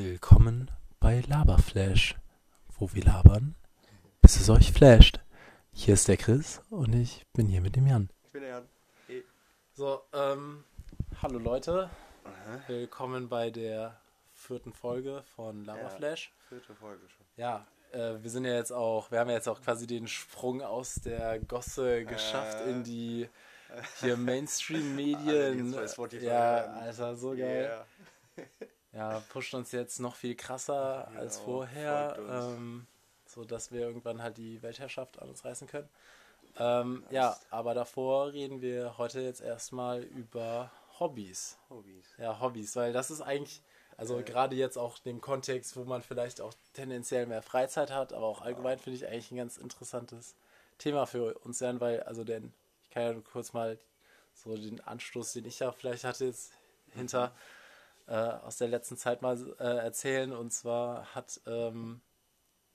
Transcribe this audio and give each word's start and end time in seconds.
Willkommen 0.00 0.70
bei 1.00 1.24
Laberflash, 1.26 2.14
wo 2.78 2.88
wir 2.92 3.02
labern, 3.02 3.56
bis 4.22 4.36
es 4.40 4.48
euch 4.48 4.70
flasht. 4.70 5.18
Hier 5.72 5.94
ist 5.94 6.06
der 6.06 6.16
Chris 6.16 6.60
und 6.70 6.92
ich 6.94 7.26
bin 7.32 7.48
hier 7.48 7.60
mit 7.60 7.74
dem 7.74 7.84
Jan. 7.88 8.08
Ich 8.22 8.30
bin 8.30 8.42
der 8.42 8.50
Jan. 8.50 8.68
Hey. 9.08 9.24
So, 9.72 10.02
ähm, 10.12 10.62
hallo 11.20 11.40
Leute. 11.40 11.90
Willkommen 12.68 13.28
bei 13.28 13.50
der 13.50 14.00
vierten 14.34 14.72
Folge 14.72 15.24
von 15.34 15.64
Laberflash. 15.64 16.32
Vierte 16.48 16.76
Folge 16.76 17.02
schon. 17.08 17.26
Ja, 17.36 17.66
äh, 17.90 18.22
wir 18.22 18.30
sind 18.30 18.44
ja 18.44 18.54
jetzt 18.54 18.72
auch, 18.72 19.10
wir 19.10 19.18
haben 19.18 19.30
ja 19.30 19.34
jetzt 19.34 19.48
auch 19.48 19.60
quasi 19.60 19.88
den 19.88 20.06
Sprung 20.06 20.62
aus 20.62 20.94
der 20.94 21.40
Gosse 21.40 22.04
geschafft 22.04 22.60
Äh. 22.60 22.70
in 22.70 22.84
die 22.84 23.28
hier 24.00 24.16
Mainstream-Medien. 24.16 25.74
Ja. 26.20 26.66
Alter, 26.66 27.16
so 27.16 27.30
geil. 27.30 27.84
Yeah. 28.36 28.46
Ja, 28.98 29.22
pusht 29.28 29.54
uns 29.54 29.70
jetzt 29.72 30.00
noch 30.00 30.16
viel 30.16 30.34
krasser 30.34 31.06
Genau, 31.10 31.20
als 31.20 31.38
vorher, 31.38 32.14
folgt 32.16 32.30
uns. 32.30 32.44
ähm, 32.44 32.86
so 33.26 33.44
dass 33.44 33.70
wir 33.70 33.80
irgendwann 33.82 34.22
halt 34.22 34.38
die 34.38 34.60
Weltherrschaft 34.62 35.20
an 35.22 35.28
uns 35.28 35.44
reißen 35.44 35.68
können. 35.68 35.88
Ähm, 36.58 37.04
ja, 37.10 37.36
aber 37.50 37.74
davor 37.74 38.32
reden 38.32 38.60
wir 38.60 38.98
heute 38.98 39.20
jetzt 39.20 39.40
erstmal 39.40 40.02
über 40.02 40.72
Hobbys. 40.98 41.56
Hobbys. 41.70 42.06
Ja, 42.18 42.40
Hobbys, 42.40 42.74
weil 42.74 42.92
das 42.92 43.10
ist 43.12 43.20
eigentlich, 43.20 43.62
also 43.96 44.18
Äh. 44.18 44.24
gerade 44.24 44.56
jetzt 44.56 44.76
auch 44.76 44.96
in 45.04 45.12
dem 45.12 45.20
Kontext, 45.20 45.76
wo 45.76 45.84
man 45.84 46.02
vielleicht 46.02 46.40
auch 46.40 46.52
tendenziell 46.72 47.26
mehr 47.26 47.42
Freizeit 47.42 47.92
hat, 47.92 48.12
aber 48.12 48.26
auch 48.26 48.40
allgemein 48.40 48.78
finde 48.80 48.96
ich 48.96 49.06
eigentlich 49.06 49.30
ein 49.30 49.36
ganz 49.36 49.56
interessantes 49.58 50.34
Thema 50.78 51.06
für 51.06 51.38
uns 51.40 51.58
sein, 51.58 51.80
weil, 51.80 52.02
also 52.02 52.24
denn, 52.24 52.52
ich 52.84 52.90
kann 52.90 53.02
ja 53.02 53.14
kurz 53.20 53.52
mal 53.52 53.78
so 54.34 54.56
den 54.56 54.80
Anstoß, 54.80 55.34
den 55.34 55.44
ich 55.44 55.60
ja 55.60 55.70
vielleicht 55.70 56.02
hatte 56.04 56.24
jetzt 56.24 56.52
hinter 56.94 57.32
äh, 58.08 58.12
aus 58.14 58.56
der 58.56 58.68
letzten 58.68 58.96
Zeit 58.96 59.22
mal 59.22 59.36
äh, 59.58 59.62
erzählen. 59.64 60.32
Und 60.32 60.52
zwar 60.52 61.14
hat 61.14 61.40
ähm, 61.46 62.00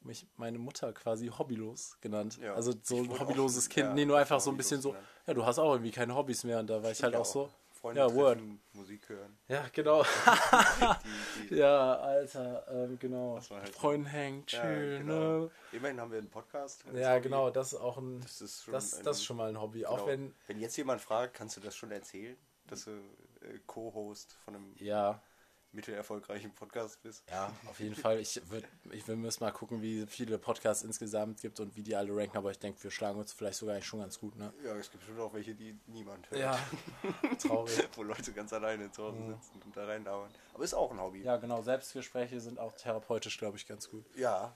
mich 0.02 0.28
meine 0.36 0.58
Mutter 0.60 0.92
quasi 0.94 1.28
hobbylos 1.28 1.98
genannt. 2.02 2.38
Ja, 2.42 2.54
also 2.56 2.74
so 2.84 2.98
ein 2.98 3.10
wurde 3.10 3.20
hobbylos 3.22 3.58
auch- 3.58 3.70
Kind. 3.70 3.88
ja, 3.88 3.94
nee, 3.94 4.06
nur 4.06 4.18
einfach 4.18 4.40
so 4.40 4.52
ein 4.52 4.58
bisschen 4.58 4.82
so, 4.82 4.96
ja, 5.28 5.34
du 5.34 5.46
hast 5.46 5.60
auch 5.60 5.72
irgendwie 5.74 5.92
keine 5.92 6.14
Hobbys 6.16 6.44
mehr. 6.44 6.60
Und 6.60 6.68
da 6.70 6.82
war 6.84 6.92
ich 6.92 7.02
halt 7.04 7.16
auch 7.16 7.26
so. 7.26 7.50
Freunde 7.72 8.00
Ja, 8.00 8.08
treffen, 8.08 8.22
Word. 8.22 8.40
Musik 8.76 9.10
hören. 9.10 9.38
Ja, 9.50 9.66
genau. 9.74 10.04
Die, 10.04 11.48
die, 11.50 11.56
ja, 11.58 11.96
Alter, 11.98 12.66
ähm, 12.70 12.98
genau. 12.98 13.40
Halt- 13.50 13.70
Freunden 13.76 14.06
hängen, 14.06 14.46
Ja, 14.48 14.62
chillen, 14.62 15.06
genau. 15.08 15.38
ne? 15.40 15.52
Immerhin 15.74 16.00
haben 16.00 16.12
wir 16.12 16.20
einen 16.20 16.30
Podcast. 16.30 16.86
Ja, 16.94 17.12
Hobby. 17.14 17.22
genau, 17.24 17.50
das 17.50 17.74
ist 17.74 17.80
auch 17.80 17.98
ein. 17.98 18.22
Das 18.22 18.40
ist 18.42 18.64
schon, 18.64 18.74
Das, 18.74 18.94
ein, 18.94 19.04
das 19.04 19.18
ist 19.18 19.24
schon 19.26 19.36
mal 19.36 19.50
ein 19.50 19.60
Hobby. 19.60 19.86
Auch 19.86 19.96
genau. 19.98 20.08
wenn, 20.08 20.36
Wenn 20.48 20.60
jetzt 20.60 20.78
jemand 20.78 21.02
fragt, 21.02 21.34
kannst 21.34 21.58
du 21.58 21.62
das 21.62 21.76
schon 21.76 21.92
erzählen, 21.92 22.38
dass 22.68 22.86
du 22.86 22.92
Co-Host 23.68 24.34
von 24.46 24.56
einem 24.56 24.76
ja, 24.78 25.22
mittelerfolgreichen 25.72 26.54
Podcast 26.54 27.02
bist? 27.02 27.24
ja, 27.30 27.52
auf 27.68 27.80
jeden 27.80 27.96
Fall. 27.96 28.20
Ich 28.20 28.42
würd, 28.50 28.66
ich 28.92 29.08
wir 29.08 29.16
müssen 29.16 29.44
mal 29.44 29.52
gucken, 29.52 29.82
wie 29.82 30.06
viele 30.08 30.38
Podcasts 30.38 30.84
insgesamt 30.84 31.42
gibt 31.42 31.60
und 31.60 31.76
wie 31.76 31.82
die 31.84 31.96
alle 31.96 32.16
ranken, 32.16 32.38
aber 32.38 32.52
ich 32.52 32.60
denke, 32.60 32.84
wir 32.84 32.92
schlagen 32.92 33.18
uns 33.20 33.34
vielleicht 33.34 33.58
sogar 33.58 33.76
eigentlich 33.76 33.88
schon 33.88 34.00
ganz 34.02 34.20
gut, 34.20 34.36
ne? 34.36 34.54
Ja, 34.64 34.76
es 34.76 34.92
gibt 34.92 35.02
bestimmt 35.02 35.20
auch 35.20 35.34
welche, 35.34 35.56
die 35.56 35.80
niemand 35.88 36.30
hört. 36.30 36.42
Ja, 36.42 36.60
traurig. 37.40 37.90
Wo 37.96 38.04
Leute 38.04 38.32
ganz 38.34 38.54
alleine 38.54 38.92
zu 38.92 39.04
Hause 39.04 39.18
Mhm. 39.18 39.34
sitzen 39.42 39.62
und 39.66 39.76
da 39.76 39.86
reinlauern. 39.86 40.32
Aber 40.54 40.64
ist 40.64 40.74
auch 40.76 40.92
ein 40.92 41.02
Hobby. 41.02 41.24
Ja, 41.24 41.38
genau, 41.38 41.62
Selbstgespräche 41.64 42.40
sind 42.40 42.60
auch 42.60 42.74
therapeutisch, 42.74 43.38
glaube 43.40 43.58
ich, 43.58 43.68
ganz 43.68 43.90
gut. 43.90 44.06
Ja, 44.16 44.56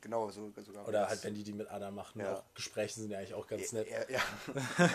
genau, 0.00 0.28
so, 0.30 0.50
sogar. 0.64 0.88
Oder 0.88 1.08
halt, 1.08 1.22
wenn 1.22 1.34
die 1.34 1.44
die 1.44 1.52
mit 1.52 1.68
anderen 1.68 1.94
machen. 1.94 2.20
Ja. 2.20 2.34
Auch 2.34 2.42
Gespräche 2.54 2.94
sind 3.00 3.10
ja 3.10 3.18
eigentlich 3.18 3.34
auch 3.34 3.46
ganz 3.46 3.72
er, 3.72 3.78
nett. 3.80 3.88
er, 3.88 4.10
ja. 4.10 4.20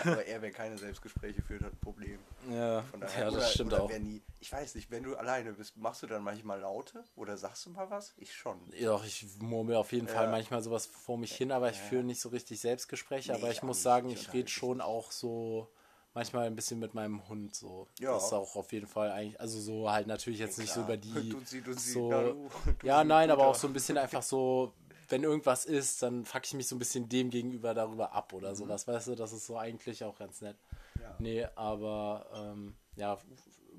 Aber 0.04 0.24
er, 0.26 0.42
wer 0.42 0.50
keine 0.50 0.76
Selbstgespräche 0.76 1.40
führt, 1.42 1.62
hat 1.62 1.72
ein 1.72 1.78
Problem. 1.80 2.18
Ja, 2.50 2.82
Von 2.82 3.00
daher, 3.00 3.18
ja 3.20 3.24
das 3.26 3.34
oder, 3.34 3.46
stimmt 3.46 3.72
oder 3.72 3.82
auch. 3.84 3.90
Nie, 3.98 4.22
ich 4.40 4.52
weiß 4.52 4.74
nicht, 4.74 4.90
wenn 4.90 5.04
du 5.04 5.16
alleine 5.16 5.52
bist, 5.54 5.76
machst 5.78 6.02
du 6.02 6.06
dann 6.06 6.22
manchmal 6.22 6.60
Laute 6.60 7.02
oder 7.16 7.36
sagst 7.38 7.64
du 7.64 7.70
mal 7.70 7.88
was? 7.90 8.12
Ich 8.18 8.34
schon. 8.34 8.58
Ja, 8.76 8.90
Doch, 8.90 9.04
ich 9.06 9.26
murmel 9.38 9.76
auf 9.76 9.92
jeden 9.92 10.08
Fall 10.08 10.24
Ja. 10.26 10.30
manchmal 10.30 10.62
sowas 10.62 10.84
vor 10.86 11.16
mich 11.16 11.34
hin, 11.34 11.50
aber 11.50 11.70
ich 11.70 11.78
führe 11.78 12.04
nicht 12.04 12.20
so 12.20 12.28
richtig 12.28 12.60
Selbstgespräche. 12.60 13.32
Nee, 13.32 13.38
aber 13.38 13.50
ich 13.50 13.58
ich 13.58 13.62
muss 13.62 13.78
nicht. 13.78 13.84
sagen, 13.84 14.10
Ich 14.10 14.22
ich 14.22 14.32
rede 14.34 14.48
schon 14.48 14.80
auch 14.82 15.12
so 15.12 15.68
manchmal 16.14 16.46
ein 16.46 16.56
bisschen 16.56 16.78
mit 16.78 16.94
meinem 16.94 17.26
Hund 17.28 17.54
so. 17.54 17.86
Ja. 17.98 18.12
Das 18.12 18.26
ist 18.26 18.32
auch 18.32 18.56
auf 18.56 18.72
jeden 18.72 18.86
Fall 18.86 19.10
eigentlich, 19.10 19.40
also 19.40 19.60
so 19.60 19.90
halt 19.90 20.06
natürlich 20.06 20.40
jetzt 20.40 20.58
nicht 20.58 20.72
so 20.72 20.82
über 20.82 20.96
die. 20.96 21.12
Duzi, 21.30 21.62
Duzi, 21.62 21.92
so, 21.92 22.10
na 22.10 22.22
du, 22.22 22.50
du 22.80 22.86
ja, 22.86 23.04
nein, 23.04 23.30
aber 23.30 23.46
auch 23.46 23.54
so 23.54 23.66
ein 23.66 23.72
bisschen 23.72 23.98
einfach 23.98 24.22
so, 24.22 24.72
wenn 25.08 25.22
irgendwas 25.22 25.64
ist, 25.64 26.02
dann 26.02 26.24
fuck 26.24 26.44
ich 26.44 26.54
mich 26.54 26.66
so 26.68 26.76
ein 26.76 26.78
bisschen 26.78 27.08
dem 27.08 27.30
gegenüber 27.30 27.74
darüber 27.74 28.12
ab 28.12 28.32
oder 28.32 28.54
sowas, 28.54 28.86
weißt 28.86 29.08
du? 29.08 29.14
Das 29.14 29.32
ist 29.32 29.46
so 29.46 29.58
eigentlich 29.58 30.04
auch 30.04 30.18
ganz 30.18 30.40
nett. 30.40 30.56
Mhm. 30.94 31.02
Ja. 31.02 31.16
Nee, 31.18 31.46
aber 31.54 32.26
ähm, 32.34 32.74
ja, 32.96 33.18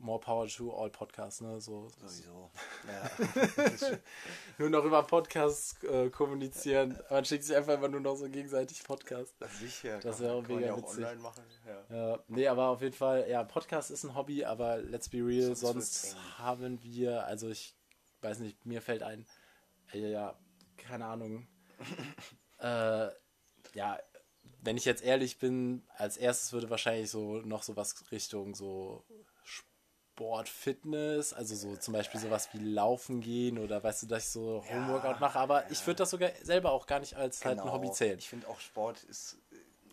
more 0.03 0.19
power 0.19 0.47
to 0.47 0.71
all 0.71 0.89
Podcasts, 0.89 1.41
ne? 1.41 1.59
So, 1.59 1.87
Sowieso. 1.99 2.51
Ja. 2.87 3.97
nur 4.57 4.69
noch 4.69 4.83
über 4.83 5.01
Podcasts 5.03 5.81
äh, 5.83 6.09
kommunizieren. 6.09 6.99
Man 7.09 7.25
schickt 7.25 7.45
sich 7.45 7.55
einfach 7.55 7.75
immer 7.75 7.87
nur 7.87 8.01
noch 8.01 8.15
so 8.15 8.29
gegenseitig 8.29 8.83
Podcasts. 8.83 9.33
Sicher. 9.59 9.99
Das 9.99 10.19
wäre 10.19 10.33
auch 10.33 10.47
mega 10.47 10.73
auch 10.73 10.77
witzig. 10.77 11.05
online 11.05 11.21
machen. 11.21 11.43
Ja. 11.65 11.95
Ja, 11.95 12.19
nee, 12.27 12.47
aber 12.47 12.67
auf 12.67 12.81
jeden 12.81 12.95
Fall, 12.95 13.29
ja, 13.29 13.43
Podcast 13.43 13.91
ist 13.91 14.03
ein 14.03 14.13
Hobby, 14.13 14.43
aber 14.43 14.77
let's 14.77 15.09
be 15.09 15.19
real, 15.19 15.55
Sonst 15.55 16.01
sonst 16.11 16.37
haben 16.37 16.83
wir, 16.83 17.25
also 17.25 17.49
ich 17.49 17.73
weiß 18.21 18.39
nicht, 18.39 18.65
mir 18.65 18.81
fällt 18.81 19.03
ein, 19.03 19.25
äh, 19.93 20.11
ja, 20.11 20.37
keine 20.77 21.05
Ahnung, 21.05 21.47
äh, 22.59 23.09
ja, 23.73 23.99
wenn 24.61 24.77
ich 24.77 24.85
jetzt 24.85 25.03
ehrlich 25.03 25.39
bin, 25.39 25.83
als 25.97 26.17
erstes 26.17 26.53
würde 26.53 26.69
wahrscheinlich 26.69 27.09
so 27.09 27.37
noch 27.41 27.63
sowas 27.63 27.95
Richtung 28.11 28.55
so 28.55 29.03
Sport, 30.13 30.47
Fitness, 30.47 31.33
also 31.33 31.55
so 31.55 31.75
zum 31.75 31.93
Beispiel 31.95 32.19
sowas 32.19 32.47
wie 32.53 32.59
Laufen 32.59 33.19
gehen 33.19 33.57
oder 33.57 33.83
weißt 33.83 34.03
du, 34.03 34.07
dass 34.07 34.25
ich 34.25 34.29
so 34.29 34.63
Ja, 34.69 34.75
Homeworkout 34.75 35.19
mache, 35.19 35.39
aber 35.39 35.71
ich 35.71 35.79
ja. 35.79 35.87
würde 35.87 35.97
das 35.97 36.11
sogar 36.11 36.29
selber 36.43 36.71
auch 36.71 36.85
gar 36.85 36.99
nicht 36.99 37.15
als 37.15 37.43
halt 37.43 37.57
ein 37.57 37.63
Genau. 37.63 37.73
Hobby 37.73 37.91
zählen. 37.91 38.19
Ich 38.19 38.29
finde 38.29 38.47
auch 38.47 38.59
Sport 38.59 39.03
ist 39.05 39.37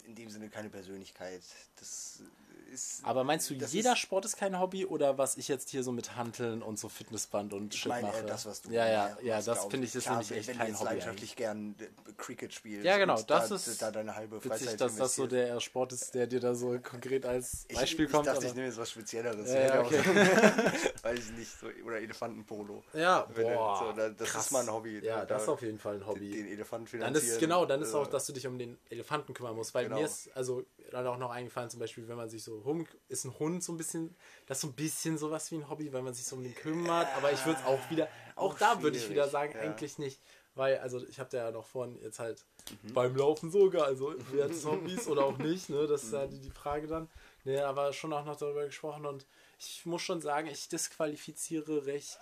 in 0.04 0.14
dem 0.14 0.28
Sinne 0.28 0.50
keine 0.50 0.68
Persönlichkeit. 0.68 1.40
Das 1.76 2.22
ist. 2.70 3.00
Aber 3.04 3.24
meinst 3.24 3.50
du, 3.50 3.54
jeder 3.54 3.92
ist- 3.92 3.98
Sport 3.98 4.24
ist 4.24 4.36
kein 4.36 4.58
Hobby 4.58 4.86
oder 4.86 5.18
was 5.18 5.36
ich 5.36 5.48
jetzt 5.48 5.70
hier 5.70 5.82
so 5.82 5.92
mit 5.92 6.16
Hanteln 6.16 6.62
und 6.62 6.78
so 6.78 6.88
Fitnessband 6.88 7.52
und 7.52 7.74
Ich 7.74 7.80
Shit 7.80 7.88
meine, 7.90 8.06
mache? 8.08 8.20
äh, 8.20 8.26
das, 8.26 8.46
was 8.46 8.62
du 8.62 8.70
ja, 8.70 8.86
ja, 8.88 9.08
machst, 9.10 9.22
ja, 9.22 9.42
das 9.42 9.64
finde 9.66 9.86
ich 9.86 9.94
ist 9.94 10.08
nämlich 10.08 10.30
echt 10.32 10.48
wenn 10.48 10.58
kein 10.58 10.74
Hobby. 10.74 10.84
leidenschaftlich 10.84 11.36
gern 11.36 11.74
äh, 11.78 12.12
Cricket 12.16 12.54
spielst. 12.54 12.84
Ja, 12.84 12.96
genau, 12.98 13.20
das 13.22 13.48
da, 13.48 13.54
ist 13.54 13.82
da 13.82 13.90
deine 13.90 14.14
halbe 14.14 14.36
Witzig, 14.36 14.50
Freizeit 14.52 14.80
dass 14.80 14.96
das 14.96 15.14
so 15.14 15.26
der 15.26 15.60
Sport 15.60 15.92
ist, 15.92 16.14
der 16.14 16.26
dir 16.26 16.40
da 16.40 16.54
so 16.54 16.78
konkret 16.80 17.26
als 17.26 17.64
Ich, 17.68 17.76
Beispiel 17.76 18.06
ich 18.06 18.10
kommt. 18.12 18.26
dachte, 18.26 18.38
aber- 18.38 18.46
ich 18.46 18.54
nehme 18.54 18.66
jetzt 18.66 18.78
was 18.78 18.90
Spezielleres. 18.90 19.48
Ja, 19.50 19.64
Ich 19.64 19.68
ja, 19.68 19.80
okay. 19.80 20.00
Weiß 21.02 21.18
ich 21.18 21.32
nicht, 21.32 21.50
so, 21.58 21.66
oder 21.84 22.00
Elefantenpolo. 22.00 22.82
ja, 22.94 23.22
boah, 23.34 23.78
so, 23.88 23.92
da- 23.96 24.08
das 24.10 24.28
krass. 24.28 24.46
ist 24.46 24.52
mal 24.52 24.60
ein 24.62 24.72
Hobby. 24.72 25.00
Ja, 25.04 25.20
Da- 25.20 25.24
das 25.26 25.42
ist 25.42 25.48
auf 25.48 25.62
jeden 25.62 25.78
Fall 25.78 25.96
ein 25.96 26.06
Hobby. 26.06 26.30
den 26.30 26.46
Elefanten 26.48 26.86
Dann 26.86 27.00
finanzieren. 27.00 27.32
ist 27.34 27.40
genau, 27.40 27.66
dann 27.66 27.82
ist 27.82 27.94
auch, 27.94 28.06
dass 28.06 28.26
du 28.26 28.32
dich 28.32 28.46
um 28.46 28.58
den 28.58 28.78
Elefanten 28.90 29.34
kümmern 29.34 29.54
musst, 29.56 29.74
weil 29.74 29.84
Genau. 29.84 29.98
mir 29.98 30.04
ist 30.04 30.30
also 30.34 30.64
dann 30.90 31.06
auch 31.06 31.16
noch 31.18 31.30
eingefallen, 31.30 31.70
zum 31.70 31.80
Beispiel, 31.80 32.06
wenn 32.08 32.16
man 32.16 32.28
sich 32.28 32.42
so 32.42 32.62
Hund 32.64 32.88
ist 33.08 33.24
ein 33.24 33.38
Hund 33.38 33.62
so 33.64 33.72
ein 33.72 33.76
bisschen, 33.76 34.14
das 34.46 34.58
ist 34.58 34.62
so 34.62 34.68
ein 34.68 34.74
bisschen 34.74 35.18
sowas 35.18 35.50
wie 35.50 35.56
ein 35.56 35.68
Hobby, 35.68 35.92
weil 35.92 36.02
man 36.02 36.14
sich 36.14 36.26
so 36.26 36.36
um 36.36 36.42
den 36.42 36.54
kümmert, 36.54 37.08
aber 37.16 37.32
ich 37.32 37.44
würde 37.46 37.58
es 37.60 37.66
auch 37.66 37.90
wieder, 37.90 38.08
auch, 38.36 38.54
Auch 38.54 38.58
da 38.58 38.82
würde 38.82 38.96
ich 38.98 39.08
wieder 39.08 39.28
sagen, 39.28 39.52
ja. 39.54 39.60
eigentlich 39.60 39.98
nicht, 39.98 40.20
weil 40.54 40.78
also 40.78 41.04
ich 41.06 41.18
habe 41.20 41.36
ja 41.36 41.50
noch 41.50 41.66
vorhin 41.66 41.98
jetzt 42.02 42.18
halt 42.18 42.44
Mhm. 42.82 42.92
beim 42.94 43.16
Laufen 43.16 43.50
sogar, 43.50 43.86
also 43.86 44.12
jetzt 44.34 44.64
Hobbys 44.66 45.08
oder 45.08 45.24
auch 45.24 45.38
nicht, 45.38 45.70
ne, 45.70 45.86
das 45.86 46.04
ist 46.04 46.12
ja 46.12 46.26
die, 46.26 46.40
die 46.40 46.50
Frage 46.50 46.86
dann, 46.86 47.08
ne, 47.44 47.64
aber 47.66 47.92
schon 47.92 48.12
auch 48.12 48.24
noch 48.24 48.36
darüber 48.36 48.64
gesprochen 48.66 49.06
und 49.06 49.26
ich 49.58 49.84
muss 49.86 50.02
schon 50.02 50.20
sagen, 50.20 50.46
ich 50.48 50.68
disqualifiziere 50.68 51.86
recht 51.86 52.18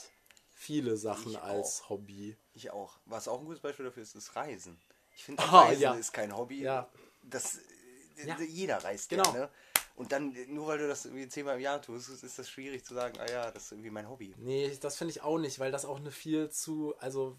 viele 0.52 0.96
Sachen 0.96 1.32
Ich 1.32 1.40
als 1.40 1.88
Hobby. 1.88 2.36
Ich 2.54 2.70
auch. 2.70 2.98
Was 3.04 3.28
auch 3.28 3.38
ein 3.40 3.44
gutes 3.46 3.60
Beispiel 3.60 3.84
dafür 3.84 4.02
ist, 4.02 4.14
ist 4.16 4.34
Reisen. 4.36 4.80
Ich 5.14 5.24
finde, 5.24 5.42
Ah, 5.42 5.62
Reisen 5.62 5.82
ja. 5.82 5.94
ist 5.94 6.12
kein 6.12 6.36
Hobby. 6.36 6.62
Ja. 6.62 6.88
Das, 7.24 7.58
Ja. 8.26 8.38
Jeder 8.40 8.82
reist 8.84 9.08
Genau. 9.10 9.30
gerne. 9.32 9.48
Und 9.96 10.12
dann, 10.12 10.34
nur 10.48 10.68
weil 10.68 10.78
du 10.78 10.86
das 10.88 11.06
irgendwie 11.06 11.28
zehnmal 11.28 11.56
im 11.56 11.60
Jahr 11.62 11.82
tust, 11.82 12.08
ist- 12.08 12.38
das 12.38 12.48
schwierig 12.48 12.84
zu 12.84 12.94
sagen, 12.94 13.18
ah 13.18 13.28
ja, 13.30 13.50
das 13.50 13.64
ist 13.64 13.72
irgendwie 13.72 13.90
mein 13.90 14.08
Hobby. 14.08 14.32
Nee, 14.38 14.76
das 14.80 14.96
finde 14.96 15.10
ich 15.12 15.22
auch 15.22 15.38
nicht, 15.38 15.58
weil 15.58 15.72
das 15.72 15.84
auch 15.84 15.98
eine 15.98 16.12
viel 16.12 16.50
zu, 16.50 16.94
also 17.00 17.36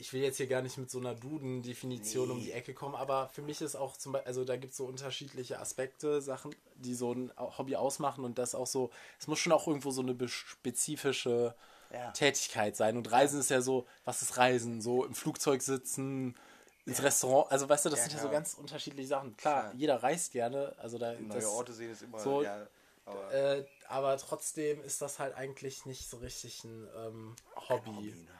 ich 0.00 0.12
will 0.12 0.22
jetzt 0.22 0.36
hier 0.36 0.46
gar 0.46 0.62
nicht 0.62 0.78
mit 0.78 0.88
so 0.90 1.00
einer 1.00 1.16
Duden-Definition 1.16 2.30
um 2.30 2.38
Nee. 2.38 2.44
die 2.44 2.52
Ecke 2.52 2.72
kommen, 2.72 2.94
aber 2.94 3.28
für 3.30 3.42
mich 3.42 3.60
ist 3.60 3.74
auch 3.74 3.96
zum 3.96 4.12
Beispiel, 4.12 4.28
also 4.28 4.44
da 4.44 4.56
gibt 4.56 4.70
es 4.72 4.76
so 4.76 4.84
unterschiedliche 4.86 5.58
Aspekte, 5.58 6.22
Sachen, 6.22 6.54
die 6.76 6.94
so 6.94 7.12
ein 7.12 7.32
Hobby 7.36 7.74
ausmachen 7.74 8.24
und 8.24 8.38
das 8.38 8.54
auch 8.54 8.68
so, 8.68 8.90
es 9.18 9.26
muss 9.26 9.40
schon 9.40 9.50
auch 9.52 9.66
irgendwo 9.66 9.90
so 9.90 10.02
eine 10.02 10.14
spezifische 10.28 11.54
Ja. 11.92 12.10
Tätigkeit 12.12 12.76
sein 12.76 12.96
und 12.96 13.10
Reisen 13.10 13.40
ist 13.40 13.48
ja 13.50 13.62
so, 13.62 13.86
was 14.04 14.20
ist 14.22 14.36
Reisen? 14.36 14.82
So 14.82 15.04
im 15.04 15.14
Flugzeug 15.14 15.62
sitzen, 15.62 16.36
ins 16.88 17.02
Restaurant, 17.02 17.50
also 17.52 17.68
weißt 17.68 17.84
du, 17.84 17.90
das 17.90 18.00
Ja, 18.00 18.04
sind 18.06 18.14
ja 18.16 18.22
so 18.22 18.30
ganz 18.30 18.54
unterschiedliche 18.54 19.08
Sachen. 19.08 19.36
Klar, 19.36 19.62
Klar. 19.62 19.74
jeder 19.74 20.02
reist 20.02 20.32
gerne, 20.32 20.74
also 20.78 20.98
da 20.98 21.12
Neue 21.12 21.28
das, 21.28 21.46
Orte 21.46 21.72
sehen 21.72 21.92
ist 21.92 22.02
immer, 22.02 22.18
so, 22.18 22.42
ja, 22.42 22.66
aber 23.04 23.32
äh, 23.32 23.64
aber 23.88 24.16
trotzdem 24.18 24.82
ist 24.82 25.00
das 25.00 25.18
halt 25.18 25.34
eigentlich 25.34 25.86
nicht 25.86 26.08
so 26.10 26.18
richtig 26.18 26.64
ein 26.64 26.88
ähm, 26.96 27.36
Hobby. 27.68 27.90
Hobby, 27.90 28.10
ne? 28.12 28.30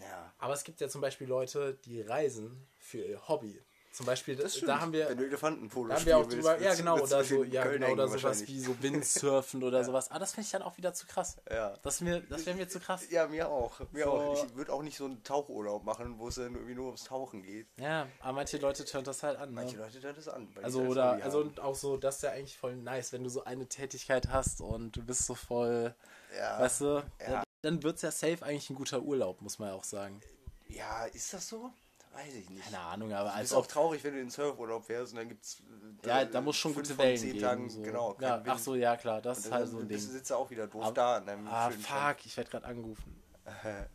Ja. 0.00 0.32
Aber 0.38 0.54
es 0.54 0.64
gibt 0.64 0.80
ja 0.80 0.88
zum 0.88 1.00
Beispiel 1.00 1.26
Leute, 1.26 1.74
die 1.84 2.00
reisen 2.02 2.66
für 2.78 2.98
ihr 2.98 3.26
Hobby. 3.28 3.60
Zum 3.90 4.06
Beispiel, 4.06 4.36
Das 4.36 4.60
da 4.60 4.80
haben 4.80 4.92
wir, 4.92 5.08
Wenn 5.08 5.18
du 5.18 5.24
Elefantenpolo 5.26 5.88
da 5.88 5.96
haben 5.96 6.06
wir 6.06 6.18
auch 6.18 6.26
drüber, 6.28 6.52
willst, 6.52 6.64
ja 6.64 6.74
genau, 6.74 6.98
du 6.98 7.02
oder 7.04 7.24
so, 7.24 7.42
ja 7.42 7.62
Köln 7.62 7.80
genau, 7.80 7.92
oder 7.94 8.06
sowas 8.08 8.46
wie 8.46 8.60
so 8.60 8.80
Windsurfen 8.80 9.62
oder 9.64 9.82
sowas. 9.84 10.10
Ah, 10.10 10.18
das 10.20 10.32
finde 10.34 10.44
ich 10.44 10.50
dann 10.52 10.62
auch 10.62 10.76
wieder 10.76 10.92
zu 10.94 11.06
krass. 11.06 11.36
Ja. 11.50 11.74
Das, 11.82 12.00
mir, 12.00 12.20
das 12.20 12.46
wäre 12.46 12.56
mir 12.56 12.68
zu 12.68 12.78
krass. 12.78 13.10
Ja, 13.10 13.26
mir 13.26 13.48
auch. 13.48 13.80
Mir 13.90 14.04
So- 14.04 14.10
auch. 14.12 14.44
Ich 14.44 14.54
würde 14.54 14.72
auch 14.72 14.82
nicht 14.82 14.96
so 14.96 15.06
einen 15.06 15.22
Tauchurlaub 15.24 15.84
machen, 15.84 16.18
wo 16.18 16.28
es 16.28 16.36
dann 16.36 16.54
irgendwie 16.54 16.74
nur 16.74 16.86
ums 16.86 17.04
Tauchen 17.04 17.42
geht. 17.42 17.66
Ja, 17.80 18.06
aber 18.20 18.34
manche 18.34 18.58
Leute 18.58 18.84
tönt 18.84 19.06
das 19.08 19.22
halt 19.24 19.36
an. 19.38 19.48
Ne? 19.48 19.54
Manche 19.56 19.78
Leute 19.78 20.00
hören 20.00 20.14
das 20.16 20.28
an. 20.28 20.48
Also 20.62 20.80
das 20.82 20.90
oder 20.90 21.12
also 21.24 21.40
und 21.40 21.58
auch 21.60 21.74
so, 21.74 21.96
das 21.96 22.16
ist 22.16 22.22
ja 22.22 22.30
eigentlich 22.30 22.56
voll 22.56 22.76
nice, 22.76 23.12
wenn 23.12 23.24
du 23.24 23.30
so 23.30 23.42
eine 23.44 23.66
Tätigkeit 23.66 24.28
hast 24.28 24.60
und 24.60 24.96
du 24.96 25.02
bist 25.02 25.26
so 25.26 25.34
voll, 25.34 25.94
ja. 26.38 26.60
weißt 26.60 26.80
du, 26.82 27.02
Ja. 27.28 27.42
dann 27.62 27.82
wird's 27.82 28.02
ja 28.02 28.10
safe 28.12 28.44
eigentlich 28.44 28.70
ein 28.70 28.76
guter 28.76 29.02
Urlaub, 29.02 29.40
muss 29.40 29.58
man 29.58 29.70
ja 29.70 29.74
auch 29.74 29.84
sagen. 29.84 30.20
ja, 30.68 31.06
ist 31.06 31.32
das 31.34 31.48
so? 31.48 31.70
Weiß 32.14 32.34
ich 32.34 32.50
nicht. 32.50 32.64
Keine 32.64 32.80
Ahnung, 32.80 33.12
aber 33.12 33.28
Es 33.30 33.34
als 33.36 33.44
ist 33.50 33.56
auch 33.56 33.66
traurig, 33.66 34.02
wenn 34.02 34.14
du 34.14 34.20
in 34.20 34.30
Surfurlaub 34.30 34.84
fährst 34.84 35.12
und 35.12 35.18
dann 35.18 35.28
gibt's 35.28 35.62
äh, 36.04 36.08
ja, 36.08 36.24
da 36.24 36.40
muss 36.40 36.56
schon 36.56 36.74
gute 36.74 36.96
Wellen 36.98 37.20
geben. 37.20 37.38
Tagen, 37.40 37.70
so. 37.70 37.80
genau. 37.82 38.16
ja, 38.20 38.42
ach 38.46 38.58
so, 38.58 38.74
ja 38.74 38.96
klar, 38.96 39.20
das 39.22 39.38
ist 39.38 39.52
halt 39.52 39.68
so 39.68 39.78
ein 39.78 39.86
bist 39.88 40.04
du 40.06 40.08
Ding. 40.08 40.16
sitzt 40.18 40.32
auch 40.32 40.50
wieder 40.50 40.66
doof 40.66 40.82
Aber- 40.84 40.94
da 40.94 41.16
an 41.16 41.26
deinem 41.26 41.46
Ah, 41.46 41.70
fuck, 41.70 42.24
ich 42.26 42.36
werde 42.36 42.50
gerade 42.50 42.66
angerufen. 42.66 43.22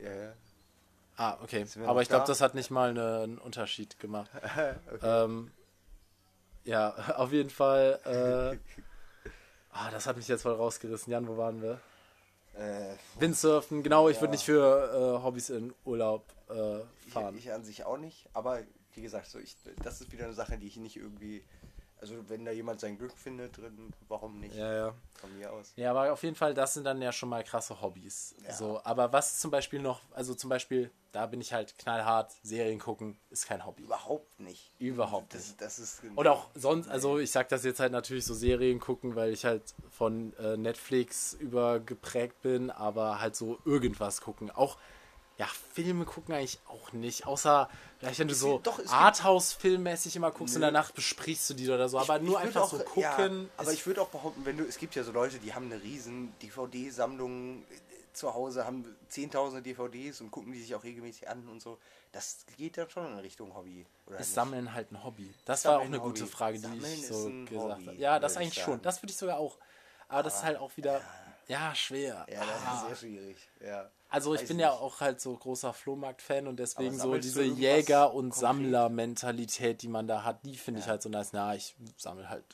Ja, 0.00 0.14
ja. 0.14 0.32
Ah, 1.16 1.38
okay. 1.42 1.66
Aber 1.86 2.02
ich 2.02 2.08
glaube, 2.08 2.22
da? 2.22 2.26
das 2.28 2.40
hat 2.40 2.54
nicht 2.54 2.70
mal 2.70 2.90
eine, 2.90 3.20
einen 3.20 3.38
Unterschied 3.38 3.98
gemacht. 3.98 4.30
okay. 4.36 4.74
Ähm, 5.02 5.50
ja, 6.64 6.90
auf 7.16 7.32
jeden 7.32 7.50
Fall. 7.50 8.00
Äh, 8.04 9.28
ah, 9.72 9.90
das 9.90 10.06
hat 10.06 10.16
mich 10.16 10.28
jetzt 10.28 10.42
voll 10.42 10.54
rausgerissen. 10.54 11.10
Jan, 11.12 11.26
wo 11.26 11.36
waren 11.36 11.60
wir? 11.62 11.80
Äh, 12.54 12.94
Windsurfen, 13.18 13.82
genau, 13.82 14.08
ich 14.08 14.16
Ja. 14.16 14.22
würde 14.22 14.32
nicht 14.32 14.44
für 14.44 15.18
äh, 15.18 15.22
Hobbys 15.24 15.50
in 15.50 15.74
Urlaub 15.84 16.24
äh, 16.52 16.84
ich, 17.06 17.12
fahren. 17.12 17.36
ich 17.36 17.52
an 17.52 17.64
sich 17.64 17.84
auch 17.84 17.98
nicht, 17.98 18.28
aber 18.32 18.60
wie 18.94 19.02
gesagt, 19.02 19.26
so 19.26 19.38
ich, 19.38 19.56
das 19.82 20.00
ist 20.00 20.12
wieder 20.12 20.24
eine 20.24 20.34
Sache, 20.34 20.58
die 20.58 20.66
ich 20.66 20.76
nicht 20.76 20.96
irgendwie. 20.96 21.44
Also 22.00 22.16
wenn 22.28 22.44
da 22.44 22.50
jemand 22.50 22.80
sein 22.80 22.98
Glück 22.98 23.16
findet 23.16 23.58
drin, 23.58 23.92
warum 24.08 24.40
nicht? 24.40 24.56
ja, 24.56 24.74
ja. 24.74 24.94
Von 25.14 25.38
mir 25.38 25.52
aus. 25.52 25.72
Ja, 25.76 25.92
aber 25.92 26.12
auf 26.12 26.24
jeden 26.24 26.34
Fall, 26.34 26.52
das 26.52 26.74
sind 26.74 26.82
dann 26.82 27.00
ja 27.00 27.12
schon 27.12 27.28
mal 27.28 27.44
krasse 27.44 27.80
Hobbys. 27.80 28.34
Ja. 28.44 28.52
So, 28.52 28.80
aber 28.82 29.12
was 29.12 29.38
zum 29.38 29.52
Beispiel 29.52 29.80
noch, 29.80 30.00
also 30.10 30.34
zum 30.34 30.50
Beispiel, 30.50 30.90
da 31.12 31.26
bin 31.26 31.40
ich 31.40 31.52
halt 31.52 31.78
knallhart, 31.78 32.32
Serien 32.42 32.80
gucken, 32.80 33.16
ist 33.30 33.46
kein 33.46 33.64
Hobby. 33.64 33.84
Überhaupt 33.84 34.40
nicht. 34.40 34.72
Überhaupt 34.80 35.32
nicht. 35.32 35.60
Das, 35.60 35.76
das 35.76 35.78
ist. 35.78 36.02
Und 36.16 36.26
auch 36.26 36.48
sonst, 36.56 36.88
also 36.88 37.20
ich 37.20 37.30
sag 37.30 37.48
das 37.50 37.62
jetzt 37.64 37.78
halt 37.78 37.92
natürlich 37.92 38.24
so 38.24 38.34
Serien 38.34 38.80
gucken, 38.80 39.14
weil 39.14 39.32
ich 39.32 39.44
halt 39.44 39.62
von 39.88 40.34
äh, 40.38 40.56
Netflix 40.56 41.34
übergeprägt 41.34 42.42
bin, 42.42 42.72
aber 42.72 43.20
halt 43.20 43.36
so 43.36 43.60
irgendwas 43.64 44.20
gucken. 44.20 44.50
Auch, 44.50 44.76
ja, 45.42 45.48
Filme 45.74 46.04
gucken 46.04 46.34
eigentlich 46.34 46.60
auch 46.68 46.92
nicht, 46.92 47.26
außer 47.26 47.68
vielleicht 47.98 48.20
wenn 48.20 48.28
du 48.28 48.34
so 48.34 48.62
Arthouse-filmmäßig 48.88 50.14
immer 50.16 50.30
guckst 50.30 50.54
und 50.54 50.60
Nö. 50.60 50.66
danach 50.66 50.90
besprichst 50.92 51.50
du 51.50 51.54
die 51.54 51.68
oder 51.68 51.88
so, 51.88 51.98
aber 51.98 52.16
Ich- 52.18 52.22
nur 52.22 52.38
ich 52.38 52.46
einfach 52.46 52.62
auch, 52.62 52.70
so 52.70 52.78
gucken. 52.78 53.02
Ja, 53.02 53.16
aber 53.56 53.72
ich 53.72 53.84
würde 53.86 54.02
auch 54.02 54.08
behaupten, 54.08 54.44
wenn 54.44 54.56
du, 54.56 54.64
es 54.64 54.78
gibt 54.78 54.94
ja 54.94 55.02
so 55.02 55.10
Leute, 55.12 55.38
die 55.38 55.52
haben 55.54 55.66
eine 55.66 55.82
riesen 55.82 56.32
DVD-Sammlung 56.42 57.62
äh, 57.62 57.64
zu 58.12 58.34
Hause, 58.34 58.64
haben 58.66 58.84
zehntausende 59.08 59.62
DVDs 59.62 60.20
und 60.20 60.30
gucken 60.30 60.52
die 60.52 60.60
sich 60.60 60.74
auch 60.74 60.84
regelmäßig 60.84 61.28
an 61.28 61.48
und 61.48 61.60
so. 61.62 61.78
Das 62.12 62.44
geht 62.58 62.76
dann 62.76 62.88
schon 62.90 63.06
in 63.06 63.18
Richtung 63.18 63.54
Hobby. 63.54 63.86
Oder 64.06 64.18
ist 64.18 64.26
nicht? 64.28 64.34
Sammeln 64.34 64.74
halt 64.74 64.92
ein 64.92 65.02
Hobby? 65.02 65.32
Das 65.44 65.62
Sammeln 65.62 65.74
war 65.78 65.82
auch 65.82 65.86
eine 65.86 65.96
ein 65.96 66.02
gute 66.02 66.22
Hobby. 66.22 66.30
Frage, 66.30 66.56
die 66.58 66.62
Sammeln 66.62 66.92
ich 66.92 67.06
so 67.06 67.24
gesagt 67.30 67.50
Hobby, 67.52 67.86
habe. 67.86 67.96
Ja, 67.96 68.18
das 68.20 68.36
eigentlich 68.36 68.62
schon. 68.62 68.80
Das 68.82 69.02
würde 69.02 69.10
ich 69.12 69.16
sogar 69.16 69.38
auch. 69.38 69.58
Aber 70.08 70.22
das 70.22 70.36
ist 70.36 70.42
halt 70.44 70.58
auch 70.58 70.76
wieder, 70.76 70.98
ja, 70.98 71.00
schwer. 71.74 72.26
Ja, 72.30 72.40
das 72.40 72.48
Ah. 72.66 72.74
ist 72.74 72.86
sehr 72.88 72.96
schwierig. 73.08 73.36
Ja. 73.64 73.90
Also 74.08 74.34
ich 74.34 74.42
Weiß 74.42 74.48
bin 74.48 74.58
ja 74.58 74.70
nicht. 74.70 74.80
auch 74.80 75.00
halt 75.00 75.20
so 75.20 75.34
großer 75.36 75.72
Flohmarkt-Fan 75.72 76.46
und 76.46 76.56
deswegen 76.58 76.98
so 76.98 77.16
diese 77.16 77.42
Jäger- 77.44 78.12
und? 78.12 78.34
Sammler-Mentalität, 78.34 79.82
die 79.82 79.88
man 79.88 80.06
da 80.06 80.22
hat, 80.24 80.44
die 80.44 80.56
finde 80.56 80.80
ich 80.80 80.86
Ja. 80.86 80.92
halt 80.92 81.02
so 81.02 81.08
nice. 81.08 81.32
Na, 81.32 81.54
ich 81.54 81.74
sammle 81.96 82.28
halt 82.28 82.44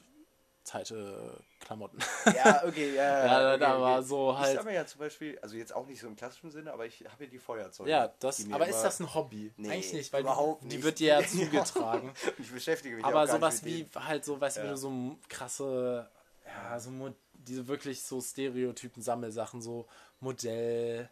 zeite 0.62 1.43
Klamotten. 1.61 1.99
Ja, 2.26 2.62
okay, 2.67 2.94
ja. 2.94 3.02
Ja, 3.26 3.50
okay, 3.55 3.58
da 3.61 3.73
okay. 3.75 3.81
war 3.82 4.02
so 4.02 4.32
Ich 4.32 4.38
halt- 4.38 4.56
sammle 4.58 4.75
ja 4.75 4.87
zum 4.87 4.99
Beispiel, 5.00 5.38
also 5.40 5.56
jetzt 5.56 5.75
auch 5.75 5.87
nicht 5.87 6.00
so 6.00 6.06
im 6.06 6.14
klassischen 6.14 6.50
Sinne, 6.50 6.73
aber 6.73 6.85
ich 6.87 7.05
habe 7.11 7.25
ja 7.25 7.31
die 7.31 7.38
Feuerzeuge. 7.38 7.90
ja, 7.90 8.12
das, 8.20 8.44
aber 8.52 8.69
ist 8.69 8.82
das 8.82 9.00
ein 9.00 9.12
Hobby? 9.14 9.52
Nee, 9.56 9.70
Eigentlich 9.70 9.93
nicht, 9.94 10.12
weil 10.12 10.20
überhaupt 10.23 10.62
die, 10.64 10.69
die 10.69 10.76
nicht. 10.76 10.85
wird 10.85 10.99
dir 10.99 11.20
ja 11.20 11.26
zugetragen. 11.26 12.12
ich 12.38 12.52
beschäftige 12.52 12.96
mich 12.96 13.05
aber 13.05 13.26
sowas 13.26 13.64
wie 13.64 13.88
halt 13.96 14.25
so, 14.25 14.38
weißt 14.40 14.58
Ja. 14.58 14.67
du 14.67 14.76
so 14.76 15.17
krasse, 15.29 16.08
ja, 16.46 16.79
so 16.79 16.90
Mo- 16.90 17.14
diese 17.49 17.67
wirklich 17.67 18.03
so 18.03 18.21
Stereotypen 18.21 19.03
Sammelsachen, 19.03 19.62
so 19.62 19.87
Modell, 20.21 21.09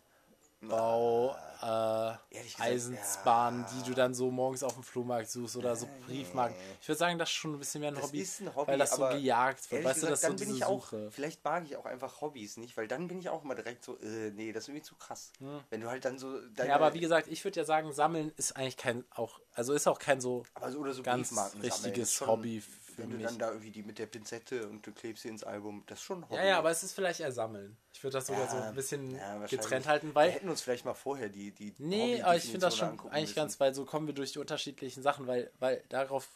Bau, 0.62 1.36
äh, 1.62 2.38
Eisenbahnen, 2.58 3.62
ja. 3.62 3.68
die 3.74 3.88
du 3.90 3.94
dann 3.94 4.14
so 4.14 4.30
morgens 4.30 4.62
auf 4.62 4.74
dem 4.74 4.82
Flohmarkt 4.82 5.30
suchst 5.30 5.56
oder 5.56 5.76
so 5.76 5.86
Briefmarken. 6.06 6.56
Ich 6.80 6.88
würde 6.88 6.98
sagen, 6.98 7.18
das 7.18 7.28
ist 7.28 7.34
schon 7.34 7.52
ein 7.52 7.58
bisschen 7.58 7.82
mehr 7.82 7.90
ein 7.90 7.94
Das 7.96 8.04
Hobby, 8.04 8.20
ist 8.20 8.40
ein 8.40 8.54
Hobby, 8.54 8.68
weil 8.68 8.78
das 8.78 8.92
so 8.92 9.06
gejagt 9.06 9.70
wird. 9.70 9.84
Weißt 9.84 10.02
du, 10.02 10.06
gesagt, 10.06 10.12
das 10.12 10.18
ist 10.18 10.22
so 10.22 10.28
dann 10.28 10.36
bin 10.36 10.56
ich 10.56 10.64
auch, 10.64 10.90
Suche. 10.90 11.10
vielleicht 11.10 11.44
mag 11.44 11.64
ich 11.66 11.76
auch 11.76 11.84
einfach 11.84 12.20
Hobbys 12.22 12.56
nicht, 12.56 12.76
weil 12.76 12.88
dann 12.88 13.06
bin 13.06 13.18
ich 13.18 13.28
auch 13.28 13.44
mal 13.44 13.54
direkt 13.54 13.84
so, 13.84 13.98
äh, 13.98 14.30
nee, 14.30 14.52
das 14.52 14.64
ist 14.64 14.68
irgendwie 14.68 14.84
zu 14.84 14.94
krass. 14.96 15.32
Wenn 15.70 15.82
du 15.82 15.88
halt 15.88 16.04
dann 16.04 16.18
so 16.18 16.26
Hm. 16.26 16.52
Ja, 16.56 16.74
aber 16.74 16.94
wie 16.94 17.00
gesagt, 17.00 17.28
ich 17.28 17.44
würde 17.44 17.60
ja 17.60 17.64
sagen, 17.64 17.92
Sammeln 17.92 18.32
ist 18.36 18.56
eigentlich 18.56 18.76
kein, 18.76 19.04
auch, 19.10 19.40
also 19.54 19.72
ist 19.74 19.86
auch 19.86 19.98
kein 19.98 20.20
so 20.20 20.44
aber 20.54 20.72
so, 20.72 20.78
oder 20.78 20.94
so 20.94 21.02
ganz 21.02 21.32
richtiges 21.62 22.20
Hobby 22.22 22.62
Wenn 22.96 23.10
du 23.10 23.16
mich. 23.16 23.26
dann 23.26 23.38
da 23.38 23.48
irgendwie 23.50 23.70
die 23.70 23.82
mit 23.82 23.98
der 23.98 24.06
Pinzette 24.06 24.68
und 24.68 24.86
du 24.86 24.92
klebst 24.92 25.22
sie 25.22 25.28
ins 25.28 25.44
Album, 25.44 25.82
das 25.86 25.98
ist 25.98 26.04
schon 26.04 26.24
Hobby. 26.24 26.36
Ja, 26.36 26.44
ja, 26.44 26.58
aber 26.58 26.70
es 26.70 26.82
ist 26.82 26.92
vielleicht 26.92 27.20
eher 27.20 27.32
Sammeln. 27.32 27.76
Ich 27.92 28.02
würde 28.02 28.18
das 28.18 28.26
sogar 28.26 28.42
Ja, 28.44 28.50
so 28.50 28.68
ein 28.68 28.74
bisschen 28.74 29.14
ja, 29.14 29.46
getrennt 29.46 29.86
halten, 29.86 30.08
Wir 30.08 30.14
weil 30.14 30.30
hätten 30.30 30.48
uns 30.48 30.62
vielleicht 30.62 30.84
mal 30.84 30.94
vorher 30.94 31.28
die, 31.28 31.50
die 31.50 31.74
Nee, 31.78 32.20
aber 32.22 32.36
ich 32.36 32.42
finde 32.42 32.60
das 32.60 32.76
schon 32.76 32.88
eigentlich 32.88 33.22
müssen. 33.28 33.34
ganz, 33.36 33.60
weil 33.60 33.74
so 33.74 33.84
kommen 33.84 34.06
wir 34.06 34.14
durch 34.14 34.32
die 34.32 34.38
unterschiedlichen 34.38 35.02
Sachen, 35.02 35.26
weil, 35.26 35.50
weil 35.58 35.82
darauf 35.88 36.28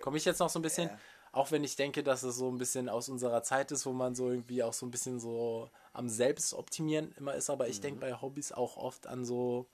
komme 0.00 0.16
ich 0.16 0.24
jetzt 0.24 0.40
noch 0.40 0.50
so 0.50 0.58
ein 0.58 0.62
bisschen, 0.62 0.88
Ja. 0.88 0.98
auch 1.32 1.50
wenn 1.50 1.64
ich 1.64 1.76
denke, 1.76 2.02
dass 2.02 2.22
es 2.22 2.36
so 2.36 2.50
ein 2.50 2.58
bisschen 2.58 2.88
aus 2.88 3.08
unserer 3.08 3.42
Zeit 3.42 3.70
ist, 3.72 3.86
wo 3.86 3.92
man 3.92 4.14
so 4.14 4.30
irgendwie 4.30 4.62
auch 4.62 4.72
so 4.72 4.86
ein 4.86 4.90
bisschen 4.90 5.20
so 5.20 5.70
am 5.92 6.08
Selbstoptimieren 6.08 7.12
immer 7.12 7.34
ist, 7.34 7.50
aber 7.50 7.68
ich 7.68 7.78
Mhm. 7.78 7.82
denke 7.82 8.00
bei 8.00 8.14
Hobbys 8.14 8.52
auch 8.52 8.76
oft 8.76 9.06
an 9.06 9.24
so 9.24 9.66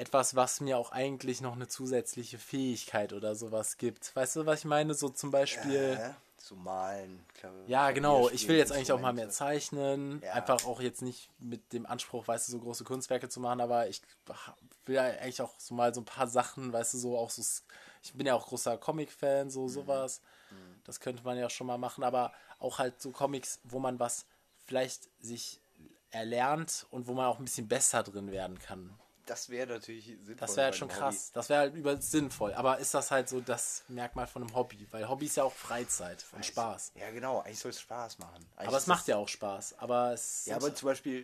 etwas, 0.00 0.34
was 0.34 0.60
mir 0.60 0.78
auch 0.78 0.92
eigentlich 0.92 1.40
noch 1.40 1.52
eine 1.54 1.68
zusätzliche 1.68 2.38
Fähigkeit 2.38 3.12
oder 3.12 3.34
sowas 3.34 3.76
gibt. 3.76 4.14
Weißt 4.16 4.36
du, 4.36 4.46
was 4.46 4.60
ich 4.60 4.64
meine? 4.64 4.94
So 4.94 5.08
zum 5.10 5.30
Beispiel. 5.30 5.98
Ja, 6.00 6.16
so 6.38 6.56
malen. 6.56 7.22
Klavier, 7.34 7.64
Ja, 7.66 7.90
genau. 7.90 8.28
Ich 8.30 8.48
will 8.48 8.56
jetzt 8.56 8.72
eigentlich 8.72 8.92
auch 8.92 9.00
mal 9.00 9.12
mehr 9.12 9.28
zeichnen. 9.28 10.22
Ja. 10.24 10.32
Einfach 10.32 10.64
auch 10.64 10.80
jetzt 10.80 11.02
nicht 11.02 11.28
mit 11.38 11.72
dem 11.74 11.84
Anspruch, 11.84 12.26
weißt 12.26 12.48
du, 12.48 12.52
so 12.52 12.58
große 12.60 12.84
Kunstwerke 12.84 13.28
zu 13.28 13.40
machen, 13.40 13.60
aber 13.60 13.88
ich 13.88 14.00
will 14.86 14.94
ja 14.94 15.02
eigentlich 15.02 15.42
auch 15.42 15.52
so 15.58 15.74
mal 15.74 15.92
so 15.94 16.00
ein 16.00 16.06
paar 16.06 16.26
Sachen, 16.28 16.72
weißt 16.72 16.94
du, 16.94 16.98
so 16.98 17.18
auch 17.18 17.28
so. 17.30 17.42
Ich 18.02 18.14
bin 18.14 18.26
ja 18.26 18.34
auch 18.34 18.46
großer 18.46 18.78
Comic-Fan, 18.78 19.46
Mhm. 19.48 19.50
so 19.50 19.68
sowas. 19.68 20.22
Das 20.84 20.98
könnte 20.98 21.22
man 21.22 21.36
ja 21.36 21.48
schon 21.50 21.66
mal 21.66 21.78
machen, 21.78 22.02
aber 22.02 22.32
auch 22.58 22.78
halt 22.78 23.00
so 23.00 23.10
Comics, 23.10 23.60
wo 23.64 23.78
man 23.78 24.00
was 24.00 24.24
vielleicht 24.66 25.08
sich 25.22 25.60
erlernt 26.10 26.86
und 26.90 27.06
wo 27.06 27.12
man 27.12 27.26
auch 27.26 27.38
ein 27.38 27.44
bisschen 27.44 27.68
besser 27.68 28.02
drin 28.02 28.32
werden 28.32 28.58
kann. 28.58 28.98
Das 29.30 29.48
wäre 29.48 29.68
natürlich 29.68 30.06
sinnvoll. 30.06 30.34
Das 30.34 30.56
wäre 30.56 30.64
halt 30.64 30.74
schon 30.74 30.88
krass. 30.88 31.30
Das 31.32 31.48
wäre 31.48 31.60
halt 31.60 31.74
über 31.76 31.96
sinnvoll. 32.02 32.52
Aber 32.54 32.78
ist 32.78 32.92
das 32.94 33.12
halt 33.12 33.28
so 33.28 33.40
das 33.40 33.84
Merkmal 33.86 34.26
von 34.26 34.42
einem 34.42 34.52
Hobby? 34.56 34.88
Weil 34.90 35.08
Hobby 35.08 35.26
ist 35.26 35.36
ja 35.36 35.44
auch 35.44 35.52
Freizeit 35.52 36.24
und 36.32 36.38
Hobby. 36.38 36.48
Spaß. 36.48 36.92
Ja, 36.96 37.10
genau. 37.12 37.38
Eigentlich 37.40 37.60
soll 37.60 37.70
es 37.70 37.80
Spaß 37.80 38.18
machen. 38.18 38.44
Eigentlich 38.56 38.66
Aber 38.68 38.76
es 38.76 38.88
macht 38.88 39.06
ja 39.06 39.18
auch 39.18 39.28
Spaß. 39.28 39.78
Aber 39.78 40.12
es 40.14 40.46
Ja, 40.46 40.56
aber 40.56 40.74
zum 40.74 40.86
Beispiel, 40.86 41.20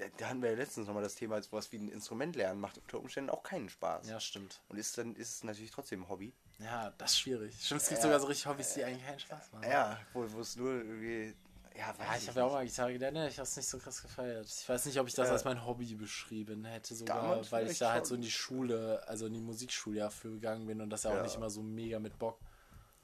äh, 0.00 0.10
da 0.16 0.30
hatten 0.30 0.42
wir 0.42 0.50
ja 0.50 0.56
letztens 0.56 0.88
nochmal 0.88 1.04
das 1.04 1.14
Thema, 1.14 1.40
sowas 1.42 1.70
wie 1.70 1.76
ein 1.78 1.88
Instrument 1.90 2.34
lernen 2.34 2.60
macht 2.60 2.78
unter 2.78 2.98
Umständen 2.98 3.30
auch 3.30 3.44
keinen 3.44 3.68
Spaß. 3.68 4.08
ja, 4.08 4.18
stimmt. 4.18 4.60
Und 4.68 4.76
ist 4.76 4.98
dann 4.98 5.14
ist 5.14 5.36
es 5.36 5.44
natürlich 5.44 5.70
trotzdem 5.70 6.02
ein 6.02 6.08
Hobby. 6.08 6.34
Ja, 6.58 6.92
das 6.98 7.12
ist 7.12 7.18
schwierig. 7.20 7.54
Stimmt, 7.64 7.82
es 7.82 7.88
gibt 7.88 7.98
Ja. 7.98 8.02
sogar 8.02 8.18
so 8.18 8.26
richtig 8.26 8.46
Hobbys, 8.46 8.74
die 8.74 8.82
eigentlich 8.82 9.06
keinen 9.06 9.20
Spaß 9.20 9.52
machen. 9.52 9.70
Ja, 9.70 10.00
wo, 10.12 10.26
wo 10.32 10.40
es 10.40 10.56
nur 10.56 10.72
irgendwie. 10.72 11.36
Ja, 11.76 11.88
weiß 11.98 12.06
Ja, 12.08 12.16
ich 12.16 12.28
habe 12.28 12.40
ja 12.40 12.46
auch 12.46 12.52
mal 12.52 12.64
Gitarre 12.64 12.92
gelernt, 12.92 13.16
ne? 13.16 13.28
ich 13.28 13.36
habe 13.38 13.42
es 13.48 13.56
nicht 13.56 13.68
so 13.68 13.78
krass 13.78 14.00
gefeiert. 14.00 14.46
Ich 14.46 14.68
weiß 14.68 14.86
nicht, 14.86 14.98
ob 15.00 15.08
ich 15.08 15.14
das 15.14 15.26
Ja. 15.28 15.32
als 15.32 15.44
mein 15.44 15.66
Hobby 15.66 15.94
beschrieben 15.94 16.64
hätte, 16.64 16.94
sogar, 16.94 17.50
weil 17.50 17.68
ich 17.68 17.78
da 17.78 17.92
halt 17.92 18.06
so 18.06 18.14
in 18.14 18.20
die 18.22 18.30
Schule, 18.30 19.02
also 19.08 19.26
in 19.26 19.34
die 19.34 19.40
Musikschule 19.40 19.98
ja 19.98 20.10
für 20.10 20.30
gegangen 20.30 20.66
bin 20.66 20.80
und 20.80 20.90
das 20.90 21.02
ja 21.02 21.10
auch 21.10 21.16
Ja. 21.16 21.22
nicht 21.22 21.34
immer 21.34 21.50
so 21.50 21.62
mega 21.62 21.98
mit 21.98 22.18
Bock. 22.18 22.38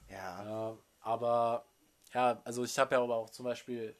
Ja. 0.07 0.43
Ja, 0.43 0.77
aber 1.01 1.65
ja, 2.13 2.41
also 2.45 2.63
ich 2.63 2.77
habe 2.79 2.95
ja 2.95 3.01
aber 3.01 3.15
auch 3.15 3.29
zum 3.29 3.43
Beispiel, 3.45 3.95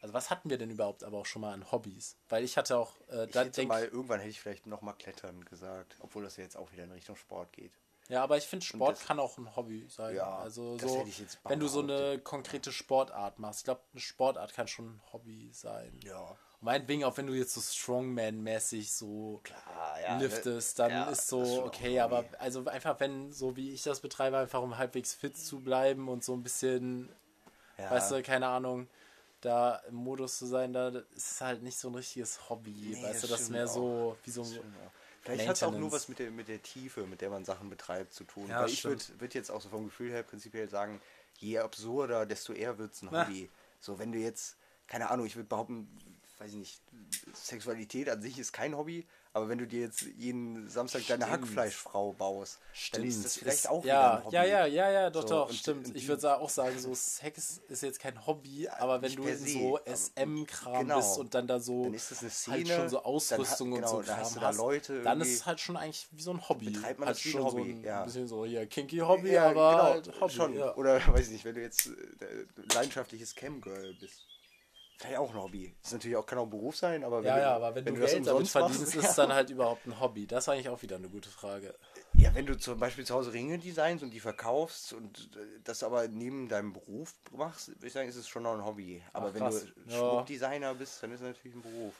also 0.00 0.12
was 0.12 0.30
hatten 0.30 0.50
wir 0.50 0.58
denn 0.58 0.70
überhaupt 0.70 1.04
aber 1.04 1.18
auch 1.18 1.26
schon 1.26 1.42
mal 1.42 1.52
an 1.52 1.70
Hobbys? 1.70 2.16
Weil 2.28 2.42
ich 2.44 2.56
hatte 2.56 2.78
auch, 2.78 2.96
äh, 3.08 3.26
Ich 3.28 3.34
hätte 3.34 3.50
denk, 3.52 3.68
mal, 3.68 3.84
irgendwann 3.84 4.18
hätte 4.18 4.30
ich 4.30 4.40
vielleicht 4.40 4.66
nochmal 4.66 4.94
Klettern 4.96 5.44
gesagt, 5.44 5.96
obwohl 6.00 6.24
das 6.24 6.36
ja 6.36 6.42
jetzt 6.42 6.56
auch 6.56 6.72
wieder 6.72 6.84
in 6.84 6.90
Richtung 6.92 7.14
Sport 7.16 7.52
geht. 7.52 7.72
Ja, 8.08 8.22
aber 8.22 8.36
ich 8.36 8.44
finde 8.44 8.64
Sport 8.64 8.96
das- 8.98 9.04
kann 9.06 9.18
auch 9.20 9.36
ein 9.38 9.54
Hobby 9.56 9.86
sein. 9.88 10.14
Ja, 10.16 10.38
also 10.38 10.76
das 10.76 10.90
so, 10.90 11.06
wenn 11.44 11.60
du 11.60 11.68
so 11.68 11.80
eine 11.80 12.18
konkrete 12.18 12.72
Sportart 12.72 13.38
machst. 13.38 13.60
Ich 13.60 13.64
glaube, 13.64 13.80
eine 13.92 14.00
Sportart 14.00 14.52
kann 14.54 14.68
schon 14.68 14.86
ein 14.96 15.00
Hobby 15.12 15.50
sein. 15.52 15.98
Ja. 16.04 16.36
Meinetwegen, 16.60 17.04
auch 17.04 17.16
wenn 17.18 17.26
du 17.26 17.34
jetzt 17.34 17.52
so 17.54 17.60
Strongman-mäßig 17.60 18.90
so 18.92 19.40
Klar, 19.44 20.00
ja. 20.00 20.18
liftest, 20.18 20.78
dann 20.78 20.90
Ja, 20.90 21.04
ist 21.10 21.18
das 21.20 21.28
so 21.28 21.64
okay, 21.64 21.98
ein 22.00 22.04
aber 22.04 22.24
also 22.38 22.64
einfach 22.66 22.98
wenn, 23.00 23.32
so 23.32 23.56
wie 23.56 23.72
ich 23.72 23.82
das 23.82 24.00
betreibe, 24.00 24.38
einfach 24.38 24.62
um 24.62 24.76
halbwegs 24.78 25.14
fit 25.14 25.36
zu 25.36 25.60
bleiben 25.60 26.08
und 26.08 26.24
so 26.24 26.32
ein 26.32 26.42
bisschen, 26.42 27.08
Ja. 27.78 27.90
weißt 27.90 28.10
du, 28.12 28.22
keine 28.22 28.48
Ahnung, 28.48 28.88
da 29.42 29.76
im 29.88 29.96
Modus 29.96 30.38
zu 30.38 30.46
sein, 30.46 30.72
da 30.72 30.88
ist 30.88 31.32
es 31.32 31.40
halt 31.40 31.62
nicht 31.62 31.78
so 31.78 31.88
ein 31.88 31.94
richtiges 31.94 32.48
Hobby, 32.48 32.70
Nee, 32.96 33.02
weißt 33.02 33.24
du, 33.24 33.26
das 33.28 33.30
das 33.32 33.40
ist 33.42 33.50
mehr 33.50 33.66
auch. 33.66 33.72
so 33.74 34.16
wie 34.24 34.30
so 34.30 34.42
Das 34.42 34.52
auch. 34.58 34.90
Vielleicht 35.26 35.48
hat 35.48 35.56
es 35.56 35.62
auch 35.62 35.72
nur 35.72 35.92
was 35.92 36.08
mit 36.08 36.18
der, 36.18 36.30
mit 36.30 36.48
der 36.48 36.62
Tiefe, 36.62 37.06
mit 37.06 37.20
der 37.20 37.30
man 37.30 37.44
Sachen 37.44 37.68
betreibt, 37.68 38.12
zu 38.12 38.24
tun. 38.24 38.48
Ja, 38.48 38.62
Weil 38.62 38.70
ich 38.70 38.84
würde 38.84 39.02
würd 39.18 39.34
jetzt 39.34 39.50
auch 39.50 39.60
so 39.60 39.68
vom 39.68 39.84
Gefühl 39.86 40.10
her 40.10 40.22
prinzipiell 40.22 40.68
sagen, 40.68 41.00
je 41.38 41.58
absurder, 41.58 42.26
desto 42.26 42.52
eher 42.52 42.78
wird 42.78 42.94
es 42.94 43.02
ein 43.02 43.10
Hobby. 43.10 43.50
So, 43.80 43.98
wenn 43.98 44.12
du 44.12 44.18
jetzt, 44.18 44.56
keine 44.86 45.10
Ahnung, 45.10 45.26
ich 45.26 45.36
würde 45.36 45.48
behaupten, 45.48 45.88
weiß 46.38 46.50
ich 46.50 46.56
nicht, 46.56 46.80
Sexualität 47.34 48.08
an 48.08 48.22
sich 48.22 48.38
ist 48.38 48.52
kein 48.52 48.76
Hobby, 48.76 49.06
aber 49.36 49.50
wenn 49.50 49.58
du 49.58 49.66
dir 49.66 49.80
jetzt 49.82 50.00
jeden 50.16 50.66
Samstag 50.66 51.06
deine 51.08 51.26
Stimmt. 51.26 51.42
Hackfleischfrau 51.42 52.14
baust, 52.14 52.58
dann 52.92 53.04
ist 53.04 53.22
das 53.22 53.36
vielleicht 53.36 53.58
Ist- 53.58 53.68
auch 53.68 53.84
ja, 53.84 53.98
wieder 53.98 54.12
ein 54.16 54.24
Hobby. 54.24 54.34
Ja, 54.34 54.44
ja, 54.44 54.66
ja, 54.66 54.90
ja, 54.90 55.10
doch, 55.10 55.22
So, 55.22 55.28
doch, 55.28 55.52
stimmt. 55.52 55.88
und 55.88 55.96
ich 55.96 56.08
würde 56.08 56.38
auch 56.38 56.48
sagen, 56.48 56.78
so 56.78 56.94
Sex 56.94 57.60
ist 57.68 57.82
jetzt 57.82 58.00
kein 58.00 58.26
Hobby, 58.26 58.66
aber 58.66 59.02
wenn 59.02 59.14
du 59.14 59.24
in 59.24 59.36
so 59.36 59.78
SM-Kram 59.84 60.80
genau. 60.80 60.96
bist 60.96 61.18
und 61.18 61.34
dann 61.34 61.46
da 61.46 61.60
so 61.60 61.84
Dann 61.84 61.92
ist 61.92 62.10
das 62.12 62.20
eine 62.22 62.30
Szene, 62.30 62.56
halt 62.56 62.68
schon 62.68 62.88
so 62.88 62.96
dann 62.96 63.04
hat- 63.04 63.04
Ausrüstung 63.04 63.70
genau, 63.72 63.98
und 63.98 64.06
so 64.06 64.10
Kram 64.10 64.20
hast 64.20 64.36
da 64.36 64.50
Leute 64.52 65.02
dann 65.02 65.20
ist 65.20 65.28
es 65.34 65.44
halt 65.44 65.60
schon 65.60 65.76
eigentlich 65.76 66.08
wie 66.12 66.22
so 66.22 66.30
ein 66.30 66.48
Hobby. 66.48 66.70
Betreibt 66.70 66.98
man 66.98 67.08
halt 67.08 67.18
schon 67.18 67.44
Hobby, 67.44 67.50
so 67.58 67.64
ein 67.78 67.84
ja. 67.84 68.04
bisschen 68.04 68.28
so 68.28 68.46
hier 68.46 68.66
kinky 68.66 68.98
Hobby, 69.00 69.32
Ja, 69.32 69.50
aber 69.50 69.70
genau, 69.70 69.82
halt 69.82 70.20
Hobby. 70.20 70.32
schon. 70.32 70.56
Ja. 70.56 70.74
Oder 70.76 70.94
weiß 71.14 71.26
ich 71.26 71.32
nicht, 71.32 71.44
wenn 71.44 71.56
du 71.56 71.60
jetzt 71.60 71.88
äh, 71.88 72.46
leidenschaftliches 72.72 73.34
Camgirl 73.34 73.94
bist. 74.00 74.22
Vielleicht 74.98 75.18
auch 75.18 75.30
ein 75.34 75.42
Hobby. 75.42 75.74
Das 75.82 75.88
ist 75.90 75.92
natürlich 75.92 76.16
auch, 76.16 76.24
kann 76.24 76.38
auch 76.38 76.44
ein 76.44 76.50
Beruf 76.50 76.76
sein, 76.76 77.04
aber 77.04 77.18
wenn 77.18 77.24
Ja, 77.26 77.36
du, 77.36 77.40
ja, 77.42 77.56
aber 77.56 77.74
wenn, 77.74 77.84
du, 77.84 78.00
das 78.00 78.12
Geld 78.12 78.26
damit 78.26 78.48
verdienst, 78.48 78.80
machst, 78.80 78.96
ist 78.96 79.04
es 79.10 79.14
dann 79.16 79.32
halt 79.32 79.50
überhaupt 79.50 79.86
ein 79.86 80.00
Hobby. 80.00 80.26
Das 80.26 80.44
ist 80.44 80.48
eigentlich 80.48 80.68
auch 80.70 80.80
wieder 80.82 80.96
eine 80.96 81.08
gute 81.08 81.28
Frage. 81.28 81.74
Ja, 82.14 82.34
wenn 82.34 82.46
du 82.46 82.56
zum 82.56 82.78
Beispiel 82.78 83.04
zu 83.04 83.14
Hause 83.14 83.32
Ringe 83.34 83.58
designst 83.58 84.02
und 84.02 84.10
die 84.10 84.20
verkaufst 84.20 84.94
und 84.94 85.30
äh, 85.36 85.60
das 85.64 85.82
aber 85.82 86.08
neben 86.08 86.48
deinem 86.48 86.72
Beruf 86.72 87.12
machst, 87.30 87.68
würde 87.68 87.86
ich 87.86 87.92
sagen, 87.92 88.08
ist 88.08 88.16
es 88.16 88.26
schon 88.26 88.44
noch 88.44 88.54
ein 88.54 88.64
Hobby. 88.64 89.02
Aber 89.12 89.28
Ach, 89.28 89.34
wenn 89.34 89.44
du 89.50 89.92
Ja. 89.92 89.98
Schmuckdesigner 89.98 90.74
bist, 90.74 91.02
dann 91.02 91.12
ist 91.12 91.20
es 91.20 91.26
natürlich 91.26 91.56
ein 91.56 91.62
Beruf. 91.62 91.94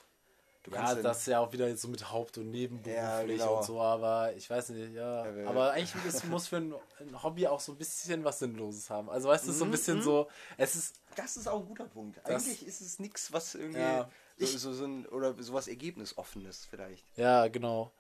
Ja, 0.73 0.95
das 0.95 1.19
ist 1.21 1.27
ja 1.27 1.41
auch 1.41 1.53
wieder 1.53 1.69
jetzt 1.69 1.83
so 1.83 1.89
mit 1.89 2.11
Haupt- 2.11 2.39
und 2.39 2.51
Nebenberuflich 2.51 2.97
Ja, 2.97 3.23
genau. 3.23 3.57
und 3.57 3.65
so, 3.65 3.81
aber 3.81 4.35
ich 4.35 4.49
weiß 4.49 4.71
nicht, 4.71 4.93
ja. 4.95 5.27
Ja, 5.27 5.49
aber 5.49 5.73
eigentlich 5.73 6.25
muss 6.25 6.49
für 6.49 6.57
ein, 6.57 6.75
ein 7.01 7.23
Hobby 7.23 7.47
auch 7.47 7.61
so 7.61 7.73
ein 7.73 7.79
bisschen 7.79 8.25
was 8.25 8.39
Sinnloses 8.39 8.91
haben. 8.91 9.09
Also 9.11 9.29
weißt 9.29 9.49
du, 9.49 9.53
so 9.53 9.65
ein 9.65 9.69
Mhm, 9.69 9.73
bisschen 9.73 10.03
so, 10.03 10.29
es 10.57 10.75
ist, 10.75 11.01
Das 11.15 11.37
ist 11.37 11.47
auch 11.47 11.61
ein 11.61 11.67
guter 11.67 11.87
Punkt. 11.87 12.25
Eigentlich 12.27 12.67
ist 12.67 12.81
es 12.81 12.99
nichts, 12.99 13.33
was 13.33 13.55
irgendwie 13.55 13.81
Ja. 13.81 14.09
so, 14.39 14.47
so, 14.59 14.73
so 14.73 14.85
ein, 14.85 15.07
oder 15.07 15.41
sowas 15.43 15.69
Ergebnisoffenes 15.69 16.67
vielleicht. 16.67 17.05
ja, 17.17 17.49
genau. 17.49 17.93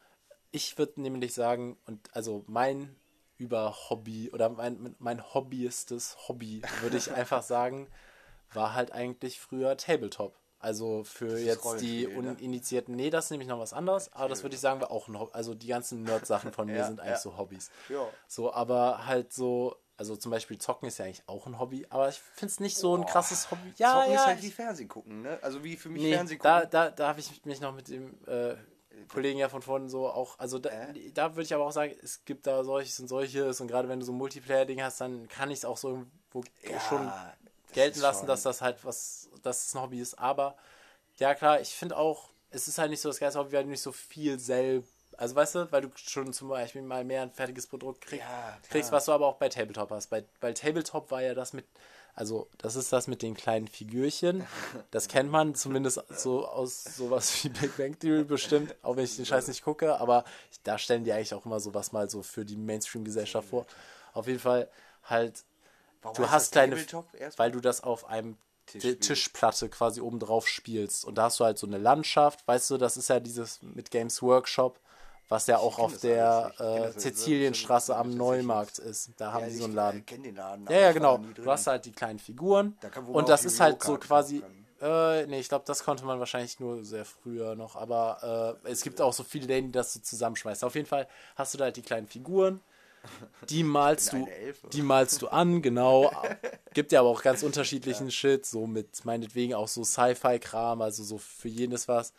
Ich 0.52 0.78
würde 0.78 1.00
nämlich 1.00 1.35
sagen, 1.35 1.76
und 1.87 2.14
also 2.14 2.44
mein 2.46 2.96
über 3.38 3.75
Hobby 3.90 4.30
oder 4.32 4.49
mein, 4.49 4.94
mein 4.99 5.23
hobbyistes 5.35 6.16
Hobby, 6.28 6.62
würde 6.80 6.96
ich 6.96 7.11
einfach 7.12 7.42
sagen, 7.42 7.87
war 8.52 8.73
halt 8.75 8.92
eigentlich 8.92 9.38
früher 9.40 9.76
Tabletop. 9.76 10.35
Also 10.66 11.04
für 11.04 11.38
jetzt 11.38 11.64
die 11.80 12.08
ne? 12.08 12.16
Uninitiierten, 12.16 12.96
nee, 12.96 13.08
das 13.08 13.26
ist 13.26 13.30
nämlich 13.30 13.49
noch 13.49 13.61
was 13.61 13.73
anderes, 13.73 14.12
aber 14.12 14.28
das 14.28 14.42
würde 14.42 14.56
ich 14.56 14.61
sagen, 14.61 14.80
war 14.80 14.90
auch 14.90 15.06
ein 15.06 15.16
Hobby. 15.16 15.30
Also 15.32 15.54
die 15.54 15.68
ganzen 15.68 16.02
Nerd-Sachen 16.02 16.52
von 16.52 16.66
mir 16.66 16.78
Ja, 16.78 16.87
sind 16.88 16.99
eigentlich 16.99 17.12
ja. 17.12 17.18
so 17.20 17.38
Hobbys. 17.38 17.70
Ja. 17.88 18.04
So, 18.26 18.52
aber 18.52 19.06
halt 19.06 19.32
so, 19.32 19.76
also 19.96 20.16
zum 20.16 20.32
Beispiel 20.32 20.58
Zocken 20.58 20.88
ist 20.88 20.99
ja 20.99 21.04
eigentlich 21.04 21.23
auch 21.28 21.46
ein 21.46 21.61
Hobby, 21.61 21.87
aber 21.88 22.08
ich 22.08 22.18
finde 22.18 22.50
es 22.50 22.58
nicht 22.58 22.76
so 22.76 22.96
ein 22.96 23.06
krasses 23.06 23.49
Hobby. 23.52 23.75
Ja, 23.76 23.92
Zocken 23.92 24.12
ja. 24.12 24.20
ist 24.23 24.26
halt 24.26 24.42
wie 24.42 24.50
Fernsehen 24.50 24.88
gucken, 24.88 25.23
ne? 25.23 25.38
Also 25.40 25.62
wie 25.62 25.76
für 25.76 25.88
mich 25.88 26.02
nee, 26.02 26.14
Fernsehen 26.14 26.40
da, 26.42 26.56
gucken. 26.62 26.70
da, 26.73 26.90
da 26.90 27.08
habe 27.11 27.20
ich 27.20 27.44
mich 27.44 27.61
noch 27.61 27.73
mit 27.73 27.87
dem 27.87 28.18
äh, 28.26 28.56
Kollegen 29.08 29.38
ja 29.38 29.49
von 29.49 29.62
vorhin 29.62 29.88
so 29.88 30.08
auch, 30.08 30.37
also 30.40 30.58
da, 30.58 30.70
Äh? 30.70 31.12
da 31.12 31.37
würde 31.37 31.44
ich 31.44 31.54
aber 31.54 31.64
auch 31.64 31.70
sagen, 31.70 31.94
es 32.02 32.25
gibt 32.25 32.44
da 32.49 32.64
solches 32.64 32.99
und 32.99 33.06
solches 33.06 33.61
und 33.61 33.68
gerade 33.68 33.88
wenn 33.88 34.00
du 34.00 34.04
so 34.04 34.11
ein 34.11 34.18
Multiplayer-Ding 34.18 34.82
hast, 34.82 35.00
dann 35.00 35.28
kann 35.28 35.52
ich 35.52 35.58
es 35.58 35.64
auch 35.64 35.76
so 35.76 35.90
irgendwo 35.90 36.42
schon 36.88 37.06
das 37.06 37.45
gelten 37.76 38.00
lassen, 38.00 38.21
schon- 38.21 38.26
dass 38.28 38.42
das 38.42 38.62
halt 38.62 38.85
was, 38.85 39.28
dass 39.42 39.66
es 39.68 39.75
ein 39.75 39.83
Hobby 39.83 40.00
ist. 40.00 40.18
Aber 40.18 40.56
ja 41.18 41.35
klar, 41.35 41.61
ich 41.61 41.71
finde 41.71 41.97
auch, 41.97 42.30
es 42.50 42.68
ist 42.68 42.78
halt 42.78 42.90
nicht 42.90 43.00
so 43.00 43.09
das 43.09 43.18
geilste 43.21 43.38
Hobby, 43.40 43.52
weil 43.52 43.64
du 43.64 43.71
nicht 43.71 43.83
so 43.83 43.92
viel 43.92 44.38
selbst, 44.38 44.90
also 45.16 45.35
weißt 45.35 45.54
du, 45.56 45.73
weil 45.73 45.83
du 45.83 45.90
schon 45.97 46.33
zum 46.33 46.49
Beispiel 46.49 46.83
mal 46.83 47.04
mehr 47.04 47.23
ein 47.23 47.33
fertiges 47.33 47.66
Produkt 47.66 48.02
krieg, 48.02 48.21
Ja, 48.21 48.59
kriegst, 48.71 48.92
was 48.92 49.06
du 49.06 49.12
aber 49.12 49.26
auch 49.26 49.37
bei 49.37 49.49
Tabletop 49.49 49.90
hast. 49.90 50.09
Bei, 50.09 50.25
weil 50.40 50.54
Tabletop 50.54 51.11
war 51.11 51.23
ja 51.23 51.35
das 51.35 51.52
mit, 51.54 51.64
also 52.14 52.49
das 52.59 52.76
ist 52.76 52.92
das 52.92 53.06
mit 53.09 53.23
den 53.23 53.35
kleinen 53.35 53.68
Figürchen. 53.68 54.47
Das 54.90 55.09
kennt 55.09 55.30
man 55.30 55.54
zumindest 55.54 56.02
so 56.11 56.47
aus 56.47 56.85
sowas 56.85 57.42
wie 57.45 57.49
Big 57.49 57.76
Bang 57.76 57.99
Theory 57.99 58.25
bestimmt, 58.25 58.75
auch 58.83 58.97
wenn 58.97 59.04
ich 59.04 59.16
den 59.16 59.26
Scheiß 59.26 59.49
nicht 59.49 59.62
gucke, 59.62 59.99
aber 59.99 60.25
da 60.64 60.78
stellen 60.78 61.04
die 61.04 61.12
eigentlich 61.12 61.35
auch 61.35 61.47
immer 61.47 61.61
sowas 61.61 61.92
mal 61.92 62.09
so 62.11 62.23
für 62.23 62.45
die 62.45 62.56
Mainstream-Gesellschaft 62.56 63.49
vor. 63.49 63.66
Auf 64.12 64.26
jeden 64.26 64.40
Fall 64.40 64.68
halt 65.04 65.45
Warum 66.02 66.16
du 66.16 66.30
hast 66.30 66.52
kleine, 66.52 66.76
weil 67.36 67.50
du 67.50 67.60
das 67.60 67.82
auf 67.82 68.06
einem 68.06 68.36
Tisch. 68.66 68.98
Tischplatte 68.98 69.68
quasi 69.68 70.00
oben 70.00 70.18
drauf 70.18 70.48
spielst. 70.48 71.04
Und 71.04 71.16
da 71.18 71.24
hast 71.24 71.40
du 71.40 71.44
halt 71.44 71.58
so 71.58 71.66
eine 71.66 71.78
Landschaft, 71.78 72.46
weißt 72.46 72.70
du, 72.70 72.78
das 72.78 72.96
ist 72.96 73.08
ja 73.08 73.20
dieses 73.20 73.62
mit 73.62 73.90
Games 73.90 74.20
Workshop, 74.22 74.80
was 75.28 75.46
ja 75.46 75.58
auch 75.58 75.78
auf 75.78 75.98
der. 75.98 76.52
Ich 76.54 76.60
äh. 76.60 77.00
Sizilienstraße 77.00 77.96
am 77.96 78.10
Neumarkt 78.10 78.78
ist. 78.78 79.10
Da 79.16 79.32
haben 79.32 79.42
Ja, 79.42 79.46
die 79.48 79.54
ich, 79.54 79.58
so 79.58 79.64
einen 79.64 79.74
äh, 79.74 79.76
Laden. 79.76 80.06
kenn 80.06 80.22
den 80.22 80.36
Laden. 80.36 80.66
Ja, 80.68 80.78
ja, 80.78 80.88
ich 80.88 80.94
genau. 80.94 81.18
Du 81.18 81.50
hast 81.50 81.66
halt 81.66 81.84
die 81.84 81.92
kleinen 81.92 82.18
Figuren. 82.18 82.76
Da 82.80 82.88
Und 83.00 83.28
das 83.28 83.44
ist 83.44 83.60
halt 83.60 83.82
so 83.82 83.96
quasi. 83.98 84.42
Äh, 84.80 85.26
nee, 85.26 85.40
ich 85.40 85.48
glaube, 85.48 85.64
das 85.66 85.84
konnte 85.84 86.04
man 86.04 86.18
wahrscheinlich 86.18 86.60
nur 86.60 86.84
sehr 86.84 87.06
früher 87.06 87.54
noch. 87.54 87.76
Aber 87.76 88.58
äh, 88.64 88.70
es 88.70 88.82
gibt 88.82 89.00
auch 89.00 89.12
so 89.12 89.24
viele 89.24 89.46
Läden, 89.46 89.68
die 89.68 89.72
das 89.72 89.94
so 89.94 90.00
zusammenschmeißen. 90.00 90.66
Auf 90.66 90.74
jeden 90.74 90.86
Fall 90.86 91.08
hast 91.34 91.54
du 91.54 91.58
da 91.58 91.64
halt 91.64 91.76
die 91.76 91.82
kleinen 91.82 92.08
Figuren. 92.08 92.60
Die 93.48 93.62
malst 93.62 94.12
du, 94.12 94.26
die 94.72 94.82
malst 94.82 95.22
du 95.22 95.28
an, 95.28 95.62
genau. 95.62 96.10
Gibt 96.75 96.92
ja 96.92 97.00
aber 97.00 97.08
auch 97.08 97.22
ganz 97.22 97.42
unterschiedlichen 97.42 98.10
Shit, 98.10 98.44
so 98.46 98.66
mit 98.66 99.04
meinetwegen 99.04 99.54
auch 99.54 99.68
so 99.68 99.84
Sci-Fi-Kram, 99.84 100.82
also 100.82 101.04
so 101.04 101.18
für 101.18 101.48
jedes 101.48 101.88
was. 101.88 102.12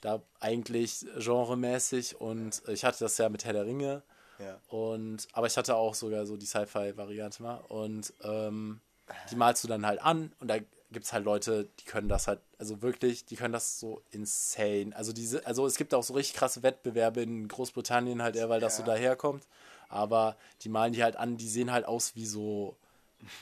Da 0.00 0.22
eigentlich 0.40 1.04
genremäßig 1.18 2.20
und 2.20 2.62
ich 2.68 2.84
hatte 2.84 3.00
das 3.00 3.18
ja 3.18 3.28
mit 3.28 3.44
Herr 3.44 3.52
der 3.52 3.66
Ringe. 3.66 4.02
Ja. 4.38 4.58
Und, 4.68 5.28
aber 5.32 5.46
ich 5.46 5.56
hatte 5.56 5.76
auch 5.76 5.94
sogar 5.94 6.24
so 6.24 6.36
die 6.36 6.46
Sci-Fi-Variante 6.46 7.42
mal. 7.42 7.58
Und 7.68 8.12
ähm, 8.22 8.80
die 9.30 9.36
malst 9.36 9.62
du 9.64 9.68
dann 9.68 9.84
halt 9.86 10.00
an 10.00 10.32
und 10.40 10.48
da 10.48 10.56
gibt 10.92 11.04
es 11.06 11.12
halt 11.12 11.24
Leute, 11.24 11.68
die 11.78 11.84
können 11.84 12.08
das 12.08 12.26
halt, 12.26 12.40
also 12.58 12.82
wirklich, 12.82 13.24
die 13.24 13.36
können 13.36 13.52
das 13.52 13.78
so 13.78 14.02
insane. 14.10 14.90
Also 14.96 15.12
diese, 15.12 15.46
also 15.46 15.66
es 15.66 15.76
gibt 15.76 15.94
auch 15.94 16.02
so 16.02 16.14
richtig 16.14 16.34
krasse 16.36 16.62
Wettbewerbe 16.62 17.22
in 17.22 17.46
Großbritannien 17.46 18.22
halt 18.22 18.36
eher, 18.36 18.48
weil 18.48 18.60
das 18.60 18.76
so 18.76 18.82
Ja. 18.82 18.86
daherkommt. 18.86 19.46
Aber 19.90 20.36
die 20.62 20.68
malen 20.68 20.92
die 20.92 21.02
halt 21.02 21.16
an, 21.16 21.36
die 21.36 21.48
sehen 21.48 21.70
halt 21.70 21.84
aus 21.84 22.14
wie 22.14 22.24
so, 22.24 22.76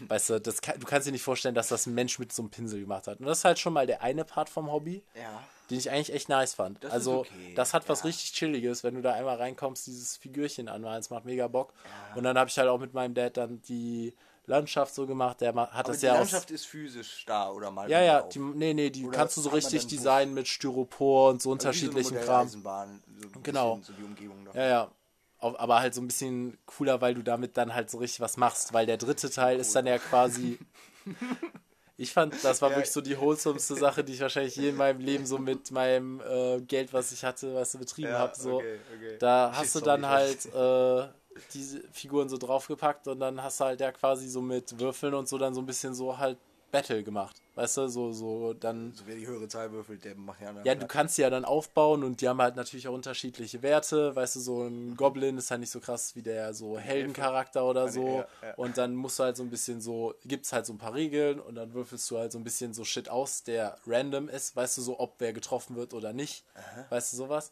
weißt 0.01 0.31
du, 0.31 0.41
das 0.41 0.61
kann, 0.61 0.81
du 0.81 0.87
kannst 0.87 1.07
dir 1.07 1.13
nicht 1.13 1.23
vorstellen, 1.23 1.55
dass 1.55 1.69
das 1.69 1.87
ein 1.87 1.95
Mensch 1.95 2.19
mit 2.19 2.33
so 2.33 2.43
einem 2.43 2.51
Pinsel 2.51 2.81
gemacht 2.81 3.07
hat. 3.07 3.21
Und 3.21 3.27
das 3.27 3.39
ist 3.39 3.45
halt 3.45 3.59
schon 3.59 3.73
mal 3.73 3.87
der 3.87 4.03
eine 4.03 4.25
Part 4.25 4.49
vom 4.49 4.73
Hobby 4.73 5.05
Ja. 5.15 5.43
den 5.71 5.79
ich 5.79 5.91
eigentlich 5.91 6.13
echt 6.13 6.29
nice 6.29 6.55
fand. 6.55 6.83
Das 6.83 6.93
also, 6.93 7.21
okay, 7.21 7.55
das 7.55 7.75
hat 7.75 7.89
was 7.89 8.01
ja. 8.01 8.07
richtig 8.07 8.33
Chilliges, 8.33 8.83
wenn 8.83 8.95
du 8.95 9.03
da 9.03 9.13
einmal 9.13 9.37
reinkommst, 9.37 9.87
dieses 9.87 10.17
Figürchen 10.17 10.69
anmalen, 10.69 11.01
es 11.01 11.11
macht 11.11 11.27
mega 11.27 11.47
Bock. 11.47 11.75
Und 12.15 12.25
dann 12.25 12.39
habe 12.39 12.49
ich 12.49 12.59
halt 12.59 12.69
auch 12.69 12.81
mit 12.81 12.95
meinem 12.95 13.15
Dad 13.15 13.37
dann 13.37 13.61
die 13.63 14.15
Landschaft 14.49 14.95
so 14.95 15.07
gemacht, 15.07 15.43
der 15.43 15.55
hat 15.55 15.71
Aber 15.73 15.83
das 15.93 16.01
die 16.01 16.07
ja. 16.07 16.15
Landschaft 16.15 16.51
ist 16.51 16.65
physisch 16.65 17.25
da 17.27 17.51
oder 17.51 17.71
mal. 17.71 17.89
Ja, 17.91 18.01
ja, 18.01 18.23
die, 18.23 18.39
nee, 18.39 18.73
nee, 18.73 18.89
die 18.89 19.07
Oder 19.07 19.19
kannst 19.19 19.37
du 19.37 19.43
so 19.43 19.51
richtig 19.51 19.87
designen 19.87 20.33
mit 20.33 20.49
Styropor 20.49 21.31
und 21.31 21.43
so 21.43 21.53
Also 21.53 21.59
wie 21.59 21.63
so 21.63 21.69
unterschiedlichen 21.91 22.21
Kram. 22.21 22.49
So 22.49 22.59
Genau. 23.43 23.79
So 23.83 23.93
die 23.93 24.03
Umgebung 24.03 24.47
da. 24.47 24.59
Ja, 24.59 24.69
ja. 24.69 24.91
Aber 25.41 25.81
halt 25.81 25.95
so 25.95 26.01
ein 26.01 26.09
bisschen 26.09 26.59
cooler, 26.67 27.01
weil 27.01 27.15
du 27.15 27.23
damit 27.23 27.57
dann 27.57 27.75
halt 27.75 27.91
so 27.91 27.99
richtig 27.99 28.21
was 28.21 28.37
machst, 28.37 28.73
weil 28.73 28.87
der 28.87 28.97
dritte 28.97 29.31
Teil 29.31 29.61
ist 29.61 29.75
dann 29.75 29.87
ja 29.87 29.99
quasi. 29.99 30.59
Ich 32.01 32.13
fand, 32.13 32.33
das 32.45 32.63
war 32.63 32.71
Ja. 32.71 32.77
wirklich 32.77 32.93
so 32.93 33.01
die 33.01 33.19
wholesomeste 33.19 33.75
Sache, 33.75 34.05
die 34.05 34.13
ich 34.13 34.21
wahrscheinlich 34.21 34.55
je 34.55 34.69
in 34.69 34.77
meinem 34.77 35.01
Leben 35.01 35.27
so 35.27 35.37
mit 35.39 35.73
meinem 35.73 36.21
äh, 36.21 36.61
Geld, 36.61 36.93
was 36.93 37.11
ich 37.11 37.25
hatte, 37.25 37.53
was 37.57 37.73
du 37.73 37.79
betrieben 37.79 38.13
Ja, 38.13 38.21
habe. 38.21 38.37
So. 38.37 38.59
okay, 38.59 38.79
okay. 38.97 39.17
Da 39.19 39.51
hast 39.53 39.75
du 39.75 39.81
sorry, 39.81 40.01
dann 40.01 40.07
halt 40.09 40.47
äh, 40.55 41.09
diese 41.55 41.81
Figuren 41.93 42.29
so 42.29 42.39
draufgepackt 42.39 43.09
und 43.09 43.19
dann 43.19 43.43
hast 43.43 43.59
du 43.59 43.65
halt 43.65 43.81
ja 43.81 43.91
quasi 43.91 44.29
so 44.29 44.41
mit 44.41 44.79
Würfeln 44.79 45.13
und 45.15 45.29
so 45.29 45.39
dann 45.39 45.55
so 45.55 45.61
ein 45.61 45.67
bisschen 45.67 45.93
so 45.93 46.17
halt 46.17 46.39
Battle 46.71 47.03
gemacht. 47.03 47.35
Weißt 47.59 47.77
du, 47.77 47.89
so, 47.89 48.13
so 48.13 48.55
dann. 48.55 48.95
So 48.95 49.03
wer 49.07 49.17
die 49.17 49.27
höhere 49.27 49.49
Zahl 49.49 49.73
würfelt, 49.73 50.05
der 50.05 50.15
macht 50.15 50.41
ja. 50.41 50.55
Ja, 50.63 50.77
du 50.77 50.87
kannst 50.87 51.17
sie 51.17 51.23
ja 51.23 51.31
dann 51.31 51.45
aufbauen 51.45 52.05
und 52.05 52.21
die 52.21 52.29
haben 52.29 52.41
halt 52.41 52.55
natürlich 52.55 52.87
auch 52.87 52.95
unterschiedliche 52.95 53.63
Werte. 53.63 54.15
Weißt 54.15 54.37
du, 54.37 54.41
so 54.41 54.63
ein 54.63 54.97
Goblin 54.97 55.37
ist 55.39 55.51
halt 55.51 55.59
nicht 55.59 55.73
so 55.73 55.81
krass 55.81 56.15
wie 56.15 56.23
der 56.23 56.55
so 56.55 56.79
Heldencharakter 56.79 57.65
oder 57.65 57.89
so. 57.89 58.07
Ja, 58.07 58.27
ja. 58.43 58.55
Und 58.55 58.79
dann 58.79 58.95
musst 58.95 59.19
du 59.19 59.25
halt 59.25 59.37
so 59.37 59.43
ein 59.43 59.51
bisschen 59.51 59.81
so, 59.81 60.15
gibt's 60.25 60.53
halt 60.53 60.67
so 60.67 60.73
ein 60.73 60.79
paar 60.79 60.95
Regeln 60.95 61.41
und 61.41 61.57
dann 61.57 61.75
würfelst 61.75 62.09
du 62.13 62.19
halt 62.19 62.31
so 62.31 62.39
ein 62.39 62.45
bisschen 62.45 62.75
so 62.75 62.85
Shit 62.85 63.09
aus, 63.09 63.43
der 63.43 63.77
random 63.87 64.29
ist. 64.29 64.55
Weißt 64.55 64.79
du, 64.79 64.83
so 64.83 65.01
ob 65.01 65.17
wer 65.19 65.33
getroffen 65.33 65.75
wird 65.75 65.95
oder 65.95 66.13
nicht. 66.13 66.45
Weißt 66.91 67.13
du, 67.13 67.17
sowas. 67.17 67.51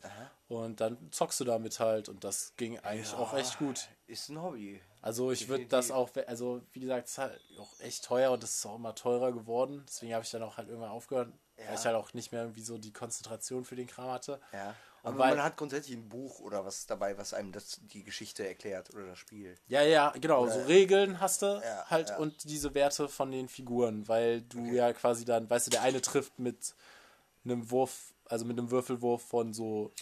Und 0.48 0.80
dann 0.80 0.96
zockst 1.10 1.40
du 1.40 1.44
damit 1.44 1.80
halt 1.80 2.08
und 2.08 2.22
das 2.22 2.52
ging 2.56 2.78
eigentlich 2.78 3.12
auch 3.14 3.36
echt 3.36 3.58
gut. 3.58 3.88
Ist 4.06 4.28
ein 4.28 4.40
Hobby. 4.40 4.80
Also 5.02 5.30
ich 5.30 5.48
würde 5.48 5.66
das 5.66 5.90
auch, 5.90 6.10
also 6.26 6.62
wie 6.72 6.80
gesagt, 6.80 7.06
es 7.06 7.12
ist 7.12 7.18
halt 7.18 7.40
auch 7.60 7.80
echt 7.80 8.04
teuer 8.04 8.32
und 8.32 8.42
es 8.42 8.56
ist 8.56 8.66
auch 8.66 8.75
immer 8.75 8.94
teurer 8.94 9.30
geworden. 9.30 9.84
Deswegen 9.96 10.12
habe 10.12 10.24
ich 10.24 10.30
dann 10.30 10.42
auch 10.42 10.58
halt 10.58 10.68
irgendwann 10.68 10.90
aufgehört, 10.90 11.32
Ja. 11.58 11.68
weil 11.68 11.74
ich 11.74 11.84
halt 11.86 11.96
auch 11.96 12.12
nicht 12.12 12.30
mehr 12.32 12.42
irgendwie 12.42 12.60
so 12.60 12.76
die 12.76 12.92
Konzentration 12.92 13.64
für 13.64 13.76
den 13.76 13.86
Kram 13.86 14.10
hatte. 14.10 14.38
Ja. 14.52 14.74
Und 15.02 15.12
Aber 15.12 15.18
weil- 15.20 15.36
man 15.36 15.44
hat 15.44 15.56
grundsätzlich 15.56 15.96
ein 15.96 16.06
Buch 16.08 16.40
oder 16.40 16.66
was 16.66 16.84
dabei, 16.86 17.16
was 17.16 17.32
einem 17.32 17.52
das, 17.52 17.80
die 17.82 18.02
Geschichte 18.04 18.46
erklärt 18.46 18.92
oder 18.92 19.06
das 19.06 19.18
Spiel. 19.18 19.54
Ja, 19.68 19.80
ja, 19.82 20.12
genau, 20.20 20.46
so 20.48 20.60
Regeln 20.64 21.18
hast 21.20 21.40
du 21.42 21.46
Ja, 21.64 21.86
halt 21.88 22.10
ja. 22.10 22.16
und 22.18 22.44
diese 22.44 22.74
Werte 22.74 23.08
von 23.08 23.30
den 23.30 23.48
Figuren, 23.48 24.06
weil 24.06 24.42
du 24.42 24.58
Okay. 24.58 24.74
ja 24.74 24.92
quasi 24.92 25.24
dann, 25.24 25.48
weißt 25.48 25.68
du, 25.68 25.70
der 25.70 25.82
eine 25.82 26.02
trifft 26.02 26.38
mit 26.38 26.74
einem 27.44 27.70
Wurf, 27.70 28.12
also 28.26 28.44
mit 28.44 28.58
einem 28.58 28.70
Würfelwurf 28.70 29.22
von 29.22 29.54
so 29.54 29.92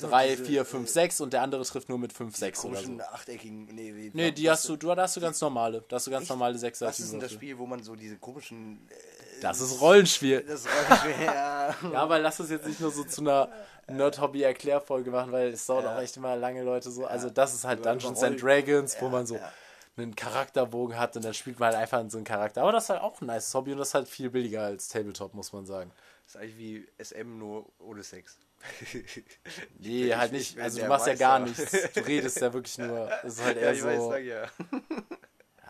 3, 0.00 0.28
diese, 0.30 0.44
4, 0.44 0.64
5, 0.64 0.88
6 0.88 1.20
und 1.20 1.32
der 1.32 1.42
andere 1.42 1.64
trifft 1.64 1.88
nur 1.88 1.98
mit 1.98 2.12
5, 2.12 2.36
6 2.36 2.64
oder 2.64 2.80
so. 2.80 2.98
achteckigen. 3.12 3.64
Nee, 3.66 3.94
wie, 3.94 4.10
Nee, 4.14 4.30
die 4.32 4.44
was- 4.46 4.58
hast 4.60 4.68
du, 4.68 4.76
du 4.76 4.94
da 4.94 5.02
hast 5.02 5.16
du 5.16 5.20
ganz 5.20 5.40
normale. 5.40 5.84
Da 5.88 5.96
hast 5.96 6.06
du 6.06 6.10
ganz 6.10 6.22
Echt? 6.22 6.30
normale 6.30 6.54
Was 6.54 6.60
sechsseitigen 6.60 7.04
ist 7.04 7.12
denn 7.12 7.20
das. 7.20 7.32
Spiel, 7.32 7.58
wo 7.58 7.66
man 7.66 7.82
so 7.82 7.96
diese 7.96 8.16
komischen. 8.18 8.86
Äh, 8.88 9.40
Das 9.42 9.60
ist 9.60 9.80
Rollenspiel. 9.80 10.42
das 10.48 10.64
Rollenspiel, 10.66 11.24
ja. 11.24 11.74
Ja, 11.92 11.98
aber 12.02 12.18
lass 12.18 12.38
uns 12.40 12.50
jetzt 12.50 12.66
nicht 12.66 12.80
nur 12.80 12.90
so 12.90 13.04
zu 13.04 13.20
einer 13.22 13.48
Nerd-Hobby-Erklärfolge 13.88 15.10
machen, 15.10 15.32
weil 15.32 15.48
es 15.48 15.66
dauert 15.66 15.84
Ja. 15.84 15.96
auch 15.96 16.00
echt 16.00 16.16
immer 16.16 16.36
lange 16.36 16.62
Leute 16.62 16.90
so. 16.90 17.06
Also 17.06 17.30
das 17.30 17.54
ist 17.54 17.64
halt 17.64 17.80
Über- 17.80 17.90
Dungeons 17.90 18.22
and 18.22 18.40
Dragons, 18.42 18.96
wo 19.00 19.06
Ja, 19.06 19.10
man 19.12 19.26
so 19.26 19.36
ja. 19.36 19.52
einen 19.96 20.14
Charakterbogen 20.14 20.98
hat 20.98 21.16
und 21.16 21.24
dann 21.24 21.34
spielt 21.34 21.58
man 21.58 21.68
halt 21.74 21.78
einfach 21.78 22.02
so 22.08 22.18
einen 22.18 22.24
Charakter. 22.24 22.62
Aber 22.62 22.72
das 22.72 22.84
ist 22.84 22.90
halt 22.90 23.00
auch 23.02 23.20
ein 23.20 23.26
nice 23.26 23.52
Hobby 23.54 23.72
und 23.72 23.78
das 23.78 23.88
ist 23.88 23.94
halt 23.94 24.08
viel 24.08 24.30
billiger 24.30 24.62
als 24.62 24.88
Tabletop, 24.88 25.34
muss 25.34 25.52
man 25.52 25.66
sagen. 25.66 25.90
Das 26.26 26.34
ist 26.36 26.40
eigentlich 26.40 26.58
wie 26.58 26.88
SM, 27.02 27.38
nur 27.38 27.66
ohne 27.80 28.02
Sex. 28.04 28.38
Nee, 29.78 30.06
Ich- 30.08 30.16
halt 30.16 30.32
ich 30.32 30.38
nicht. 30.54 30.60
Also 30.60 30.80
du 30.80 30.86
machst 30.88 31.06
ja 31.06 31.14
gar 31.14 31.38
nichts. 31.40 31.72
Du 31.94 32.00
redest 32.00 32.40
ja 32.40 32.52
wirklich 32.52 32.78
nur. 32.78 33.10
Es 33.24 33.34
ist 33.34 33.44
halt 33.44 33.56
Ja, 33.56 33.62
eher 33.62 33.72
ich 33.74 33.84
weiß, 33.84 33.98
so. 33.98 34.10
sag 34.10 34.24
ja. 34.24 34.46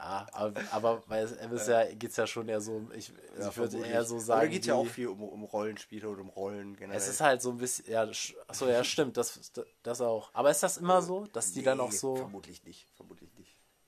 Ja, 0.02 0.26
aber, 0.32 0.54
aber 0.70 1.02
SM 1.28 1.52
ist 1.54 1.68
ja, 1.68 1.84
geht 1.92 2.10
es 2.10 2.16
ja 2.16 2.26
schon 2.26 2.48
eher 2.48 2.62
so 2.62 2.72
um. 2.72 2.90
Ich, 2.92 3.12
also 3.36 3.42
Ja, 3.42 3.48
ich 3.50 3.56
würde 3.58 3.86
eher 3.86 4.02
so 4.04 4.18
sagen. 4.18 4.40
Da 4.40 4.46
geht 4.46 4.64
ja 4.64 4.74
auch 4.74 4.86
viel 4.86 5.08
um, 5.08 5.22
um 5.22 5.44
Rollenspiele 5.44 6.08
oder 6.08 6.22
um 6.22 6.30
Rollen 6.30 6.74
generell. 6.74 6.96
Es 6.96 7.06
ist 7.06 7.20
halt 7.20 7.42
so 7.42 7.50
ein 7.50 7.58
bisschen, 7.58 7.84
ja, 7.90 8.08
achso, 8.48 8.66
ja, 8.66 8.82
stimmt, 8.82 9.18
das, 9.18 9.52
das 9.82 10.00
auch. 10.00 10.30
Aber 10.32 10.50
ist 10.50 10.62
das 10.62 10.78
immer 10.78 11.02
so, 11.02 11.26
dass 11.34 11.52
die 11.52 11.62
dann 11.62 11.80
auch 11.80 11.90
Nee, 11.90 11.96
so. 11.96 12.16
Vermutlich 12.16 12.64
nicht. 12.64 12.86
Vermutlich 12.96 13.28
nicht. 13.36 13.39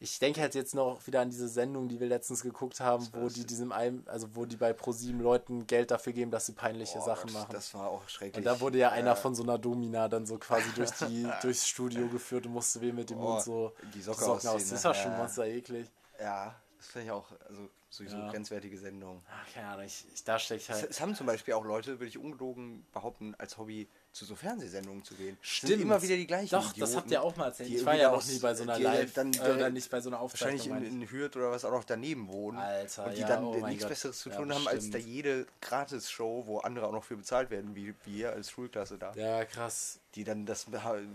Ich 0.03 0.19
denke 0.19 0.41
halt 0.41 0.57
jetzt 0.57 0.75
noch 0.75 1.07
wieder 1.07 1.21
an 1.21 1.31
diese 1.31 1.47
Sendung, 1.47 1.89
die 1.89 2.01
wir 2.01 2.09
letztens 2.09 2.43
geguckt 2.43 2.81
haben, 2.81 3.07
wo 3.13 3.29
die 3.29 3.47
diesem 3.47 3.71
einem, 3.71 4.03
also 4.07 4.35
wo 4.35 4.45
die 4.47 4.57
bei 4.57 4.73
ProSieben 4.73 5.21
Leuten 5.21 5.65
Geld 5.69 5.93
dafür 5.93 6.13
geben, 6.13 6.33
dass 6.33 6.47
sie 6.47 6.55
peinliche 6.55 6.99
Boah, 6.99 7.05
Sachen 7.05 7.29
das, 7.29 7.35
machen. 7.35 7.53
Das 7.53 7.75
war 7.75 7.89
auch 7.89 8.09
schrecklich. 8.09 8.39
und 8.39 8.45
da 8.45 8.61
wurde 8.61 8.79
ja 8.79 8.91
einer 8.91 9.15
von 9.15 9.37
so 9.37 9.45
einer 9.45 9.59
Domina 9.59 10.09
dann 10.09 10.27
so 10.27 10.39
quasi 10.39 10.73
durch 10.75 10.91
die, 11.09 11.31
durchs 11.41 11.69
Studio 11.69 12.09
geführt 12.09 12.47
und 12.47 12.53
musste 12.53 12.81
wem 12.81 12.97
mit 12.97 13.11
dem 13.11 13.19
Oh, 13.19 13.23
Mund 13.35 13.43
so 13.43 13.73
die 13.95 14.03
Socke 14.03 14.25
Socken 14.25 14.49
aus. 14.49 14.63
Das 14.63 14.71
ne? 14.73 14.77
ist 14.77 14.85
ja 14.85 14.93
schon 14.95 15.13
Ja. 15.13 15.19
monster 15.19 15.47
eklig. 15.47 15.89
Ja, 16.19 16.61
das 16.79 16.89
finde 16.89 17.05
ich 17.07 17.11
auch, 17.13 17.31
also 17.49 17.69
sowieso 17.89 18.17
Ja. 18.17 18.31
grenzwertige 18.31 18.77
Sendungen. 18.79 19.23
Ach, 19.31 19.55
keine 19.55 19.69
Ahnung, 19.69 19.85
ich, 19.85 20.05
ich, 20.13 20.25
da 20.25 20.37
stecke 20.37 20.63
ich 20.63 20.69
Es, 20.69 20.77
halt. 20.83 20.91
es 20.91 21.01
haben 21.01 21.15
zum 21.15 21.27
Beispiel 21.29 21.55
auch 21.55 21.65
Leute, 21.65 22.01
würde 22.01 22.07
ich 22.07 22.19
ungelogen 22.19 22.85
behaupten, 22.93 23.37
als 23.39 23.57
Hobby 23.57 23.89
zu 24.13 24.27
so 24.27 24.35
Fernsehsendungen 24.37 25.03
zu 25.03 25.15
gehen. 25.15 25.39
Stimmt. 25.41 25.71
Sind 25.73 25.81
immer 25.81 26.03
wieder 26.03 26.17
die 26.17 26.27
gleichen. 26.27 26.51
Doch, 26.51 26.67
das 26.67 26.73
Idioten, 26.77 26.97
habt 26.97 27.11
ihr 27.11 27.23
auch 27.23 27.37
mal 27.37 27.47
erzählt. 27.47 27.71
Ich 27.71 27.85
war 27.85 27.95
ja 27.97 28.11
aus- 28.11 28.29
nie 28.29 28.39
bei 28.41 28.55
so 28.55 28.63
einer 28.65 28.79
Live, 28.79 29.15
dann, 29.15 29.33
äh, 29.33 29.37
äh, 29.39 29.55
oder 29.55 29.71
nicht 29.71 29.91
bei 29.91 30.01
so 30.03 30.11
einer 30.11 30.21
Wahrscheinlich 30.21 30.67
in, 30.67 30.85
in 31.03 31.11
Hürth 31.11 31.35
oder 31.37 31.51
was 31.51 31.65
auch 31.65 31.71
noch 31.71 31.85
daneben 31.85 32.29
wohnen. 32.29 32.59
Alter, 32.59 33.07
und 33.07 33.17
die 33.17 33.21
ja, 33.23 33.27
dann 33.27 33.45
oh 33.45 33.55
äh, 33.55 33.63
nichts 33.69 33.85
Gott. 33.85 33.89
Besseres 33.89 34.19
zu 34.19 34.29
Ja, 34.29 34.37
tun 34.37 34.53
haben, 34.55 34.69
als 34.69 34.91
da 34.91 34.99
jede 34.99 35.47
Gratis-Show, 35.63 36.45
wo 36.47 36.59
andere 36.59 36.87
auch 36.87 36.93
noch 36.93 37.05
für 37.05 37.17
bezahlt 37.17 37.49
werden, 37.51 37.75
wie 37.75 37.95
wir 38.05 38.33
als 38.33 38.51
Schulklasse 38.51 38.99
da, 38.99 39.13
Ja, 39.15 39.45
krass. 39.47 39.99
die 40.15 40.25
dann 40.25 40.45
das 40.45 40.67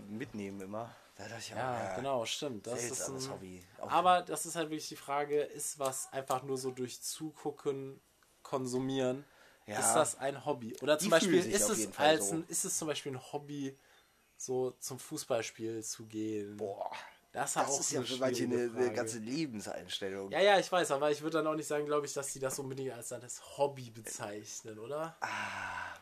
mitnehmen 0.08 0.60
immer. 0.60 0.90
Da 1.16 1.24
ich 1.38 1.52
auch, 1.52 1.56
Ja, 1.56 1.94
genau, 1.96 2.24
stimmt. 2.26 2.66
Das 2.66 2.82
ist 2.82 3.08
ein, 3.08 3.30
Hobby. 3.30 3.62
Auch- 3.80 3.90
Aber 3.90 4.22
das 4.22 4.44
ist 4.46 4.54
halt 4.56 4.70
wirklich 4.70 4.88
die 4.88 4.96
Frage, 4.96 5.40
ist 5.40 5.78
was 5.78 6.12
einfach 6.12 6.42
nur 6.42 6.58
so 6.58 6.70
durch 6.72 7.00
Zugucken 7.00 8.00
konsumieren, 8.42 9.24
Ja. 9.68 9.78
ist 9.80 9.92
das 9.94 10.18
ein 10.18 10.44
Hobby? 10.44 10.76
Oder 10.82 10.98
zum 10.98 11.06
Die 11.06 11.10
Beispiel, 11.10 11.44
ist 11.46 11.68
es, 11.68 11.98
als 11.98 12.28
so. 12.28 12.34
ein, 12.36 12.44
ist 12.48 12.64
es 12.64 12.78
zum 12.78 12.88
Beispiel 12.88 13.12
ein 13.12 13.32
Hobby, 13.32 13.76
so 14.36 14.72
zum 14.80 14.98
Fußballspiel 14.98 15.82
zu 15.84 16.06
gehen? 16.06 16.56
Boah, 16.56 16.90
das, 17.32 17.52
das 17.52 17.68
auch 17.68 17.80
ist 17.80 17.92
ja 17.92 17.98
eine 18.00 18.06
für 18.08 18.16
manche 18.16 18.44
eine, 18.44 18.70
eine 18.74 18.92
ganze 18.92 19.18
Lebenseinstellung. 19.18 20.30
Ja, 20.30 20.40
ja, 20.40 20.58
ich 20.58 20.70
weiß, 20.72 20.90
aber 20.92 21.10
ich 21.10 21.20
würde 21.20 21.38
dann 21.38 21.46
auch 21.46 21.54
nicht 21.54 21.66
sagen, 21.66 21.84
glaube 21.86 22.06
ich, 22.06 22.12
dass 22.14 22.32
die 22.32 22.38
das 22.40 22.58
unbedingt 22.58 22.92
als 22.92 23.08
das 23.08 23.58
Hobby 23.58 23.90
bezeichnen, 23.90 24.78
oder? 24.78 25.16
Ah, 25.20 25.28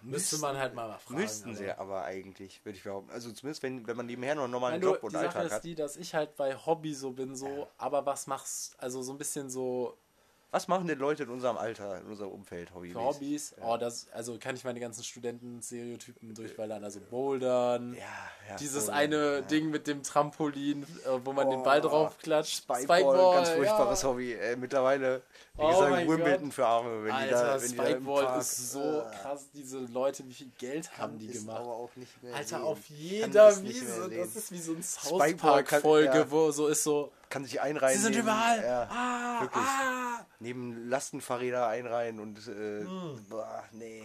Müsste 0.02 0.38
man 0.38 0.56
halt 0.56 0.74
mal 0.74 0.96
fragen. 0.98 1.20
Müssten 1.20 1.48
aber- 1.50 1.58
sie 1.58 1.70
aber 1.72 2.04
eigentlich, 2.04 2.64
würde 2.64 2.78
ich 2.78 2.84
behaupten. 2.84 3.10
Also 3.10 3.32
zumindest, 3.32 3.62
wenn, 3.62 3.86
wenn 3.86 3.96
man 3.96 4.06
nebenher 4.06 4.34
noch 4.36 4.44
einen 4.44 4.52
normalen 4.52 4.80
Job 4.80 5.02
und 5.02 5.12
die 5.12 5.16
Sache 5.16 5.26
Alltag 5.28 5.46
ist 5.46 5.52
hat. 5.52 5.64
die, 5.64 5.74
dass 5.74 5.96
ich 5.96 6.14
halt 6.14 6.36
bei 6.36 6.54
Hobby 6.54 6.94
so 6.94 7.10
bin, 7.10 7.34
so, 7.34 7.66
aber 7.78 8.06
was 8.06 8.26
machst, 8.28 8.76
also 8.78 9.02
so 9.02 9.12
ein 9.12 9.18
bisschen 9.18 9.50
so 9.50 9.96
Was 10.52 10.68
machen 10.68 10.86
denn 10.86 10.98
Leute 10.98 11.24
in 11.24 11.28
unserem 11.28 11.56
Alter, 11.58 12.00
in 12.00 12.06
unserem 12.06 12.30
Umfeld, 12.30 12.72
Hobby? 12.74 12.90
Für 12.92 13.02
Hobbys, 13.04 13.54
oh, 13.60 13.76
das, 13.76 14.06
also 14.12 14.38
kann 14.38 14.54
ich 14.54 14.64
meine 14.64 14.78
ganzen 14.80 15.02
Studenten-Stereotypen 15.04 16.34
durchballern, 16.34 16.82
also 16.84 17.00
Bouldern, 17.00 17.94
Ja, 17.94 18.00
ja. 18.48 18.56
dieses 18.56 18.84
voll, 18.86 18.94
eine 18.94 19.34
ja. 19.34 19.40
Ding 19.42 19.70
mit 19.70 19.86
dem 19.86 20.02
Trampolin, 20.02 20.84
äh, 20.84 20.86
wo 21.24 21.32
man 21.32 21.50
den 21.50 21.60
Oh, 21.60 21.64
Ball 21.64 21.80
drauf 21.80 22.16
klatscht. 22.18 22.62
Spikeball, 22.62 23.34
ganz 23.34 23.50
furchtbares 23.50 24.02
ja. 24.02 24.08
Hobby. 24.08 24.32
Äh, 24.32 24.56
mittlerweile, 24.56 25.22
wie 25.56 25.62
Oh 25.62 25.68
gesagt, 25.68 26.08
Wimbledon 26.08 26.52
für 26.52 26.66
Arme. 26.66 27.04
Wenn 27.04 27.04
die 27.04 27.30
da, 27.30 27.40
Alter, 27.52 27.62
wenn 27.62 27.70
die 27.70 27.76
da 27.76 27.82
im 27.84 27.90
Spikeball 27.90 28.24
Park, 28.24 28.40
ist 28.40 28.72
so 28.72 28.80
äh, 28.80 29.02
krass, 29.22 29.46
diese 29.52 29.78
Leute, 29.80 30.26
wie 30.28 30.34
viel 30.34 30.50
Geld 30.58 30.96
haben 30.96 31.18
die 31.18 31.26
gemacht. 31.26 31.58
aber 31.60 31.72
auch 31.74 31.90
nicht 31.96 32.22
mehr 32.22 32.34
Alter, 32.34 32.48
sehen. 32.58 32.62
auf 32.62 32.78
jeder 32.88 33.62
Wiese, 33.62 34.08
das 34.10 34.36
ist 34.36 34.52
wie 34.52 34.58
so 34.58 34.72
ein 34.72 34.82
South 34.82 35.20
Spikeball 35.20 35.64
Park-Folge, 35.64 36.18
ja. 36.18 36.30
wo 36.30 36.50
so 36.52 36.68
ist 36.68 36.84
so, 36.84 37.10
Kann 37.28 37.44
sich 37.44 37.60
einreihen. 37.60 37.96
sie 37.96 38.02
sind 38.04 38.12
neben, 38.12 38.22
überall, 38.24 38.62
Ja, 38.64 38.88
ah, 38.90 39.40
wirklich. 39.42 39.64
ah. 39.64 40.26
Neben 40.38 40.88
Lastenfahrräder 40.88 41.66
einreihen 41.66 42.20
und, 42.20 42.46
äh, 42.48 42.84
boah, 43.28 43.64
nee. 43.72 44.02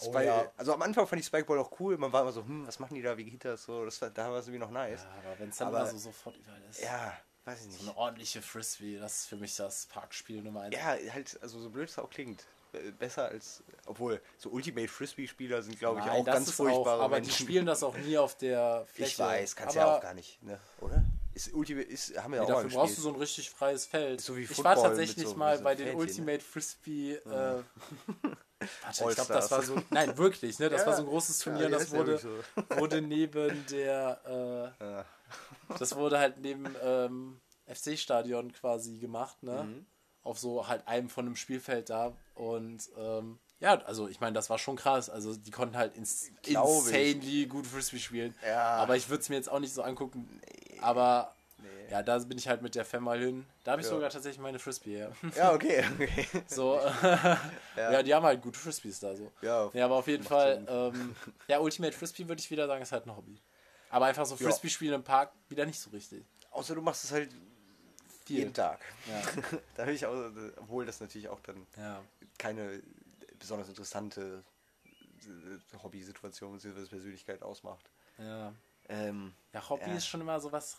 Hm. 0.00 0.08
Oh 0.14 0.18
ja. 0.18 0.50
Also 0.56 0.72
am 0.72 0.80
Anfang 0.82 1.06
fand 1.06 1.20
ich 1.20 1.26
Spikeball 1.26 1.58
auch 1.58 1.78
cool. 1.78 1.98
Man 1.98 2.10
war 2.12 2.22
immer 2.22 2.32
so, 2.32 2.42
hm, 2.42 2.66
was 2.66 2.78
machen 2.78 2.94
die 2.94 3.02
da, 3.02 3.16
wie 3.18 3.24
geht 3.24 3.44
das 3.44 3.64
so? 3.64 3.84
Das 3.84 4.00
war, 4.00 4.08
da 4.10 4.30
war 4.30 4.38
es 4.38 4.46
irgendwie 4.46 4.60
noch 4.64 4.70
nice. 4.70 5.02
Ja, 5.02 5.08
aber 5.30 5.38
wenn 5.38 5.50
es 5.50 5.56
dann 5.58 5.68
Aber- 5.68 5.86
so 5.86 5.98
sofort 5.98 6.36
überall 6.36 6.62
ist. 6.70 6.82
Ja, 6.82 7.12
weiß 7.44 7.60
ich 7.62 7.66
nicht. 7.68 7.80
So 7.82 7.90
eine 7.90 7.98
ordentliche 7.98 8.40
Frisbee, 8.42 8.98
das 8.98 9.20
ist 9.20 9.26
für 9.26 9.36
mich 9.36 9.54
das 9.56 9.86
Parkspiel 9.86 10.42
Nummer 10.42 10.62
eins. 10.62 10.74
Ja, 10.74 10.84
halt, 11.12 11.38
also 11.42 11.60
so 11.60 11.68
blöd 11.70 11.88
es 11.88 11.98
auch 11.98 12.08
klingt. 12.08 12.44
äh, 12.72 12.92
Besser 12.92 13.26
als, 13.26 13.62
obwohl, 13.86 14.22
so 14.38 14.48
Ultimate 14.50 14.88
Frisbee-Spieler 14.88 15.60
sind, 15.62 15.78
glaube 15.78 16.00
ich, 16.00 16.06
Nein, 16.06 16.20
auch 16.20 16.24
ganz 16.24 16.50
furchtbare 16.50 17.00
auch, 17.00 17.04
aber 17.04 17.16
Menschen. 17.16 17.36
die 17.36 17.42
spielen 17.42 17.66
das 17.66 17.82
auch 17.82 17.96
nie 17.98 18.16
auf 18.16 18.36
der 18.36 18.86
Fläche. 18.94 19.10
Ich 19.12 19.18
weiß, 19.18 19.56
kannst 19.56 19.76
aber 19.76 19.86
ja 19.90 19.96
auch 19.96 20.00
gar 20.00 20.14
nicht, 20.14 20.42
ne? 20.42 20.58
Oder? 20.80 21.02
Ist 21.46 21.54
Ultimate, 21.54 21.86
ist, 21.88 22.16
haben 22.22 22.32
wir 22.34 22.40
Nee, 22.42 22.48
ja 22.48 22.54
auch 22.54 22.62
dafür 22.62 22.76
brauchst 22.78 22.98
du 22.98 23.02
so 23.02 23.08
ein 23.08 23.16
richtig 23.16 23.48
freies 23.50 23.86
Feld. 23.86 24.20
So 24.20 24.36
wie 24.36 24.42
ich 24.42 24.64
war 24.64 24.74
tatsächlich 24.74 25.26
so- 25.26 25.34
mal 25.36 25.56
so 25.56 25.64
bei 25.64 25.74
den 25.74 25.86
Fältchen? 25.86 26.00
Ultimate 26.00 26.40
Frisbee. 26.44 27.12
Äh, 27.14 27.24
warte, 28.82 29.08
ich 29.08 29.14
glaube, 29.14 29.32
das 29.32 29.50
war 29.50 29.62
so. 29.62 29.76
Nein, 29.90 30.16
wirklich, 30.18 30.58
ne? 30.58 30.68
Das 30.68 30.82
Ja. 30.82 30.86
war 30.88 30.96
so 30.96 31.02
ein 31.02 31.08
großes 31.08 31.38
Turnier. 31.38 31.70
Das 31.70 31.90
wurde, 31.92 32.22
wirklich 32.22 32.78
wurde 32.78 33.00
neben 33.02 33.64
der. 33.70 34.74
Äh, 35.70 35.76
das 35.78 35.96
wurde 35.96 36.18
halt 36.18 36.38
neben 36.40 36.66
ähm, 36.82 37.40
FC-Stadion 37.66 38.52
quasi 38.52 38.98
gemacht, 38.98 39.42
ne? 39.42 39.64
Mhm. 39.64 39.86
Auf 40.22 40.38
so 40.38 40.68
halt 40.68 40.86
einem 40.86 41.08
von 41.08 41.24
einem 41.24 41.36
Spielfeld 41.36 41.88
da. 41.88 42.12
Und 42.34 42.90
ähm, 42.98 43.38
ja, 43.60 43.74
also 43.84 44.08
ich 44.08 44.20
meine, 44.20 44.34
das 44.34 44.50
war 44.50 44.58
schon 44.58 44.76
krass. 44.76 45.08
Also 45.08 45.34
die 45.36 45.50
konnten 45.50 45.76
halt 45.76 45.96
ins 45.96 46.30
Glaub 46.42 46.86
ich. 46.88 46.94
insanely 46.94 47.46
gut 47.46 47.66
Frisbee 47.66 47.98
spielen. 47.98 48.34
Ja. 48.46 48.76
Aber 48.76 48.96
ich 48.96 49.08
würde 49.08 49.22
es 49.22 49.28
mir 49.30 49.36
jetzt 49.36 49.50
auch 49.50 49.60
nicht 49.60 49.72
so 49.72 49.82
angucken. 49.82 50.40
Aber 50.82 51.34
ja, 51.90 52.02
da 52.02 52.18
bin 52.18 52.38
ich 52.38 52.46
halt 52.48 52.62
mit 52.62 52.74
der 52.74 52.84
Fam 52.84 53.04
mal 53.04 53.18
hin. 53.18 53.46
Da 53.64 53.72
habe 53.72 53.82
ich 53.82 53.86
Ja. 53.86 53.94
sogar 53.94 54.10
tatsächlich 54.10 54.40
meine 54.40 54.58
Frisbee 54.58 54.96
her. 54.96 55.12
Ja, 55.34 55.52
okay, 55.52 55.84
okay. 56.00 56.26
So, 56.46 56.80
ja. 57.76 58.02
die 58.02 58.14
haben 58.14 58.24
halt 58.24 58.40
gute 58.40 58.58
Frisbees 58.58 59.00
da 59.00 59.14
so. 59.16 59.30
Ja, 59.42 59.70
Ja, 59.72 59.84
aber 59.86 59.96
auf 59.96 60.06
jeden 60.06 60.24
Fall, 60.24 60.64
ähm, 60.68 61.14
ja, 61.48 61.58
Ultimate 61.58 61.92
Frisbee 61.96 62.28
würde 62.28 62.40
ich 62.40 62.50
wieder 62.50 62.66
sagen, 62.66 62.82
ist 62.82 62.92
halt 62.92 63.06
ein 63.06 63.16
Hobby. 63.16 63.40
Aber 63.90 64.06
einfach 64.06 64.24
so 64.24 64.36
Ja. 64.36 64.48
Frisbee 64.48 64.68
spielen 64.68 64.94
im 64.94 65.02
Park 65.04 65.32
wieder 65.48 65.66
nicht 65.66 65.80
so 65.80 65.90
richtig. 65.90 66.24
Außer 66.52 66.74
du 66.74 66.82
machst 66.82 67.04
es 67.04 67.12
halt 67.12 67.30
Viel. 68.24 68.38
jeden 68.38 68.54
Tag. 68.54 68.80
Ja. 69.08 69.22
da 69.74 69.82
habe 69.82 69.92
ich 69.92 70.06
auch, 70.06 70.30
obwohl 70.56 70.86
das 70.86 71.00
natürlich 71.00 71.28
auch 71.28 71.40
dann 71.40 71.66
ja. 71.76 72.00
keine 72.38 72.80
besonders 73.38 73.68
interessante 73.68 74.44
äh, 74.86 75.76
Hobby-Situation 75.82 76.52
bzw. 76.52 76.86
Persönlichkeit 76.86 77.42
ausmacht. 77.42 77.90
Ja. 78.18 78.52
Ähm, 78.90 79.32
Ja, 79.52 79.68
Hobby 79.68 79.88
Ja. 79.90 79.96
ist 79.96 80.06
schon 80.06 80.20
immer 80.20 80.38
so 80.40 80.52
was 80.52 80.76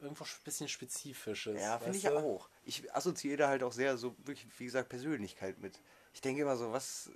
irgendwo 0.00 0.24
ein 0.24 0.30
bisschen 0.44 0.68
Spezifisches. 0.68 1.60
ja, 1.60 1.78
finde 1.78 1.96
ich 1.98 2.04
du? 2.04 2.16
auch. 2.18 2.48
Ich 2.64 2.92
assoziiere 2.94 3.36
da 3.36 3.48
halt 3.48 3.62
auch 3.62 3.72
sehr 3.72 3.96
so 3.96 4.14
wirklich, 4.24 4.46
wie 4.58 4.64
gesagt, 4.64 4.88
Persönlichkeit 4.88 5.58
mit. 5.60 5.78
Ich 6.14 6.20
denke 6.20 6.42
immer 6.42 6.56
so, 6.56 6.72
was. 6.72 7.10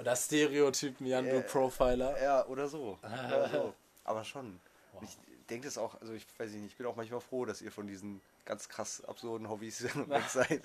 Oder 0.00 0.16
Stereotypen, 0.16 1.06
Jan, 1.06 1.26
Äh, 1.26 1.42
Profiler. 1.42 2.20
Ja, 2.22 2.46
oder 2.46 2.66
so. 2.68 2.98
Oder 3.02 3.48
so. 3.50 3.74
Aber 4.04 4.24
schon. 4.24 4.58
Ich 5.02 5.18
denke 5.50 5.66
das 5.66 5.76
auch, 5.76 6.00
also 6.00 6.14
ich 6.14 6.24
weiß 6.38 6.50
nicht, 6.52 6.64
ich 6.64 6.76
bin 6.76 6.86
auch 6.86 6.96
manchmal 6.96 7.20
froh, 7.20 7.44
dass 7.44 7.60
ihr 7.60 7.70
von 7.70 7.86
diesen 7.86 8.22
ganz 8.46 8.68
krass 8.68 9.04
absurden 9.04 9.48
Hobbys 9.50 9.82
weg 10.08 10.22
seid. 10.30 10.62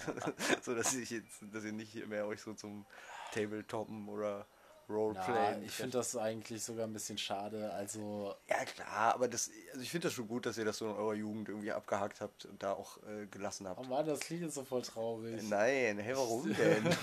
so 0.61 0.73
dass 0.73 0.93
ich 0.93 1.09
jetzt, 1.09 1.39
dass 1.51 1.65
ihr 1.65 1.73
nicht 1.73 2.07
mehr 2.07 2.25
euch 2.25 2.41
so 2.41 2.53
zum 2.53 2.85
Tabletoppen 3.33 4.07
oder 4.07 4.45
Ja, 4.91 4.97
Roleplay. 4.97 5.65
ich 5.65 5.71
finde 5.71 5.97
das 5.97 6.15
eigentlich 6.15 6.63
sogar 6.63 6.85
ein 6.85 6.93
bisschen 6.93 7.17
schade. 7.17 7.71
Also, 7.73 8.35
Ja 8.49 8.63
klar, 8.65 9.15
aber 9.15 9.27
das, 9.27 9.49
also 9.71 9.81
ich 9.81 9.89
finde 9.89 10.07
das 10.07 10.13
schon 10.13 10.27
gut, 10.27 10.45
dass 10.45 10.57
ihr 10.57 10.65
das 10.65 10.77
so 10.77 10.85
in 10.89 10.95
eurer 10.95 11.13
Jugend 11.13 11.49
irgendwie 11.49 11.71
abgehakt 11.71 12.21
habt 12.21 12.45
und 12.45 12.61
da 12.61 12.73
auch 12.73 12.97
äh, 13.03 13.25
gelassen 13.27 13.67
habt. 13.67 13.79
oh 13.79 13.83
Mann, 13.89 14.05
das 14.05 14.29
Lied 14.29 14.43
ist 14.43 14.55
so 14.55 14.63
voll 14.63 14.81
traurig. 14.81 15.41
Nein, 15.43 15.97
hey, 15.99 16.15
warum 16.15 16.53
denn? 16.57 16.83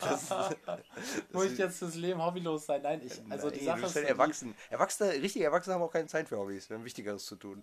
Muss 1.32 1.44
ich 1.46 1.58
jetzt 1.58 1.78
fürs 1.78 1.94
Leben 1.94 2.22
hobbylos 2.24 2.66
sein? 2.66 2.82
Nein, 2.82 3.00
ich, 3.04 3.12
also 3.30 3.50
die 3.50 3.56
Nein, 3.58 3.66
Sache 3.66 3.80
du 3.80 3.86
ist, 3.86 3.94
bist 3.94 3.96
halt 3.96 4.04
die- 4.06 4.10
erwachsen. 4.10 4.54
Erwachsene, 4.70 5.12
richtige 5.14 5.44
Erwachsene 5.44 5.74
haben 5.74 5.82
auch 5.82 5.92
keine 5.92 6.06
Zeit 6.06 6.28
für 6.28 6.38
Hobbys, 6.38 6.68
wir 6.68 6.76
haben 6.76 6.84
Wichtigeres 6.84 7.24
zu 7.24 7.36
tun. 7.36 7.62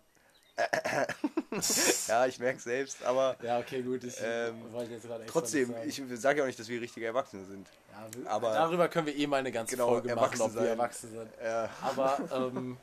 ja, 2.07 2.25
ich 2.25 2.39
merke 2.39 2.59
selbst, 2.59 3.03
aber 3.03 3.37
Ja, 3.43 3.59
okay, 3.59 3.83
gut. 3.83 4.03
Ich 4.03 4.15
Ähm, 4.19 4.55
wollte 4.73 4.93
jetzt 4.93 5.05
gerade 5.05 5.23
trotzdem, 5.27 5.71
ich 5.85 6.01
sage 6.15 6.39
ja 6.39 6.43
auch 6.43 6.47
nicht, 6.47 6.57
dass 6.59 6.67
wir 6.67 6.81
richtige 6.81 7.05
Erwachsene 7.05 7.45
sind. 7.45 7.67
Ja, 8.05 8.07
wir- 8.21 8.29
aber- 8.31 8.53
darüber 8.53 8.87
können 8.87 9.07
wir 9.07 9.15
eh 9.15 9.27
mal 9.27 9.37
eine 9.37 9.51
ganze 9.51 9.75
Genau, 9.75 9.87
Folge 9.89 10.13
machen, 10.15 10.41
ob 10.41 10.53
wir 10.53 10.61
sein. 10.61 10.67
erwachsen 10.67 11.11
sind. 11.11 11.29
Ja. 11.43 11.69
Aber 11.81 12.17
ähm, 12.33 12.77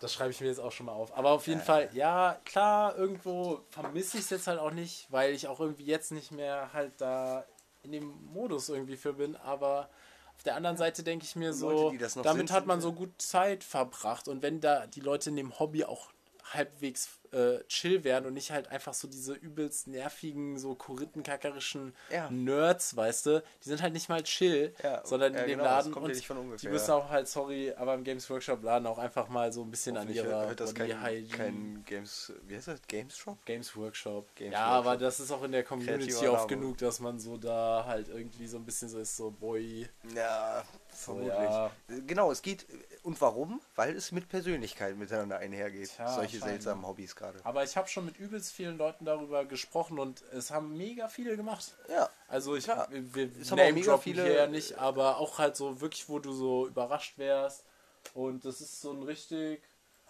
Das 0.00 0.14
schreibe 0.14 0.30
ich 0.30 0.40
mir 0.40 0.46
jetzt 0.46 0.60
auch 0.60 0.72
schon 0.72 0.86
mal 0.86 0.92
auf. 0.92 1.14
Aber 1.16 1.30
auf 1.32 1.46
jeden 1.46 1.60
Fall, 1.60 1.90
ja, 1.92 2.38
klar, 2.46 2.96
irgendwo 2.96 3.60
vermisse 3.68 4.16
ich 4.16 4.24
es 4.24 4.30
jetzt 4.30 4.46
halt 4.46 4.58
auch 4.58 4.70
nicht, 4.70 5.06
weil 5.12 5.34
ich 5.34 5.46
auch 5.46 5.60
irgendwie 5.60 5.84
jetzt 5.84 6.10
nicht 6.10 6.32
mehr 6.32 6.70
halt 6.72 6.92
da 7.02 7.44
in 7.82 7.92
dem 7.92 8.06
Modus 8.32 8.70
irgendwie 8.70 8.96
für 8.96 9.12
bin. 9.12 9.36
Aber 9.36 9.90
auf 10.38 10.42
der 10.42 10.56
anderen 10.56 10.78
Seite 10.78 11.02
denke 11.02 11.26
ich 11.26 11.36
mir 11.36 11.52
so, 11.52 11.90
Leute, 11.92 11.98
damit 12.22 12.48
sind, 12.48 12.50
hat 12.52 12.64
man 12.64 12.80
sind, 12.80 12.88
so 12.88 12.94
gut 12.94 13.20
Zeit 13.20 13.62
verbracht. 13.62 14.26
Und 14.26 14.42
wenn 14.42 14.62
da 14.62 14.86
die 14.86 15.00
Leute 15.00 15.28
in 15.28 15.36
dem 15.36 15.58
Hobby 15.58 15.84
auch 15.84 16.08
halbwegs 16.54 17.10
äh, 17.32 17.62
chill 17.68 18.02
werden 18.04 18.26
und 18.26 18.34
nicht 18.34 18.50
halt 18.50 18.68
einfach 18.68 18.94
so 18.94 19.06
diese 19.08 19.34
übelst 19.34 19.86
nervigen, 19.86 20.58
so 20.58 20.74
korittenkackerischen 20.74 21.94
Ja. 22.10 22.30
Nerds, 22.30 22.96
weißt 22.96 23.26
du, 23.26 23.42
die 23.64 23.68
sind 23.68 23.82
halt 23.82 23.92
nicht 23.92 24.08
mal 24.08 24.22
chill, 24.22 24.74
Ja, 24.82 25.04
sondern 25.04 25.34
ja, 25.34 25.40
in 25.40 25.46
dem 25.48 25.58
genau, 25.58 25.64
Laden 25.70 25.92
und 25.94 26.16
von 26.16 26.36
die 26.36 26.40
ungefähr. 26.42 26.70
müssen 26.70 26.90
auch 26.90 27.08
halt, 27.08 27.28
sorry, 27.28 27.72
aber 27.76 27.94
im 27.94 28.04
Games 28.04 28.28
Workshop 28.30 28.62
Laden 28.62 28.86
auch 28.86 28.98
einfach 28.98 29.28
mal 29.28 29.52
so 29.52 29.62
ein 29.62 29.70
bisschen 29.70 29.96
an 29.96 30.08
ihrer 30.12 30.46
hört 30.46 30.60
das 30.60 30.74
kein, 30.74 30.88
Hygiene- 31.02 31.36
kein 31.36 31.84
Games, 31.86 32.32
wie 32.46 32.56
heißt 32.56 32.68
das? 32.68 32.80
Games 32.88 33.16
Shop? 33.16 33.38
Games 33.44 33.76
Workshop. 33.76 34.34
Games 34.34 34.52
ja, 34.52 34.68
Workshop. 34.76 34.86
aber 34.86 34.96
das 34.96 35.20
ist 35.20 35.30
auch 35.30 35.42
in 35.44 35.52
der 35.52 35.62
Community 35.64 36.08
Kreativer 36.10 36.32
oft 36.32 36.48
genug, 36.48 36.78
dass 36.78 37.00
man 37.00 37.18
so 37.20 37.36
da 37.36 37.84
halt 37.86 38.08
irgendwie 38.08 38.46
so 38.46 38.56
ein 38.56 38.64
bisschen 38.64 38.88
so 38.88 38.98
ist, 38.98 39.16
so 39.16 39.30
boy. 39.30 39.88
Ja, 40.14 40.64
vermutlich. 40.88 41.32
ja. 41.34 41.70
Genau, 42.06 42.30
es 42.32 42.42
geht. 42.42 42.66
Und 43.02 43.20
warum? 43.20 43.60
Weil 43.76 43.96
es 43.96 44.12
mit 44.12 44.28
Persönlichkeit 44.28 44.96
miteinander 44.96 45.38
einhergeht. 45.38 45.90
Tja, 45.96 46.08
Solche 46.14 46.38
seltsamen 46.38 46.86
Hobbys 46.86 47.16
gerade. 47.20 47.38
Aber 47.44 47.62
ich 47.62 47.76
habe 47.76 47.88
schon 47.88 48.04
mit 48.04 48.18
übelst 48.18 48.52
vielen 48.52 48.76
Leuten 48.78 49.04
darüber 49.04 49.44
gesprochen 49.44 49.98
und 49.98 50.22
es 50.32 50.50
haben 50.50 50.76
mega 50.76 51.08
viele 51.08 51.36
gemacht. 51.36 51.76
Ja. 51.88 52.10
Also 52.28 52.56
ich 52.56 52.64
Klar. 52.64 52.88
wir 52.90 53.26
auch 53.28 53.50
mega 53.56 53.64
Name-droppen 53.66 54.02
viele- 54.02 54.24
hier 54.24 54.34
ja 54.34 54.46
nicht, 54.48 54.78
aber 54.78 55.18
auch 55.18 55.38
halt 55.38 55.56
so 55.56 55.80
wirklich, 55.80 56.08
wo 56.08 56.18
du 56.18 56.32
so 56.32 56.66
überrascht 56.66 57.16
wärst. 57.18 57.64
Und 58.14 58.44
das 58.44 58.60
ist 58.60 58.80
so 58.80 58.92
ein 58.92 59.02
richtig. 59.02 59.62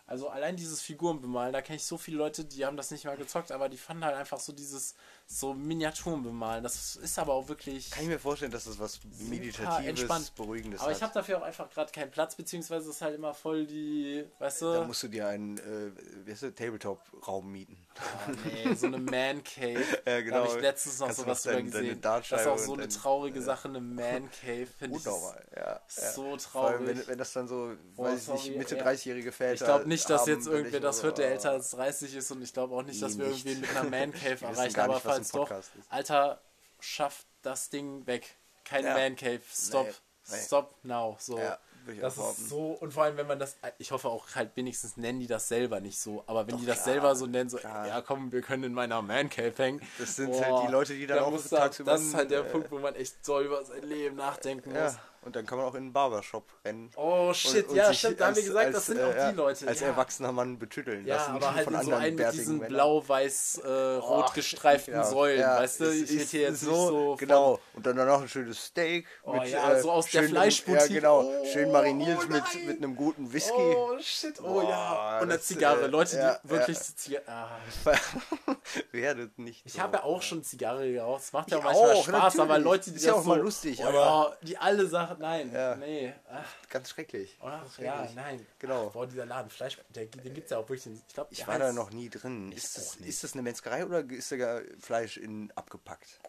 Also 0.07 0.29
allein 0.29 0.57
dieses 0.57 0.81
Figurenbemalen, 0.83 1.53
da 1.53 1.63
kenne 1.63 1.77
ich 1.77 1.85
so 1.85 1.97
viele 1.97 2.17
Leute, 2.17 2.45
die 2.45 2.67
haben 2.67 2.77
das 2.77 2.91
nicht 2.91 3.05
mal 3.05 3.17
gezockt, 3.17 3.53
aber 3.53 3.69
die 3.69 3.77
fanden 3.77 4.05
halt 4.05 4.17
einfach 4.17 4.41
so 4.41 4.53
dieses 4.53 4.95
so 5.33 5.55
Miniaturenbemalen. 5.55 6.65
Das 6.65 6.97
ist 6.97 7.17
aber 7.19 7.35
auch 7.35 7.49
wirklich 7.49 7.89
Kann 7.91 8.03
ich 8.03 8.09
mir 8.09 8.19
vorstellen, 8.19 8.51
dass 8.51 8.65
das 8.65 8.79
was 8.81 8.99
Meditatives, 9.29 9.87
entspannt. 9.87 10.33
Beruhigendes 10.35 10.81
Aber 10.81 10.91
ich 10.91 11.01
habe 11.03 11.15
dafür 11.15 11.39
auch 11.39 11.43
einfach 11.43 11.71
gerade 11.71 11.93
keinen 11.93 12.11
Platz, 12.11 12.35
beziehungsweise 12.35 12.91
ist 12.91 13.01
halt 13.01 13.15
immer 13.15 13.33
voll 13.33 13.65
die, 13.65 14.25
weißt 14.41 14.63
du, 14.63 14.73
Da 14.73 14.85
musst 14.85 15.05
du 15.05 15.09
dir 15.09 15.29
einen 15.29 15.59
äh, 15.59 15.93
wie 16.25 16.33
heißt 16.33 16.43
der, 16.43 16.55
Tabletop-Raum 16.55 17.51
mieten. 17.53 17.77
Ah, 17.97 18.31
nee, 18.45 18.75
so 18.75 18.87
eine 18.87 18.99
Man 18.99 19.45
Cave. 19.45 19.85
Ja, 20.07 20.21
genau. 20.21 20.37
Da 20.39 20.45
habe 20.49 20.57
ich 20.57 20.63
letztens 20.63 20.99
noch 20.99 21.07
Kannst 21.07 21.21
du 21.21 21.25
sowas 21.25 21.43
drüber 21.43 21.55
dein- 21.57 21.65
gesehen. 21.67 22.01
Das 22.01 22.27
ist 22.33 22.47
auch 22.47 22.59
so 22.59 22.73
eine 22.73 22.83
dein- 22.89 22.91
traurige 22.91 23.43
Sache, 23.43 23.69
eine 23.69 23.81
Man 23.81 24.29
Cave, 24.41 24.67
finde 24.67 24.99
ich. 24.99 25.05
Ja. 25.05 25.81
so 25.87 26.27
ja. 26.31 26.37
traurig. 26.39 26.75
Allem, 26.77 26.87
wenn, 26.89 27.07
wenn 27.07 27.19
das 27.19 27.33
dann 27.33 27.47
so, 27.47 27.73
Boah, 27.95 28.07
weiß 28.07 28.23
ich 28.23 28.29
nicht, 28.29 28.43
sorry, 28.45 28.59
Mitte 28.59 28.77
ja. 28.77 28.85
30-jährige 28.87 29.31
Väter. 29.33 29.53
Ich 29.55 29.61
glaube 29.61 29.89
nicht, 29.89 30.11
dass 30.11 30.27
jetzt 30.27 30.47
irgendwer 30.49 30.81
das 30.81 31.03
hört, 31.05 31.19
der 31.19 31.29
so, 31.29 31.33
älter 31.35 31.51
als 31.53 31.71
30 31.71 32.17
ist 32.17 32.31
und 32.33 32.43
ich 32.43 32.53
glaube 32.53 32.75
auch 32.75 32.83
nicht, 32.83 33.01
dass 33.01 33.15
Nee, 33.15 33.25
wir 33.25 33.31
nicht. 33.31 33.47
irgendwie 33.47 33.61
mit 33.67 33.77
einer 33.77 33.91
Man 33.91 34.13
Cave 34.21 34.45
erreichen. 34.45 34.81
Aber 34.81 34.99
falls 35.01 35.20
ein 35.21 35.33
doch, 35.33 35.51
ist. 35.51 35.71
Alter, 35.89 36.41
schafft 36.81 37.27
das 37.43 37.71
Ding 37.71 38.07
weg. 38.07 38.37
Kein 38.65 38.85
Ja. 38.85 38.95
Man 38.95 39.17
Cave. 39.17 39.41
Stop. 39.53 39.87
Nee, 39.87 39.93
nee. 40.31 40.39
Stop 40.39 40.75
now. 40.85 41.17
So. 41.19 41.39
Ja, 41.39 41.59
das 42.01 42.17
ist 42.19 42.49
so, 42.49 42.73
und 42.81 42.93
vor 42.93 43.05
allem, 43.05 43.17
wenn 43.17 43.27
man 43.27 43.39
das, 43.39 43.57
ich 43.79 43.91
hoffe 43.91 44.09
auch 44.09 44.27
halt 44.35 44.55
wenigstens 44.55 44.97
nennen 44.97 45.21
die 45.21 45.27
das 45.27 45.49
selber 45.49 45.81
nicht 45.81 45.99
so, 45.99 46.23
aber 46.27 46.47
wenn 46.47 46.59
die 46.59 46.67
das 46.67 46.83
klar, 46.83 46.95
selber 46.95 47.17
so 47.17 47.27
nennen, 47.27 47.51
so, 47.51 47.57
klar. 47.57 47.87
ja 47.87 48.01
komm, 48.03 48.31
wir 48.33 48.43
können 48.43 48.65
in 48.65 48.75
meiner 48.75 49.03
Man 49.03 49.31
Cave 49.31 49.55
hängen. 49.57 49.81
Das 49.99 50.17
sind 50.17 50.33
halt 50.33 50.69
die 50.69 50.73
Leute, 50.73 50.95
die 50.95 51.07
dann 51.07 51.19
da 51.19 51.25
auch 51.25 51.31
muss 51.31 51.49
da, 51.49 51.61
tagsüber 51.61 51.93
Das 51.93 52.03
ist 52.03 52.15
halt 52.15 52.31
der 52.31 52.41
äh, 52.41 52.51
Punkt, 52.51 52.71
wo 52.71 52.79
man 52.79 52.95
echt 52.95 53.25
so 53.25 53.41
über 53.41 53.65
sein 53.65 53.83
Leben 53.83 54.17
nachdenken 54.17 54.73
muss. 54.73 54.97
Ja, 55.21 55.27
und 55.27 55.37
dann 55.37 55.47
kann 55.47 55.59
man 55.59 55.67
auch 55.67 55.75
in 55.75 55.83
einen 55.85 55.93
Barbershop 55.93 56.45
rennen. 56.65 56.91
Oh 56.97 57.33
shit, 57.33 57.69
und 57.69 57.77
ja, 57.77 57.89
sich 57.89 57.99
stimmt, 57.99 58.21
da 58.21 58.27
haben 58.29 58.37
wir 58.37 58.43
gesagt, 58.43 58.67
als, 58.67 58.75
das 58.75 58.87
sind 58.87 58.99
äh, 58.99 59.05
auch 59.05 59.15
ja, 59.15 59.31
die 59.31 59.37
Leute. 59.37 59.69
Als 59.69 59.81
ja. 59.81 59.87
erwachsener 59.89 60.33
Mann 60.33 60.59
betütteln 60.59 61.07
Ja, 61.07 61.17
lassen 61.17 61.33
aber 61.33 61.55
halt 61.55 61.65
von 61.65 61.75
in 61.75 61.83
so 61.83 61.93
einen 61.95 62.17
mit 62.17 62.33
diesen 62.33 62.61
blau-weiß-rot 62.61 64.35
gestreiften 64.35 64.95
Ja, 64.95 65.05
Säulen, 65.05 65.41
ja, 65.41 65.59
weißt 65.59 65.81
du? 65.81 65.85
es 65.85 66.11
Ich 66.11 66.17
ist 66.17 66.31
hier 66.31 66.41
jetzt 66.43 66.63
nicht 66.63 66.73
so 66.73 67.11
von- 67.11 67.17
genau. 67.19 67.59
Und 67.75 67.87
dann 67.87 67.97
noch 67.97 68.23
ein 68.23 68.29
schönes 68.29 68.65
Steak. 68.65 69.07
Oh 69.25 69.35
ja, 69.35 69.79
so 69.81 69.91
aus 69.91 70.11
der 70.11 70.23
schön- 70.23 70.31
Fleischboutique. 70.31 70.89
Ja, 70.91 70.95
genau. 70.97 71.21
Oh, 71.23 71.45
schön 71.53 71.71
mariniert 71.71 72.19
oh 72.27 72.33
mit, 72.33 72.67
mit 72.67 72.79
einem 72.79 72.97
guten 72.97 73.33
Whisky. 73.33 73.53
Oh 73.53 73.99
shit, 74.01 74.41
oh 74.43 74.63
ja. 74.63 75.17
Und 75.19 75.25
eine 75.25 75.35
das, 75.35 75.47
Zigarre. 75.47 75.83
äh, 75.85 75.87
Leute, 75.87 76.13
die 76.17 76.17
ja, 76.23 76.41
wirklich 76.45 76.77
ja. 76.79 76.83
Zigarre. 76.97 77.25
Ah. 77.27 77.59
Werdet 78.93 79.39
nicht. 79.39 79.63
Ich 79.67 79.75
so. 79.75 79.81
habe 79.81 79.99
ja 79.99 80.05
auch 80.05 80.23
schon 80.23 80.43
Zigarre 80.43 80.91
geraucht. 80.91 81.23
Es 81.23 81.33
macht 81.33 81.51
ja 81.51 81.61
manchmal 81.61 81.97
Spaß, 81.97 82.39
aber. 82.39 82.59
Leute, 82.59 82.91
die 82.91 82.97
Ist 82.97 83.05
ja 83.05 83.13
das 83.13 83.21
auch 83.21 83.25
so, 83.25 83.29
mal 83.31 83.41
lustig, 83.41 83.81
oh, 83.83 83.89
aber- 83.89 83.95
ja, 83.95 84.37
die 84.43 84.59
alle 84.59 84.87
sagen, 85.11 85.23
nein, 85.23 85.53
Ja. 85.53 85.77
nee, 85.77 86.13
ach, 86.31 86.69
Ganz 86.69 86.91
schrecklich. 86.91 87.37
ach, 87.43 87.65
Schrecklich. 87.73 87.87
ja, 87.87 88.09
nein. 88.15 88.47
Genau. 88.59 88.89
Ach, 88.89 88.93
boah, 88.93 89.07
dieser 89.07 89.27
Laden 89.27 89.51
Fleisch, 89.51 89.79
der, 89.95 90.07
den 90.07 90.35
gibt 90.35 90.45
es 90.47 90.51
ja 90.51 90.59
auch 90.59 90.69
wirklich. 90.69 90.95
Ich 91.07 91.15
glaube, 91.15 91.31
Ich 91.33 91.47
war 91.47 91.59
da 91.59 91.73
noch 91.73 91.91
nie 91.91 92.09
drin. 92.09 92.53
Ist 92.53 92.77
das, 92.77 92.97
ist 92.97 93.25
das 93.25 93.33
eine 93.35 93.43
Metzgerei 93.43 93.85
oder 93.85 94.01
ist 94.09 94.33
da 94.33 94.61
Fleisch 94.81 95.17
in 95.17 95.51
abgepackt? 95.55 96.21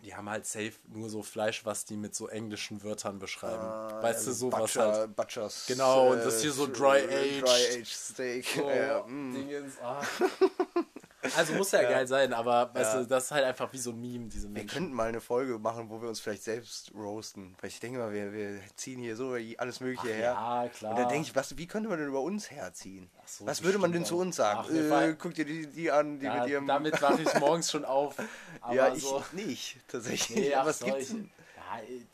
Die 0.00 0.14
haben 0.14 0.30
halt 0.30 0.46
safe 0.46 0.74
nur 0.86 1.10
so 1.10 1.24
Fleisch, 1.24 1.64
was 1.64 1.84
die 1.84 1.96
mit 1.96 2.14
so 2.14 2.28
englischen 2.28 2.84
Wörtern 2.84 3.18
beschreiben. 3.18 3.64
weißt 4.00 4.28
du, 4.28 4.32
sowas 4.32 4.60
Butcher, 4.60 4.92
halt. 4.92 5.16
Butchers. 5.16 5.64
Genau, 5.66 6.12
und 6.12 6.18
das 6.24 6.40
hier 6.40 6.52
so 6.52 6.68
dry 6.68 6.98
aged. 7.02 7.42
Dry 7.42 7.66
aged 7.80 7.86
Steak. 7.88 8.46
So, 8.46 8.70
ja, 8.70 9.02
mm. 9.04 9.34
Dingens, 9.34 9.74
ah. 9.82 10.00
Also 11.36 11.54
muss 11.54 11.72
ja, 11.72 11.82
geil 11.82 12.06
sein, 12.06 12.32
aber 12.32 12.72
weißt 12.74 12.94
Ja. 12.94 13.00
du, 13.00 13.06
das 13.06 13.24
ist 13.24 13.30
halt 13.32 13.44
einfach 13.44 13.72
wie 13.72 13.78
so 13.78 13.90
ein 13.90 14.00
Meme, 14.00 14.28
diese 14.28 14.46
Wir 14.46 14.52
Menschen. 14.52 14.68
könnten 14.68 14.92
mal 14.94 15.08
eine 15.08 15.20
Folge 15.20 15.58
machen, 15.58 15.90
wo 15.90 16.00
wir 16.00 16.08
uns 16.08 16.20
vielleicht 16.20 16.44
selbst 16.44 16.92
roasten. 16.94 17.56
Weil 17.60 17.70
ich 17.70 17.80
denke 17.80 17.98
mal, 17.98 18.12
wir, 18.12 18.32
wir 18.32 18.60
ziehen 18.76 19.00
hier 19.00 19.16
so 19.16 19.36
alles 19.58 19.80
Mögliche 19.80 20.08
her. 20.14 20.32
ja, 20.32 20.68
klar. 20.68 20.92
Und 20.92 20.98
dann 21.00 21.08
denke 21.08 21.28
ich, 21.28 21.34
was, 21.34 21.56
wie 21.58 21.66
könnte 21.66 21.88
man 21.88 21.98
denn 21.98 22.08
über 22.08 22.20
uns 22.20 22.50
herziehen? 22.50 23.10
Ach 23.20 23.28
so, 23.28 23.46
was 23.46 23.62
würde 23.62 23.78
man 23.78 23.90
denn 23.92 24.04
zu 24.04 24.16
uns 24.18 24.36
sagen? 24.36 24.60
Ach, 24.62 24.68
wir 24.70 24.90
äh, 24.92 25.14
guck 25.18 25.34
dir 25.34 25.44
die, 25.44 25.66
die 25.66 25.90
an, 25.90 26.20
die 26.20 26.26
ja, 26.26 26.40
mit 26.40 26.50
ihrem... 26.50 26.66
damit 26.66 27.02
wache 27.02 27.22
ich 27.22 27.34
morgens 27.40 27.70
schon 27.70 27.84
auf. 27.84 28.14
Ja, 28.72 28.92
ich 28.92 29.02
so. 29.02 29.24
nicht, 29.32 29.78
tatsächlich. 29.88 30.38
Nee, 30.38 30.54
ach, 30.54 30.60
aber 30.60 30.70
es 30.70 30.78
so, 30.80 30.86
gibt 30.86 30.98
ich, 30.98 31.10
ja, 31.10 31.16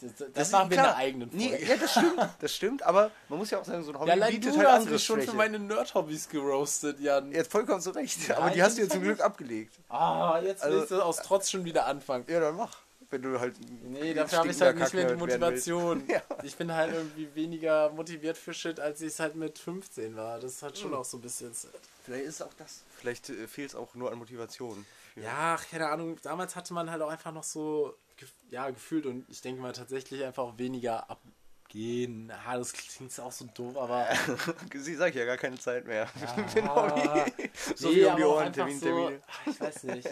das, 0.00 0.14
das, 0.16 0.32
Das 0.32 0.50
machen 0.52 0.64
ist 0.64 0.70
wir 0.70 0.76
in 0.78 0.82
der 0.84 0.96
eigenen 0.96 1.30
Nee, 1.32 1.48
Folge. 1.50 1.64
ja, 1.66 1.76
das 1.76 1.90
stimmt, 1.92 2.28
das 2.40 2.54
stimmt, 2.54 2.82
aber 2.82 3.10
man 3.28 3.38
muss 3.38 3.50
ja 3.50 3.58
auch 3.60 3.64
sagen, 3.64 3.82
so 3.84 3.92
ein 3.92 3.98
Hobby 3.98 4.08
Ja, 4.08 4.14
allein 4.14 4.32
bietet 4.32 4.54
du 4.54 4.58
halt 4.58 4.68
hast 4.68 4.90
mich 4.90 5.04
schon 5.04 5.20
für 5.22 5.32
meine 5.34 5.58
Nerd-Hobbys 5.58 6.28
geroastet, 6.28 7.00
Jan. 7.00 7.32
Jetzt 7.32 7.50
vollkommen 7.52 7.80
zu 7.80 7.90
Recht, 7.90 8.28
Ja, 8.28 8.38
aber 8.38 8.50
die 8.50 8.62
hast 8.62 8.78
du 8.78 8.82
ja 8.82 8.88
zum 8.88 9.02
Glück 9.02 9.20
abgelegt. 9.20 9.74
Ah, 9.88 10.40
jetzt 10.42 10.62
Also- 10.62 10.78
willst 10.78 10.90
du 10.90 11.02
aus 11.02 11.16
Trotz 11.18 11.50
schon 11.50 11.64
wieder 11.64 11.86
anfangen. 11.86 12.24
Ja, 12.28 12.40
dann 12.40 12.56
mach. 12.56 12.78
Wenn 13.10 13.22
du 13.22 13.38
halt. 13.38 13.54
Nee, 13.84 14.12
dafür 14.14 14.38
habe 14.38 14.48
ich 14.48 14.60
halt 14.60 14.76
nicht 14.76 14.94
mehr 14.94 15.06
die. 15.06 15.14
Motivation. 15.14 16.02
Ja. 16.08 16.20
Ich 16.42 16.56
bin 16.56 16.72
halt 16.72 16.92
irgendwie 16.94 17.28
weniger 17.34 17.90
motiviert 17.90 18.36
für 18.36 18.52
Shit, 18.54 18.80
als 18.80 19.00
ich 19.02 19.08
es 19.08 19.20
halt 19.20 19.36
mit 19.36 19.58
15 19.58 20.16
war. 20.16 20.40
Das 20.40 20.62
hat 20.62 20.74
Hm. 20.76 20.82
schon 20.82 20.94
auch 20.94 21.04
so 21.04 21.18
ein 21.18 21.20
bisschen. 21.20 21.52
Vielleicht 22.04 22.24
ist 22.24 22.34
es 22.36 22.42
auch 22.42 22.52
das. 22.58 22.82
Vielleicht 22.98 23.28
äh, 23.28 23.46
fehlt 23.46 23.68
es 23.70 23.76
auch 23.76 23.94
nur 23.94 24.10
an 24.10 24.18
Motivation. 24.18 24.84
Ja, 25.16 25.56
keine 25.70 25.90
Ahnung. 25.90 26.16
Damals 26.22 26.56
hatte 26.56 26.74
man 26.74 26.90
halt 26.90 27.02
auch 27.02 27.08
einfach 27.10 27.30
noch 27.30 27.44
so 27.44 27.94
ja, 28.50 28.70
gefühlt 28.70 29.06
und 29.06 29.28
ich 29.28 29.40
denke 29.40 29.60
mal 29.62 29.72
tatsächlich 29.72 30.24
einfach 30.24 30.58
weniger 30.58 31.08
abgehen. 31.10 32.30
Ah, 32.46 32.56
das 32.56 32.72
klingt 32.72 33.18
auch 33.20 33.32
so 33.32 33.46
doof, 33.54 33.76
aber. 33.76 34.06
Sie 34.74 34.94
sagt 34.94 35.16
ja 35.16 35.24
gar 35.24 35.36
keine 35.36 35.58
Zeit 35.58 35.86
mehr. 35.86 36.08
Ah, 36.24 36.46
Für 36.48 36.62
ein 36.62 36.74
Hobby. 36.74 37.32
so 37.74 37.88
nee, 37.88 37.94
viel 37.94 38.06
um 38.06 38.16
die 38.16 38.22
Ohren, 38.22 38.52
Termin, 38.52 38.78
so, 38.78 38.86
Termine. 38.86 39.22
ach, 39.26 39.46
Ich 39.46 39.60
weiß 39.60 39.82
nicht. 39.84 40.08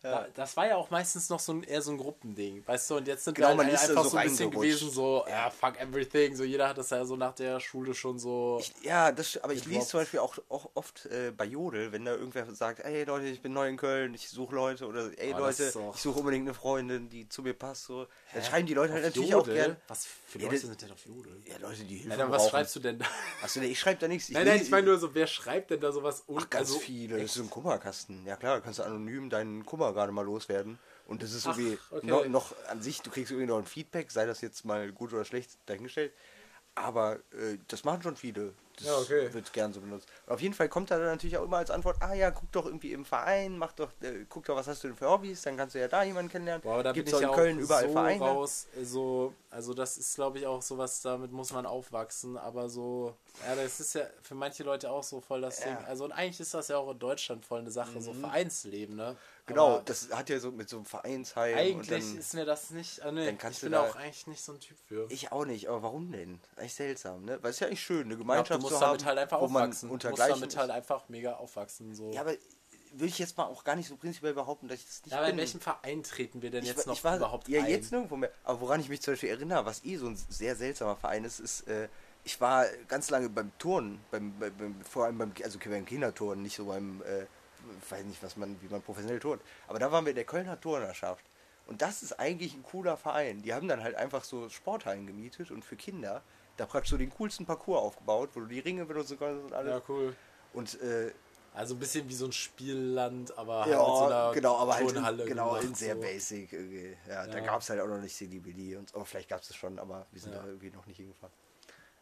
Da, 0.00 0.26
das 0.34 0.54
war 0.56 0.66
ja 0.66 0.76
auch 0.76 0.90
meistens 0.90 1.30
noch 1.30 1.40
so 1.40 1.52
ein, 1.52 1.62
eher 1.62 1.80
so 1.80 1.90
ein 1.90 1.96
Gruppending, 1.96 2.66
weißt 2.66 2.90
du, 2.90 2.96
und 2.96 3.08
jetzt 3.08 3.24
sind 3.24 3.34
Genau, 3.36 3.56
wir 3.56 3.64
halt 3.64 3.72
da 3.74 3.80
einfach 3.80 4.04
so 4.04 4.10
so 4.10 4.16
ein 4.18 4.28
bisschen 4.28 4.50
gewesen, 4.50 4.90
so, 4.90 5.24
ja, 5.26 5.48
fuck 5.48 5.80
everything, 5.80 6.36
so 6.36 6.44
jeder 6.44 6.68
hat 6.68 6.76
das 6.76 6.90
ja 6.90 7.04
so 7.06 7.16
nach 7.16 7.34
der 7.34 7.58
Schule 7.58 7.94
schon 7.94 8.18
so, 8.18 8.58
Ich, 8.60 8.72
ja, 8.82 9.12
das, 9.12 9.38
aber 9.42 9.54
ich 9.54 9.64
lese 9.64 9.86
zum 9.88 10.00
Beispiel 10.00 10.20
auch, 10.20 10.36
auch 10.50 10.70
oft 10.74 11.06
äh, 11.06 11.30
bei 11.34 11.46
Jodel, 11.46 11.90
wenn 11.92 12.04
da 12.04 12.12
irgendwer 12.12 12.54
sagt, 12.54 12.80
ey 12.80 13.04
Leute, 13.04 13.26
ich 13.28 13.40
bin 13.40 13.54
neu 13.54 13.66
in 13.66 13.78
Köln, 13.78 14.12
ich 14.12 14.28
suche 14.28 14.54
Leute 14.54 14.86
oder 14.86 15.10
ey 15.18 15.32
Oh, 15.34 15.38
Leute, 15.38 15.72
ich 15.94 16.00
suche 16.00 16.18
unbedingt 16.18 16.46
eine 16.46 16.54
Freundin, 16.54 17.08
die 17.08 17.26
zu 17.30 17.40
mir 17.42 17.54
passt. 17.54 17.84
So. 17.84 18.06
Dann 18.34 18.42
schreiben 18.44 18.66
die 18.66 18.74
Leute 18.74 18.92
halt 18.92 19.04
natürlich 19.04 19.30
Jodel? 19.30 19.54
auch 19.54 19.56
gern. 19.56 19.76
Was 19.88 20.06
für 20.26 20.38
Ja, 20.38 20.44
Leute 20.44 20.56
das- 20.56 20.66
sind 20.68 20.82
denn 20.82 20.92
auf 20.92 21.06
Jodel? 21.06 21.42
Ja, 21.46 21.56
Leute, 21.58 21.84
die 21.84 21.96
Hilfe 21.96 22.10
Ja, 22.10 22.16
dann 22.18 22.30
was 22.30 22.42
brauchen. 22.42 22.50
schreibst 22.50 22.76
du 22.76 22.80
denn 22.80 22.98
da? 22.98 23.06
Achso, 23.42 23.60
nee, 23.60 23.66
ich 23.68 23.80
schreibe 23.80 24.00
da 24.00 24.08
nichts. 24.08 24.28
Ich 24.28 24.34
Nein, 24.34 24.46
nein, 24.46 24.60
ich 24.60 24.70
meine 24.70 24.86
nur 24.86 24.98
so, 24.98 25.14
wer 25.14 25.26
schreibt 25.26 25.70
denn 25.70 25.80
da 25.80 25.92
sowas? 25.92 26.24
Ach, 26.28 26.50
ganz 26.50 26.68
also, 26.68 26.78
viele. 26.78 27.16
Das 27.16 27.24
ist 27.30 27.34
so 27.34 27.42
ein 27.42 27.50
Kummerkasten. 27.50 28.26
Ja 28.26 28.36
klar, 28.36 28.60
kannst 28.60 28.78
du 28.80 28.82
anonym 28.82 29.30
deinen 29.34 29.66
Kummer 29.66 29.92
gerade 29.92 30.12
mal 30.12 30.24
loswerden. 30.24 30.78
Und 31.06 31.22
das 31.22 31.32
ist 31.32 31.46
Ach, 31.46 31.58
irgendwie 31.58 31.78
okay. 31.90 32.06
noch, 32.06 32.26
noch 32.26 32.54
an 32.68 32.80
sich, 32.80 33.02
du 33.02 33.10
kriegst 33.10 33.30
irgendwie 33.30 33.48
noch 33.48 33.58
ein 33.58 33.66
Feedback, 33.66 34.10
sei 34.10 34.26
das 34.26 34.40
jetzt 34.40 34.64
mal 34.64 34.90
gut 34.92 35.12
oder 35.12 35.24
schlecht 35.24 35.50
dahingestellt. 35.66 36.12
Aber 36.74 37.16
äh, 37.32 37.58
das 37.68 37.84
machen 37.84 38.02
schon 38.02 38.16
viele. 38.16 38.54
Das 38.76 38.86
Ja, 38.88 38.98
okay. 38.98 39.32
wird 39.32 39.52
gern 39.52 39.72
so 39.72 39.80
benutzt. 39.80 40.08
Und 40.26 40.32
auf 40.32 40.40
jeden 40.40 40.54
Fall 40.54 40.68
kommt 40.68 40.90
da 40.90 40.98
dann 40.98 41.06
natürlich 41.06 41.36
auch 41.38 41.44
immer 41.44 41.58
als 41.58 41.70
Antwort, 41.70 41.96
ah 42.00 42.12
ja, 42.14 42.30
guck 42.30 42.50
doch 42.52 42.66
irgendwie 42.66 42.92
im 42.92 43.04
Verein, 43.04 43.56
mach 43.56 43.72
doch, 43.72 43.90
äh, 44.00 44.24
guck 44.28 44.44
doch, 44.44 44.56
was 44.56 44.66
hast 44.66 44.82
du 44.82 44.88
denn 44.88 44.96
für 44.96 45.08
Hobbys, 45.08 45.42
dann 45.42 45.56
kannst 45.56 45.74
du 45.74 45.80
ja 45.80 45.86
da 45.88 46.02
jemanden 46.02 46.30
kennenlernen. 46.30 46.62
Boah, 46.62 46.74
aber 46.74 46.82
da 46.82 46.92
ich 46.92 47.14
auch 47.14 47.20
ja 47.20 47.28
in 47.28 47.34
Köln 47.34 47.58
auch 47.58 47.62
überall 47.62 47.86
so 47.86 47.92
Vereine. 47.92 48.20
raus. 48.24 48.66
So, 48.82 49.34
also 49.50 49.74
das 49.74 49.96
ist, 49.96 50.14
glaube 50.16 50.38
ich, 50.38 50.46
auch 50.46 50.60
sowas, 50.62 51.02
damit 51.02 51.30
muss 51.30 51.52
man 51.52 51.66
aufwachsen. 51.66 52.36
Aber 52.36 52.68
so, 52.68 53.16
ja, 53.46 53.54
das 53.54 53.78
ist 53.78 53.94
ja 53.94 54.06
für 54.22 54.34
manche 54.34 54.64
Leute 54.64 54.90
auch 54.90 55.04
so 55.04 55.20
voll 55.20 55.40
das 55.40 55.60
Ja. 55.60 55.70
Mhm. 55.72 55.76
Ding. 55.76 55.86
Also 55.86 56.04
und 56.04 56.12
eigentlich 56.12 56.40
ist 56.40 56.54
das 56.54 56.68
ja 56.68 56.76
auch 56.78 56.90
in 56.90 56.98
Deutschland 56.98 57.44
voll 57.44 57.60
eine 57.60 57.70
Sache, 57.70 58.00
so 58.00 58.12
Vereinsleben, 58.12 58.96
ne? 58.96 59.16
Genau, 59.46 59.80
das 59.80 60.08
hat 60.10 60.30
ja 60.30 60.40
so 60.40 60.50
mit 60.50 60.68
so 60.68 60.76
einem 60.76 60.86
Vereinsheim. 60.86 61.56
Eigentlich 61.56 61.88
dann, 61.88 62.18
ist 62.18 62.32
mir 62.34 62.44
das 62.46 62.70
nicht. 62.70 63.02
Ah, 63.02 63.12
nee, 63.12 63.26
dann 63.26 63.36
kannst 63.38 63.58
ich 63.58 63.60
du 63.60 63.66
bin 63.66 63.72
da- 63.72 63.82
auch 63.82 63.96
eigentlich 63.96 64.26
nicht 64.26 64.42
so 64.42 64.52
ein 64.52 64.60
Typ 64.60 64.78
für. 64.88 65.06
Ich 65.10 65.32
auch 65.32 65.44
nicht, 65.44 65.68
aber 65.68 65.82
warum 65.82 66.10
denn? 66.12 66.40
Eigentlich 66.56 66.74
seltsam, 66.74 67.24
ne? 67.24 67.38
Weil 67.42 67.50
es 67.50 67.56
ist 67.56 67.60
ja 67.60 67.66
eigentlich 67.66 67.82
schön, 67.82 68.06
eine 68.06 68.16
Gemeinschaft 68.16 68.50
du 68.50 68.58
musst 68.58 68.74
zu 68.74 68.80
damit 68.80 69.00
haben, 69.02 69.08
halt 69.08 69.18
einfach 69.18 69.38
aufwachsen. 69.38 69.88
Du 69.90 69.94
musst 70.08 70.20
damit 70.20 70.56
halt 70.56 70.70
einfach 70.70 71.08
mega 71.08 71.34
aufwachsen. 71.34 71.94
So. 71.94 72.10
Ja, 72.12 72.22
aber 72.22 72.34
will 72.94 73.08
ich 73.08 73.18
jetzt 73.18 73.36
mal 73.36 73.44
auch 73.44 73.64
gar 73.64 73.76
nicht 73.76 73.88
so 73.88 73.96
prinzipiell 73.96 74.34
behaupten, 74.34 74.68
dass 74.68 74.78
ich 74.78 74.86
das 74.86 75.02
nicht 75.04 75.12
Ja, 75.12 75.18
aber 75.18 75.26
in 75.26 75.32
bin. 75.32 75.40
welchem 75.40 75.60
Verein 75.60 76.02
treten 76.02 76.40
wir 76.42 76.50
denn 76.50 76.62
ich, 76.62 76.70
jetzt 76.70 76.86
noch 76.86 77.02
war, 77.04 77.16
überhaupt 77.16 77.48
Ja, 77.48 77.62
ein? 77.62 77.70
jetzt 77.70 77.92
nirgendwo 77.92 78.16
mehr. 78.16 78.30
Aber 78.44 78.60
woran 78.60 78.80
ich 78.80 78.88
mich 78.88 79.02
zum 79.02 79.12
Beispiel 79.12 79.30
erinnere, 79.30 79.66
was 79.66 79.84
eh 79.84 79.96
so 79.96 80.06
ein 80.06 80.16
sehr 80.16 80.56
seltsamer 80.56 80.96
Verein 80.96 81.24
ist, 81.24 81.40
ist, 81.40 81.68
äh, 81.68 81.88
ich 82.22 82.40
war 82.40 82.66
ganz 82.88 83.10
lange 83.10 83.28
beim 83.28 83.50
Turnen, 83.58 84.00
beim, 84.10 84.32
beim, 84.38 84.56
beim, 84.56 84.80
vor 84.82 85.04
allem 85.04 85.18
beim, 85.18 85.32
also 85.42 85.58
beim 85.58 85.84
Kinderturnen, 85.84 86.42
nicht 86.42 86.56
so 86.56 86.64
beim, 86.66 87.02
äh, 87.02 87.26
weiß 87.90 88.04
nicht, 88.04 88.22
was 88.22 88.36
man, 88.36 88.60
wie 88.62 88.68
man 88.68 88.82
professionell 88.82 89.20
turnt. 89.20 89.42
Aber 89.68 89.78
da 89.78 89.90
waren 89.92 90.04
wir 90.04 90.10
in 90.10 90.16
der 90.16 90.24
Kölner 90.24 90.60
Turnerschaft. 90.60 91.24
Und 91.66 91.80
das 91.82 92.02
ist 92.02 92.18
eigentlich 92.20 92.54
ein 92.54 92.62
cooler 92.62 92.96
Verein. 92.96 93.42
Die 93.42 93.54
haben 93.54 93.68
dann 93.68 93.82
halt 93.82 93.94
einfach 93.94 94.22
so 94.24 94.48
Sporthallen 94.48 95.06
gemietet 95.06 95.50
und 95.50 95.64
für 95.64 95.76
Kinder 95.76 96.22
da 96.56 96.66
praktisch 96.66 96.90
so 96.90 96.96
den 96.98 97.10
coolsten 97.10 97.46
Parcours 97.46 97.80
aufgebaut, 97.82 98.30
wo 98.34 98.40
du 98.40 98.46
die 98.46 98.60
Ringe 98.60 98.84
benutzen 98.84 99.18
konntest 99.18 99.46
und 99.46 99.52
alles. 99.54 99.70
Ja, 99.72 99.82
cool. 99.88 100.14
Und 100.52 100.80
äh, 100.82 101.12
Also 101.54 101.74
ein 101.74 101.78
bisschen 101.78 102.08
wie 102.08 102.14
so 102.14 102.26
ein 102.26 102.32
Spielland, 102.32 103.36
aber 103.38 103.60
halt 103.64 103.72
ja, 103.72 103.78
mit 103.86 103.96
so 103.96 104.04
einer 104.04 104.32
genau, 104.32 104.56
aber 104.58 104.74
halt 104.74 104.90
in, 104.90 105.26
genau, 105.26 105.50
gemacht, 105.50 105.64
in 105.64 105.74
sehr 105.74 105.94
so. 105.94 106.00
basic. 106.00 106.52
Ja, 107.08 107.26
da 107.26 107.38
Ja. 107.38 107.44
gab 107.44 107.60
es 107.60 107.70
halt 107.70 107.80
auch 107.80 107.86
noch 107.86 107.98
nicht 107.98 108.14
CDBD 108.16 108.76
und 108.76 108.94
aber 108.94 109.04
vielleicht 109.06 109.28
gab 109.28 109.40
es 109.40 109.50
es 109.50 109.56
schon, 109.56 109.78
aber 109.78 110.06
wir 110.10 110.20
sind 110.20 110.32
Ja. 110.32 110.40
da 110.40 110.46
irgendwie 110.46 110.70
noch 110.70 110.84
nicht 110.86 110.96
hingefahren. 110.96 111.32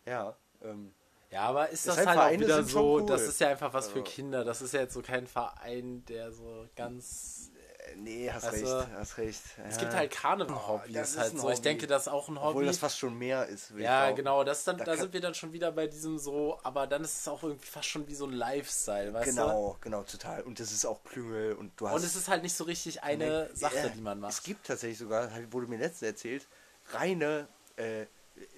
Ja, 0.07 0.35
ähm, 0.63 0.93
Ja, 1.33 1.43
aber 1.45 1.71
ist 1.71 1.87
das 1.89 1.97
Deshalb 1.97 2.09
halt 2.09 2.19
auch 2.19 2.23
Vereine 2.25 2.45
wieder 2.45 2.57
sind 2.57 2.71
schon 2.71 2.83
so, 2.83 2.95
cool. 3.01 3.07
das 3.07 3.23
ist 3.23 3.41
ja 3.41 3.49
einfach 3.49 3.73
was 3.73 3.89
für 3.89 4.01
Also- 4.01 4.11
Kinder. 4.11 4.45
Das 4.45 4.61
ist 4.63 4.75
ja 4.75 4.81
jetzt 4.81 4.95
so 4.95 5.03
kein 5.03 5.27
Verein, 5.27 6.05
der 6.05 6.31
so 6.31 6.67
ganz. 6.77 7.51
äh, 7.79 7.97
nee, 7.97 8.31
hast 8.31 8.45
Weißt 8.45 8.53
recht, 8.55 8.65
du, 8.67 8.89
hast 8.99 9.17
recht. 9.19 9.41
Es 9.67 9.75
Ja. 9.77 9.81
gibt 9.81 9.95
halt 9.95 10.11
Karneval-Hobbys 10.11 10.93
das 10.95 11.11
ist 11.13 11.19
halt 11.19 11.31
so. 11.33 11.49
Ich 11.49 11.55
Hobby. 11.57 11.63
denke, 11.63 11.87
das 11.87 12.03
ist 12.03 12.09
auch 12.13 12.29
ein 12.29 12.37
Hobby. 12.39 12.49
Obwohl 12.51 12.67
das 12.67 12.79
fast 12.79 12.99
schon 12.99 13.17
mehr 13.19 13.47
ist. 13.47 13.71
ich 13.71 13.79
ja, 13.79 14.01
behaupten. 14.03 14.17
genau, 14.17 14.45
das 14.45 14.65
dann, 14.65 14.77
Da 14.79 14.85
da, 14.85 14.97
sind 14.97 15.13
wir 15.15 15.21
dann 15.23 15.35
schon 15.35 15.53
wieder 15.55 15.73
bei 15.73 15.87
diesem 15.87 16.19
so, 16.19 16.61
aber 16.63 16.87
dann 16.87 17.03
ist 17.03 17.21
es 17.21 17.29
auch 17.29 17.43
irgendwie 17.43 17.67
fast 17.67 17.89
schon 17.89 18.07
wie 18.09 18.15
so 18.15 18.27
ein 18.27 18.33
Lifestyle, 18.33 19.13
weißt 19.15 19.29
du? 19.29 19.31
Genau, 19.33 19.77
genau, 19.81 20.03
total. 20.03 20.43
Und 20.43 20.61
das 20.61 20.71
ist 20.71 20.85
auch 20.85 21.03
Klüngel 21.03 21.55
und 21.55 21.73
du 21.81 21.89
hast. 21.89 21.95
Und 21.97 22.05
es 22.05 22.15
ist 22.15 22.29
halt 22.29 22.43
nicht 22.43 22.55
so 22.55 22.65
richtig 22.65 23.03
eine 23.03 23.49
Sache, 23.55 23.79
äh, 23.79 23.91
die 23.91 24.01
man 24.03 24.21
macht. 24.21 24.33
Es 24.35 24.43
gibt 24.43 24.67
tatsächlich 24.67 24.99
sogar, 24.99 25.31
halt, 25.33 25.51
wurde 25.53 25.67
mir 25.67 25.79
letztens 25.79 26.03
erzählt, 26.03 26.47
reine, 26.93 27.49
äh, 27.77 28.05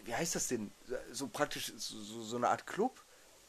wie 0.04 0.14
heißt 0.14 0.34
das 0.34 0.48
denn? 0.48 0.70
So 1.12 1.28
praktisch 1.28 1.72
so, 1.76 2.22
so, 2.22 2.36
eine 2.36 2.48
Art 2.48 2.66
Club, 2.66 3.00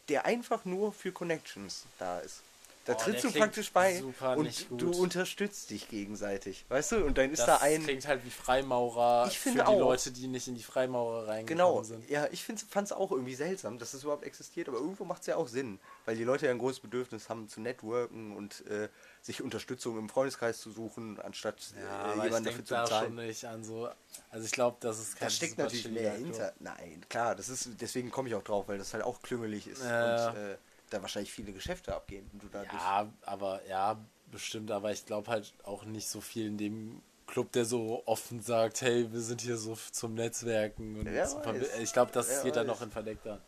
der 0.10 0.26
einfach 0.26 0.66
nur 0.66 0.94
für 0.94 1.12
Connections 1.12 1.86
da 2.00 2.20
ist. 2.20 2.42
Da 2.86 2.94
Oh, 2.94 2.98
trittst 2.98 3.24
du 3.24 3.32
praktisch 3.32 3.72
bei 3.72 4.04
und 4.36 4.66
du 4.80 4.92
unterstützt 4.92 5.72
dich 5.72 5.88
gegenseitig. 5.90 6.66
Weißt 6.70 6.92
du? 6.92 7.04
Und 7.04 7.18
dann 7.18 7.32
ist 7.32 7.40
das 7.40 7.46
da 7.48 7.58
ein. 7.58 7.84
klingt 7.84 8.08
halt 8.08 8.24
wie 8.24 8.30
Freimaurer 8.30 9.26
Ich 9.28 9.40
finde 9.40 9.64
für 9.64 9.66
die 9.72 9.76
auch. 9.76 9.80
Leute, 9.80 10.12
die 10.12 10.28
nicht 10.28 10.48
in 10.48 10.54
die 10.54 10.62
Freimaurer 10.62 11.28
reingekommen 11.28 11.48
Genau, 11.48 11.82
sind. 11.84 12.08
ja, 12.10 12.28
ich 12.32 12.44
fand 12.44 12.86
es 12.86 12.92
auch 12.92 13.12
irgendwie 13.12 13.34
seltsam, 13.34 13.80
dass 13.80 13.92
das 13.92 14.04
überhaupt 14.04 14.24
existiert, 14.24 14.70
aber 14.70 14.78
irgendwo 14.78 15.04
macht 15.04 15.22
es 15.22 15.28
ja 15.28 15.36
auch 15.36 15.48
Sinn, 15.48 15.80
weil 16.06 16.16
die 16.16 16.24
Leute 16.24 16.46
ja 16.46 16.52
ein 16.52 16.60
großes 16.60 16.80
Bedürfnis 16.82 17.28
haben 17.28 17.50
zu 17.50 17.60
networken 17.60 18.36
und 18.36 18.64
äh, 18.68 18.88
sich 19.24 19.42
Unterstützung 19.42 19.98
im 19.98 20.08
Freundeskreis 20.08 20.60
zu 20.60 20.70
suchen, 20.70 21.20
anstatt 21.20 21.74
Ja, 21.76 21.82
äh, 21.82 21.88
aber 21.88 22.18
ich 22.18 22.24
jemanden 22.26 22.46
dafür 22.50 22.66
zu 22.66 22.76
bezahlen. 22.76 23.06
schon 23.08 23.16
nicht 23.26 23.46
an 23.46 23.64
so. 23.64 23.90
Also 24.30 24.46
ich 24.46 24.52
glaube, 24.52 24.78
das 24.82 25.00
ist 25.00 25.16
kein 25.18 25.26
Da 25.26 25.30
steckt 25.32 25.58
natürlich 25.58 25.90
mehr 25.90 26.14
hinter. 26.14 26.54
Nein, 26.60 27.04
klar, 27.10 27.34
das 27.36 27.50
ist, 27.50 27.68
deswegen 27.82 28.12
komme 28.12 28.30
ich 28.30 28.36
auch 28.36 28.44
drauf, 28.44 28.68
weil 28.68 28.78
das 28.78 28.94
halt 28.94 29.04
auch 29.04 29.24
klüngelig 29.24 29.66
ist 29.68 29.82
Ja. 29.84 30.30
und 30.30 30.38
äh, 30.38 30.58
da 30.90 31.02
wahrscheinlich 31.02 31.32
viele 31.32 31.52
Geschäfte 31.54 31.94
abgehen. 31.96 32.30
Und 32.34 32.44
du 32.44 32.48
da 32.50 32.64
Ja, 32.64 33.12
aber 33.24 33.62
ja, 33.68 33.98
bestimmt, 34.32 34.72
aber 34.72 34.92
ich 34.92 35.06
glaube 35.06 35.30
halt 35.32 35.54
auch 35.64 35.84
nicht 35.86 36.08
so 36.08 36.22
viel 36.22 36.48
in 36.48 36.58
dem 36.58 37.02
Club, 37.28 37.52
der 37.54 37.66
so 37.66 38.04
offen 38.06 38.42
sagt, 38.42 38.82
hey, 38.82 39.12
wir 39.12 39.20
sind 39.22 39.42
hier 39.42 39.58
so 39.58 39.76
zum 39.92 40.14
Netzwerken 40.14 41.00
und 41.00 41.06
Wer 41.06 41.26
zum 41.26 41.44
weiß. 41.44 41.78
Ich 41.80 41.92
glaube, 41.94 42.12
das 42.12 42.30
Wer 42.30 42.44
geht 42.44 42.56
dann 42.56 42.68
weiß. 42.68 42.76
noch 42.76 42.82
in 42.84 42.92
verdeckter. 42.92 43.40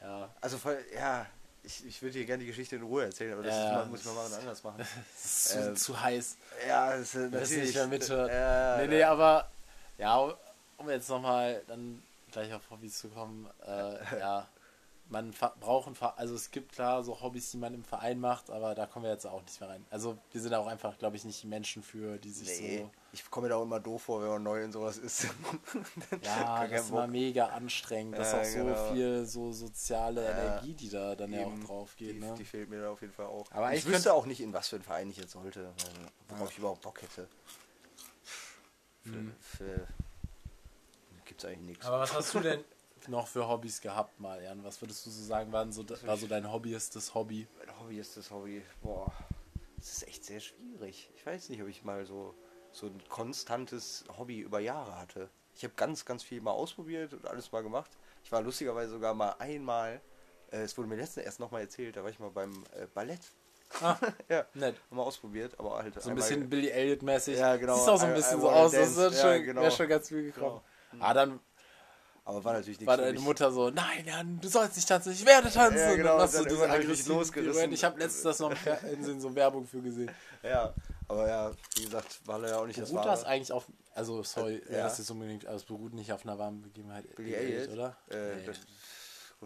Ja, 0.00 0.30
Also 0.40 0.58
voll, 0.58 0.78
ja, 0.94 1.26
ich, 1.62 1.84
ich 1.86 2.02
würde 2.02 2.12
dir 2.18 2.26
gerne 2.26 2.42
die 2.42 2.46
Geschichte 2.48 2.76
in 2.76 2.82
Ruhe 2.82 3.04
erzählen, 3.04 3.32
aber 3.34 3.42
das 3.42 3.54
Ja, 3.54 3.82
ist 3.82 3.90
muss 3.90 4.04
man 4.04 4.14
mal 4.14 4.32
anders 4.34 4.62
machen. 4.62 4.86
zu, 5.22 5.58
Ähm, 5.58 5.76
zu 5.76 6.00
heiß. 6.00 6.36
ja, 6.68 6.90
das 6.96 7.00
ist 7.00 7.14
es 7.14 7.30
natürlich. 7.30 7.62
nicht 7.64 7.74
mehr 7.74 7.86
mithört. 7.86 8.30
Ja, 8.30 8.76
nee, 8.78 8.86
nee, 8.86 9.02
aber 9.02 9.50
ja, 9.98 10.34
um 10.76 10.90
jetzt 10.90 11.08
nochmal 11.08 11.62
dann 11.66 12.02
gleich 12.32 12.52
auf 12.52 12.68
Hobbys 12.70 12.98
zu 12.98 13.08
kommen, 13.08 13.48
äh, 13.66 14.18
ja, 14.18 14.46
man 15.08 15.32
braucht 15.60 15.86
ein 15.88 15.96
also 16.16 16.34
es 16.34 16.50
gibt 16.50 16.72
klar 16.72 17.04
so 17.04 17.20
Hobbys, 17.20 17.50
die 17.50 17.58
man 17.58 17.74
im 17.74 17.84
Verein 17.84 18.18
macht, 18.18 18.50
aber 18.50 18.74
da 18.74 18.86
kommen 18.86 19.04
wir 19.04 19.12
jetzt 19.12 19.26
auch 19.26 19.42
nicht 19.42 19.60
mehr 19.60 19.68
rein. 19.68 19.84
Also 19.90 20.16
wir 20.32 20.40
sind 20.40 20.54
auch 20.54 20.66
einfach, 20.66 20.98
glaube 20.98 21.16
ich, 21.16 21.24
nicht 21.24 21.42
die 21.42 21.46
Menschen 21.46 21.82
für, 21.82 22.16
die 22.18 22.30
sich 22.30 22.60
Nee, 22.60 22.78
so 22.78 22.90
ich 23.12 23.30
komme 23.30 23.44
mir 23.46 23.50
da 23.50 23.56
auch 23.56 23.62
immer 23.62 23.78
doof 23.80 24.02
vor, 24.02 24.22
wenn 24.22 24.28
man 24.28 24.42
neu 24.42 24.62
in 24.64 24.72
sowas 24.72 24.96
ist. 24.98 25.26
Ja, 26.22 26.66
das 26.66 26.82
ist 26.84 26.88
immer 26.90 27.02
Bock. 27.02 27.10
mega 27.10 27.46
anstrengend. 27.46 28.18
Das 28.18 28.28
ist 28.28 28.32
Ja, 28.32 28.40
auch 28.40 28.44
so 28.44 28.64
genau. 28.74 28.92
viel 28.92 29.26
so 29.26 29.52
soziale 29.52 30.24
Ja, 30.24 30.30
Energie, 30.30 30.72
die 30.74 30.88
da 30.90 31.14
dann 31.14 31.32
ja 31.32 31.42
Eben, 31.42 31.62
auch 31.62 31.66
drauf 31.66 31.96
geht. 31.96 32.16
die, 32.16 32.20
Ne? 32.20 32.34
die 32.38 32.44
fehlt 32.44 32.70
mir 32.70 32.80
da 32.80 32.90
auf 32.90 33.00
jeden 33.02 33.12
Fall 33.12 33.26
auch. 33.26 33.50
Aber 33.52 33.72
ich 33.72 33.80
ich 33.80 33.86
wüsste 33.86 34.12
auch 34.14 34.26
nicht, 34.26 34.40
in 34.40 34.52
was 34.52 34.68
für 34.68 34.76
einen 34.76 34.84
Verein 34.84 35.10
ich 35.10 35.18
jetzt 35.18 35.32
sollte, 35.32 35.64
weil- 35.64 36.08
worauf 36.38 36.50
ich 36.50 36.58
überhaupt 36.58 36.80
Bock 36.82 37.02
hätte. 37.02 37.28
Für, 39.02 39.12
Hm. 39.12 39.34
für, 39.38 39.86
gibt's 41.26 41.44
eigentlich 41.44 41.60
nichts. 41.68 41.86
Aber 41.86 42.00
was 42.00 42.14
hast 42.14 42.34
du 42.34 42.40
denn 42.40 42.64
noch 43.08 43.26
für 43.26 43.48
Hobbys 43.48 43.80
gehabt, 43.80 44.20
mal, 44.20 44.42
Jan? 44.42 44.62
Was 44.64 44.80
würdest 44.80 45.04
du 45.06 45.10
so 45.10 45.24
sagen, 45.24 45.52
waren 45.52 45.72
so, 45.72 45.84
war 46.06 46.16
so 46.16 46.26
dein 46.26 46.50
hobbyistes 46.50 47.14
Hobby? 47.14 47.46
Mein 47.58 47.80
Hobby 47.80 47.98
ist 47.98 48.16
das 48.16 48.30
Hobby. 48.30 48.62
Boah, 48.82 49.12
das 49.76 49.92
ist 49.92 50.08
echt 50.08 50.24
sehr 50.24 50.40
schwierig. 50.40 51.10
Ich 51.16 51.26
weiß 51.26 51.48
nicht, 51.50 51.62
ob 51.62 51.68
ich 51.68 51.84
mal 51.84 52.04
so, 52.06 52.34
so 52.72 52.86
ein 52.86 53.02
konstantes 53.08 54.04
Hobby 54.18 54.40
über 54.40 54.60
Jahre 54.60 54.98
hatte. 54.98 55.28
Ich 55.56 55.64
habe 55.64 55.74
ganz, 55.74 56.04
ganz 56.04 56.22
viel 56.22 56.40
mal 56.40 56.52
ausprobiert 56.52 57.14
und 57.14 57.26
alles 57.26 57.52
mal 57.52 57.62
gemacht. 57.62 57.90
Ich 58.24 58.32
war 58.32 58.42
lustigerweise 58.42 58.92
sogar 58.92 59.14
mal 59.14 59.34
einmal, 59.38 60.00
äh, 60.50 60.62
es 60.62 60.76
wurde 60.76 60.88
mir 60.88 60.96
letztens 60.96 61.26
erst 61.26 61.40
nochmal 61.40 61.62
erzählt, 61.62 61.96
da 61.96 62.02
war 62.02 62.10
ich 62.10 62.18
mal 62.18 62.30
beim 62.30 62.64
äh, 62.72 62.86
Ballett. 62.86 63.20
Ah, 63.80 63.96
ja, 64.28 64.46
nett. 64.54 64.76
mal 64.90 65.02
ausprobiert, 65.02 65.58
aber 65.58 65.78
halt 65.78 66.00
So 66.00 66.10
ein 66.10 66.16
bisschen 66.16 66.48
Billy 66.48 66.68
Elliot-mäßig. 66.68 67.38
Ja, 67.38 67.56
genau. 67.56 67.76
Sieht 67.76 67.88
auch 67.88 67.98
so 67.98 68.06
ein 68.06 68.14
bisschen 68.14 68.40
so 68.40 68.50
aus. 68.50 68.72
Das 68.72 68.80
dance. 68.80 68.96
wird 68.96 69.14
Ja, 69.14 69.20
schon, 69.20 69.44
genau. 69.44 69.62
wäre 69.62 69.70
schon 69.70 69.88
ganz 69.88 70.08
viel 70.08 70.22
gekommen. 70.32 70.60
Ah, 71.00 71.12
dann 71.12 71.40
Aber 72.26 72.42
war 72.42 72.54
natürlich 72.54 72.78
nichts 72.80 72.86
war 72.86 72.96
deine. 72.96 73.20
Mutter 73.20 73.52
so, 73.52 73.68
nein, 73.70 74.04
Jan, 74.06 74.40
du 74.40 74.48
sollst 74.48 74.76
nicht 74.76 74.88
tanzen, 74.88 75.12
ich 75.12 75.26
werde 75.26 75.50
tanzen. 75.50 75.78
Ja, 75.78 75.90
Und 75.90 75.96
genau, 75.98 76.18
hast 76.18 76.34
dann 76.34 76.42
du 76.44 76.48
diese 76.48 76.60
irgendwann 76.62 76.70
hab 76.70 76.80
ich 76.80 76.88
mich 76.88 76.98
aggressiven 77.00 77.16
losgerissen. 77.18 77.72
Ich 77.72 77.84
habe 77.84 77.98
letztens 77.98 78.22
das 78.22 78.38
noch 78.38 78.56
Fernsehen 78.56 79.20
so 79.20 79.34
Werbung 79.34 79.66
für 79.66 79.82
gesehen. 79.82 80.10
Ja, 80.42 80.72
aber 81.08 81.28
ja, 81.28 81.50
wie 81.76 81.84
gesagt, 81.84 82.20
war 82.26 82.38
leider 82.38 82.60
auch 82.60 82.66
nicht 82.66 82.80
das 82.80 82.88
Beruht 82.88 83.04
Wahre. 83.04 83.16
das 83.16 83.24
eigentlich 83.24 83.52
auf, 83.52 83.66
also 83.94 84.22
sorry, 84.22 84.62
ja. 84.70 84.84
das 84.84 84.98
ist 85.00 85.10
unbedingt, 85.10 85.44
also 85.44 85.58
es 85.58 85.64
beruht 85.64 85.92
nicht 85.92 86.12
auf 86.14 86.24
einer 86.24 86.38
warmen 86.38 86.62
Begebenheit, 86.62 87.14
Billy 87.14 87.34
Elliot, 87.34 87.68
oder? 87.74 87.96
Äh, 88.10 88.36
Nee. 88.36 88.46
das, 88.46 88.56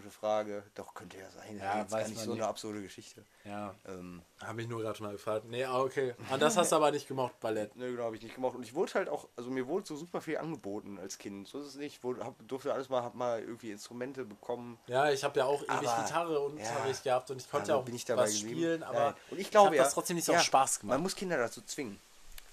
gute 0.01 0.11
Frage. 0.11 0.63
Doch, 0.75 0.95
könnte 0.95 1.19
ja 1.19 1.31
sein. 1.31 1.59
Ja, 1.59 1.79
jetzt 1.81 1.93
weiß 1.93 2.03
gar 2.05 2.09
nicht 2.09 2.21
so 2.21 2.31
nicht. 2.33 2.41
eine 2.43 2.49
absurde 2.49 2.83
Geschichte. 2.83 3.25
Ja, 3.45 3.75
Ähm, 3.87 4.23
habe 4.41 4.63
ich 4.63 4.69
nur 4.69 4.81
gerade 4.83 5.03
mal 5.03 5.13
gefragt. 5.13 5.45
Nee, 5.47 5.65
ah, 5.65 5.81
okay. 5.81 6.15
Und 6.31 6.41
das 6.41 6.57
hast 6.57 6.73
du 6.73 6.77
aber 6.77 6.91
nicht 6.91 7.09
gemacht, 7.09 7.39
Ballett. 7.41 7.75
ne, 7.77 7.91
genau, 7.91 8.05
habe 8.05 8.17
ich 8.17 8.23
nicht 8.23 8.35
gemacht. 8.35 8.55
Und 8.55 8.63
ich 8.63 8.75
wurde 8.75 8.95
halt 8.95 9.09
auch, 9.09 9.29
also 9.37 9.51
mir 9.51 9.67
wurde 9.67 9.87
so 9.87 9.97
super 9.97 10.21
viel 10.21 10.39
angeboten 10.39 10.99
als 10.99 11.19
Kind. 11.19 11.49
So 11.49 11.61
ist 11.61 11.67
es 11.67 11.75
nicht. 11.77 11.97
Ich 11.97 12.05
wurde, 12.05 12.25
hab, 12.25 12.35
durfte 12.47 12.73
alles 12.73 12.89
mal, 12.89 13.03
hab 13.03 13.15
mal 13.15 13.41
irgendwie 13.41 13.71
Instrumente 13.73 14.25
bekommen. 14.25 14.79
Ja, 14.87 15.11
ich 15.11 15.25
habe 15.25 15.39
ja 15.41 15.47
auch 15.47 15.63
ewig 15.63 15.89
Aber, 15.89 16.03
Gitarre 16.05 16.41
und 16.41 16.59
ja, 16.59 16.69
Unterricht 16.71 17.03
gehabt 17.05 17.31
und 17.31 17.41
ich 17.41 17.51
konnte 17.51 17.63
Also 17.65 17.73
ja 17.73 17.79
auch 17.79 17.85
bin 17.85 17.95
ich 17.95 18.05
dabei 18.05 18.23
was 18.23 18.35
geblieben. 18.35 18.59
spielen, 18.61 18.83
aber 18.83 18.99
Ja, 18.99 19.17
und 19.31 19.39
ich 19.41 19.51
glaube 19.51 19.77
ja, 19.77 19.83
das 19.83 19.95
trotzdem 19.95 20.17
nicht 20.17 20.25
so 20.27 20.33
ja, 20.33 20.39
auf 20.39 20.45
Spaß 20.45 20.81
gemacht. 20.81 20.95
Man 20.95 21.03
muss 21.03 21.15
Kinder 21.17 21.37
dazu 21.37 21.63
zwingen. 21.63 21.99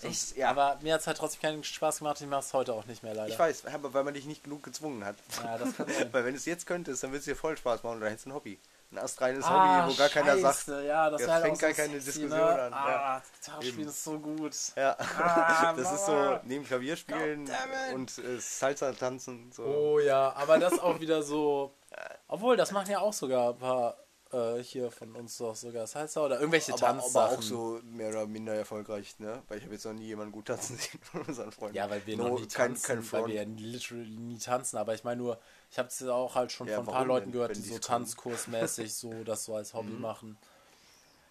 Echt? 0.08 0.38
ja, 0.38 0.50
Aber 0.50 0.78
mir 0.82 0.94
hat 0.94 1.02
es 1.02 1.08
halt 1.08 1.18
trotzdem 1.18 1.42
keinen 1.42 1.64
Spaß 1.64 2.00
gemacht, 2.00 2.20
ich 2.22 2.28
mache 2.28 2.42
es 2.42 2.54
heute 2.54 2.74
auch 2.74 2.86
nicht 2.86 3.04
mehr 3.04 3.14
leider. 3.14 3.32
ich 3.32 3.40
weiß, 3.40 3.66
aber 3.74 3.94
weil 3.94 4.04
man 4.04 4.14
dich 4.14 4.26
nicht 4.26 4.44
genug 4.44 4.64
gezwungen 4.64 5.04
hat. 5.06 5.16
Ja, 5.44 5.58
das 5.58 5.76
kann 5.76 5.88
sein. 5.88 6.10
weil 6.14 6.26
wenn 6.26 6.34
du 6.34 6.38
es 6.38 6.46
jetzt 6.46 6.66
könntest, 6.68 7.04
dann 7.04 7.12
würde 7.12 7.20
es 7.20 7.26
dir 7.26 7.36
voll 7.36 7.58
Spaß 7.58 7.84
machen 7.84 7.96
und 7.96 8.02
dann 8.02 8.10
hättest 8.10 8.26
du 8.26 8.30
ein 8.32 8.36
Hobby. 8.36 8.60
Ein 8.92 9.00
astreines 9.00 9.44
Ah, 9.46 9.84
Hobby, 9.84 9.94
wo 9.94 9.98
gar 9.98 10.10
keiner 10.10 10.38
sagt, 10.38 10.58
Scheiße, 10.58 10.86
ja, 10.86 11.10
das 11.10 11.22
das 11.22 11.32
halt 11.32 11.44
fängt 11.44 11.58
auch 11.58 11.62
gar 11.62 11.70
so 11.72 11.76
keine 11.82 11.94
sexy, 12.02 12.06
Diskussion 12.22 12.40
ne? 12.40 12.62
an, 12.62 12.74
Ah, 12.74 12.90
ja. 12.90 13.24
Gitarre 13.42 13.64
Eben. 13.64 13.72
spielen 13.74 13.88
ist 13.90 14.04
so 14.04 14.20
gut. 14.20 14.56
Ja, 14.76 14.96
Ah, 15.18 15.74
das 15.78 15.92
ist 15.92 16.06
so 16.06 16.12
Mama. 16.12 16.40
neben 16.44 16.66
Klavier 16.66 16.96
spielen 16.96 17.46
Goddammit. 17.46 17.94
und 17.96 18.18
äh, 18.20 18.40
Salsa 18.40 18.92
tanzen. 18.94 19.52
So. 19.52 19.64
Oh 19.64 20.00
ja, 20.00 20.34
aber 20.36 20.60
das 20.60 20.78
auch 20.80 21.00
wieder 21.00 21.24
so. 21.24 21.74
Obwohl, 22.28 22.58
das 22.58 22.72
machen 22.72 22.92
ja 22.92 23.00
auch 23.00 23.14
sogar 23.14 23.50
ein 23.54 23.58
paar 23.58 23.98
äh, 24.32 24.62
hier 24.64 24.92
von 24.92 25.16
uns 25.16 25.38
doch 25.38 25.56
sogar 25.56 25.88
Salsa 25.88 26.26
oder 26.26 26.40
irgendwelche 26.40 26.74
aber, 26.74 26.80
Tanzsachen. 26.82 27.16
aber 27.16 27.38
auch 27.38 27.42
so 27.42 27.80
mehr 27.84 28.10
oder 28.10 28.26
minder 28.28 28.54
erfolgreich, 28.54 29.20
ne? 29.20 29.44
Weil 29.48 29.58
ich 29.60 29.64
habe 29.64 29.74
jetzt 29.74 29.86
noch 29.86 29.94
nie 29.94 30.06
jemanden 30.06 30.32
gut 30.32 30.48
tanzen 30.48 30.78
sehen 30.80 31.00
von 31.04 31.22
unseren 31.22 31.52
Freunden. 31.52 31.76
Ja, 31.76 31.90
weil 31.90 32.06
wir 32.06 32.18
No, 32.18 32.30
noch 32.30 32.40
nie 32.40 32.48
tanzen, 32.48 32.84
kein 32.84 33.12
weil 33.12 33.28
wir 33.28 33.36
ja 33.36 33.44
literally 33.44 34.18
nie 34.18 34.38
tanzen. 34.40 34.78
Aber 34.78 34.94
ich 34.94 35.04
meine 35.04 35.22
nur, 35.22 35.40
ich 35.72 35.78
habe 35.78 35.90
es 35.90 36.00
ja 36.00 36.12
auch 36.12 36.36
halt 36.36 36.52
schon 36.52 36.68
Ja, 36.68 36.76
von 36.78 36.86
ein 36.88 36.92
paar 36.92 37.06
Leuten 37.06 37.26
denn, 37.26 37.34
gehört, 37.34 37.56
die 37.56 37.62
so? 37.62 37.78
Tanzkursmäßig 37.80 38.94
so 38.94 39.12
das 39.24 39.46
so 39.46 39.56
als 39.56 39.74
Hobby 39.74 39.94
machen. 39.94 40.38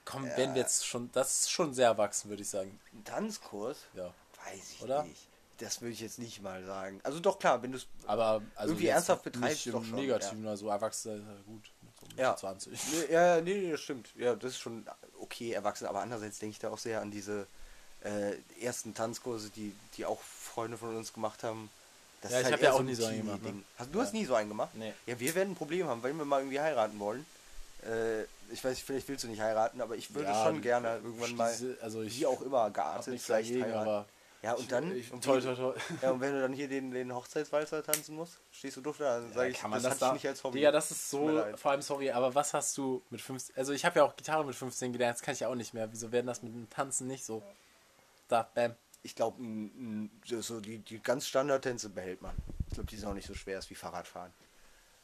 Komm, 0.05 0.25
wenn 0.37 0.55
wir 0.55 0.61
jetzt 0.63 0.87
schon, 0.87 1.11
das 1.13 1.41
ist 1.41 1.51
schon 1.51 1.73
sehr 1.73 1.89
erwachsen, 1.89 2.29
würde 2.29 2.43
ich 2.43 2.49
sagen. 2.51 2.79
Ein 2.93 3.05
Tanzkurs? 3.05 3.79
Ja. 3.95 4.13
Weiß 4.45 4.71
ich 4.73 4.83
Oder? 4.83 5.05
nicht. 5.05 5.29
Das 5.59 5.81
würde 5.81 5.93
ich 5.93 6.01
jetzt 6.01 6.19
nicht 6.19 6.43
mal 6.43 6.65
sagen. 6.65 7.01
Also 7.05 7.21
doch 7.21 7.39
klar, 7.39 7.63
wenn 7.63 7.73
du 7.73 7.79
es. 7.79 7.87
Aber 8.07 8.43
also 8.57 8.73
Irgendwie 8.73 8.89
ernsthaft 8.89 9.23
betreibst 9.23 9.65
nicht 9.67 9.75
doch 9.75 9.81
im 9.81 9.87
schon, 9.87 9.99
Negativen, 10.01 10.47
also 10.47 10.69
Erwachsene 10.69 11.15
ist 11.15 11.27
ja 11.27 11.43
gut. 11.47 11.71
Mit 12.09 12.11
so 12.11 12.17
Mitte 12.17 12.23
Ja. 12.23 12.37
20. 12.37 12.81
Nee, 13.09 13.12
ja, 13.12 13.40
nee, 13.40 13.55
nee, 13.55 13.71
das 13.73 13.81
stimmt. 13.81 14.09
Ja, 14.17 14.35
das 14.35 14.53
ist 14.53 14.59
schon 14.61 14.87
okay 15.21 15.53
erwachsen, 15.53 15.87
aber 15.87 16.01
andererseits 16.01 16.38
denke 16.38 16.53
ich 16.53 16.59
da 16.59 16.71
auch 16.71 16.79
sehr 16.79 17.01
an 17.01 17.11
diese 17.11 17.47
äh, 18.03 18.35
ersten 18.61 18.95
Tanzkurse, 18.95 19.51
die, 19.51 19.75
die 19.97 20.05
auch 20.05 20.21
Freunde 20.21 20.77
von 20.77 20.95
uns 20.97 21.12
gemacht 21.12 21.43
haben. 21.43 21.71
Das 22.21 22.33
Ja, 22.33 22.38
ist 22.38 22.40
ich 22.43 22.53
halt 22.53 22.55
hab 22.55 22.62
ja 22.62 22.73
auch 22.73 22.81
ein 22.81 22.87
nie 22.87 22.95
so 22.95 23.05
einen 23.07 23.25
gemacht, 23.25 23.43
ne? 23.43 23.62
Hast, 23.79 23.95
du 23.95 24.01
hast 24.01 24.12
nie 24.12 24.25
so 24.25 24.35
einen 24.35 24.49
gemacht? 24.49 24.71
Nee. 24.75 24.93
Ja, 25.07 25.19
wir 25.19 25.35
werden 25.35 25.53
ein 25.53 25.57
Problem 25.57 25.87
haben, 25.88 26.03
wenn 26.03 26.17
wir 26.17 26.25
mal 26.25 26.40
irgendwie 26.40 26.61
heiraten 26.61 26.99
wollen. 26.99 27.27
Äh, 27.87 28.23
ich 28.53 28.62
weiß, 28.62 28.79
vielleicht 28.81 29.09
willst 29.09 29.25
du 29.25 29.29
nicht 29.29 29.40
heiraten, 29.40 29.81
aber 29.81 29.97
ich 29.97 30.14
würde 30.14 30.31
Ja, 30.31 30.45
schon 30.45 30.62
gerne 30.62 30.97
irgendwann 31.03 31.35
mal, 31.37 31.59
also 31.83 32.03
ich 32.03 32.19
wie 32.19 32.27
auch 32.27 32.40
immer, 32.43 32.71
geartet, 32.71 33.21
vielleicht 33.21 33.51
dagegen, 33.51 33.64
heiraten. 33.64 33.88
aber 33.88 34.07
ja, 34.45 34.53
und 34.53 34.71
dann, 34.71 34.95
ich, 34.95 35.11
und 35.11 35.25
wie- 35.25 35.41
toi, 35.41 35.41
toi. 35.41 35.75
ja, 36.03 36.11
und 36.11 36.21
wenn 36.21 36.35
du 36.35 36.41
dann 36.43 36.53
hier 36.53 36.69
den, 36.69 36.91
den 36.91 37.15
Hochzeitswalzer 37.15 37.83
tanzen 37.83 38.15
musst, 38.15 38.41
stehst 38.53 38.77
du 38.77 38.83
doof 38.83 38.99
da, 38.99 39.21
dann 39.21 39.33
sage 39.33 39.51
ich, 39.51 39.59
kann 39.59 39.71
man 39.71 39.83
das, 39.83 39.85
das, 39.85 39.93
hatte 39.93 40.05
ich 40.05 40.09
da? 40.09 40.13
nicht 40.13 40.29
als 40.29 40.45
Hobby. 40.45 40.59
Digga, 40.59 40.71
das 40.71 40.91
ist 40.91 41.09
so, 41.09 41.43
vor 41.57 41.71
allem 41.71 41.81
sorry, 41.81 42.11
aber 42.11 42.35
was 42.35 42.53
hast 42.53 42.77
du 42.77 43.03
mit 43.09 43.23
15, 43.23 43.57
also 43.57 43.73
ich 43.73 43.87
habe 43.87 44.01
ja 44.01 44.05
auch 44.05 44.15
Gitarre 44.17 44.45
mit 44.45 44.55
15 44.55 44.93
gelernt, 44.93 45.17
das 45.17 45.23
kann 45.23 45.33
ich 45.33 45.41
ja 45.41 45.49
auch 45.49 45.55
nicht 45.55 45.73
mehr. 45.73 45.91
Wieso 45.91 46.13
werden 46.13 46.27
das 46.27 46.43
mit 46.43 46.53
dem 46.53 46.69
Tanzen 46.69 47.07
nicht 47.07 47.25
so? 47.25 47.43
Da, 48.29 48.43
bam. 48.55 48.75
Ich 49.03 49.15
glaube, 49.15 49.43
so 50.27 50.61
die, 50.61 50.79
die 50.79 51.03
ganz 51.03 51.27
Standardtänze 51.27 51.89
behält 51.89 52.21
man. 52.21 52.35
Ich 52.69 52.75
glaube, 52.75 52.89
die 52.89 52.97
sind 52.97 53.09
auch 53.09 53.15
nicht 53.15 53.27
so 53.27 53.35
schwer 53.35 53.59
ist 53.59 53.71
wie 53.71 53.75
Fahrradfahren. 53.75 54.33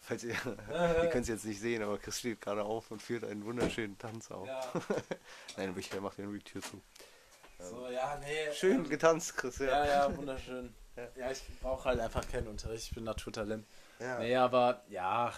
Falls 0.01 0.25
ihr, 0.25 0.35
ihr 0.71 1.09
könnt 1.11 1.23
es 1.23 1.29
jetzt 1.29 1.45
nicht 1.45 1.61
sehen, 1.61 1.83
aber 1.83 1.99
Chris 1.99 2.19
steht 2.19 2.41
gerade 2.41 2.65
auf 2.65 2.91
und 2.91 3.03
führt 3.03 3.25
einen 3.25 3.45
wunderschönen 3.45 3.99
Tanz 3.99 4.31
auf. 4.31 4.47
Ja. 4.47 4.61
Nein, 5.57 5.75
Michael 5.75 6.01
macht 6.01 6.19
den 6.19 6.39
Tür 6.45 6.63
zu. 6.63 6.81
So, 7.61 7.89
ja, 7.89 8.19
nee. 8.21 8.53
Schön 8.55 8.89
getanzt, 8.89 9.37
Chris, 9.37 9.59
ja. 9.59 9.67
Ja, 9.67 9.87
ja, 9.87 10.17
wunderschön. 10.17 10.75
Ja. 10.97 11.07
Ja, 11.27 11.31
ich 11.31 11.41
brauche 11.63 11.85
halt 11.89 12.01
einfach 12.01 12.29
keinen 12.29 12.49
Unterricht, 12.49 12.89
ich 12.89 12.95
bin 12.95 13.05
Naturtalent. 13.05 13.65
Ja. 14.01 14.19
Nee, 14.19 14.35
aber 14.37 14.83
ja, 14.91 15.33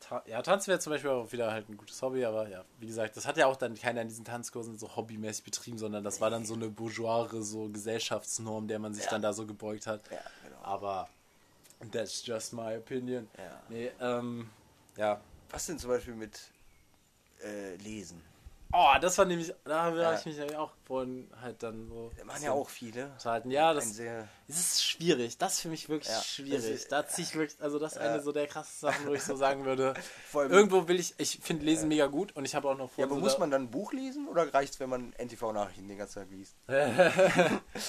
ta 0.00 0.22
ja 0.26 0.42
Tanzen 0.42 0.68
wäre 0.68 0.80
zum 0.80 0.92
Beispiel 0.92 1.08
auch 1.10 1.30
wieder 1.32 1.52
halt 1.52 1.68
ein 1.70 1.76
gutes 1.76 2.02
Hobby, 2.02 2.24
aber 2.24 2.48
ja, 2.48 2.64
wie 2.80 2.86
gesagt, 2.88 3.16
das 3.16 3.24
hat 3.24 3.36
ja 3.36 3.46
auch 3.46 3.56
dann 3.56 3.76
keiner 3.76 4.02
in 4.02 4.08
diesen 4.08 4.24
Tanzkursen 4.24 4.76
so 4.76 4.94
hobbymäßig 4.96 5.44
betrieben, 5.44 5.78
sondern 5.78 6.02
das 6.04 6.20
war 6.20 6.28
dann 6.28 6.44
so 6.44 6.54
eine 6.54 6.68
bourgeoire, 6.68 7.40
so 7.42 7.68
Gesellschaftsnorm, 7.68 8.66
der 8.68 8.80
man 8.80 8.94
sich 8.94 9.04
Ja. 9.04 9.10
dann 9.12 9.22
da 9.22 9.32
so 9.32 9.46
gebeugt 9.46 9.86
hat. 9.86 10.02
Ja, 10.10 10.18
genau. 10.44 10.60
Aber 10.62 11.08
that's 11.92 12.26
just 12.26 12.52
my 12.52 12.76
opinion. 12.76 13.28
Ja. 13.38 13.62
Nee, 13.68 13.92
ähm, 14.00 14.50
ja. 14.96 15.20
Was 15.50 15.66
denn 15.66 15.78
zum 15.78 15.90
Beispiel 15.90 16.14
mit 16.14 16.40
äh, 17.42 17.76
Lesen? 17.76 18.20
Oh, 18.72 18.88
das 19.00 19.16
war 19.16 19.24
nämlich, 19.24 19.54
da 19.64 19.84
habe 19.84 20.00
Ja. 20.00 20.14
ich 20.18 20.26
mich 20.26 20.36
nämlich 20.36 20.56
auch 20.56 20.72
vorhin 20.84 21.30
halt 21.40 21.62
dann 21.62 21.88
so. 21.88 22.10
Machen 22.24 22.42
ja 22.42 22.52
auch 22.52 22.68
viele. 22.68 23.10
Halten. 23.24 23.50
Ja, 23.50 23.72
das, 23.72 23.94
sehr, 23.94 24.28
Es 24.48 24.58
ist 24.58 24.84
schwierig, 24.84 25.38
das 25.38 25.54
ist 25.54 25.60
für 25.60 25.68
mich 25.68 25.88
wirklich 25.88 26.12
Ja, 26.12 26.20
schwierig. 26.20 26.52
das 26.52 26.64
ist- 26.64 26.92
da 26.92 27.06
ziehe 27.06 27.26
ich 27.26 27.34
wirklich, 27.36 27.60
also 27.62 27.78
das 27.78 27.92
ist 27.94 28.02
Ja. 28.02 28.12
eine 28.12 28.22
so 28.22 28.32
der 28.32 28.46
krassesten 28.48 28.90
Sachen, 28.90 29.06
wo 29.06 29.14
ich 29.14 29.22
so 29.22 29.34
sagen 29.36 29.64
würde. 29.64 29.94
Irgendwo 30.34 30.88
will 30.88 30.98
ich, 31.00 31.14
ich 31.18 31.38
finde 31.42 31.64
Lesen 31.64 31.88
mega 31.88 32.06
gut 32.06 32.34
und 32.36 32.44
ich 32.44 32.54
habe 32.54 32.68
auch 32.68 32.76
noch 32.76 32.90
vor. 32.90 32.98
ja, 33.02 33.06
aber 33.06 33.14
so 33.14 33.20
muss 33.20 33.38
man 33.38 33.50
dann 33.50 33.62
ein 33.62 33.70
Buch 33.70 33.92
lesen 33.92 34.28
oder 34.28 34.52
reicht 34.52 34.74
es, 34.74 34.80
wenn 34.80 34.90
man 34.90 35.12
NTV-Nachrichten 35.16 35.88
den 35.88 35.98
ganzen 35.98 36.20
Tag 36.20 36.30
liest? 36.30 36.56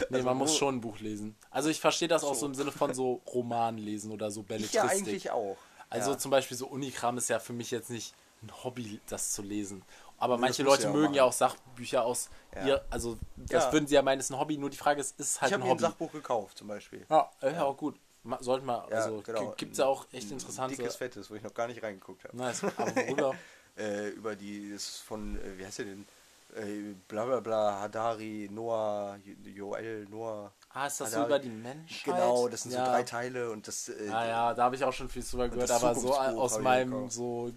Nee, 0.10 0.22
man 0.22 0.26
wo- 0.26 0.34
muss 0.36 0.56
schon 0.56 0.76
ein 0.76 0.82
Buch 0.82 1.00
lesen. 1.00 1.36
Also 1.50 1.70
ich 1.70 1.80
verstehe 1.82 2.08
das 2.08 2.24
auch 2.24 2.34
So. 2.36 2.42
so 2.42 2.46
im 2.48 2.56
Sinne 2.56 2.72
von 2.72 2.94
so 2.94 3.22
Roman 3.34 3.78
lesen 3.78 4.12
oder 4.12 4.32
so 4.32 4.42
Ich 4.42 4.48
Belletristik. 4.48 4.76
ja 4.84 4.90
eigentlich 4.90 5.32
auch. 5.32 5.58
Also 5.90 6.16
zum 6.16 6.32
Beispiel 6.32 6.56
so 6.58 6.68
Unikram 6.68 7.18
ist 7.18 7.30
ja 7.30 7.40
für 7.40 7.54
mich 7.54 7.72
jetzt 7.72 7.90
nicht 7.90 8.14
ein 8.44 8.52
Hobby, 8.64 9.00
das 9.10 9.32
zu 9.32 9.42
lesen. 9.42 9.84
Aber 10.18 10.38
manche 10.38 10.64
Leute 10.64 10.84
ja 10.84 10.92
mögen 10.92 11.14
ja 11.14 11.24
auch 11.24 11.34
Sachbücher 11.34 12.04
aus 12.04 12.30
Ja. 12.56 12.66
ihr, 12.66 12.86
also 12.90 13.18
das 13.36 13.66
Ja. 13.66 13.74
würden 13.74 13.88
sie 13.88 13.96
ja 13.96 14.02
meinen, 14.02 14.20
ist 14.20 14.32
ein 14.32 14.40
Hobby, 14.40 14.58
nur 14.58 14.70
die 14.70 14.78
Frage 14.78 15.00
ist, 15.02 15.20
ist 15.20 15.32
es 15.36 15.42
halt 15.42 15.50
ich 15.52 15.54
habe 15.54 15.64
ein 15.64 15.68
mir 15.68 15.72
ein 15.72 15.78
Hobby? 15.78 15.82
Sachbuch 15.84 16.12
gekauft 16.12 16.58
zum 16.58 16.68
Beispiel. 16.68 17.06
Ja, 17.10 17.30
äh, 17.42 17.54
ja, 17.54 17.64
auch 17.64 17.78
gut. 17.78 18.00
Ma- 18.24 18.42
Sollte 18.42 18.66
man, 18.66 18.90
Ja, 18.90 18.98
also 18.98 19.22
genau. 19.22 19.54
gibt 19.58 19.74
es 19.74 19.78
ja 19.78 19.86
auch 19.86 20.06
echt 20.12 20.28
Ein 20.28 20.34
interessante. 20.34 20.76
Dickes, 20.76 20.96
fettes, 20.96 21.30
wo 21.30 21.36
ich 21.36 21.44
noch 21.44 21.54
gar 21.54 21.68
nicht 21.68 21.82
reingeguckt 21.84 22.24
habe. 22.24 22.36
Nice, 22.36 22.64
aber 22.78 22.96
worüber? 22.96 23.36
Äh, 23.78 24.10
über 24.10 24.36
die, 24.36 24.72
das 24.72 24.88
ist 24.88 24.98
von, 25.02 25.38
äh, 25.40 25.58
wie 25.58 25.66
heißt 25.66 25.78
der 25.80 25.86
denn? 25.86 26.08
Äh, 26.56 26.96
bla 27.08 27.26
bla 27.26 27.40
bla, 27.42 27.80
Hadari, 27.82 28.50
Noah, 28.52 29.18
Jo- 29.24 29.36
Joel, 29.76 30.08
Noah. 30.10 30.52
Ah, 30.74 30.88
ist 30.88 31.00
das 31.00 31.12
so 31.12 31.24
über 31.26 31.38
die 31.40 31.50
Menschheit? 31.50 32.04
Genau, 32.06 32.48
das 32.48 32.64
sind 32.64 32.72
ja. 32.72 32.86
so 32.86 32.92
drei 32.92 33.04
Teile 33.04 33.52
und 33.52 33.68
das. 33.68 33.90
Äh, 33.90 34.08
Ja, 34.08 34.26
ja, 34.26 34.54
da 34.54 34.64
habe 34.64 34.76
ich 34.76 34.84
auch 34.84 34.94
schon 34.94 35.10
viel 35.10 35.24
drüber 35.24 35.48
gehört, 35.50 35.70
aber 35.70 35.94
so 35.94 36.16
aus 36.16 36.54
habe 36.54 36.62
ich 36.62 36.64
meinem 36.64 37.10
so 37.10 37.52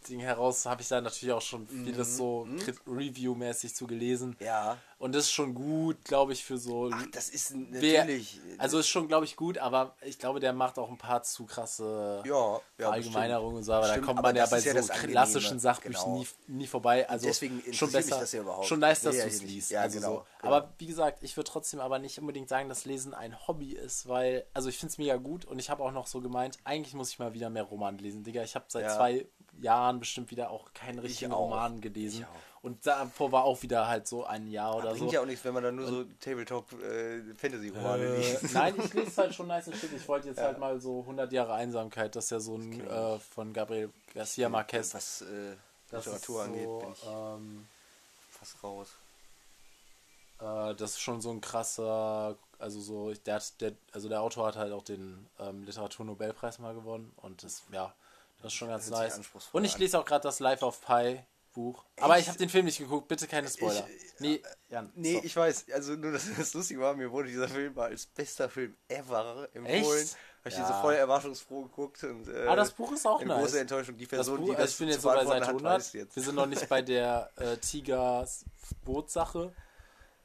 Geschichtsding 0.00 0.20
heraus 0.20 0.66
habe 0.66 0.82
ich 0.82 0.88
da 0.88 1.00
natürlich 1.00 1.32
auch 1.32 1.42
schon 1.42 1.66
vieles 1.68 2.16
so 2.16 2.46
Crit- 2.64 2.80
Review-mäßig 2.86 3.74
zu 3.74 3.86
gelesen. 3.86 4.36
Mhm. 4.40 4.46
Ja. 4.46 4.78
Und 4.98 5.14
das 5.14 5.24
ist 5.24 5.32
schon 5.32 5.54
gut, 5.54 6.04
glaube 6.04 6.32
ich, 6.34 6.44
für 6.44 6.58
so. 6.58 6.90
Ach, 6.92 7.06
das 7.12 7.30
ist 7.30 7.54
natürlich. 7.54 8.38
also 8.58 8.78
ist 8.78 8.88
schon, 8.88 9.08
glaube 9.08 9.24
ich, 9.24 9.34
gut, 9.34 9.56
aber 9.56 9.94
ich 10.02 10.18
glaube, 10.18 10.40
der 10.40 10.52
macht 10.52 10.78
auch 10.78 10.90
ein 10.90 10.98
paar 10.98 11.22
zu 11.22 11.46
krasse 11.46 12.22
ja, 12.26 12.60
ja, 12.78 12.90
Allgemeinerungen 12.90 13.56
und 13.58 13.62
so, 13.62 13.72
aber 13.72 13.86
Bestimmt, 13.86 14.02
da 14.02 14.06
kommt 14.06 14.22
man 14.22 14.36
ja 14.36 14.44
bei 14.46 14.58
ja 14.58 14.82
so 14.82 14.92
Angenehme, 14.92 15.12
klassischen 15.12 15.58
Sachbüchern 15.58 16.02
genau. 16.04 16.18
nie, 16.18 16.26
nie 16.48 16.66
vorbei. 16.66 17.08
Also 17.08 17.26
deswegen 17.26 17.60
schon 17.60 17.88
interessiert 17.88 17.92
mich 17.94 18.04
besser, 18.10 18.20
das 18.20 18.32
ja 18.32 18.40
überhaupt 18.42 18.66
schon 18.66 18.80
nice, 18.80 19.00
dass 19.02 19.16
Ja, 19.16 19.22
du 19.24 19.28
ja, 19.30 19.34
es 19.34 19.42
liest. 19.42 19.70
Ja, 19.70 19.80
also 19.80 19.98
genau, 20.00 20.14
so. 20.16 20.24
genau. 20.42 20.54
Aber 20.54 20.74
wie 20.76 20.86
gesagt, 20.86 21.22
ich 21.22 21.34
würde 21.36 21.50
trotzdem 21.50 21.80
aber 21.80 21.98
nicht 21.98 22.18
unbedingt 22.18 22.50
sagen, 22.50 22.68
dass 22.68 22.84
Lesen 22.84 23.14
ein 23.14 23.46
Hobby 23.48 23.72
ist, 23.72 24.06
weil, 24.06 24.44
also 24.52 24.68
ich 24.68 24.76
finde 24.76 24.92
es 24.92 24.98
mega 24.98 25.16
gut 25.16 25.46
und 25.46 25.58
ich 25.58 25.70
habe 25.70 25.82
auch 25.82 25.92
noch 25.92 26.06
so 26.08 26.20
gemeint, 26.20 26.58
eigentlich 26.64 26.92
muss 26.92 27.08
ich 27.10 27.18
mal 27.18 27.32
wieder 27.32 27.48
mehr 27.48 27.62
Roman 27.62 27.96
lesen. 27.96 28.22
Digga, 28.22 28.42
ich 28.42 28.54
habe 28.54 28.66
seit 28.68 28.84
Ja. 28.84 28.96
zwei 28.96 29.26
Jahren 29.60 30.00
bestimmt 30.00 30.30
wieder 30.30 30.50
auch 30.50 30.72
keinen 30.74 30.98
richtigen. 30.98 31.32
Roman 31.32 31.80
gelesen. 31.80 32.26
Und 32.62 32.86
davor 32.86 33.32
war 33.32 33.44
auch 33.44 33.62
wieder 33.62 33.88
halt 33.88 34.06
so 34.06 34.24
ein 34.26 34.46
Jahr 34.46 34.76
oder 34.76 34.90
Bringt 34.90 35.08
so. 35.08 35.14
ja 35.14 35.22
auch 35.22 35.26
nichts, 35.26 35.44
wenn 35.46 35.54
man 35.54 35.62
dann 35.62 35.76
nur 35.76 35.86
so 35.86 36.04
Tabletop-Fantasy-Romane 36.20 38.02
Äh, 38.04 38.16
liest. 38.18 38.52
nein, 38.54 38.74
ich 38.78 38.92
lese 38.94 39.22
halt 39.22 39.34
schon 39.34 39.46
nice 39.46 39.64
Shit. 39.76 39.92
Ich 39.94 40.06
wollte 40.08 40.28
jetzt 40.28 40.40
halt 40.40 40.58
mal 40.58 40.78
so 40.80 41.00
100 41.00 41.32
Jahre 41.32 41.54
Einsamkeit, 41.54 42.14
das 42.16 42.24
ist 42.24 42.30
ja 42.30 42.40
so 42.40 42.56
ein 42.56 42.86
äh, 42.86 43.18
von 43.18 43.52
Gabriel 43.52 43.90
Garcia 44.14 44.48
Marquez. 44.48 44.92
Was 44.94 45.22
äh, 45.22 45.56
Das 45.90 46.04
Literatur 46.06 46.42
ist 46.42 46.48
angeht, 46.48 46.64
so, 46.66 46.78
bin 46.80 46.92
ich 46.92 47.06
ähm, 47.06 47.66
fast 48.30 48.62
raus. 48.62 48.88
äh, 50.40 50.74
das 50.74 50.90
ist 50.92 51.00
schon 51.00 51.20
so 51.22 51.30
ein 51.30 51.40
krasser, 51.40 52.36
also 52.58 52.80
so, 52.80 53.12
der 53.14 53.36
hat, 53.36 53.60
der, 53.60 53.72
also 53.92 54.08
der 54.10 54.20
Autor 54.20 54.46
hat 54.48 54.56
halt 54.56 54.72
auch 54.72 54.84
den 54.84 55.26
ähm, 55.38 55.64
Literaturnobelpreis 55.64 56.58
mal 56.58 56.74
gewonnen 56.74 57.10
und 57.22 57.42
das, 57.42 57.62
ja, 57.72 57.94
das 58.42 58.52
ist 58.52 58.58
schon 58.58 58.68
ganz 58.68 58.88
nice. 58.90 59.20
Und 59.52 59.64
ich 59.64 59.76
lese 59.78 59.98
auch 59.98 60.04
gerade 60.04 60.22
das 60.22 60.40
Life 60.40 60.64
of 60.64 60.80
Pi 60.80 61.20
Buch. 61.52 61.84
Aber 62.00 62.14
ich 62.14 62.20
Echt? 62.20 62.28
habe 62.28 62.38
den 62.38 62.48
Film 62.48 62.64
nicht 62.66 62.78
geguckt, 62.78 63.08
bitte 63.08 63.26
keine 63.26 63.48
Spoiler. 63.48 63.84
Ich- 63.88 64.20
nee, 64.20 64.42
Jan. 64.68 64.92
Nee, 64.94 65.20
ich 65.24 65.34
weiß, 65.34 65.66
also 65.74 65.94
nur, 65.94 66.12
dass 66.12 66.24
das 66.36 66.54
lustig 66.54 66.78
war, 66.78 66.94
mir 66.94 67.10
wurde 67.10 67.28
dieser 67.28 67.48
Film 67.48 67.74
mal 67.74 67.90
als 67.90 68.06
bester 68.06 68.48
Film 68.48 68.76
ever 68.88 69.48
empfohlen. 69.52 70.02
Echt? 70.02 70.16
Habe 70.40 70.48
ich 70.48 70.54
Ja. 70.56 70.66
so 70.68 70.74
voll 70.80 70.94
erwartungsfroh 70.94 71.62
geguckt 71.64 72.02
und 72.04 72.28
äh, 72.28 72.46
Ah, 72.46 72.54
das 72.56 72.70
Buch 72.70 72.92
ist 72.92 73.04
auch 73.06 73.22
nice. 73.22 73.38
große 73.40 73.60
Enttäuschung. 73.60 73.96
Die 73.96 74.06
Person, 74.06 74.38
Buch, 74.38 74.44
die 74.46 74.50
also 74.52 74.62
das 74.62 74.70
ich 74.72 74.78
bin 74.78 74.88
jetzt 74.88 75.02
so 75.02 75.08
bei 75.08 75.24
Seite 75.26 75.40
hat, 75.46 75.48
100. 75.48 75.74
weiß 75.74 75.92
jetzt. 75.94 76.16
Wir 76.16 76.22
sind 76.22 76.34
noch 76.36 76.46
nicht 76.46 76.68
bei 76.68 76.80
der 76.82 77.30
äh, 77.36 77.56
Tigers 77.58 78.44
Bootsache. 78.84 79.52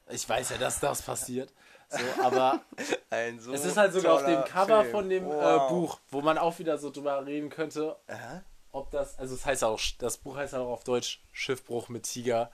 Ich 0.08 0.26
weiß 0.28 0.50
ja, 0.50 0.58
dass 0.58 0.78
das 0.80 1.02
passiert. 1.02 1.52
So, 1.88 2.22
aber 2.22 2.60
so 3.38 3.52
es 3.52 3.64
ist 3.64 3.76
halt 3.76 3.92
sogar 3.92 4.14
auf 4.14 4.24
dem 4.24 4.44
Cover 4.44 4.80
Film. 4.82 4.90
von 4.90 5.08
dem 5.08 5.26
Wow. 5.26 5.66
äh, 5.66 5.68
Buch, 5.72 6.00
wo 6.10 6.20
man 6.20 6.38
auch 6.38 6.58
wieder 6.58 6.78
so 6.78 6.90
drüber 6.90 7.24
reden 7.24 7.48
könnte, 7.48 7.96
Aha. 8.08 8.42
ob 8.72 8.90
das, 8.90 9.18
also 9.18 9.34
es 9.34 9.46
heißt 9.46 9.62
auch, 9.64 9.80
das 9.98 10.16
Buch 10.18 10.36
heißt 10.36 10.54
auch 10.54 10.68
auf 10.68 10.84
Deutsch 10.84 11.22
Schiffbruch 11.32 11.88
mit 11.88 12.02
Tiger. 12.04 12.50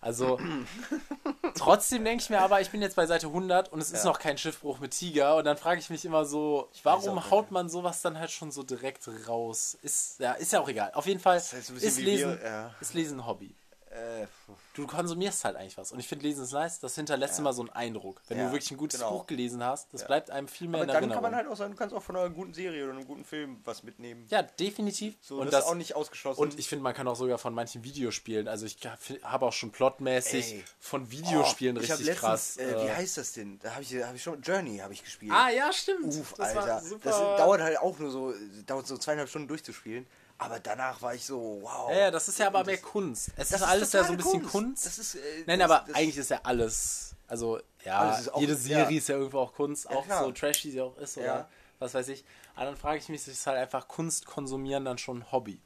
Also 0.00 0.38
trotzdem 1.54 2.04
denke 2.04 2.22
ich 2.22 2.30
mir 2.30 2.40
aber, 2.40 2.60
ich 2.60 2.70
bin 2.70 2.82
jetzt 2.82 2.96
bei 2.96 3.06
Seite 3.06 3.26
100 3.28 3.72
und 3.72 3.80
es 3.80 3.90
ist 3.90 4.04
Ja. 4.04 4.10
noch 4.10 4.18
kein 4.18 4.38
Schiffbruch 4.38 4.78
mit 4.78 4.92
Tiger 4.92 5.36
und 5.36 5.44
dann 5.44 5.56
frage 5.56 5.80
ich 5.80 5.90
mich 5.90 6.04
immer 6.04 6.24
so, 6.24 6.70
warum 6.82 7.30
haut 7.30 7.50
man 7.50 7.68
sowas 7.68 8.02
dann 8.02 8.18
halt 8.18 8.30
schon 8.30 8.50
so 8.52 8.62
direkt 8.62 9.08
raus? 9.26 9.76
Ist 9.82 10.20
ja, 10.20 10.32
ist 10.32 10.52
ja 10.52 10.60
auch 10.60 10.68
egal. 10.68 10.92
Auf 10.94 11.06
jeden 11.06 11.20
Fall 11.20 11.38
ist 11.38 11.52
halt 11.52 11.68
ein 11.68 11.74
bisschen 11.74 11.88
ist 11.88 11.96
wie 11.98 12.02
Lesen, 12.02 12.38
wir, 12.40 12.46
ja. 12.46 12.74
ist 12.80 12.94
Lesen 12.94 13.20
ein 13.20 13.26
Hobby. 13.26 13.54
Äh, 13.96 14.26
Du 14.74 14.86
konsumierst 14.86 15.44
halt 15.46 15.56
eigentlich 15.56 15.78
was 15.78 15.90
und 15.90 15.98
ich 16.00 16.06
finde 16.06 16.26
Lesen 16.26 16.44
ist 16.44 16.52
nice, 16.52 16.78
das 16.80 16.94
hinterlässt 16.94 17.38
immer 17.38 17.54
so 17.54 17.62
einen 17.62 17.70
Eindruck. 17.70 18.20
Wenn 18.28 18.36
Ja, 18.38 18.46
du 18.46 18.52
wirklich 18.52 18.70
ein 18.70 18.76
gutes 18.76 19.00
genau. 19.00 19.12
Buch 19.12 19.26
gelesen 19.26 19.64
hast, 19.64 19.92
das 19.94 20.02
Ja. 20.02 20.06
bleibt 20.06 20.30
einem 20.30 20.48
viel 20.48 20.68
mehr 20.68 20.80
aber 20.80 20.82
in 20.84 20.88
dann 20.88 20.96
Erinnerung. 20.96 21.22
kann 21.22 21.30
man 21.30 21.34
halt 21.36 21.48
auch 21.48 21.56
sagen, 21.56 21.72
du 21.72 21.78
kannst 21.78 21.94
auch 21.94 22.02
von 22.02 22.14
einer 22.14 22.28
guten 22.28 22.52
Serie 22.52 22.84
oder 22.84 22.92
einem 22.92 23.06
guten 23.06 23.24
Film 23.24 23.58
was 23.64 23.82
mitnehmen. 23.82 24.26
ja, 24.28 24.42
definitiv. 24.42 25.16
So, 25.22 25.36
und 25.38 25.46
das, 25.46 25.52
das 25.52 25.64
ist 25.64 25.70
auch 25.70 25.74
nicht 25.74 25.96
ausgeschlossen. 25.96 26.40
Und 26.42 26.58
ich 26.58 26.68
finde, 26.68 26.82
man 26.82 26.92
kann 26.92 27.08
auch 27.08 27.16
sogar 27.16 27.38
von 27.38 27.54
manchen 27.54 27.84
Videospielen, 27.84 28.48
also 28.48 28.66
ich 28.66 28.76
habe 29.22 29.46
auch 29.46 29.52
schon 29.54 29.72
plotmäßig 29.72 30.52
Ey. 30.52 30.64
von 30.78 31.10
Videospielen 31.10 31.78
Oh, 31.78 31.80
richtig 31.80 32.14
krass. 32.16 32.58
Äh, 32.58 32.68
wie 32.82 32.88
äh, 32.88 32.94
heißt 32.96 33.16
das 33.16 33.32
denn? 33.32 33.58
Da 33.60 33.70
habe 33.72 33.82
ich, 33.82 33.94
hab 33.94 34.14
ich 34.14 34.22
schon 34.22 34.42
Journey 34.42 34.76
habe 34.78 34.92
ich 34.92 35.02
gespielt. 35.02 35.32
ah, 35.34 35.48
ja, 35.48 35.72
stimmt. 35.72 36.14
Uff, 36.14 36.34
das 36.36 36.54
Alter. 36.54 36.82
Das 37.02 37.16
dauert 37.38 37.62
halt 37.62 37.78
auch 37.78 37.98
nur 37.98 38.10
so, 38.10 38.34
dauert 38.66 38.86
so 38.86 38.98
zweieinhalb 38.98 39.30
Stunden 39.30 39.48
durchzuspielen. 39.48 40.06
Aber 40.38 40.60
danach 40.60 41.00
war 41.00 41.14
ich 41.14 41.24
so, 41.24 41.60
wow. 41.62 41.90
ja, 41.90 41.98
ja, 41.98 42.10
das 42.10 42.28
ist 42.28 42.38
ja 42.38 42.48
aber 42.48 42.62
mehr 42.64 42.76
Kunst. 42.78 43.28
Es 43.36 43.48
das 43.48 43.60
ist 43.62 43.66
alles 43.66 43.92
ja 43.92 44.04
so 44.04 44.12
ein 44.12 44.18
bisschen 44.18 44.42
Kunst. 44.46 44.84
Das 44.84 44.98
ist, 44.98 45.14
äh, 45.14 45.18
Nein, 45.46 45.58
das, 45.60 45.70
aber 45.70 45.84
das, 45.86 45.96
eigentlich 45.96 46.16
ist 46.18 46.30
ja 46.30 46.40
alles, 46.42 47.14
also 47.26 47.58
ja, 47.84 48.16
ist 48.18 48.32
auch- 48.34 48.40
jede 48.40 48.54
Serie 48.54 48.90
ja. 48.92 48.98
ist 48.98 49.08
ja 49.08 49.16
irgendwo 49.16 49.38
auch 49.38 49.54
Kunst, 49.54 49.88
auch 49.88 50.04
klar. 50.04 50.24
so 50.24 50.32
trashy 50.32 50.70
sie 50.72 50.80
auch 50.82 50.96
ist 50.98 51.16
oder 51.16 51.26
Ja. 51.26 51.48
was 51.78 51.94
weiß 51.94 52.08
ich. 52.08 52.24
Aber 52.54 52.66
dann 52.66 52.76
frage 52.76 52.98
ich 52.98 53.08
mich, 53.08 53.26
ist 53.26 53.46
halt 53.46 53.56
einfach 53.58 53.88
Kunst 53.88 54.26
konsumieren 54.26 54.84
dann 54.84 54.98
schon 54.98 55.18
ein 55.20 55.32
Hobby? 55.32 55.60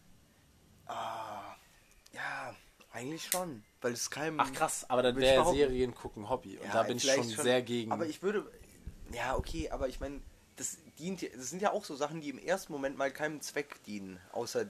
Ja, 2.13 2.55
eigentlich 2.93 3.27
schon. 3.27 3.63
Weil 3.81 3.93
es 3.93 4.11
keinem. 4.11 4.39
Ach 4.41 4.53
krass, 4.53 4.85
aber 4.89 5.03
dann 5.03 5.17
wäre. 5.17 5.53
Serien 5.53 5.95
gucken 5.95 6.29
Hobby 6.29 6.59
und 6.59 6.67
Ja, 6.67 6.73
da 6.75 6.83
bin 6.83 6.97
ich 6.99 7.03
vielleicht 7.05 7.33
schon, 7.35 7.45
sehr 7.45 7.63
gegen. 7.63 7.93
Aber 7.93 8.07
ich 8.07 8.23
würde. 8.23 8.51
Ja, 9.13 9.37
okay, 9.37 9.71
aber 9.71 9.89
ich 9.89 10.01
meine, 10.01 10.21
das 10.57 10.77
dient 11.01 11.23
ja- 11.23 11.31
das 11.35 11.51
sind 11.51 11.63
ja 11.63 11.73
auch 11.73 11.85
so 11.85 11.97
Sachen, 11.97 12.21
die 12.21 12.29
im 12.31 12.39
ersten 12.39 12.73
Moment 12.73 12.97
mal 12.97 13.11
keinem 13.11 13.41
Zweck 13.41 13.83
dienen, 13.85 14.21
außer 14.33 14.67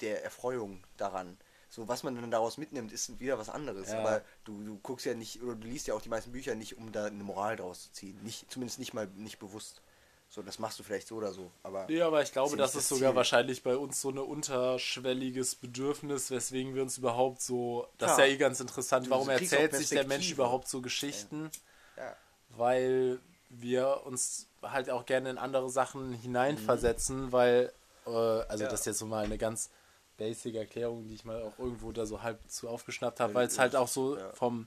der 0.00 0.24
Erfreuung 0.24 0.82
daran. 0.96 1.36
So, 1.68 1.88
was 1.88 2.02
man 2.04 2.14
dann 2.14 2.30
daraus 2.30 2.58
mitnimmt, 2.58 2.92
ist 2.92 3.18
wieder 3.20 3.38
was 3.38 3.48
anderes. 3.48 3.90
Ja. 3.90 3.98
Aber 3.98 4.22
du, 4.44 4.62
du 4.62 4.78
guckst 4.78 5.04
ja 5.04 5.14
nicht, 5.14 5.42
oder 5.42 5.56
du 5.56 5.66
liest 5.66 5.86
ja 5.88 5.94
auch 5.94 6.00
die 6.00 6.08
meisten 6.08 6.32
Bücher 6.32 6.54
nicht, 6.54 6.78
um 6.78 6.92
da 6.92 7.06
eine 7.06 7.24
Moral 7.24 7.56
draus 7.56 7.82
zu 7.84 7.92
ziehen. 7.92 8.18
Nicht, 8.22 8.50
zumindest 8.50 8.78
nicht 8.78 8.94
mal 8.94 9.08
nicht 9.16 9.38
bewusst. 9.38 9.82
So, 10.28 10.42
das 10.42 10.58
machst 10.58 10.78
du 10.78 10.82
vielleicht 10.82 11.06
so 11.08 11.16
oder 11.16 11.32
so. 11.32 11.50
Aber 11.62 11.86
Nee, 11.88 12.00
aber 12.00 12.22
ich 12.22 12.32
glaube, 12.32 12.50
ja 12.52 12.56
das 12.56 12.74
nicht 12.74 12.82
ist 12.82 12.90
das 12.90 12.98
sogar 12.98 13.12
Ziel. 13.12 13.16
wahrscheinlich 13.16 13.62
bei 13.62 13.76
uns 13.76 14.00
so 14.00 14.10
ein 14.10 14.18
unterschwelliges 14.18 15.54
Bedürfnis, 15.56 16.30
weswegen 16.30 16.74
wir 16.74 16.82
uns 16.82 16.98
überhaupt 16.98 17.40
so. 17.42 17.86
Das 17.98 18.12
ist 18.12 18.18
Ja. 18.18 18.24
ja 18.24 18.32
eh 18.32 18.36
ganz 18.36 18.60
interessant. 18.60 19.08
Warum 19.10 19.28
erzählt 19.28 19.74
sich 19.74 19.88
der 19.88 20.06
Mensch 20.06 20.30
überhaupt 20.30 20.68
so 20.68 20.80
Geschichten? 20.80 21.50
ja. 21.96 22.16
Weil 22.50 23.20
wir 23.48 24.02
uns 24.04 24.48
halt 24.62 24.90
auch 24.90 25.06
gerne 25.06 25.30
in 25.30 25.38
andere 25.38 25.70
Sachen 25.70 26.12
hineinversetzen, 26.12 27.26
Mhm. 27.26 27.32
weil, 27.32 27.72
äh, 28.06 28.10
also 28.10 28.64
Ja. 28.64 28.70
das 28.70 28.80
ist 28.80 28.86
jetzt 28.86 28.98
so 28.98 29.06
mal 29.06 29.24
eine 29.24 29.38
ganz 29.38 29.70
basic 30.16 30.54
Erklärung, 30.54 31.06
die 31.06 31.14
ich 31.14 31.24
mal 31.24 31.42
auch 31.42 31.58
irgendwo 31.58 31.92
da 31.92 32.06
so 32.06 32.22
halb 32.22 32.40
zu 32.50 32.68
aufgeschnappt 32.68 33.20
habe, 33.20 33.34
weil 33.34 33.46
es 33.46 33.58
halt 33.58 33.76
auch 33.76 33.88
so 33.88 34.16
ja. 34.16 34.32
vom 34.32 34.66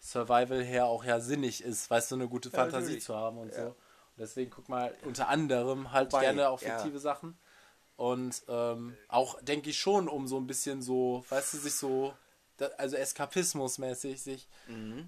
Survival 0.00 0.62
her 0.62 0.86
auch 0.86 1.04
ja 1.04 1.20
sinnig 1.20 1.62
ist, 1.62 1.90
weißt 1.90 2.10
du, 2.10 2.14
eine 2.16 2.28
gute 2.28 2.48
Ja, 2.50 2.56
Fantasie 2.56 2.84
natürlich. 2.84 3.04
zu 3.04 3.14
haben 3.16 3.38
und 3.38 3.52
so. 3.54 3.60
Und 3.62 3.74
deswegen 4.18 4.50
guck 4.50 4.68
mal 4.68 4.94
unter 5.04 5.28
anderem 5.28 5.92
halt 5.92 6.12
Wobei, 6.12 6.22
gerne 6.22 6.48
auch 6.48 6.60
fiktive 6.60 6.98
Sachen. 6.98 7.38
Und 7.96 8.42
ähm, 8.48 8.96
auch, 9.08 9.40
denke 9.42 9.70
ich 9.70 9.78
schon, 9.78 10.08
um 10.08 10.26
so 10.26 10.36
ein 10.38 10.46
bisschen 10.46 10.82
so, 10.82 11.24
weißt 11.30 11.54
du, 11.54 11.58
sich 11.58 11.74
so, 11.74 12.14
also 12.78 12.96
Eskapismusmäßig, 12.96 14.22
sich 14.22 14.48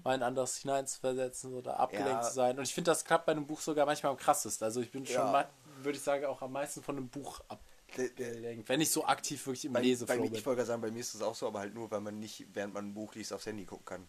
mal 0.03 0.15
in 0.15 0.23
anderes 0.23 0.57
hineinzuversetzen 0.57 1.53
oder 1.53 1.79
abgelenkt 1.79 2.11
Mhm. 2.11 2.21
Ja. 2.21 2.27
zu 2.27 2.33
sein. 2.33 2.57
Und 2.57 2.63
ich 2.63 2.73
finde, 2.73 2.91
das 2.91 3.03
klappt 3.05 3.25
bei 3.25 3.31
einem 3.31 3.45
Buch 3.47 3.59
sogar 3.61 3.85
manchmal 3.85 4.11
am 4.11 4.17
krassesten. 4.17 4.65
Also 4.65 4.81
ich 4.81 4.91
bin 4.91 5.05
schon, 5.05 5.15
Ja. 5.15 5.49
würde 5.81 5.97
ich 5.97 6.03
sagen, 6.03 6.25
auch 6.25 6.41
am 6.41 6.51
meisten 6.51 6.81
von 6.83 6.97
einem 6.97 7.09
Buch 7.09 7.41
abgelenkt, 7.47 8.69
wenn 8.69 8.81
ich 8.81 8.91
so 8.91 9.05
aktiv 9.05 9.45
wirklich 9.47 9.65
im 9.65 9.73
Bei, 9.73 9.81
bei 9.81 10.17
mir, 10.17 10.31
ich 10.31 10.45
wollte 10.45 10.65
sagen, 10.65 10.81
bei 10.81 10.91
mir 10.91 10.99
ist 10.99 11.15
es 11.15 11.21
auch 11.21 11.35
so, 11.35 11.47
aber 11.47 11.59
halt 11.59 11.73
nur, 11.73 11.89
weil 11.91 12.01
man 12.01 12.19
nicht, 12.19 12.45
während 12.53 12.73
man 12.73 12.87
ein 12.89 12.93
Buch 12.93 13.15
liest, 13.15 13.33
aufs 13.33 13.45
Handy 13.45 13.65
gucken 13.65 13.85
kann. 13.85 14.07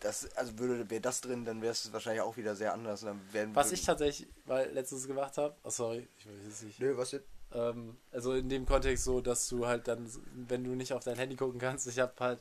Das, 0.00 0.34
also 0.36 0.58
würde, 0.58 0.90
wäre 0.90 1.00
das 1.00 1.20
drin, 1.20 1.44
dann 1.44 1.62
wäre 1.62 1.70
es 1.72 1.92
wahrscheinlich 1.92 2.22
auch 2.22 2.36
wieder 2.36 2.56
sehr 2.56 2.72
anders. 2.72 3.06
Was 3.54 3.70
ich 3.70 3.82
tatsächlich 3.84 4.28
weil 4.46 4.70
letztens 4.72 5.06
gemacht 5.06 5.36
habe, 5.38 5.54
oh 5.62 5.70
sorry, 5.70 6.08
ich 6.18 6.26
weiß 6.26 6.34
es 6.48 6.62
nicht. 6.62 6.80
Nö, 6.80 6.96
was 6.96 7.10
denn? 7.10 7.22
Ähm, 7.54 7.96
also 8.12 8.34
in 8.34 8.48
dem 8.48 8.66
Kontext 8.66 9.04
so, 9.04 9.20
dass 9.20 9.48
du 9.48 9.66
halt 9.66 9.88
dann, 9.88 10.08
wenn 10.48 10.64
du 10.64 10.70
nicht 10.70 10.92
auf 10.92 11.04
dein 11.04 11.16
Handy 11.16 11.36
gucken 11.36 11.60
kannst, 11.60 11.86
ich 11.86 11.98
habe 11.98 12.12
halt 12.20 12.38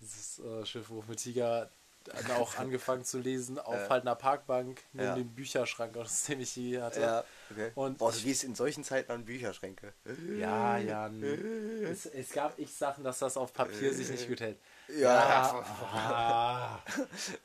dieses 0.00 0.38
äh, 0.40 0.64
Schiffbuch 0.66 1.06
mit 1.06 1.18
Tiger 1.20 1.70
dann 2.04 2.30
auch 2.32 2.54
angefangen 2.58 3.04
zu 3.04 3.18
lesen 3.18 3.58
auf 3.58 3.74
Ja. 3.74 3.88
halt 3.90 4.02
einer 4.02 4.16
Parkbank 4.16 4.82
neben 4.92 5.04
Ja. 5.04 5.14
dem 5.14 5.28
Bücherschrank, 5.34 5.96
aus 5.96 6.24
dem 6.24 6.40
ich 6.40 6.50
hier 6.50 6.82
hatte. 6.84 7.00
Ja, 7.00 7.24
okay. 7.50 7.72
Und 7.74 7.98
Boah, 7.98 8.12
du 8.12 8.18
gehst 8.20 8.44
in 8.44 8.54
solchen 8.54 8.84
Zeiten 8.84 9.12
an 9.12 9.24
Bücherschränke. 9.24 9.92
Ja, 10.38 10.78
ja. 10.78 11.08
nee. 11.08 11.38
Es, 11.84 12.06
es 12.06 12.32
gab 12.32 12.58
ich 12.58 12.72
Sachen, 12.72 13.02
dass 13.04 13.18
das 13.18 13.36
auf 13.36 13.52
Papier 13.52 13.92
sich 13.92 14.08
nicht 14.08 14.28
gut 14.28 14.40
hält. 14.40 14.58
Ja, 14.98 16.80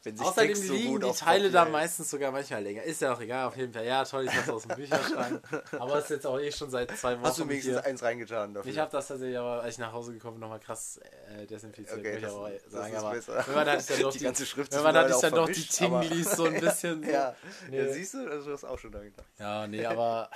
wenn 0.04 0.18
sich 0.18 0.26
Außerdem 0.28 0.48
Text 0.50 0.68
so 0.68 0.74
liegen 0.74 1.00
die 1.00 1.12
Teile 1.12 1.50
da 1.52 1.66
meistens 1.66 2.10
sogar 2.10 2.32
manchmal 2.32 2.64
länger. 2.64 2.84
Ist 2.84 3.02
ja 3.02 3.14
auch 3.14 3.22
egal, 3.22 3.48
auf 3.48 3.56
jeden 3.56 3.72
Fall. 3.74 3.86
Ja, 3.86 4.04
toll, 4.04 4.26
ich 4.26 4.36
hab's 4.36 4.50
aus 4.50 4.64
dem 4.64 4.76
Bücherschrank. 4.76 5.42
Aber 5.80 5.96
es 5.98 6.06
ist 6.06 6.10
jetzt 6.10 6.28
auch 6.28 6.40
eh 6.40 6.52
schon 6.52 6.70
seit 6.70 6.92
zwei 6.98 7.14
Wochen 7.18 7.26
Hast 7.26 7.40
du 7.40 7.48
wenigstens 7.48 7.74
hier. 7.76 7.86
eins 7.86 8.04
reingetan 8.04 8.54
dafür? 8.54 8.72
Ich 8.72 8.78
habe 8.80 8.92
das 8.92 9.08
tatsächlich 9.08 9.38
aber, 9.38 9.62
als 9.62 9.76
ich 9.76 9.80
nach 9.80 9.94
Hause 9.94 10.14
gekommen 10.14 10.36
bin, 10.36 10.42
nochmal 10.42 10.60
krass 10.60 11.00
äh, 11.38 11.46
desinfiziert. 11.46 12.00
Okay, 12.00 12.16
ich 12.18 12.22
das- 12.24 12.34
aber 12.34 12.50
das 12.50 12.64
sagen. 12.72 12.94
ist 12.94 13.00
aber 13.00 13.12
besser. 13.12 13.36
Irgendwann 13.38 13.68
hatte 13.70 13.80
ich 13.82 13.86
dann 13.88 14.02
doch 14.02 14.12
Die 14.12 14.18
die, 14.20 14.24
ganze 14.26 14.46
Schrift 14.46 14.72
hatte 14.76 14.82
ich 14.82 14.86
mittlerweile 14.94 15.22
dann 15.22 15.34
doch 15.34 15.50
die 15.50 15.68
Tinglis 15.68 16.32
so 16.32 16.46
ein 16.46 16.60
bisschen. 16.60 17.04
So. 17.04 17.10
ja. 17.10 17.36
Nee. 17.70 17.78
ja, 17.78 17.94
siehst 17.94 18.14
du, 18.16 18.30
also 18.30 18.46
du 18.48 18.54
hast 18.54 18.64
auch 18.66 18.78
schon 18.80 18.92
da 18.92 19.00
gedacht. 19.00 19.28
Ja, 19.40 19.68
nee, 19.68 19.86
aber 19.86 20.30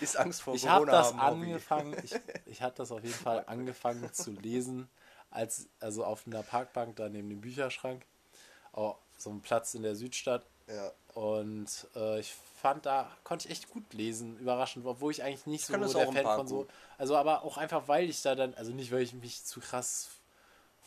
Ist 0.00 0.18
Angst 0.18 0.42
vor 0.42 0.54
ich 0.54 0.66
habe 0.68 0.84
Corona 0.86 0.92
das 0.92 1.14
haben 1.14 1.22
Hobby. 1.38 1.46
angefangen, 1.46 1.96
ich, 2.02 2.14
ich 2.46 2.62
habe 2.62 2.74
das 2.76 2.90
auf 2.92 3.02
jeden 3.02 3.14
Fall 3.14 3.42
angefangen 3.46 4.12
zu 4.12 4.30
lesen, 4.32 4.88
als 5.32 5.68
also 5.80 6.04
auf 6.04 6.26
einer 6.26 6.42
Parkbank 6.42 6.96
da 6.96 7.08
neben 7.08 7.28
dem 7.28 7.40
Bücherschrank, 7.40 8.04
auf 8.72 8.96
so 9.18 9.30
einem 9.30 9.40
Platz 9.40 9.74
in 9.74 9.82
der 9.82 9.96
Südstadt. 9.96 10.44
Ja. 10.68 10.92
Und 11.14 11.86
äh, 11.96 12.20
ich 12.20 12.32
fand, 12.60 12.86
da 12.86 13.10
konnte 13.24 13.46
ich 13.46 13.52
echt 13.52 13.68
gut 13.70 13.92
lesen, 13.92 14.38
überraschend, 14.38 14.86
obwohl 14.86 15.10
ich 15.10 15.22
eigentlich 15.22 15.46
nicht 15.46 15.66
so 15.66 15.72
kann 15.72 15.82
das 15.82 15.92
der 15.92 16.10
Fan 16.12 16.24
von 16.24 16.46
so. 16.46 16.66
Also 16.96 17.16
aber 17.16 17.42
auch 17.42 17.58
einfach, 17.58 17.88
weil 17.88 18.08
ich 18.08 18.22
da 18.22 18.34
dann, 18.34 18.54
also 18.54 18.72
nicht, 18.72 18.92
weil 18.92 19.02
ich 19.02 19.12
mich 19.12 19.44
zu 19.44 19.60
krass 19.60 20.10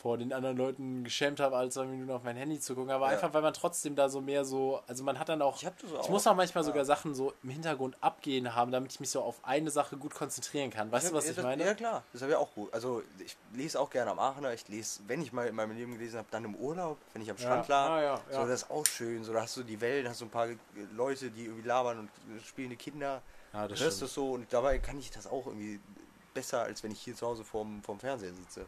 vor 0.06 0.20
den 0.20 0.34
anderen 0.34 0.56
Leuten 0.56 1.04
geschämt 1.04 1.40
habe, 1.40 1.58
alle 1.58 1.70
zwei 1.72 1.86
Minuten 1.86 2.12
auf 2.12 2.22
mein 2.22 2.36
Handy 2.36 2.60
zu 2.60 2.76
gucken, 2.76 2.92
aber 2.92 3.08
Ja. 3.08 3.14
einfach, 3.14 3.34
weil 3.34 3.42
man 3.42 3.56
trotzdem 3.56 3.96
da 3.96 4.08
so 4.08 4.22
mehr 4.22 4.46
so, 4.46 4.80
also 4.86 5.04
man 5.04 5.18
hat 5.18 5.30
dann 5.30 5.42
auch, 5.42 5.58
Ich 5.58 5.66
hab 5.66 5.74
ich 5.84 5.92
auch. 5.92 6.08
muss 6.10 6.28
auch 6.28 6.36
manchmal 6.36 6.64
Ja. 6.64 6.68
sogar 6.68 6.86
Sachen 6.86 7.16
so 7.16 7.34
im 7.42 7.50
Hintergrund 7.50 7.98
abgehen 8.02 8.54
haben, 8.54 8.72
damit 8.72 8.92
ich 8.92 9.00
mich 9.00 9.10
so 9.10 9.24
auf 9.24 9.44
eine 9.44 9.72
Sache 9.72 9.98
gut 9.98 10.14
konzentrieren 10.14 10.70
kann. 10.70 10.92
Weißt 10.92 11.10
du, 11.10 11.16
was 11.16 11.24
ja, 11.24 11.32
ich 11.32 11.38
das, 11.38 11.44
meine? 11.44 11.66
Ja, 11.66 11.74
klar. 11.74 12.04
Das 12.14 12.22
habe 12.22 12.34
ich 12.34 12.38
auch 12.38 12.54
gut. 12.54 12.72
Also, 12.72 13.02
ich 13.18 13.36
lese 13.56 13.80
auch 13.80 13.90
gerne 13.90 14.12
am 14.12 14.20
Aachener. 14.20 14.54
Ich 14.54 14.68
lese, 14.68 15.02
wenn 15.08 15.24
ich 15.24 15.34
mal 15.34 15.48
in 15.48 15.56
meinem 15.56 15.76
Leben 15.76 15.94
gelesen 15.94 16.20
habe, 16.20 16.28
dann 16.30 16.46
im 16.46 16.54
Urlaub, 16.54 17.00
wenn 17.14 17.24
ich 17.24 17.32
am 17.32 17.40
Strand 17.40 17.68
lag. 17.68 17.90
Ah, 17.90 18.02
ja, 18.04 18.22
ja. 18.30 18.42
So, 18.42 18.48
das 18.48 18.62
ist 18.62 18.70
auch 18.70 18.86
schön. 18.86 19.24
So, 19.24 19.34
da 19.34 19.42
hast 19.42 19.58
du 19.58 19.64
die 19.64 19.82
Wellen, 19.82 20.08
hast 20.08 20.22
du 20.22 20.26
ein 20.26 20.30
paar 20.30 20.50
Leute, 20.94 21.32
die 21.32 21.46
irgendwie 21.46 21.68
labern 21.68 21.98
und 21.98 22.10
spielende 22.46 22.76
Kinder. 22.76 23.24
Ja, 23.54 23.68
das 23.68 23.80
hörst 23.80 24.04
du 24.04 24.06
so 24.06 24.34
und 24.34 24.54
dabei 24.54 24.78
kann 24.78 25.00
ich 25.00 25.10
das 25.10 25.26
auch 25.26 25.48
irgendwie 25.48 25.80
besser, 26.36 26.62
als 26.62 26.84
wenn 26.84 26.92
ich 26.92 27.02
hier 27.02 27.16
zu 27.16 27.26
Hause 27.26 27.44
vorm, 27.44 27.82
vorm 27.82 28.00
Fernseher 28.00 28.36
sitze. 28.36 28.68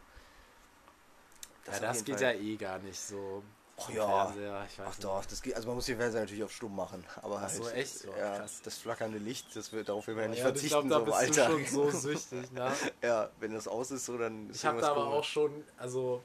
Ja, 1.68 1.74
auf 1.74 1.80
das 1.80 2.04
geht 2.04 2.20
Fall. 2.20 2.34
ja 2.36 2.40
eh 2.40 2.56
gar 2.56 2.78
nicht 2.78 2.98
so. 3.00 3.42
Ach 3.80 3.84
vom 3.84 3.94
ja. 3.94 4.06
Fernseher, 4.26 4.66
ich 4.68 4.80
Ach 4.80 4.86
nicht. 4.88 5.04
doch, 5.04 5.24
das 5.24 5.40
geht, 5.40 5.54
also 5.54 5.68
man 5.68 5.76
muss 5.76 5.86
den 5.86 5.96
Fernseher 5.98 6.22
natürlich 6.22 6.42
auf 6.42 6.50
stumm 6.52 6.74
machen. 6.74 7.04
Aber 7.22 7.40
Ach 7.44 7.48
so, 7.48 7.64
halt, 7.64 7.76
echt? 7.76 8.08
Oh, 8.08 8.18
ja, 8.18 8.38
krass. 8.38 8.60
das 8.64 8.76
flackernde 8.78 9.18
Licht, 9.18 9.54
das 9.54 9.72
wird 9.72 9.88
darauf 9.88 10.06
will 10.08 10.14
man 10.16 10.24
ja 10.24 10.30
nicht 10.30 10.38
Ja, 10.40 10.46
ich 10.48 10.52
verzichten, 10.52 10.88
glaube, 10.88 11.10
da 11.10 11.16
so 11.16 11.20
bist 11.26 11.38
du 11.38 11.42
Alltag. 11.44 11.68
schon 11.68 11.90
so 11.90 11.90
süchtig, 11.98 12.50
ne? 12.52 12.72
ja, 13.02 13.30
wenn 13.38 13.54
das 13.54 13.68
aus 13.68 13.92
ist, 13.92 14.06
so 14.06 14.18
dann 14.18 14.50
ist 14.50 14.56
Ich 14.56 14.66
habe 14.66 14.80
da 14.80 14.90
aber 14.90 15.02
komisch. 15.04 15.16
auch 15.18 15.24
schon, 15.24 15.64
also, 15.76 16.22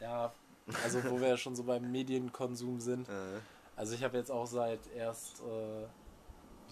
ja, 0.00 0.32
also 0.82 1.04
wo 1.10 1.20
wir 1.20 1.28
ja 1.28 1.36
schon 1.36 1.54
so 1.54 1.62
beim 1.64 1.92
Medienkonsum 1.92 2.80
sind. 2.80 3.06
Äh, 3.08 3.12
Also 3.76 3.94
ich 3.94 4.02
habe 4.02 4.16
jetzt 4.16 4.30
auch 4.30 4.46
seit 4.46 4.80
erst, 4.96 5.40
äh, 5.40 5.84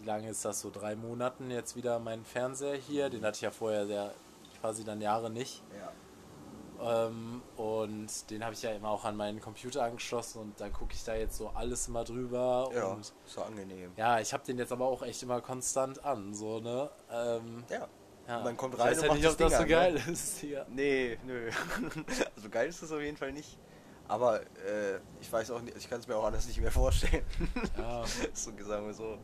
wie 0.00 0.04
lange 0.06 0.30
ist 0.30 0.42
das 0.46 0.60
so, 0.62 0.70
drei 0.70 0.96
Monaten 0.96 1.50
jetzt 1.50 1.76
wieder 1.76 1.98
meinen 1.98 2.24
Fernseher 2.24 2.74
hier. 2.76 3.10
Den 3.10 3.22
hatte 3.22 3.36
ich 3.36 3.42
ja 3.42 3.50
vorher 3.50 3.86
sehr, 3.86 4.14
quasi 4.62 4.82
dann 4.82 5.02
Jahre 5.02 5.28
nicht. 5.28 5.62
ja. 5.78 5.92
Ähm, 6.84 7.42
und 7.56 8.30
den 8.30 8.44
habe 8.44 8.54
ich 8.54 8.62
ja 8.62 8.70
immer 8.72 8.90
auch 8.90 9.04
an 9.04 9.16
meinen 9.16 9.40
Computer 9.40 9.84
angeschlossen 9.84 10.40
und 10.40 10.60
dann 10.60 10.72
gucke 10.72 10.92
ich 10.94 11.04
da 11.04 11.14
jetzt 11.14 11.36
so 11.36 11.48
alles 11.48 11.88
immer 11.88 12.04
drüber. 12.04 12.70
Ja, 12.74 12.86
Und 12.86 13.00
ist 13.00 13.14
so 13.24 13.42
angenehm. 13.42 13.92
ja, 13.96 14.20
ich 14.20 14.32
habe 14.32 14.44
den 14.44 14.58
jetzt 14.58 14.72
aber 14.72 14.86
auch 14.86 15.02
echt 15.02 15.22
immer 15.22 15.40
konstant 15.40 16.04
an, 16.04 16.34
so, 16.34 16.60
ne? 16.60 16.90
Ähm, 17.10 17.64
Ja. 17.68 17.88
ja. 18.28 18.40
Man 18.42 18.56
kommt 18.56 18.74
Ich 18.74 18.80
rein 18.80 18.90
weiß 18.90 18.98
und 19.02 19.06
macht 19.08 19.16
nicht, 19.18 19.28
ob 19.28 19.38
das 19.38 19.50
das 19.50 19.52
so 19.52 19.62
an, 19.62 19.68
ne? 19.68 19.74
geil 19.74 20.02
ist 20.12 20.38
hier. 20.38 20.66
Nee, 20.68 21.18
nö. 21.26 21.50
also 22.36 22.48
geil 22.50 22.68
ist 22.68 22.82
das 22.82 22.92
auf 22.92 23.00
jeden 23.00 23.16
Fall 23.16 23.32
nicht. 23.32 23.58
Aber 24.06 24.40
äh, 24.42 25.00
ich 25.20 25.32
weiß 25.32 25.50
auch 25.52 25.62
nicht, 25.62 25.76
ich 25.78 25.88
kann 25.88 26.00
es 26.00 26.06
mir 26.06 26.16
auch 26.16 26.24
anders 26.24 26.46
nicht 26.46 26.60
mehr 26.60 26.70
vorstellen. 26.70 27.24
Ja. 27.78 28.04
so 28.34 28.50
sagen 28.60 28.86
wir 28.86 28.92
so. 28.94 29.16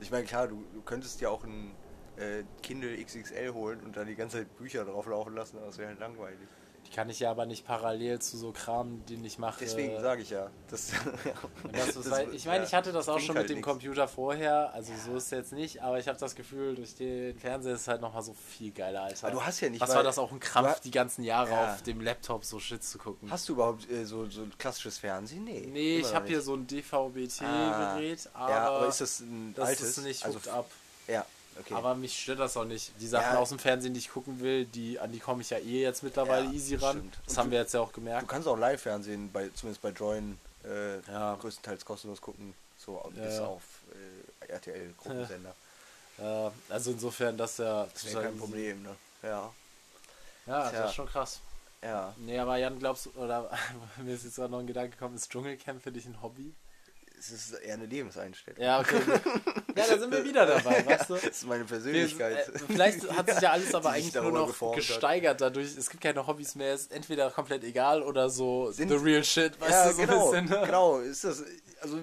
Ich 0.00 0.12
meine, 0.12 0.24
klar, 0.24 0.46
du, 0.46 0.64
du 0.72 0.80
könntest 0.82 1.20
ja 1.20 1.28
auch 1.28 1.42
ein 1.42 1.74
äh, 2.16 2.44
Kindle 2.62 2.96
XXL 3.02 3.52
holen 3.52 3.80
und 3.80 3.96
dann 3.96 4.06
die 4.06 4.14
ganze 4.14 4.38
Zeit 4.38 4.56
Bücher 4.56 4.84
drauf 4.84 5.06
laufen 5.06 5.34
lassen, 5.34 5.56
aber 5.56 5.66
das 5.66 5.78
wäre 5.78 5.88
halt 5.88 5.98
langweilig. 5.98 6.48
Die 6.88 6.94
kann 6.96 7.10
ich 7.10 7.20
ja 7.20 7.30
aber 7.30 7.44
nicht 7.44 7.66
parallel 7.66 8.18
zu 8.18 8.38
so 8.38 8.50
Kram, 8.50 9.04
den 9.06 9.22
ich 9.22 9.38
mache. 9.38 9.58
Deswegen 9.60 10.00
sage 10.00 10.22
ich 10.22 10.30
ja. 10.30 10.50
Das, 10.70 10.90
Das 11.72 11.92
das 11.94 12.10
wird- 12.10 12.32
ich 12.34 12.46
meine, 12.46 12.58
ja, 12.60 12.64
ich 12.64 12.72
hatte 12.74 12.92
das 12.92 13.08
auch 13.10 13.18
schon 13.20 13.36
halt 13.36 13.44
mit 13.44 13.50
dem 13.50 13.56
nix. 13.58 13.66
Computer 13.68 14.08
vorher, 14.08 14.72
also 14.72 14.92
so 15.04 15.16
ist 15.16 15.24
es 15.24 15.30
jetzt 15.30 15.52
nicht, 15.52 15.82
aber 15.82 15.98
ich 15.98 16.08
habe 16.08 16.18
das 16.18 16.34
Gefühl, 16.34 16.74
durch 16.76 16.94
den 16.94 17.38
Fernseher 17.38 17.74
ist 17.74 17.82
es 17.82 17.88
halt 17.88 18.00
nochmal 18.00 18.22
so 18.22 18.32
viel 18.32 18.72
geiler, 18.72 19.02
Alter. 19.02 19.26
Aber 19.26 19.36
du 19.36 19.42
hast 19.44 19.60
ja 19.60 19.68
nicht, 19.68 19.80
Was 19.82 19.94
war 19.94 20.02
das 20.02 20.18
auch 20.18 20.32
ein 20.32 20.40
Krampf, 20.40 20.80
die 20.80 20.90
ganzen 20.90 21.24
Jahre 21.24 21.50
Ja. 21.50 21.72
auf 21.74 21.82
dem 21.82 22.00
Laptop 22.00 22.44
so 22.44 22.58
Shit 22.58 22.82
zu 22.82 22.96
gucken? 22.98 23.30
Hast 23.30 23.48
du 23.48 23.52
überhaupt 23.52 23.90
äh, 23.90 24.04
so, 24.06 24.28
so 24.30 24.42
ein 24.42 24.52
klassisches 24.58 24.96
Fernsehen? 24.98 25.44
Nee. 25.44 25.68
nee, 25.70 25.98
ich 25.98 26.14
habe 26.14 26.26
hier 26.26 26.40
so 26.40 26.54
ein 26.54 26.66
DVB-T-Gerät, 26.66 28.28
Ah, 28.32 28.38
aber, 28.38 28.50
ja, 28.50 28.68
aber 28.70 28.88
ist 28.88 29.00
das 29.00 29.20
ein 29.20 29.52
das 29.54 29.68
altes? 29.68 29.98
ist 29.98 30.04
nicht 30.04 30.24
also, 30.24 30.38
up. 30.50 30.70
Ja, 31.06 31.24
okay. 31.60 31.74
Aber 31.74 31.94
mich 31.94 32.18
stört 32.18 32.40
das 32.40 32.56
auch 32.56 32.64
nicht. 32.64 32.92
Die 33.00 33.06
Sachen 33.08 33.34
Ja. 33.34 33.38
aus 33.38 33.48
dem 33.50 33.58
Fernsehen, 33.58 33.92
die 33.94 34.00
ich 34.00 34.10
gucken 34.10 34.40
will, 34.40 34.64
die, 34.66 34.98
an 34.98 35.12
die 35.12 35.18
komme 35.18 35.42
ich 35.42 35.50
ja 35.50 35.58
eh 35.58 35.82
jetzt 35.82 36.02
mittlerweile 36.02 36.46
Ja, 36.46 36.52
easy 36.52 36.74
ran. 36.76 36.96
stimmt. 36.98 37.18
Das 37.24 37.32
Und 37.34 37.38
haben 37.38 37.46
du- 37.46 37.50
wir 37.52 37.58
jetzt 37.60 37.74
ja 37.74 37.80
auch 37.80 37.88
Du 37.92 37.94
gemerkt. 38.00 38.28
kannst 38.28 38.48
auch 38.48 38.56
Live-Fernsehen, 38.56 39.30
bei, 39.32 39.48
zumindest 39.54 39.82
bei 39.82 39.90
Join, 39.90 40.38
äh, 40.64 41.00
Ja. 41.10 41.34
größtenteils 41.36 41.84
kostenlos 41.84 42.20
gucken. 42.20 42.54
So 42.78 43.00
Ja, 43.16 43.22
bis 43.24 43.34
ja. 43.36 43.46
auf 43.46 43.62
äh, 44.42 44.52
RTL-Gruppensender. 44.52 45.54
Ja, 46.20 46.50
also 46.68 46.90
insofern, 46.90 47.36
das 47.36 47.58
ja 47.58 47.86
Das 47.94 48.04
wäre 48.12 48.24
kein 48.24 48.36
Problem, 48.38 48.82
ne? 48.82 48.96
Ja. 49.22 49.52
Ja, 50.46 50.62
das 50.62 50.70
Tja. 50.72 50.84
ist 50.86 50.94
schon 50.94 51.06
krass. 51.06 51.38
Ja. 51.80 52.12
Nee, 52.16 52.36
aber 52.40 52.56
Jan, 52.56 52.76
glaubst 52.80 53.06
du, 53.06 53.10
oder 53.10 53.48
mir 54.04 54.14
ist 54.14 54.24
jetzt 54.24 54.34
gerade 54.34 54.50
noch 54.50 54.58
ein 54.58 54.66
Gedanke 54.66 54.96
gekommen, 54.96 55.14
ist 55.14 55.30
Dschungelcamp 55.30 55.80
für 55.80 55.92
dich 55.92 56.06
ein 56.06 56.20
Hobby? 56.20 56.52
Es 57.18 57.30
ist 57.30 57.52
eher 57.54 57.74
eine 57.74 57.86
Lebenseinstellung. 57.86 58.60
Ja, 58.62 58.80
okay. 58.80 59.00
ja, 59.76 59.84
da 59.88 59.98
sind 59.98 60.12
wir 60.12 60.24
wieder 60.24 60.46
dabei, 60.46 60.84
weißt 60.86 61.10
du? 61.10 61.14
Das 61.14 61.24
ist 61.24 61.46
meine 61.46 61.60
Wir, 61.62 61.66
Persönlichkeit. 61.66 62.48
äh, 62.48 62.58
vielleicht 62.66 63.10
hat 63.10 63.28
sich 63.30 63.40
ja 63.40 63.50
alles 63.52 63.74
aber 63.74 63.90
eigentlich 63.90 64.14
nur 64.14 64.30
noch 64.32 64.46
geformt 64.46 64.76
hat. 64.76 64.86
gesteigert 64.86 65.40
dadurch. 65.40 65.76
Es 65.76 65.90
gibt 65.90 66.02
keine 66.02 66.26
Hobbys 66.26 66.54
mehr, 66.54 66.74
ist 66.74 66.92
entweder 66.92 67.30
komplett 67.30 67.64
egal 67.64 68.02
oder 68.02 68.30
so 68.30 68.70
Sind- 68.70 68.88
the 68.90 68.94
real 68.96 69.24
shit, 69.24 69.60
weißt 69.60 69.70
ja, 69.70 69.84
du, 69.88 69.92
so 69.94 70.00
genau, 70.00 70.32
ein 70.32 70.44
bisschen. 70.44 70.60
ne? 70.60 70.66
genau. 70.66 70.98
Ist 71.00 71.24
das, 71.24 71.44
also 71.80 71.98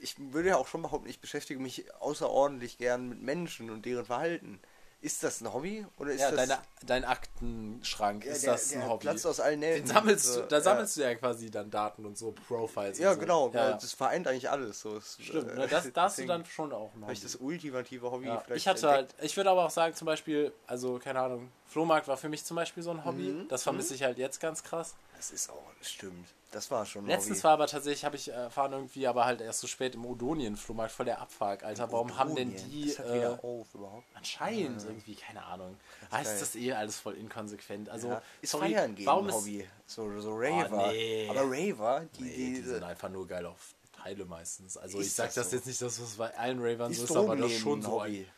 ich 0.00 0.14
würde 0.32 0.50
ja 0.50 0.56
auch 0.56 0.68
schon 0.68 0.82
behaupten, 0.82 1.08
ich 1.08 1.20
beschäftige 1.20 1.60
mich 1.60 1.84
außerordentlich 2.00 2.78
gern 2.78 3.08
mit 3.08 3.22
Menschen 3.22 3.70
und 3.70 3.84
deren 3.86 4.04
Verhalten. 4.06 4.60
Ist 5.04 5.22
das 5.22 5.40
ein 5.42 5.52
Hobby 5.52 5.86
oder 5.98 6.12
ist 6.12 6.22
Ja, 6.22 6.30
das 6.30 6.48
deine, 6.48 6.62
dein 6.86 7.04
Aktenschrank, 7.04 8.24
Ja, 8.24 8.32
ist 8.32 8.42
der- 8.44 8.52
das 8.52 8.72
ein 8.72 8.80
der 8.80 8.88
Hobby? 8.88 9.00
Platz 9.02 9.26
aus 9.26 9.38
allen 9.38 9.60
Nähten. 9.60 9.86
Den 9.86 9.94
sammelst 9.94 10.24
So, 10.24 10.40
du, 10.42 10.46
da 10.48 10.56
ja. 10.56 10.62
sammelst 10.62 10.96
du 10.96 11.02
ja 11.02 11.14
quasi 11.14 11.50
dann 11.50 11.70
Daten 11.70 12.06
und 12.06 12.16
so, 12.16 12.32
Profiles 12.32 12.98
Ja, 12.98 13.10
und 13.10 13.14
so. 13.16 13.20
genau, 13.20 13.50
Ja, 13.52 13.72
das 13.74 13.92
vereint 13.92 14.26
eigentlich 14.26 14.48
alles. 14.50 14.80
So, 14.80 15.00
Stimmt, 15.00 15.50
äh, 15.52 15.54
ne, 15.56 15.68
das, 15.68 15.92
da 15.92 16.02
hast 16.04 16.18
du 16.18 16.26
dann 16.26 16.44
schon 16.46 16.72
auch 16.72 16.90
ich 16.94 17.02
Hobby. 17.02 17.20
das 17.22 17.36
ultimative 17.36 18.10
Hobby 18.10 18.24
vielleicht 18.44 18.50
ich 18.56 18.66
hatte 18.68 18.88
entdeckt. 18.88 19.14
halt, 19.14 19.24
ich 19.26 19.36
würde 19.36 19.50
aber 19.50 19.66
auch 19.66 19.70
sagen, 19.70 19.94
zum 19.94 20.06
Beispiel, 20.06 20.52
also 20.66 20.98
keine 20.98 21.20
Ahnung, 21.20 21.50
Flohmarkt 21.66 22.08
war 22.08 22.16
für 22.16 22.28
mich 22.28 22.44
zum 22.44 22.56
Beispiel 22.56 22.82
so 22.82 22.90
ein 22.90 23.04
Hobby. 23.04 23.24
Mhm, 23.32 23.48
Das 23.48 23.62
vermisse 23.62 23.94
ich 23.94 24.02
halt 24.02 24.16
jetzt 24.18 24.40
ganz 24.40 24.62
krass. 24.62 24.94
Das 25.16 25.30
ist 25.30 25.50
auch, 25.50 25.62
stimmt. 25.82 26.28
Das 26.54 26.70
war 26.70 26.86
schon 26.86 27.04
Letztens 27.06 27.38
Hobby. 27.38 27.44
war 27.44 27.50
aber 27.52 27.66
tatsächlich, 27.66 28.04
habe 28.04 28.14
ich 28.16 28.28
erfahren 28.28 28.72
irgendwie, 28.72 29.06
aber 29.08 29.24
halt 29.24 29.40
erst 29.40 29.60
so 29.60 29.66
spät 29.66 29.94
im 29.96 30.06
Odonien-Flohmarkt, 30.06 30.92
voll 30.92 31.06
der 31.06 31.20
Abfuck, 31.20 31.64
Alter. 31.64 31.90
Warum 31.90 32.16
haben 32.16 32.34
denn 32.36 32.50
Odonien. 32.54 32.70
die, 32.70 32.86
Das 32.86 32.98
hat 33.00 33.06
äh, 33.06 33.14
wieder 33.14 33.44
auf 33.44 33.74
überhaupt. 33.74 34.04
anscheinend 34.14 34.84
irgendwie, 34.84 35.14
keine 35.16 35.44
Ahnung. 35.44 35.76
Ah, 36.10 36.20
ist 36.20 36.26
geil. 36.28 36.36
das 36.40 36.54
eh 36.56 36.72
alles 36.72 36.98
voll 37.00 37.14
inkonsequent. 37.14 37.88
Also, 37.88 38.08
Ja. 38.08 38.22
Ist 38.40 38.50
sorry, 38.52 38.72
Feiern 38.72 38.96
warum 39.04 39.24
ein 39.24 39.28
ist, 39.30 39.34
Hobby. 39.36 39.68
So, 39.86 40.20
so 40.20 40.34
Raver. 40.36 40.92
nee. 40.92 41.28
Aber 41.28 41.42
Raver, 41.42 42.06
die, 42.18 42.22
Nee, 42.22 42.30
die, 42.36 42.54
die 42.54 42.60
sind 42.62 42.82
einfach 42.84 43.08
nur 43.08 43.26
geil 43.26 43.46
auf 43.46 43.74
Teile 43.92 44.24
meistens. 44.24 44.76
Also 44.76 45.00
Ist 45.00 45.06
ich 45.08 45.12
sag 45.14 45.26
das 45.26 45.34
das, 45.34 45.50
so? 45.50 45.56
jetzt 45.56 45.66
nicht, 45.66 45.82
dass 45.82 45.98
es 45.98 46.16
bei 46.16 46.36
allen 46.38 46.60
Ravern 46.60 46.92
ist 46.92 46.98
so 46.98 47.04
ist, 47.04 47.16
aber 47.16 47.36
das 47.36 47.48
nehmen 47.48 47.60
schon 47.60 47.82
so 47.82 48.00
Hobby. 48.02 48.20
ein... 48.20 48.32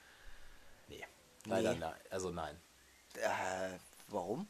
Nee, 0.88 1.04
leider 1.44 1.72
Nee. 1.74 1.80
nein. 1.80 1.94
Also 2.10 2.30
nein. 2.30 2.56
Äh, 3.16 3.78
warum? 4.08 4.48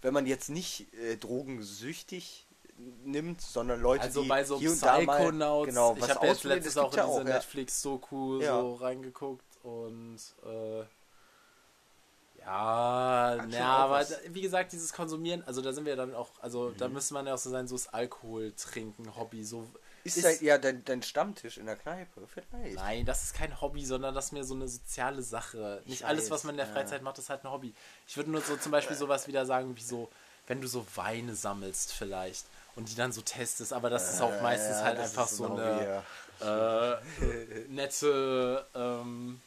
Wenn 0.00 0.14
man 0.14 0.26
jetzt 0.26 0.48
nicht 0.50 0.92
äh, 0.94 1.16
drogensüchtig 1.16 2.46
nimmt, 3.04 3.40
sondern 3.40 3.80
Leute, 3.80 4.04
Also 4.04 4.22
die 4.22 4.28
bei 4.28 4.44
so 4.44 4.58
hier 4.58 4.70
und 4.72 4.82
da 4.82 5.00
mal 5.00 5.24
genau, 5.26 5.64
ich 5.64 5.76
habe 6.10 6.26
jetzt 6.26 6.44
das 6.66 6.76
auch 6.78 6.92
in 6.92 6.96
ja 6.98 7.06
diese 7.06 7.18
ja. 7.18 7.24
Netflix-Doku 7.24 8.40
Ja. 8.40 8.60
so 8.60 8.74
reingeguckt 8.74 9.44
und 9.62 10.18
äh, 10.44 10.84
ja, 12.40 13.36
ja, 13.44 13.76
auch 13.76 13.80
aber 13.80 13.94
was. 13.94 14.08
da, 14.10 14.16
wie 14.30 14.40
gesagt, 14.42 14.72
dieses 14.72 14.92
Konsumieren, 14.92 15.44
also 15.46 15.60
da 15.62 15.72
sind 15.72 15.84
wir 15.84 15.94
dann 15.94 16.14
auch, 16.14 16.30
also 16.40 16.70
da 16.70 16.88
Mhm. 16.88 16.94
müsste 16.94 17.14
man 17.14 17.26
ja 17.26 17.34
auch 17.34 17.38
so 17.38 17.50
sein, 17.50 17.68
so 17.68 17.76
das 17.76 17.88
Alkohol 17.94 18.52
trinken, 18.56 19.14
Hobby, 19.16 19.44
so 19.44 19.68
Ist, 20.02 20.16
ist- 20.16 20.42
ja 20.42 20.58
dein, 20.58 20.84
dein 20.84 21.02
Stammtisch 21.04 21.58
in 21.58 21.66
der 21.66 21.76
Kneipe, 21.76 22.26
vielleicht. 22.26 22.74
Nein, 22.74 23.06
das 23.06 23.22
ist 23.22 23.34
kein 23.34 23.60
Hobby, 23.60 23.84
sondern 23.86 24.12
das 24.14 24.26
ist 24.26 24.32
mir 24.32 24.42
so 24.42 24.54
eine 24.54 24.66
soziale 24.66 25.22
Sache. 25.22 25.82
Nicht 25.86 26.00
Ich 26.00 26.06
alles, 26.06 26.24
weiß, 26.24 26.30
was 26.32 26.44
man 26.44 26.54
in 26.54 26.58
der 26.58 26.66
ja. 26.66 26.72
Freizeit 26.72 27.02
macht, 27.02 27.18
ist 27.18 27.30
halt 27.30 27.44
ein 27.44 27.50
Hobby. 27.52 27.72
Ich 28.08 28.16
würde 28.16 28.32
nur 28.32 28.40
so 28.40 28.56
zum 28.56 28.72
Beispiel 28.72 28.96
sowas 28.96 29.28
wieder 29.28 29.46
sagen, 29.46 29.76
wie 29.76 29.82
so, 29.82 30.08
wenn 30.48 30.60
du 30.60 30.66
so 30.66 30.84
Weine 30.96 31.36
sammelst 31.36 31.92
vielleicht 31.92 32.44
und 32.76 32.88
die 32.90 32.94
dann 32.94 33.12
so 33.12 33.20
testest, 33.22 33.72
aber 33.72 33.90
das 33.90 34.12
ist 34.14 34.20
auch 34.20 34.32
Äh, 34.32 34.42
meistens 34.42 34.78
ja, 34.78 34.84
halt 34.84 34.98
das 34.98 35.10
einfach 35.10 35.30
ist 35.30 35.36
so 35.36 35.46
ein 35.46 35.60
eine 35.60 36.02
ja. 36.40 36.94
äh, 36.94 36.96
nette, 37.68 38.66
ähm, 38.74 39.40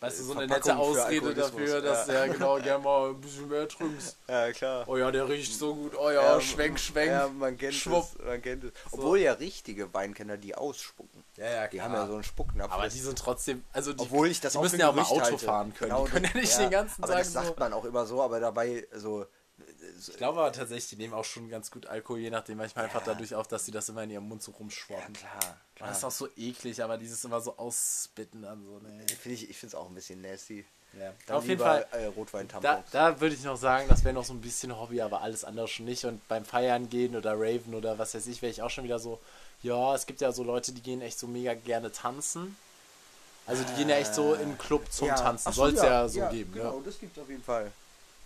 weißt 0.00 0.20
du, 0.20 0.24
so 0.24 0.32
eine 0.32 0.46
nette 0.46 0.62
Verpackung 0.62 0.80
Ausrede 0.80 1.34
dafür, 1.34 1.80
dass 1.82 2.06
ja. 2.06 2.12
der 2.26 2.28
genau 2.34 2.58
gerne 2.60 2.82
mal 2.84 3.10
ein 3.10 3.20
bisschen 3.20 3.48
mehr 3.48 3.68
trinkst. 3.68 4.16
Ja, 4.28 4.52
klar. 4.52 4.84
Oh 4.88 4.96
ja, 4.96 5.10
der 5.10 5.28
riecht 5.28 5.52
so 5.58 5.74
gut. 5.74 5.94
Oh 5.98 6.10
ja, 6.10 6.22
Ja, 6.34 6.40
schwenk, 6.40 6.78
schwenk. 6.78 7.10
Ja, 7.10 7.28
man 7.28 7.56
kennt 7.58 7.74
schwupp. 7.74 8.06
es. 8.18 8.24
Man 8.24 8.40
kennt 8.42 8.64
es. 8.64 8.72
Obwohl 8.92 9.18
ja 9.18 9.32
richtige 9.34 9.92
Weinkenner 9.92 10.36
die 10.36 10.54
ausspucken. 10.54 11.24
Ja, 11.36 11.50
ja, 11.50 11.68
Die 11.68 11.80
haben 11.82 11.94
ja 11.94 12.06
so 12.06 12.14
einen 12.14 12.24
Spucknapf. 12.24 12.72
Aber 12.72 12.88
die 12.88 12.98
sind 12.98 13.18
trotzdem, 13.18 13.64
also 13.72 13.92
die, 13.92 14.00
Obwohl 14.02 14.28
ich 14.28 14.40
das 14.40 14.52
die 14.52 14.58
auch 14.58 14.62
müssen 14.62 14.78
ja 14.80 14.90
auch 14.90 14.94
mal 14.94 15.02
Auto 15.02 15.20
halte. 15.22 15.38
fahren 15.38 15.74
können. 15.74 15.90
Genau, 15.90 16.04
die 16.04 16.10
können 16.12 16.30
ja 16.34 16.40
nicht 16.40 16.58
den 16.58 16.70
ganzen 16.70 17.02
aber 17.02 17.12
Tag 17.14 17.22
das 17.24 17.32
so. 17.32 17.40
sagt 17.40 17.58
man 17.58 17.72
auch 17.72 17.84
immer 17.84 18.06
so, 18.06 18.22
aber 18.22 18.40
dabei 18.40 18.86
so. 18.94 19.26
Ich 20.08 20.16
glaube 20.16 20.40
aber 20.40 20.52
tatsächlich, 20.52 20.88
die 20.90 20.96
nehmen 20.96 21.14
auch 21.14 21.24
schon 21.24 21.48
ganz 21.48 21.70
gut 21.70 21.86
Alkohol, 21.86 22.20
je 22.20 22.30
nachdem, 22.30 22.58
manchmal 22.58 22.84
einfach 22.86 23.06
Ja. 23.06 23.12
dadurch 23.12 23.34
auch, 23.34 23.46
dass 23.46 23.64
sie 23.64 23.70
das 23.72 23.88
immer 23.88 24.02
in 24.04 24.10
ihrem 24.10 24.28
Mund 24.28 24.42
so 24.42 24.52
Ja, 24.52 24.58
rumschwappen. 24.58 25.12
klar. 25.14 25.32
Und 25.34 25.76
klar. 25.76 25.88
das 25.88 25.98
ist 25.98 26.04
auch 26.04 26.10
so 26.10 26.28
eklig, 26.36 26.82
aber 26.82 26.96
dieses 26.98 27.24
immer 27.24 27.40
so 27.40 27.56
ausspitten 27.56 28.42
dann 28.42 28.64
so, 28.64 28.78
ne. 28.78 29.04
Finde 29.20 29.34
ich, 29.34 29.50
ich 29.50 29.56
finde 29.58 29.74
es 29.76 29.80
auch 29.80 29.88
ein 29.88 29.94
bisschen 29.94 30.20
nasty. 30.22 30.64
Ja. 30.98 31.12
Dann 31.26 31.36
Auf 31.36 31.46
jeden 31.46 31.60
Fall, 31.60 31.86
Äh, 31.92 32.10
da, 32.60 32.82
da 32.90 33.20
würde 33.20 33.34
ich 33.34 33.44
noch 33.44 33.56
sagen, 33.56 33.86
das 33.88 34.02
wäre 34.02 34.12
noch 34.12 34.24
so 34.24 34.32
ein 34.32 34.40
bisschen 34.40 34.76
Hobby, 34.76 35.00
aber 35.00 35.20
alles 35.22 35.44
andere 35.44 35.68
schon 35.68 35.86
nicht. 35.86 36.04
Und 36.04 36.26
beim 36.26 36.44
Feiern 36.44 36.90
gehen 36.90 37.14
oder 37.14 37.34
Raven 37.34 37.74
oder 37.74 37.96
was 37.98 38.14
weiß 38.14 38.26
ich, 38.26 38.42
wäre 38.42 38.50
ich 38.50 38.60
auch 38.62 38.70
schon 38.70 38.82
wieder 38.84 38.98
so, 38.98 39.20
ja, 39.62 39.94
es 39.94 40.06
gibt 40.06 40.20
ja 40.20 40.32
so 40.32 40.42
Leute, 40.42 40.72
die 40.72 40.80
gehen 40.82 41.00
echt 41.00 41.18
so 41.18 41.26
mega 41.28 41.54
gerne 41.54 41.92
tanzen. 41.92 42.56
Also 43.46 43.62
die 43.64 43.72
gehen 43.74 43.88
ja 43.88 43.96
echt 43.96 44.14
so 44.14 44.34
in 44.34 44.50
den 44.50 44.58
Club 44.58 44.90
zum 44.92 45.08
Ja. 45.08 45.14
Tanzen. 45.14 45.52
Soll 45.52 45.74
es 45.74 45.82
ja, 45.82 46.08
so 46.08 46.20
geben, 46.28 46.52
Genau, 46.52 46.78
ne? 46.78 46.82
das 46.84 46.98
gibt 46.98 47.16
es 47.16 47.22
auf 47.22 47.28
jeden 47.28 47.42
Fall. 47.42 47.70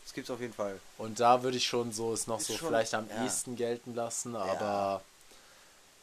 Das 0.05 0.13
gibt 0.13 0.29
es 0.29 0.31
auf 0.35 0.41
jeden 0.41 0.53
Fall. 0.53 0.79
Und 0.99 1.19
da 1.19 1.43
würde 1.43 1.57
ich 1.57 1.67
schon 1.67 1.93
so 1.93 2.13
es 2.13 2.27
noch 2.27 2.39
Ist 2.41 2.47
so 2.49 2.57
schon- 2.57 2.69
vielleicht 2.69 2.95
am 2.95 3.09
ja. 3.09 3.25
ehesten 3.25 3.57
gelten 3.57 3.95
lassen, 3.95 4.37
aber 4.37 5.03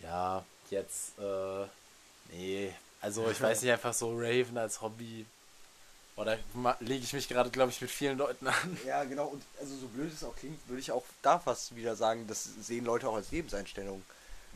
ja, 0.02 0.44
jetzt, 0.70 1.18
äh, 1.20 1.66
nee. 2.32 2.74
Also 3.02 3.30
ich 3.30 3.40
weiß 3.40 3.62
nicht, 3.62 3.72
einfach 3.72 3.94
so 3.94 4.12
Raven 4.16 4.58
als 4.58 4.82
Hobby. 4.82 5.26
Oder 6.18 6.38
lege 6.82 7.04
ich 7.04 7.14
mich 7.14 7.28
gerade, 7.28 7.50
glaube 7.50 7.72
ich, 7.72 7.80
mit 7.82 7.90
vielen 7.90 8.18
Leuten 8.18 8.48
an. 8.48 8.78
Ja, 8.86 9.04
genau. 9.06 9.28
Und 9.28 9.42
also 9.60 9.76
so 9.78 9.88
blöd 9.88 10.12
es 10.14 10.24
auch 10.24 10.36
klingt, 10.36 10.60
würde 10.68 10.82
ich 10.82 10.92
auch 10.92 11.06
da 11.22 11.40
fast 11.40 11.76
wieder 11.76 11.96
sagen, 11.96 12.28
das 12.28 12.44
sehen 12.62 12.86
Leute 12.86 13.08
auch 13.08 13.16
als 13.16 13.32
Lebenseinstellung. 13.32 14.04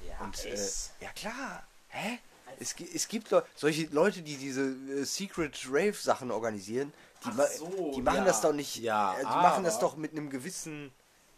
Ja, 0.07 0.19
Und 0.23 0.43
äh, 0.45 0.67
ja 1.01 1.09
klar. 1.15 1.63
Hä? 1.89 2.19
Es, 2.59 2.75
es 2.79 3.07
gibt 3.07 3.31
Leu- 3.31 3.41
solche 3.55 3.87
Leute, 3.87 4.21
die 4.21 4.37
diese 4.37 4.61
äh, 4.61 5.03
Secret 5.03 5.65
Rave 5.67 5.93
Sachen 5.93 6.31
organisieren, 6.31 6.93
die, 7.25 7.31
ma 7.31 7.45
so, 7.47 7.91
die 7.93 8.01
machen 8.01 8.17
ja. 8.17 8.25
das 8.25 8.41
doch 8.41 8.53
nicht. 8.53 8.77
Ja, 8.77 9.15
äh, 9.15 9.19
die 9.19 9.25
machen 9.25 9.63
das 9.63 9.79
doch 9.79 9.97
mit 9.97 10.11
einem 10.11 10.29
gewissen. 10.29 10.91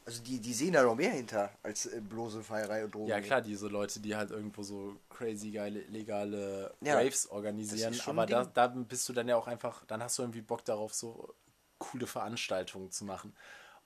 Also 0.05 0.23
die, 0.23 0.39
die 0.39 0.53
sehen 0.53 0.71
da 0.71 0.83
noch 0.83 0.95
mehr 0.95 1.11
hinter 1.11 1.51
als 1.63 1.85
äh, 1.85 1.99
bloße 1.99 2.41
Feierei 2.41 2.85
und 2.85 2.95
Drogen. 2.95 3.07
Ja 3.07 3.19
klar, 3.19 3.41
diese 3.41 3.67
Leute, 3.67 3.99
die 3.99 4.15
halt 4.15 4.31
irgendwo 4.31 4.63
so 4.63 4.95
crazy 5.09 5.51
geile, 5.51 5.81
legale 5.89 6.73
Ja, 6.79 6.95
Raves 6.95 7.27
organisieren, 7.29 7.99
aber 8.05 8.25
da, 8.25 8.45
da 8.45 8.67
bist 8.67 9.09
du 9.09 9.13
dann 9.13 9.27
ja 9.27 9.35
auch 9.35 9.47
einfach, 9.47 9.83
dann 9.85 10.01
hast 10.01 10.17
du 10.17 10.23
irgendwie 10.23 10.41
Bock 10.41 10.63
darauf, 10.63 10.93
so 10.93 11.33
coole 11.77 12.07
Veranstaltungen 12.07 12.89
zu 12.89 13.03
machen. 13.03 13.35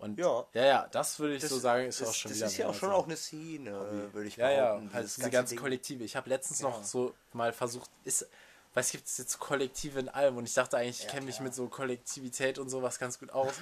Und 0.02 0.20
Ja. 0.20 0.46
ja, 0.54 0.66
ja 0.66 0.88
das 0.92 1.20
würde 1.20 1.36
ich 1.36 1.42
Das, 1.42 1.52
so 1.52 1.60
sagen, 1.60 1.86
ist 1.86 2.02
das, 2.02 2.10
auch 2.10 2.14
schon 2.14 2.30
das 2.32 2.38
wieder 2.38 2.48
ist 2.48 2.58
ja 2.58 2.68
auch 2.68 2.74
schon 2.74 2.90
so. 2.90 2.96
auch 2.96 3.06
eine 3.06 3.16
Szene, 3.16 4.10
würde 4.14 4.28
ich 4.28 4.36
Ja, 4.36 4.50
ja, 4.50 4.74
behaupten. 4.74 4.94
halt 4.94 5.16
diese 5.16 5.30
ganze. 5.30 5.56
Kollektive. 5.56 6.04
Ich 6.04 6.16
habe 6.16 6.28
letztens 6.30 6.60
Ja. 6.62 6.70
noch 6.70 6.84
so 6.84 7.14
mal 7.34 7.54
versucht, 7.54 7.90
ist, 8.04 8.28
was 8.74 8.90
gibt 8.92 9.06
es 9.06 9.18
jetzt 9.20 9.40
Kollektive 9.40 10.00
in 10.00 10.10
allem? 10.10 10.38
Und 10.38 10.46
ich 10.46 10.54
dachte 10.56 10.78
eigentlich, 10.78 11.00
ich 11.00 11.06
Ja, 11.06 11.12
kenne 11.12 11.28
mich 11.28 11.40
mit 11.40 11.54
so 11.54 11.68
Kollektivität 11.68 12.58
und 12.58 12.70
sowas 12.70 12.98
ganz 12.98 13.20
gut 13.20 13.32
aus. 13.32 13.54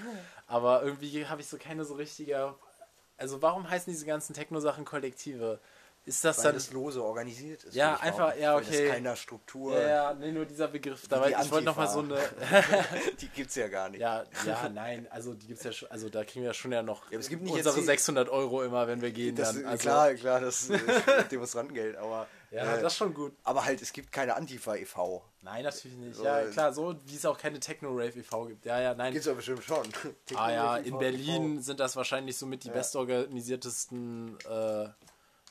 Aber 0.48 0.82
irgendwie 0.82 1.28
habe 1.28 1.42
ich 1.42 1.48
so 1.48 1.58
keine 1.58 1.84
so 1.84 1.96
richtige. 1.96 2.56
Also 3.18 3.42
warum 3.42 3.70
heißen 3.70 3.92
diese 3.92 4.06
ganzen 4.06 4.34
Techno-Sachen 4.34 4.86
Kollektive? 4.86 5.60
Ist 6.10 6.26
das 6.26 6.38
Weil 6.40 6.44
dann. 6.46 6.54
das 6.56 6.72
lose 6.72 7.04
organisiert 7.04 7.64
ist. 7.66 7.76
Ja, 7.76 7.96
einfach- 7.98 8.36
ja, 8.36 8.56
Weil 8.56 8.64
okay. 8.64 8.84
Das 8.88 8.92
keiner 8.96 9.16
Struktur. 9.16 9.80
ja, 9.80 9.88
ja, 9.88 10.14
nee, 10.16 10.32
nur 10.32 10.46
dieser 10.46 10.68
Begriff. 10.68 11.08
Da 11.08 11.18
Wie 11.18 11.22
war, 11.22 11.28
die 11.40 11.46
ich 11.46 11.52
wollte 11.52 11.66
noch 11.66 11.78
mal 11.78 11.88
so 11.88 12.00
eine. 12.00 12.18
die 13.22 13.28
gibt's 13.30 13.56
ja 13.56 13.68
gar 13.68 13.90
nicht. 13.90 14.02
ja, 14.02 14.24
ja, 14.46 14.70
nein, 14.70 15.08
also 15.12 15.34
die 15.36 15.48
gibt's 15.48 15.64
ja 15.64 15.72
schon. 15.72 15.90
Also 15.92 16.10
da 16.10 16.24
kriegen 16.24 16.44
wir 16.44 16.54
schon 16.54 16.72
ja 16.72 16.82
noch 16.82 17.04
Ja, 17.04 17.10
aber 17.12 17.20
es 17.20 17.30
gibt 17.30 17.44
nicht 17.44 17.54
unsere 17.54 17.76
jetzt 17.76 17.82
die- 17.84 17.86
600 17.86 18.28
Euro 18.30 18.64
immer, 18.64 18.88
wenn 18.88 19.02
wir 19.02 19.12
gehen. 19.12 19.36
Das, 19.36 19.54
dann. 19.54 19.66
Also, 19.66 19.82
klar, 19.84 20.14
klar, 20.16 20.40
das 20.42 20.70
ist 20.70 20.82
Demonstrantengeld, 21.32 21.96
aber, 21.98 22.28
Ja, 22.52 22.64
äh, 22.76 22.82
das 22.82 22.94
ist 22.94 22.98
schon 22.98 23.14
gut. 23.14 23.34
aber 23.44 23.64
halt, 23.66 23.82
es 23.82 23.94
gibt 23.94 24.12
keine 24.12 24.36
Antifa 24.36 24.76
e.V. 24.76 25.24
Nein, 25.42 25.64
natürlich 25.64 25.96
nicht. 25.98 26.16
So, 26.16 26.24
Ja, 26.26 26.42
äh, 26.42 26.46
klar, 26.48 26.74
so 26.74 26.96
wie 27.06 27.16
es 27.16 27.26
auch 27.26 27.38
keine 27.38 27.60
Techno-Rave 27.60 28.20
e.V. 28.20 28.46
gibt. 28.48 28.66
Ja, 28.66 28.82
ja, 28.82 28.94
nein. 28.96 29.14
Gibt's 29.14 29.28
ja 29.28 29.34
bestimmt 29.34 29.64
schon. 29.64 29.88
Ah 30.36 30.52
ja, 30.52 30.78
in 30.78 30.88
e.V. 30.88 30.98
Berlin 30.98 31.62
sind 31.62 31.80
das 31.80 31.96
wahrscheinlich 31.96 32.36
so 32.38 32.46
mit 32.46 32.64
die 32.64 32.68
Ja. 32.70 32.74
bestorganisiertesten 32.74 34.38
äh, 34.50 34.90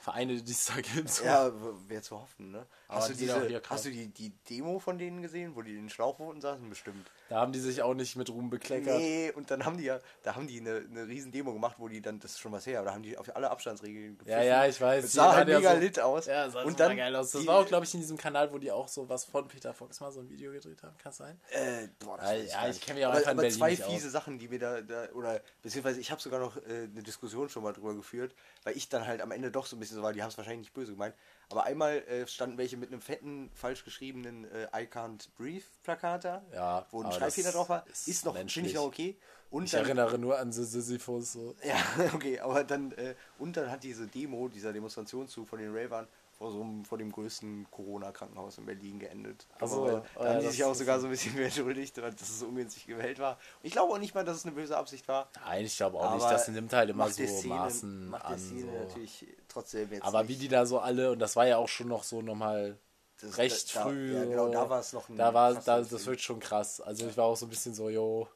Vereine, 0.09 0.43
die 0.43 0.53
es 0.53 0.67
da 0.67 0.81
gibt. 0.81 1.23
Ja, 1.25 1.53
wäre 1.89 2.03
zu 2.03 2.19
hoffen, 2.19 2.51
ne? 2.51 2.67
Hast 2.91 3.11
du, 3.11 3.14
diese, 3.14 3.61
hast 3.68 3.84
du 3.84 3.91
die, 3.91 4.09
die 4.09 4.30
Demo 4.49 4.78
von 4.78 4.97
denen 4.97 5.20
gesehen, 5.20 5.55
wo 5.55 5.61
die 5.61 5.72
in 5.72 5.82
den 5.82 5.91
Schlauchbooten 5.91 6.41
saßen? 6.41 6.66
Bestimmt. 6.70 7.07
Da 7.28 7.36
haben 7.36 7.53
die 7.53 7.59
sich 7.61 7.82
auch 7.82 7.93
nicht 7.93 8.16
mit 8.16 8.30
Ruhm 8.30 8.49
bekleckert. 8.49 8.97
Nee, 8.97 9.30
und 9.36 9.51
dann 9.51 9.66
haben 9.66 9.76
die 9.76 9.84
ja, 9.84 10.01
da 10.22 10.34
haben 10.34 10.47
die 10.47 10.59
eine, 10.59 10.86
eine 10.91 11.07
riesen 11.07 11.30
Demo 11.30 11.53
gemacht, 11.53 11.76
wo 11.78 11.89
die 11.89 12.01
dann, 12.01 12.18
das 12.18 12.30
ist 12.32 12.39
schon 12.41 12.51
was 12.53 12.64
her, 12.66 12.78
aber 12.78 12.86
da 12.89 12.95
haben 12.95 13.03
die 13.03 13.18
auf 13.18 13.34
alle 13.36 13.51
Abstandsregeln 13.51 14.18
Ja, 14.24 14.43
ja, 14.43 14.66
ich 14.66 14.80
weiß. 14.80 15.05
Die 15.05 15.11
sah 15.11 15.34
halt 15.36 15.49
mega 15.49 15.74
so- 15.74 15.80
lit 15.80 16.01
aus. 16.01 16.24
Ja, 16.24 16.49
sah 16.49 16.62
und 16.62 16.80
dann 16.80 16.97
geil 16.97 17.14
aus. 17.14 17.32
Das 17.32 17.43
die- 17.43 17.47
war 17.47 17.59
auch, 17.59 17.66
glaube 17.66 17.84
ich, 17.84 17.93
in 17.93 18.01
diesem 18.01 18.16
Kanal, 18.16 18.51
wo 18.55 18.57
die 18.57 18.72
auch 18.72 18.89
so 18.89 19.07
was 19.07 19.24
von 19.26 19.47
Peter 19.49 19.74
Fox 19.74 20.01
mal 20.01 20.11
so 20.11 20.20
ein 20.20 20.30
Video 20.30 20.51
gedreht 20.51 20.82
haben. 20.82 20.97
Kann 20.97 21.11
es 21.12 21.18
sein? 21.18 21.39
Äh, 21.51 21.89
boah, 21.99 22.16
das 22.16 22.26
weiß 22.26 22.51
ja, 22.53 22.61
ich 22.62 22.68
nicht. 22.68 22.86
kenn 22.86 22.97
mich 22.97 23.05
auch 23.05 23.11
aber, 23.11 23.18
einfach 23.18 23.32
in 23.32 23.39
aber 23.39 23.43
Berlin 23.43 23.59
zwei 23.59 23.70
nicht 23.70 23.82
aus. 23.84 23.93
fiese 23.93 24.09
Sachen, 24.09 24.39
die 24.39 24.49
mir 24.49 24.59
da, 24.61 24.80
da 24.80 25.09
oder 25.12 25.43
beziehungsweise 25.62 26.01
ich 26.01 26.11
habe 26.11 26.22
sogar 26.22 26.41
noch 26.41 26.57
äh, 26.57 26.89
eine 26.91 27.03
Diskussion 27.03 27.51
schon 27.51 27.62
mal 27.62 27.74
drüber 27.74 27.95
geführt, 27.95 28.34
weil 28.64 28.74
ich 28.78 28.89
dann 28.89 29.07
halt 29.07 29.20
am 29.20 29.30
Ende 29.30 29.51
doch 29.51 29.66
so 29.66 29.76
ein 29.76 29.80
bisschen 29.80 29.97
so 29.97 30.03
war, 30.03 30.14
die 30.14 30.22
haben 30.22 30.30
es 30.30 30.39
wahrscheinlich 30.39 30.61
nicht 30.68 30.72
böse 30.72 30.93
gemeint, 30.93 31.14
aber 31.51 31.64
einmal 31.64 31.99
äh, 32.09 32.26
standen 32.26 32.59
welche 32.59 32.76
mit 32.76 32.90
einem 32.92 33.01
fetten, 33.01 33.51
falsch 33.55 33.84
geschriebenen 33.84 34.44
äh, 34.53 34.64
I 34.74 34.86
Can't 34.86 35.28
Breathe 35.36 35.64
Plakat 35.82 36.24
da, 36.24 36.42
Ja, 36.53 36.86
wo 36.90 37.03
ein 37.03 37.11
Schreibfehler 37.12 37.53
drauf 37.53 37.68
war, 37.68 37.86
ist 37.86 38.09
ist 38.09 38.24
noch, 38.24 38.36
finde 38.36 38.68
ich 38.68 38.74
noch 38.74 38.84
okay. 38.84 39.16
Und 39.51 39.64
Ich 39.64 39.70
dann, 39.70 39.84
erinnere 39.84 40.18
nur 40.18 40.38
an 40.38 40.53
Sisyphus. 40.53 41.32
So. 41.32 41.55
ja, 41.64 41.76
okay, 42.14 42.38
aber 42.40 42.64
dann, 42.64 42.92
äh, 42.92 43.14
und 43.38 43.57
dann 43.57 43.70
hat 43.70 43.82
diese 43.82 44.07
Demo, 44.07 44.49
dieser 44.49 44.74
Demonstrationszug 44.74 45.49
von 45.49 45.59
den 45.59 45.74
Ravern 45.74 46.07
vor, 46.36 46.53
so 46.53 46.61
einem, 46.61 46.84
vor 46.84 46.99
dem 46.99 47.11
größten 47.11 47.66
Corona-Krankenhaus 47.70 48.59
in 48.59 48.66
Berlin 48.66 48.99
geendet. 48.99 49.46
Ach 49.59 49.66
so, 49.66 49.84
Aber 49.88 50.05
oh 50.16 50.18
da 50.18 50.24
ja, 50.24 50.30
haben 50.32 50.38
die 50.40 50.44
das 50.44 50.53
sich 50.55 50.64
auch 50.64 50.74
sogar 50.74 51.01
so. 51.01 51.07
ein 51.07 51.11
bisschen 51.12 51.34
mehr 51.34 51.46
entschuldigt, 51.46 51.96
dass 51.96 52.14
es 52.20 52.40
so 52.40 52.46
ungünstig 52.46 52.86
gewählt 52.86 53.18
war. 53.18 53.38
Ich 53.62 53.72
glaube 53.72 53.92
auch 53.94 53.99
nicht 53.99 54.14
mal, 54.14 54.22
dass 54.24 54.36
es 54.36 54.44
eine 54.44 54.55
böse 54.55 54.76
Absicht 54.76 55.09
war. 55.09 55.30
Nein, 55.46 55.64
ich 55.64 55.76
glaube 55.76 55.99
auch 55.99 56.14
nicht. 56.14 56.22
Aber 56.24 56.32
Das 56.34 56.46
nimmt 56.49 56.72
halt 56.74 56.90
immer 56.90 57.09
so 57.09 57.26
Szene- 57.26 57.55
Maßen 57.55 58.09
macht 58.11 58.24
an. 58.26 58.38
Szene 58.38 58.61
So. 58.70 58.78
natürlich 58.84 59.26
trotzdem 59.49 59.90
jetzt 59.92 60.05
Aber 60.05 60.20
nicht. 60.22 60.28
wie 60.30 60.36
die 60.36 60.49
da 60.49 60.66
so 60.66 60.78
alle, 60.78 61.12
und 61.12 61.18
das 61.18 61.36
war 61.36 61.46
ja 61.46 61.57
auch 61.57 61.68
schon 61.68 61.88
noch 61.88 62.05
so 62.05 62.22
nochmal 62.22 62.76
das, 63.20 63.36
recht 63.38 63.74
da, 63.74 63.82
früh. 63.82 64.14
Ja, 64.14 64.24
genau, 64.24 64.49
da 64.49 64.68
war 64.70 64.80
es 64.80 64.92
noch 64.92 65.09
ein 65.09 65.16
Da 65.16 65.34
war 65.34 65.55
da, 65.55 65.80
das 65.80 66.07
wird 66.07 66.20
schon 66.20 66.38
krass. 66.40 66.80
Also 66.80 67.07
ich 67.09 67.16
war 67.16 67.24
auch 67.26 67.36
so 67.36 67.46
ein 67.46 67.51
bisschen 67.51 67.74
so, 67.74 67.88
yo. 67.88 68.28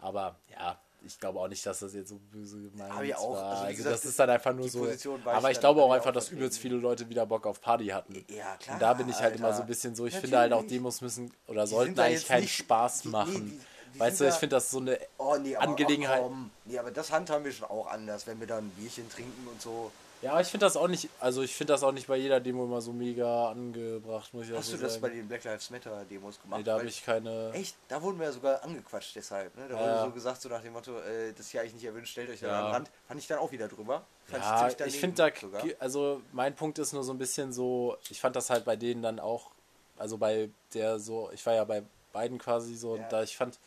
Aber 0.00 0.36
ja, 0.50 0.78
ich 1.04 1.18
glaube 1.18 1.38
auch 1.40 1.48
nicht, 1.48 1.64
dass 1.66 1.80
das 1.80 1.92
jetzt 1.94 2.08
so 2.08 2.18
böse 2.30 2.58
gemeint 2.70 2.92
Hab 2.94 3.02
ich 3.02 3.14
auch. 3.14 3.34
war. 3.34 3.44
Also, 3.60 3.66
Also, 3.66 3.84
das 3.90 4.04
ist 4.04 4.18
dann 4.18 4.30
einfach 4.30 4.54
nur 4.54 4.68
so. 4.68 4.86
Aber 5.26 5.50
ich 5.50 5.60
glaube 5.60 5.82
auch 5.82 5.92
einfach, 5.92 6.10
auch 6.10 6.14
dass 6.14 6.30
übelst 6.30 6.58
viele 6.58 6.76
Leute 6.76 7.08
wieder 7.08 7.26
Bock 7.26 7.46
auf 7.46 7.60
Party 7.60 7.88
hatten. 7.88 8.24
Ja, 8.28 8.56
klar. 8.56 8.74
Und 8.76 8.82
da 8.82 8.94
bin 8.94 9.08
ich 9.08 9.16
halt 9.16 9.36
immer 9.36 9.46
Alter. 9.48 9.56
so 9.58 9.62
ein 9.62 9.68
bisschen 9.68 9.94
so, 9.94 10.06
ich 10.06 10.16
finde 10.16 10.38
halt 10.38 10.52
auch 10.52 10.58
Natürlich. 10.62 10.78
Demos 10.78 11.00
müssen 11.02 11.32
oder 11.46 11.64
Die 11.64 11.68
sollten 11.70 11.98
eigentlich 12.00 12.26
keinen 12.26 12.42
nicht- 12.42 12.56
Spaß 12.56 13.04
machen. 13.06 13.50
die- 13.50 13.60
die 13.94 13.98
weißt 14.00 14.20
du, 14.20 14.28
ich 14.28 14.34
finde 14.34 14.56
das 14.56 14.70
so 14.70 14.78
eine 14.78 14.98
Oh, 15.18 15.36
nee, 15.36 15.56
aber, 15.56 15.66
Angelegenheit. 15.68 16.20
Ach, 16.22 16.28
komm. 16.28 16.50
nee, 16.64 16.78
aber 16.78 16.90
das 16.92 17.10
handhaben 17.10 17.44
wir 17.44 17.52
schon 17.52 17.68
auch 17.68 17.88
anders, 17.88 18.26
wenn 18.26 18.38
wir 18.40 18.46
dann 18.46 18.66
ein 18.66 18.70
Bierchen 18.70 19.08
trinken 19.10 19.48
und 19.48 19.60
so. 19.60 19.90
Ja, 20.22 20.32
aber 20.32 20.42
ich 20.42 20.48
finde 20.48 20.66
das 20.66 20.76
auch 20.76 20.86
nicht, 20.88 21.08
also 21.18 21.40
ich 21.42 21.54
finde 21.54 21.72
das 21.72 21.82
auch 21.82 21.92
nicht 21.92 22.06
bei 22.06 22.16
jeder 22.16 22.40
Demo 22.40 22.64
immer 22.64 22.82
so 22.82 22.92
mega 22.92 23.50
angebracht, 23.50 24.34
muss 24.34 24.44
ich 24.46 24.50
Hast 24.50 24.58
also 24.66 24.76
du 24.76 24.82
das 24.82 24.92
sagen. 24.94 25.02
bei 25.02 25.08
den 25.08 25.26
Black 25.28 25.44
Lives 25.44 25.70
Matter 25.70 26.04
Demos 26.04 26.40
gemacht? 26.42 26.58
Nee, 26.58 26.64
da 26.64 26.74
habe 26.74 26.84
ich 26.86 27.02
keine. 27.04 27.52
Echt? 27.54 27.74
Da 27.88 28.02
wurden 28.02 28.18
wir 28.18 28.26
ja 28.26 28.32
sogar 28.32 28.62
angequatscht 28.62 29.16
deshalb. 29.16 29.56
Ne? 29.56 29.66
Da 29.68 29.74
Ja, 29.74 29.80
wurde 30.02 30.08
so 30.08 30.10
gesagt, 30.14 30.42
so 30.42 30.48
nach 30.50 30.60
dem 30.60 30.74
Motto, 30.74 30.98
äh, 31.00 31.32
das 31.32 31.48
hier 31.48 31.62
eigentlich 31.62 31.74
nicht 31.74 31.84
erwünscht, 31.84 32.12
stellt 32.12 32.28
euch 32.28 32.40
da 32.40 32.48
Ja. 32.48 32.66
am 32.66 32.72
Rand. 32.72 32.90
Fand 33.08 33.18
ich 33.20 33.26
dann 33.26 33.38
auch 33.38 33.50
wieder 33.50 33.66
drüber. 33.68 34.04
Fand 34.26 34.42
Ja, 34.44 34.68
ich 34.68 34.74
daneben 34.76 34.98
finde 34.98 35.16
da, 35.30 35.40
sogar. 35.40 35.64
also 35.78 36.20
mein 36.32 36.54
Punkt 36.54 36.78
ist 36.78 36.92
nur 36.92 37.02
so 37.02 37.12
ein 37.12 37.18
bisschen 37.18 37.52
so, 37.54 37.96
ich 38.10 38.20
fand 38.20 38.36
das 38.36 38.50
halt 38.50 38.66
bei 38.66 38.76
denen 38.76 39.00
dann 39.02 39.20
auch, 39.20 39.50
also 39.96 40.18
bei 40.18 40.50
der 40.74 40.98
so, 40.98 41.30
ich 41.32 41.44
war 41.46 41.54
ja 41.54 41.64
bei 41.64 41.82
beiden 42.12 42.36
quasi 42.38 42.74
so, 42.76 42.96
Ja. 42.96 43.04
und 43.04 43.12
da 43.12 43.22
ich 43.22 43.36
fand, 43.36 43.58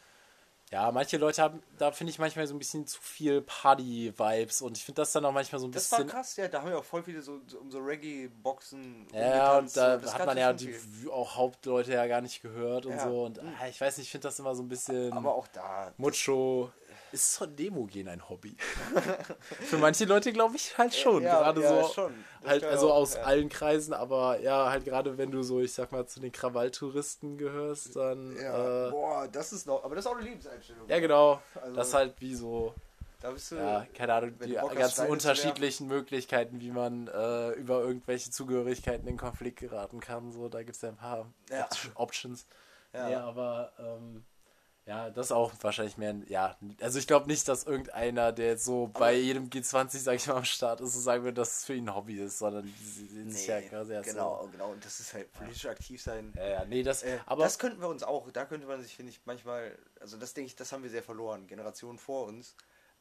ja, 0.73 0.91
manche 0.91 1.17
Leute 1.17 1.39
haben, 1.39 1.61
da 1.77 1.91
finde 1.91 2.09
ich 2.09 2.17
manchmal 2.17 2.47
so 2.47 2.55
ein 2.55 2.57
bisschen 2.57 2.87
zu 2.87 2.99
viel 2.99 3.41
Party-Vibes 3.43 4.63
und 4.63 4.75
ich 4.75 4.83
finde 4.83 5.03
das 5.03 5.11
dann 5.11 5.23
auch 5.23 5.31
manchmal 5.31 5.59
so 5.59 5.67
ein 5.67 5.71
Das 5.71 5.91
war 5.91 5.99
bisschen. 5.99 6.09
krass, 6.11 6.35
ja, 6.35 6.47
da 6.47 6.61
haben 6.61 6.69
wir 6.71 6.79
auch 6.79 6.83
voll 6.83 7.03
viele 7.03 7.21
so, 7.21 7.39
so 7.45 7.59
um 7.59 7.69
so 7.69 7.77
Reggae-Boxen 7.79 9.07
Ja, 9.13 9.59
und 9.59 9.77
da 9.77 9.97
das 9.97 10.17
hat 10.17 10.25
man 10.25 10.35
ja 10.37 10.51
die 10.51 10.73
viel. 10.73 11.11
auch 11.11 11.35
Hauptleute 11.35 11.93
ja 11.93 12.07
gar 12.07 12.21
nicht 12.21 12.41
gehört 12.41 12.87
und 12.87 12.93
Ja. 12.93 13.03
so. 13.07 13.23
Und 13.25 13.37
ah, 13.39 13.67
ich 13.69 13.79
weiß 13.79 13.97
nicht, 13.97 14.07
ich 14.07 14.11
finde 14.11 14.27
das 14.27 14.39
immer 14.39 14.55
so 14.55 14.63
ein 14.63 14.67
bisschen. 14.67 15.13
Aber 15.13 15.35
auch 15.35 15.47
da. 15.47 15.93
Mucho. 15.97 16.71
Ist 17.13 17.35
so 17.35 17.45
ein 17.45 17.55
Demo-Gehen 17.55 18.07
ein 18.07 18.27
Hobby? 18.27 18.57
Für 19.61 19.77
manche 19.77 20.05
Leute 20.05 20.33
glaube 20.33 20.55
ich 20.55 20.75
halt 20.79 20.95
schon. 20.95 21.21
Ja, 21.21 21.43
gerade 21.43 21.61
ja, 21.61 21.83
so. 21.83 21.93
schon. 21.93 22.25
Halt, 22.43 22.63
also 22.63 22.91
auch, 22.91 22.95
aus 22.95 23.13
ja. 23.13 23.21
allen 23.21 23.49
Kreisen, 23.49 23.93
aber 23.93 24.39
ja, 24.39 24.71
halt 24.71 24.83
gerade 24.83 25.15
wenn 25.15 25.29
du 25.29 25.43
so, 25.43 25.61
ich 25.61 25.73
sag 25.73 25.91
mal, 25.91 26.07
zu 26.07 26.19
den 26.21 26.31
Krawalltouristen 26.31 27.37
gehörst, 27.37 27.95
dann. 27.95 28.35
Ja, 28.35 28.87
äh, 28.87 28.89
boah, 28.89 29.27
das 29.31 29.53
ist 29.53 29.67
noch. 29.67 29.83
Aber 29.83 29.93
das 29.93 30.05
ist 30.05 30.11
auch 30.11 30.15
eine 30.15 30.25
Lebenseinstellung. 30.27 30.89
ja 30.89 30.99
genau. 30.99 31.39
Also- 31.53 31.75
das 31.75 31.87
ist 31.89 31.93
halt 31.93 32.15
wie 32.19 32.33
so, 32.33 32.73
Da 33.21 33.29
bist 33.29 33.51
du. 33.51 33.57
ja, 33.57 33.85
keine 33.93 34.15
Ahnung, 34.15 34.33
die 34.43 34.53
ganzen 34.53 35.05
unterschiedlichen 35.05 35.85
Möglichkeiten, 35.85 36.61
wie 36.61 36.71
man 36.71 37.09
äh, 37.09 37.51
über 37.51 37.81
irgendwelche 37.81 38.31
Zugehörigkeiten 38.31 39.07
in 39.07 39.17
Konflikt 39.17 39.59
geraten 39.59 39.99
kann. 39.99 40.31
So, 40.31 40.49
da 40.49 40.63
gibt 40.63 40.77
es 40.77 40.81
ja 40.81 40.89
ein 40.89 40.97
paar 40.97 41.31
Options. 41.93 42.47
Ja. 42.91 43.09
Ja, 43.09 43.23
aber 43.25 43.71
ähm, 43.77 44.23
ja, 44.85 45.09
das 45.09 45.31
auch 45.31 45.53
wahrscheinlich 45.61 45.97
mehr, 45.97 46.15
ja, 46.27 46.57
also 46.81 46.99
ich 46.99 47.07
glaube 47.07 47.27
nicht, 47.27 47.47
dass 47.47 47.63
irgendeiner, 47.63 48.33
der 48.33 48.47
jetzt 48.47 48.65
so 48.65 48.87
bei 48.87 49.13
jedem 49.13 49.49
G20, 49.49 49.99
sag 49.99 50.15
ich 50.15 50.27
mal, 50.27 50.35
am 50.35 50.43
Start 50.45 50.81
ist, 50.81 50.93
so 50.93 50.99
sagen 50.99 51.23
würde, 51.23 51.35
dass 51.35 51.59
es 51.59 51.65
für 51.65 51.73
ihn 51.73 51.87
ein 51.87 51.95
Hobby 51.95 52.19
ist, 52.19 52.39
sondern 52.39 52.71
sie 52.83 53.05
sehen 53.05 53.31
sich 53.31 53.47
ja 53.47 53.61
quasi 53.61 53.93
erst 53.93 54.09
genau, 54.09 54.49
genau. 54.51 54.71
Und 54.71 54.83
das 54.83 54.99
ist 54.99 55.13
halt 55.13 55.31
politisch 55.31 55.65
aktiv 55.67 56.01
sein. 56.01 56.33
so. 56.35 56.41
Ja, 56.41 56.49
ja, 56.49 56.65
nee, 56.65 56.83
das, 56.83 57.03
Äh, 57.03 57.19
aber 57.25 57.43
das 57.43 57.57
könnten 57.59 57.79
wir 57.79 57.87
uns 57.87 58.03
auch, 58.03 58.29
da 58.31 58.43
könnte 58.43 58.67
man 58.67 58.81
sich, 58.81 58.93
finde 58.93 59.11
ich, 59.11 59.21
manchmal, 59.23 59.77
also 60.01 60.17
das 60.17 60.33
denke 60.33 60.47
ich, 60.47 60.55
das 60.57 60.73
haben 60.73 60.83
wir 60.83 60.89
sehr 60.89 61.03
verloren. 61.03 61.47
Generationen 61.47 61.97
vor 61.97 62.25
uns 62.27 62.55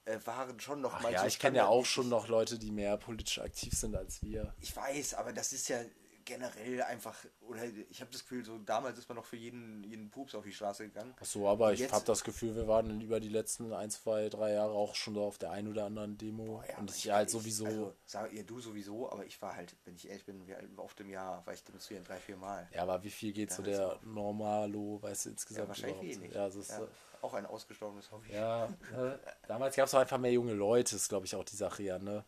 äh, 0.05 0.18
waren 0.24 0.61
schon 0.61 0.80
noch 0.80 0.95
ach 0.95 1.03
mal 1.03 1.12
ja, 1.12 1.20
so 1.22 1.26
ich 1.26 1.39
kenne 1.39 1.59
ja 1.59 1.66
auch 1.66 1.85
schon 1.87 2.09
noch 2.09 2.28
Leute, 2.28 2.59
die 2.59 2.70
mehr 2.70 2.97
politisch 2.97 3.41
aktiv 3.41 3.72
sind 3.72 3.97
als 3.97 4.22
wir. 4.22 4.55
Ich 4.61 4.74
weiß, 4.76 5.14
aber 5.14 5.33
das 5.33 5.53
ist 5.53 5.68
ja 5.68 5.80
generell 6.25 6.83
einfach, 6.83 7.16
oder 7.41 7.64
ich 7.91 8.01
habe 8.01 8.11
das 8.11 8.23
Gefühl, 8.23 8.45
so 8.45 8.59
damals 8.59 8.99
ist 8.99 9.09
man 9.09 9.16
noch 9.16 9.25
für 9.25 9.37
jeden, 9.37 9.83
jeden 9.85 10.11
Pups 10.11 10.35
auf 10.35 10.45
die 10.45 10.53
Straße 10.53 10.85
gegangen. 10.89 11.14
Ach 11.20 11.25
so, 11.25 11.49
aber 11.49 11.73
ich 11.73 11.81
Jetzt- 11.81 11.93
habe 11.93 12.05
das 12.05 12.25
Gefühl, 12.25 12.55
wir 12.57 12.66
waren 12.68 13.01
über 13.01 13.20
die 13.20 13.29
letzten 13.29 13.73
ein, 13.73 13.91
zwei, 13.91 14.29
drei 14.29 14.53
Jahre 14.53 14.73
auch 14.73 14.95
schon 14.95 15.14
so 15.14 15.23
auf 15.25 15.39
der 15.39 15.51
einen 15.51 15.68
oder 15.68 15.85
anderen 15.87 16.16
Demo. 16.18 16.62
Ja, 16.68 16.79
und 16.79 16.91
aber 16.91 16.97
ich 16.97 17.11
halt 17.11 17.29
ich- 17.29 17.33
sowieso. 17.33 17.64
Also, 17.66 17.95
sag 18.07 18.33
ihr 18.33 18.45
du 18.45 18.61
sowieso, 18.61 19.11
aber 19.11 19.25
ich 19.27 19.41
war 19.43 19.55
halt, 19.57 19.75
wenn 19.85 19.95
ich 19.95 20.09
ehrlich 20.09 20.25
bin, 20.25 20.43
oft 20.77 20.99
im 21.01 21.11
Jahr 21.11 21.45
war 21.47 21.55
ich 21.55 21.62
demonstrieren, 21.64 22.05
drei, 22.05 22.16
vier 22.18 22.37
Mal. 22.37 22.68
ja, 22.75 22.83
aber 22.83 23.03
wie 23.03 23.11
viel 23.11 23.33
geht 23.33 23.53
so 23.53 23.62
Ja, 23.62 23.68
der 23.89 23.99
Normalo, 24.05 25.03
weißt 25.03 25.25
du, 25.27 25.29
Ja, 25.29 25.33
insgesamt 25.33 25.68
wahrscheinlich 25.68 25.97
überhaupt? 25.99 26.20
wenig. 26.20 26.35
Ja, 26.35 26.47
das 26.47 26.57
ist, 26.57 26.70
Ja, 26.70 26.89
auch 27.20 27.35
ein 27.35 27.47
ausgestorbenes 27.47 28.11
Hobby. 28.11 28.33
Ja, 28.33 28.68
ne? 28.93 29.20
damals 29.47 29.77
gab 29.77 29.87
es 29.87 29.95
einfach 29.95 30.18
mehr 30.18 30.33
junge 30.33 30.55
Leute, 30.55 30.97
ist 30.97 31.09
glaube 31.09 31.27
ich 31.27 31.35
auch 31.37 31.45
die 31.45 31.55
Sache 31.57 31.83
ja, 31.85 31.99
ne? 31.99 32.25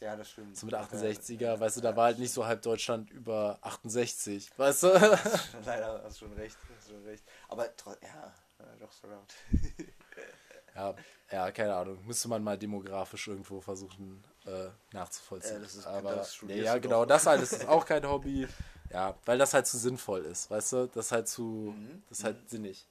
Ja, 0.00 0.16
das 0.16 0.30
stimmt. 0.30 0.56
So 0.56 0.66
mit 0.66 0.74
68er, 0.74 1.58
weißt 1.60 1.76
du, 1.76 1.80
da 1.80 1.94
war 1.96 2.06
halt 2.06 2.18
nicht 2.18 2.32
so 2.32 2.44
halb 2.44 2.62
Deutschland 2.62 3.10
über 3.10 3.58
68, 3.62 4.50
weißt 4.56 4.82
du? 4.84 4.88
Leider 5.64 6.02
hast 6.04 6.20
du 6.20 6.26
schon 6.26 6.32
recht, 6.34 6.56
hast 6.76 6.88
schon 6.90 7.02
recht. 7.04 7.24
Aber 7.48 7.64
ja, 7.66 8.32
ja, 8.58 8.66
doch 8.80 8.92
so 8.92 9.06
laut. 9.08 9.32
ja, 10.74 10.94
ja, 11.30 11.50
keine 11.52 11.74
Ahnung, 11.74 12.04
müsste 12.06 12.28
man 12.28 12.42
mal 12.42 12.58
demografisch 12.58 13.28
irgendwo 13.28 13.60
versuchen 13.60 14.22
äh, 14.46 14.68
nachzuvollziehen. 14.92 15.56
Äh, 15.58 15.60
das 15.60 15.74
ist- 15.74 15.86
Aber 15.86 16.14
das 16.16 16.42
nee, 16.42 16.62
ja, 16.62 16.78
genau, 16.78 17.04
das 17.04 17.26
halt 17.26 17.42
ist 17.42 17.66
auch 17.68 17.84
kein 17.84 18.08
Hobby. 18.08 18.48
Ja, 18.92 19.14
weil 19.24 19.38
das 19.38 19.54
halt 19.54 19.66
zu 19.68 19.78
sinnvoll 19.78 20.24
ist, 20.24 20.50
weißt 20.50 20.72
du? 20.72 20.86
Das 20.88 21.06
ist 21.06 21.12
halt 21.12 21.28
zu, 21.28 21.74
Mhm. 21.76 22.02
das 22.08 22.18
ist 22.18 22.24
halt 22.24 22.50
sinnig. 22.50 22.86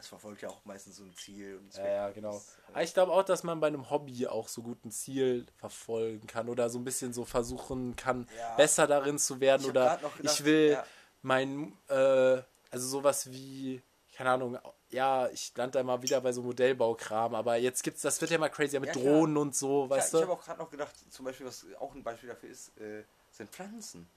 Es 0.00 0.08
verfolgt 0.08 0.42
ja 0.42 0.48
auch 0.48 0.64
meistens 0.64 0.96
so 0.96 1.04
ein 1.04 1.14
Ziel. 1.14 1.56
Und 1.58 1.74
Ja, 1.76 1.86
ja, 1.86 2.10
genau. 2.10 2.32
Das, 2.32 2.56
äh, 2.58 2.72
Aber 2.72 2.82
ich 2.82 2.94
glaube 2.94 3.12
auch, 3.12 3.22
dass 3.22 3.42
man 3.42 3.60
bei 3.60 3.66
einem 3.66 3.90
Hobby 3.90 4.26
auch 4.26 4.48
so 4.48 4.62
gut 4.62 4.84
ein 4.84 4.90
Ziel 4.90 5.46
verfolgen 5.56 6.26
kann 6.26 6.48
oder 6.48 6.70
so 6.70 6.78
ein 6.78 6.84
bisschen 6.84 7.12
so 7.12 7.24
versuchen 7.24 7.94
kann, 7.96 8.26
Ja. 8.38 8.56
besser 8.56 8.86
darin 8.86 9.18
zu 9.18 9.40
werden 9.40 9.62
Ich 9.62 9.68
oder 9.68 9.96
gedacht, 9.96 10.14
ich 10.22 10.44
will 10.44 10.70
ja. 10.72 10.84
mein, 11.22 11.76
äh, 11.88 12.42
also 12.70 12.88
sowas 12.88 13.30
wie, 13.30 13.82
keine 14.16 14.30
Ahnung, 14.30 14.58
ja, 14.88 15.28
ich 15.28 15.52
lande 15.56 15.78
da 15.78 15.84
mal 15.84 16.02
wieder 16.02 16.20
bei 16.20 16.32
so 16.32 16.42
Modellbaukram, 16.42 17.34
aber 17.34 17.56
jetzt 17.56 17.82
gibt's, 17.82 18.02
das 18.02 18.20
wird 18.20 18.30
ja 18.30 18.38
mal 18.38 18.48
crazy 18.48 18.80
mit. 18.80 18.94
Drohnen 18.94 19.36
und 19.36 19.54
so, 19.54 19.88
weißt 19.88 20.14
ich 20.14 20.20
habe 20.22 20.26
du? 20.26 20.32
auch 20.32 20.44
gerade 20.44 20.58
noch 20.58 20.70
gedacht, 20.70 20.94
zum 21.10 21.24
Beispiel, 21.26 21.46
was 21.46 21.64
auch 21.78 21.94
ein 21.94 22.02
Beispiel 22.02 22.28
dafür 22.30 22.48
ist, 22.48 22.76
äh, 22.78 23.04
sind 23.30 23.50
Pflanzen. 23.50 24.08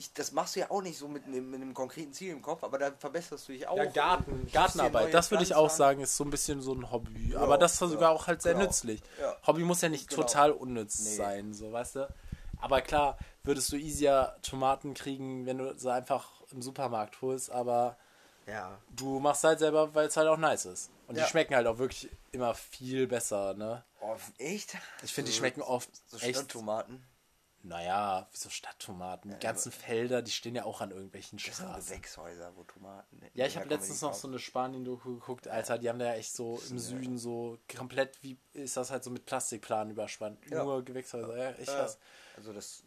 Ich, 0.00 0.14
das 0.14 0.32
machst 0.32 0.56
du 0.56 0.60
ja 0.60 0.70
auch 0.70 0.80
nicht 0.80 0.96
so 0.96 1.08
mit 1.08 1.26
einem, 1.26 1.50
mit 1.50 1.60
einem 1.60 1.74
konkreten 1.74 2.14
Ziel 2.14 2.32
im 2.32 2.40
Kopf, 2.40 2.64
aber 2.64 2.78
da 2.78 2.90
verbesserst 2.90 3.46
du 3.46 3.52
dich 3.52 3.68
auch. 3.68 3.76
Ja, 3.76 3.84
Garten, 3.84 4.48
Gartenarbeit, 4.50 5.12
das 5.12 5.30
würde 5.30 5.44
ich 5.44 5.54
auch 5.54 5.68
sagen, 5.68 6.00
ist 6.00 6.16
so 6.16 6.24
ein 6.24 6.30
bisschen 6.30 6.62
so 6.62 6.72
ein 6.72 6.90
Hobby. 6.90 7.32
Ja, 7.32 7.40
aber 7.40 7.58
das 7.58 7.74
ist 7.74 7.80
ja, 7.82 7.88
sogar 7.88 8.10
auch 8.12 8.26
halt 8.26 8.40
sehr 8.40 8.54
genau. 8.54 8.64
nützlich. 8.64 9.02
Ja. 9.20 9.36
Hobby 9.46 9.62
muss 9.62 9.82
ja 9.82 9.90
nicht 9.90 10.08
Genau. 10.08 10.22
total 10.22 10.52
unnütz 10.52 11.00
Nee. 11.00 11.16
sein, 11.16 11.52
so 11.52 11.70
weißt 11.70 11.96
du. 11.96 12.08
Aber 12.62 12.80
klar, 12.80 13.18
würdest 13.42 13.70
du 13.72 13.76
easier 13.76 14.36
Tomaten 14.40 14.94
kriegen, 14.94 15.44
wenn 15.44 15.58
du 15.58 15.78
sie 15.78 15.92
einfach 15.92 16.30
im 16.50 16.62
Supermarkt 16.62 17.20
holst, 17.20 17.50
aber 17.50 17.98
du 18.96 19.20
machst 19.20 19.44
halt 19.44 19.58
selber, 19.58 19.94
weil 19.94 20.06
es 20.08 20.16
halt 20.16 20.28
auch 20.28 20.38
nice 20.38 20.64
ist. 20.64 20.90
Und 21.08 21.18
die 21.18 21.22
schmecken 21.24 21.54
halt 21.54 21.66
auch 21.66 21.76
wirklich 21.78 22.08
immer 22.32 22.54
viel 22.54 23.06
besser, 23.06 23.52
ne? 23.54 23.84
Oh, 24.00 24.16
echt? 24.38 24.76
Ich 25.02 25.12
finde, 25.12 25.30
die 25.30 25.36
schmecken 25.36 25.60
oft 25.60 25.90
So 26.08 26.16
echt. 26.16 26.38
Stadttomaten. 26.38 27.04
Naja, 27.62 28.26
wieso 28.32 28.48
Stadttomaten? 28.48 29.32
Die 29.32 29.38
ganzen 29.38 29.70
Felder, 29.70 30.22
die 30.22 30.30
stehen 30.30 30.54
ja 30.54 30.64
auch 30.64 30.80
an 30.80 30.92
irgendwelchen 30.92 31.38
Das 31.38 31.44
sind 31.44 31.66
Straßen. 31.66 31.96
Gewächshäuser, 31.96 32.56
wo 32.56 32.64
Tomaten. 32.64 33.20
Ja, 33.34 33.46
ich 33.46 33.56
habe 33.56 33.68
letztens 33.68 34.00
noch 34.00 34.14
so 34.14 34.28
eine 34.28 34.38
Spanien-Doku 34.38 35.14
geguckt, 35.14 35.46
Alter, 35.46 35.76
die 35.76 35.88
haben 35.88 35.98
da 35.98 36.06
ja 36.06 36.14
echt 36.14 36.32
so 36.32 36.60
im 36.70 36.78
Süden 36.78 37.18
so 37.18 37.58
komplett, 37.76 38.22
wie 38.22 38.38
ist 38.54 38.76
das 38.76 38.90
halt 38.90 39.04
so 39.04 39.10
mit 39.10 39.26
Plastikplan 39.26 39.90
überspannt. 39.90 40.38
Ja. 40.50 40.64
Nur 40.64 40.82
Gewächshäuser, 40.82 41.36
ja, 41.36 41.50
Ja, 41.50 41.64
krass. 41.64 41.98
Also 42.36 42.52
das. 42.52 42.82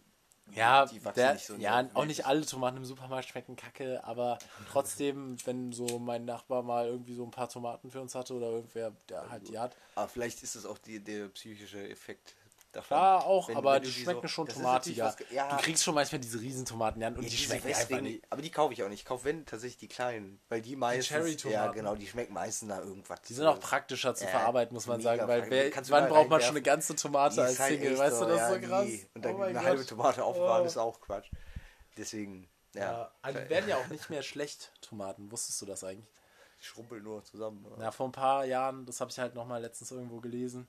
Ja, 0.52 0.86
der, 1.16 1.34
nicht 1.34 1.46
so 1.46 1.56
ja, 1.56 1.90
auch 1.94 2.06
nicht 2.06 2.26
alle 2.26 2.46
Tomaten 2.46 2.76
im 2.76 2.84
Supermarkt 2.84 3.30
schmecken 3.30 3.56
kacke, 3.56 4.04
aber 4.04 4.38
trotzdem, 4.70 5.38
wenn 5.46 5.72
so 5.72 6.00
mein 6.00 6.26
Nachbar 6.26 6.64
mal 6.64 6.86
irgendwie 6.88 7.16
so 7.16 7.24
ein 7.24 7.32
paar 7.32 7.48
Tomaten 7.48 7.90
für 7.90 8.02
uns 8.02 8.14
hatte 8.14 8.34
oder 8.34 8.48
irgendwer, 8.50 8.92
der 9.08 9.30
halt 9.30 9.48
die 9.48 9.58
hat. 9.58 9.78
Aber 9.96 10.10
vielleicht 10.10 10.44
ist 10.44 10.56
es 10.56 10.66
auch 10.66 10.78
die, 10.80 11.02
der 11.02 11.30
psychische 11.30 11.88
Effekt 11.88 12.36
davon. 12.76 12.88
Klar 12.98 13.26
auch, 13.26 13.48
Wenn- 13.48 13.58
aber 13.58 13.76
wenn 13.76 13.84
die 13.84 13.92
schmecken 13.92 14.22
so- 14.24 14.28
schon 14.28 14.48
tomatiger. 14.48 15.06
was 15.06 15.16
Ja, 15.32 15.50
Du 15.56 15.64
kriegst 15.64 15.84
schon 15.84 15.96
manchmal 15.96 16.20
diese 16.20 16.40
Riesentomaten 16.40 17.02
ja, 17.02 17.08
und 17.10 17.16
Ja, 17.16 17.22
die 17.22 17.30
diese 17.30 17.44
schmecken 17.46 17.68
einfach 17.68 18.02
nicht. 18.02 18.24
Aber 18.30 18.42
die 18.42 18.52
kaufe 18.52 18.74
ich 18.74 18.84
auch 18.84 18.90
nicht. 18.90 19.00
Ich 19.00 19.06
kaufe 19.06 19.26
wenn 19.26 19.46
tatsächlich 19.46 19.78
die 19.78 19.88
kleinen, 19.88 20.42
weil 20.50 20.62
die 20.62 20.76
meistens 20.76 21.08
Cherry-Tomaten. 21.08 21.54
ja 21.66 21.72
genau, 21.72 21.96
die 21.96 22.08
schmecken 22.08 22.34
meistens 22.34 22.70
nach 22.70 22.80
irgendwas. 22.80 23.22
Die 23.22 23.34
sind 23.34 23.46
auch 23.46 23.60
praktischer 23.60 24.14
zu 24.16 24.26
Ja, 24.26 24.30
verarbeiten, 24.32 24.74
muss 24.74 24.88
man 24.88 25.00
sagen, 25.02 25.28
weil 25.28 25.50
wer, 25.50 25.72
wann 25.90 26.10
braucht 26.10 26.30
man 26.30 26.42
schon 26.42 26.52
eine 26.52 26.62
ganze 26.62 26.96
Tomate 26.96 27.36
Die 27.36 27.42
als 27.42 27.60
halt 27.60 27.74
Single, 27.80 27.98
weißt 27.98 28.22
du, 28.22 28.26
das 28.26 28.38
ja, 28.38 28.48
ist 28.50 28.62
so 28.62 28.68
krass. 28.68 28.90
Und 29.14 29.26
dann 29.26 29.36
Oh 29.36 29.42
eine 29.42 29.62
halbe. 29.64 29.86
Tomate 29.86 30.24
aufbewahren 30.24 30.64
Oh. 30.64 30.68
ist 30.68 30.78
auch 30.78 31.00
Quatsch. 31.00 31.30
Deswegen, 31.98 32.50
ja. 32.74 32.82
Ja, 32.82 33.12
also 33.22 33.40
die 33.40 33.50
werden 33.50 33.70
ja 33.70 33.78
auch 33.78 33.88
nicht 33.88 34.10
mehr 34.10 34.24
schlecht, 34.24 34.72
Tomaten. 34.82 35.32
Wusstest 35.32 35.62
du 35.62 35.66
das 35.66 35.84
eigentlich? 35.84 36.08
Die 36.60 36.66
schrumpeln 36.66 37.04
nur 37.04 37.24
zusammen. 37.24 37.66
oder? 37.66 37.76
Na, 37.78 37.92
vor 37.92 38.08
ein 38.08 38.12
paar 38.14 38.46
Jahren, 38.46 38.86
das 38.86 39.00
habe 39.02 39.12
ich 39.12 39.20
halt 39.20 39.36
nochmal 39.36 39.62
letztens 39.62 39.92
irgendwo 39.92 40.20
gelesen, 40.22 40.68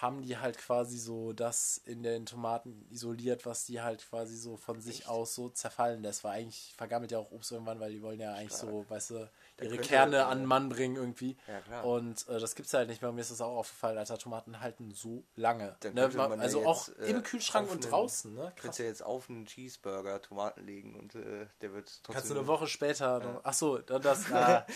haben 0.00 0.20
die 0.20 0.36
halt 0.36 0.58
quasi 0.58 0.98
so 0.98 1.32
das 1.32 1.80
in 1.86 2.02
den 2.02 2.26
Tomaten 2.26 2.86
isoliert, 2.90 3.46
was 3.46 3.64
die 3.64 3.80
halt 3.80 4.06
quasi 4.06 4.36
so 4.36 4.56
von 4.58 4.80
sich 4.82 5.00
Echt? 5.00 5.08
aus 5.08 5.34
so 5.34 5.48
zerfallen 5.48 6.02
lässt. 6.02 6.22
Weil 6.22 6.40
eigentlich 6.40 6.74
vergammelt 6.76 7.12
ja 7.12 7.18
auch 7.18 7.30
Obst 7.30 7.50
irgendwann, 7.50 7.80
weil 7.80 7.92
die 7.92 8.02
wollen 8.02 8.20
ja 8.20 8.34
eigentlich 8.34 8.52
so, 8.52 8.84
weißt 8.90 9.10
du, 9.10 9.30
ihre 9.62 9.78
Kerne 9.78 10.26
an 10.26 10.40
den 10.40 10.46
Mann 10.46 10.68
bringen 10.68 10.96
irgendwie. 10.96 11.38
Ja, 11.46 11.60
klar. 11.62 11.84
Und 11.86 12.28
äh, 12.28 12.38
das 12.38 12.54
gibt's 12.54 12.74
halt 12.74 12.88
nicht 12.90 13.00
mehr. 13.00 13.10
Mir 13.10 13.22
ist 13.22 13.30
das 13.30 13.40
auch 13.40 13.56
aufgefallen, 13.56 13.96
Alter, 13.96 14.18
Tomaten 14.18 14.60
halten 14.60 14.92
so 14.92 15.24
lange. 15.34 15.76
Ne? 15.82 16.08
man 16.14 16.32
ja 16.32 16.36
Also 16.40 16.58
jetzt, 16.58 16.66
auch 16.66 16.88
äh, 16.98 17.10
im 17.10 17.22
Kühlschrank 17.22 17.70
und 17.70 17.82
einen- 17.82 17.90
draußen, 17.90 18.34
ne? 18.34 18.52
Kannst 18.56 18.62
Krass. 18.62 18.78
ja 18.78 18.84
jetzt 18.84 19.02
auf 19.02 19.30
einen 19.30 19.46
Cheeseburger 19.46 20.20
Tomaten 20.20 20.66
legen 20.66 20.94
und 20.98 21.14
äh, 21.14 21.46
der 21.62 21.72
wird 21.72 21.86
trotzdem. 22.02 22.14
Kannst 22.14 22.30
du 22.30 22.34
eine 22.34 22.46
Woche 22.46 22.66
später 22.66 23.18
noch. 23.20 23.40
Ach 23.44 23.54
so, 23.54 23.78
dann 23.78 24.02
das. 24.02 24.26
Äh, 24.36 24.38
ja, 24.38 24.66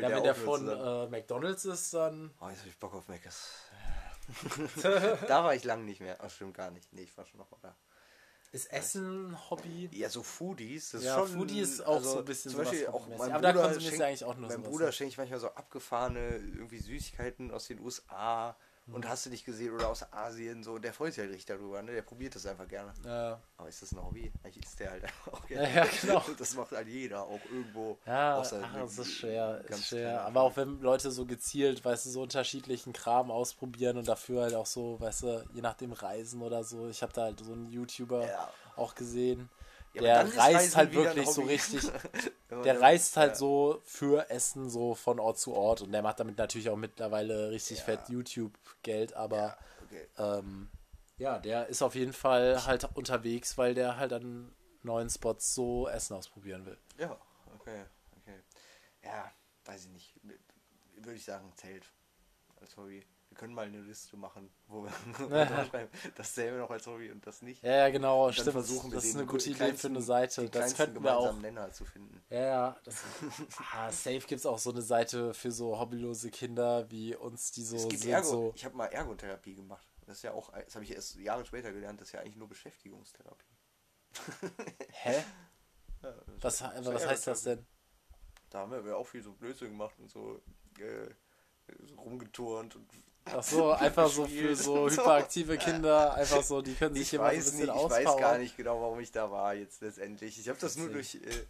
der 0.00 0.10
wenn 0.16 0.22
der 0.24 0.34
von 0.34 0.68
äh, 0.68 1.06
McDonalds 1.06 1.64
ist, 1.64 1.94
dann. 1.94 2.32
Oh, 2.40 2.48
jetzt 2.48 2.60
hab 2.60 2.66
ich 2.66 2.78
Bock 2.78 2.94
auf 2.94 3.06
Mc's. 3.08 3.50
da 5.28 5.44
war 5.44 5.54
ich 5.54 5.64
lang 5.64 5.84
nicht 5.84 6.00
mehr. 6.00 6.18
Ach, 6.20 6.30
stimmt 6.30 6.54
gar 6.54 6.70
nicht. 6.70 6.92
Nee, 6.92 7.02
ich 7.02 7.16
war 7.16 7.24
schon 7.26 7.38
noch 7.38 7.48
da. 7.60 7.76
Ist 8.52 8.72
Essen 8.72 9.30
ein 9.32 9.50
Hobby? 9.50 9.88
Ja, 9.92 10.08
so 10.08 10.22
Foodies, 10.22 10.92
das 10.92 11.02
Ja, 11.02 11.20
ist 11.20 11.28
schon. 11.28 11.38
Foodie 11.40 11.58
ist 11.60 11.84
auch 11.84 12.00
so 12.00 12.18
ein 12.18 12.24
bisschen 12.24 12.52
Zum 12.52 12.60
Beispiel 12.62 12.86
auch 12.86 13.08
mein 13.08 13.32
Aber 13.32 13.42
da 13.42 13.50
Bruder 13.50 13.64
konsumierst 13.64 13.98
du 13.98 14.06
eigentlich 14.06 14.24
auch 14.24 14.36
nur 14.36 14.48
Mein 14.48 14.62
Bruder 14.62 14.92
schenkt 14.92 15.12
ich 15.12 15.18
manchmal 15.18 15.40
so 15.40 15.48
abgefahrene 15.48 16.36
irgendwie 16.36 16.78
Süßigkeiten 16.78 17.50
aus 17.50 17.66
den 17.66 17.80
USA. 17.80 18.56
Und 18.92 19.08
hast 19.08 19.24
du 19.24 19.30
nicht 19.30 19.44
gesehen 19.46 19.72
oder 19.74 19.88
aus 19.88 20.04
Asien 20.12 20.62
so. 20.62 20.78
Der 20.78 20.92
freut 20.92 21.12
sich 21.14 21.20
halt 21.20 21.30
richtig 21.30 21.46
darüber, 21.46 21.82
ne? 21.82 21.92
Der 21.92 22.02
probiert 22.02 22.34
das 22.34 22.44
einfach 22.46 22.68
gerne. 22.68 22.92
Ja. 23.04 23.40
Aber 23.56 23.68
ist 23.68 23.80
das 23.80 23.92
ein 23.92 24.04
Hobby? 24.04 24.30
Eigentlich 24.42 24.64
ist 24.64 24.78
der 24.78 24.90
halt 24.90 25.04
auch 25.32 25.46
gerne. 25.46 25.74
ja, 25.74 25.86
genau. 26.02 26.22
Das 26.38 26.54
macht 26.54 26.72
halt 26.72 26.88
jeder, 26.88 27.22
auch 27.22 27.40
irgendwo. 27.50 27.98
Ja, 28.06 28.36
außer 28.36 28.60
ach, 28.62 28.74
das 28.74 28.98
ist 28.98 29.12
schwer, 29.12 29.62
ganz 29.66 29.80
ist 29.80 29.88
schwer. 29.88 30.20
Aber 30.22 30.42
auch 30.42 30.56
wenn 30.56 30.80
Leute 30.80 31.10
so 31.10 31.24
gezielt, 31.24 31.84
weißt 31.84 32.06
du, 32.06 32.10
so 32.10 32.22
unterschiedlichen 32.22 32.92
Kram 32.92 33.30
ausprobieren 33.30 33.96
und 33.96 34.06
dafür 34.06 34.42
halt 34.42 34.54
auch 34.54 34.66
so, 34.66 35.00
weißt 35.00 35.22
du, 35.22 35.44
je 35.54 35.62
nachdem 35.62 35.92
Reisen 35.92 36.42
oder 36.42 36.62
so. 36.62 36.88
Ich 36.88 37.02
habe 37.02 37.12
da 37.12 37.22
halt 37.22 37.40
so 37.40 37.52
einen 37.52 37.68
YouTuber 37.70 38.26
Ja. 38.28 38.50
auch 38.76 38.94
gesehen. 38.94 39.48
Ja, 39.94 40.00
der 40.02 40.36
reist 40.36 40.76
halt 40.76 40.92
wirklich 40.92 41.28
so 41.28 41.42
richtig. 41.42 41.82
Der 42.64 42.80
reist 42.80 43.16
halt 43.16 43.32
ja. 43.32 43.36
so 43.36 43.80
für 43.84 44.30
Essen 44.30 44.70
so 44.70 44.94
von 44.94 45.18
Ort 45.18 45.38
zu 45.38 45.54
Ort 45.54 45.82
und 45.82 45.90
der 45.90 46.02
macht 46.02 46.20
damit 46.20 46.38
natürlich 46.38 46.68
auch 46.68 46.76
mittlerweile 46.76 47.50
richtig 47.50 47.78
Ja. 47.78 47.84
fett 47.84 48.08
YouTube-Geld, 48.08 49.14
aber 49.14 49.58
Okay. 49.84 50.06
ähm, 50.18 50.70
ja, 51.18 51.38
der 51.40 51.66
ist 51.66 51.82
auf 51.82 51.94
jeden 51.96 52.12
Fall 52.12 52.64
halt 52.64 52.84
unterwegs, 52.94 53.58
weil 53.58 53.74
der 53.74 53.96
halt 53.96 54.12
an 54.12 54.54
neuen 54.82 55.10
Spots 55.10 55.52
so 55.54 55.88
Essen 55.88 56.14
ausprobieren 56.14 56.64
will. 56.64 56.78
Ja, 56.96 57.18
okay, 57.56 57.84
okay. 58.20 58.38
Ja, 59.02 59.32
weiß 59.64 59.86
ich 59.86 59.90
nicht. 59.90 60.14
Würde 60.96 61.16
ich 61.16 61.24
sagen, 61.24 61.52
zählt 61.56 61.90
als 62.60 62.76
Hobby. 62.76 63.04
Wir 63.34 63.38
können 63.40 63.54
mal 63.54 63.66
eine 63.66 63.80
Liste 63.80 64.16
machen, 64.16 64.48
wo 64.68 64.84
wir 64.84 64.92
draufschreiben, 65.46 65.88
das 66.14 66.34
zählen 66.34 66.54
wir 66.54 66.60
noch 66.60 66.70
als 66.70 66.86
Hobby 66.86 67.10
und 67.10 67.26
das 67.26 67.42
nicht. 67.42 67.64
Ja, 67.64 67.72
ja, 67.78 67.88
genau, 67.88 68.30
stimmt. 68.30 68.52
versuchen 68.52 68.92
wir 68.92 68.94
das 68.94 69.06
ist 69.06 69.16
eine 69.16 69.26
gute 69.26 69.50
Idee 69.50 69.56
kleinsten- 69.56 69.80
für 69.80 69.86
eine 69.88 70.02
Seite. 70.02 70.48
Das 70.50 70.76
könnten 70.76 71.02
wir 71.02 71.16
auch. 71.16 71.36
Nenner 71.40 71.72
zu 71.72 71.84
finden. 71.84 72.22
Ja, 72.30 72.38
ja. 72.40 72.76
Das, 72.84 73.02
ah, 73.72 73.90
safe 73.90 74.20
gibt 74.20 74.38
es 74.38 74.46
auch 74.46 74.58
so 74.60 74.70
eine 74.70 74.82
Seite 74.82 75.34
für 75.34 75.50
so 75.50 75.80
hobbylose 75.80 76.30
Kinder 76.30 76.88
wie 76.92 77.16
uns, 77.16 77.50
die 77.50 77.64
so 77.64 77.74
es 77.74 77.88
gibt 77.88 78.02
sind. 78.02 78.12
Ergo. 78.12 78.28
So, 78.28 78.52
Ich 78.54 78.64
habe 78.64 78.76
mal 78.76 78.86
Ergotherapie 78.86 79.56
gemacht. 79.56 79.84
Das 80.06 80.18
ist 80.18 80.22
ja 80.22 80.30
auch, 80.32 80.52
das 80.52 80.72
habe 80.76 80.84
ich 80.84 80.92
erst 80.94 81.16
Jahre 81.16 81.44
später 81.44 81.72
gelernt, 81.72 82.00
das 82.00 82.06
ist 82.08 82.12
ja 82.12 82.20
eigentlich 82.20 82.36
nur 82.36 82.48
Beschäftigungstherapie. 82.48 83.56
hä? 84.92 85.24
Ja, 86.04 86.14
Was, 86.40 86.62
was 86.62 87.02
ja 87.02 87.08
heißt 87.08 87.26
das 87.26 87.42
denn? 87.42 87.66
Da 88.50 88.60
haben 88.60 88.84
wir 88.84 88.96
auch 88.96 89.08
viel 89.08 89.24
so 89.24 89.32
Blödsinn 89.32 89.70
gemacht 89.70 89.98
und 89.98 90.08
so, 90.08 90.40
äh, 90.78 91.08
so 91.82 91.96
rumgeturnt 91.96 92.76
und 92.76 92.88
Ach 93.26 93.42
so, 93.42 93.70
einfach 93.72 94.08
so 94.08 94.26
für 94.26 94.54
so 94.56 94.88
hyperaktive 94.88 95.56
Kinder, 95.56 96.14
einfach 96.14 96.42
so, 96.42 96.60
die 96.60 96.74
können 96.74 96.94
sich 96.94 97.04
Ich 97.04 97.10
hier 97.10 97.20
mal 97.20 97.30
so 97.30 97.36
ein 97.36 97.38
bisschen 97.38 97.58
nicht, 97.58 97.68
ich 97.68 97.72
auspowern. 97.72 98.06
weiß 98.06 98.16
gar 98.20 98.38
nicht 98.38 98.56
genau, 98.56 98.80
warum 98.80 99.00
ich 99.00 99.12
da 99.12 99.30
war 99.30 99.54
jetzt 99.54 99.80
letztendlich. 99.80 100.38
Ich 100.38 100.48
habe 100.48 100.58
das 100.58 100.76
nur 100.76 100.90
durch. 100.90 101.16
Äh, 101.16 101.46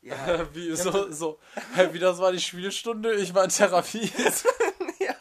ja, 0.00 0.46
wie, 0.54 0.74
so, 0.74 1.10
so, 1.10 1.38
wie 1.92 1.98
das 1.98 2.18
war 2.18 2.32
die 2.32 2.40
Spielstunde, 2.40 3.14
ich 3.14 3.34
war 3.34 3.44
in 3.44 3.50
Therapie. 3.50 4.10
ja, 5.00 5.14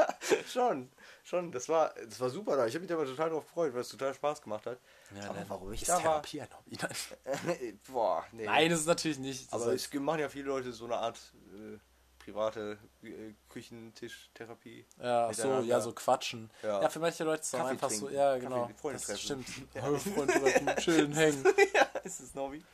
schon. 0.51 0.89
Schon, 1.23 1.51
das 1.51 1.67
war, 1.67 1.93
das 2.07 2.21
war 2.21 2.29
super 2.29 2.55
da. 2.55 2.67
Ich 2.67 2.73
habe 2.73 2.83
mich 2.83 2.93
aber 2.93 3.03
total 3.03 3.29
drauf 3.29 3.43
gefreut, 3.43 3.73
weil 3.73 3.81
es 3.81 3.89
total 3.89 4.13
Spaß 4.13 4.41
gemacht 4.41 4.65
hat. 4.65 4.79
aber 5.25 5.33
dann 5.33 5.49
warum 5.49 5.73
ich 5.73 5.83
da 5.83 5.95
war? 5.95 6.21
Therapie 6.23 6.41
Hobby? 6.41 6.77
Nein. 6.79 7.79
Boah, 7.91 8.25
nee. 8.31 8.45
Nein, 8.45 8.69
das 8.69 8.79
ist 8.79 8.85
natürlich 8.85 9.19
nicht. 9.19 9.51
Das 9.51 9.61
aber 9.61 9.73
es 9.73 9.93
machen 9.93 10.21
ja 10.21 10.29
viele 10.29 10.45
Leute 10.45 10.71
so 10.71 10.85
eine 10.85 10.95
Art 10.95 11.19
äh, 11.53 11.77
private 12.31 12.77
äh, 13.03 13.33
Küchentisch-Therapie. 13.49 14.85
ja, 15.01 15.31
so, 15.33 15.59
ja, 15.61 15.79
so 15.79 15.93
quatschen. 15.93 16.49
Ja. 16.61 16.81
Ja. 16.81 16.89
für 16.89 16.99
manche 16.99 17.23
Leute 17.23 17.41
ist 17.41 17.53
es 17.53 17.59
einfach 17.59 17.89
so, 17.89 18.07
trinken, 18.07 18.15
ja, 18.15 18.33
Kaffee 18.33 18.39
genau. 18.45 18.67
mit 18.67 18.77
Freunden 18.79 18.97
Das 18.97 19.05
treffen. 19.07 19.19
stimmt. 19.45 19.47
Ja. 19.75 19.81
Freunde 19.97 20.33
treffen, 20.33 20.67
chillen, 20.77 21.11
hängen. 21.13 21.43
ja, 21.73 21.83
ist 22.03 22.19
es 22.19 22.35
ein 22.35 22.41
Hobby? 22.41 22.65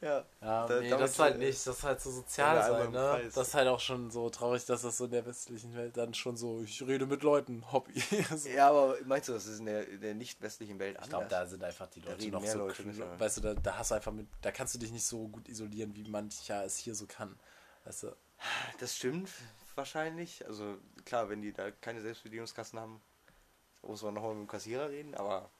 Ja. 0.00 0.24
Ja, 0.40 0.66
Da- 0.66 0.80
nee, 0.80 0.90
das 0.90 1.10
ist 1.12 1.18
halt 1.18 1.34
äh, 1.36 1.38
nicht. 1.38 1.66
Das 1.66 1.76
ist 1.78 1.82
halt 1.82 2.00
so 2.00 2.10
sozial 2.10 2.62
sein, 2.70 2.92
ne? 2.92 3.30
Das 3.34 3.48
ist 3.48 3.54
halt 3.54 3.68
auch 3.68 3.80
schon 3.80 4.10
so 4.10 4.30
traurig, 4.30 4.64
dass 4.66 4.82
das 4.82 4.96
so 4.96 5.06
in 5.06 5.10
der 5.10 5.26
westlichen 5.26 5.74
Welt 5.74 5.96
dann 5.96 6.14
schon 6.14 6.36
so, 6.36 6.62
ich 6.62 6.80
rede 6.86 7.06
mit 7.06 7.22
Leuten, 7.22 7.64
Hobby. 7.72 8.00
so. 8.36 8.48
Ja, 8.48 8.68
aber 8.70 8.96
meinst 9.06 9.28
du, 9.28 9.32
das 9.32 9.46
ist 9.46 9.58
in 9.58 9.66
der, 9.66 9.88
in 9.88 10.00
der 10.00 10.14
nicht 10.14 10.40
westlichen 10.40 10.78
Welt 10.78 10.96
anders? 10.96 11.06
Ich 11.06 11.10
glaube, 11.10 11.26
da 11.28 11.46
sind 11.46 11.64
einfach 11.64 11.88
die 11.88 12.00
Leute 12.00 12.28
noch 12.28 12.42
mehr 12.42 12.52
so 12.52 12.58
Leute 12.58 12.82
ja. 12.82 13.18
Weißt 13.20 13.38
du, 13.38 13.40
da, 13.40 13.54
da 13.54 13.76
hast 13.78 13.90
du 13.90 13.96
einfach 13.96 14.12
mit, 14.12 14.28
da 14.42 14.52
kannst 14.52 14.74
du 14.74 14.78
dich 14.78 14.92
nicht 14.92 15.04
so 15.04 15.26
gut 15.28 15.48
isolieren, 15.48 15.94
wie 15.96 16.08
mancher 16.08 16.64
es 16.64 16.76
hier 16.76 16.94
so 16.94 17.06
kann. 17.06 17.38
Weißt 17.84 18.04
du? 18.04 18.12
Das 18.78 18.96
stimmt 18.96 19.30
wahrscheinlich. 19.74 20.46
Also 20.46 20.78
klar, 21.04 21.28
wenn 21.28 21.42
die 21.42 21.52
da 21.52 21.70
keine 21.70 22.00
Selbstbedienungskassen 22.00 22.78
haben, 22.78 23.00
muss 23.82 24.02
man 24.02 24.14
nochmal 24.14 24.34
mit 24.34 24.46
dem 24.46 24.48
Kassierer 24.50 24.90
reden, 24.90 25.14
aber 25.14 25.50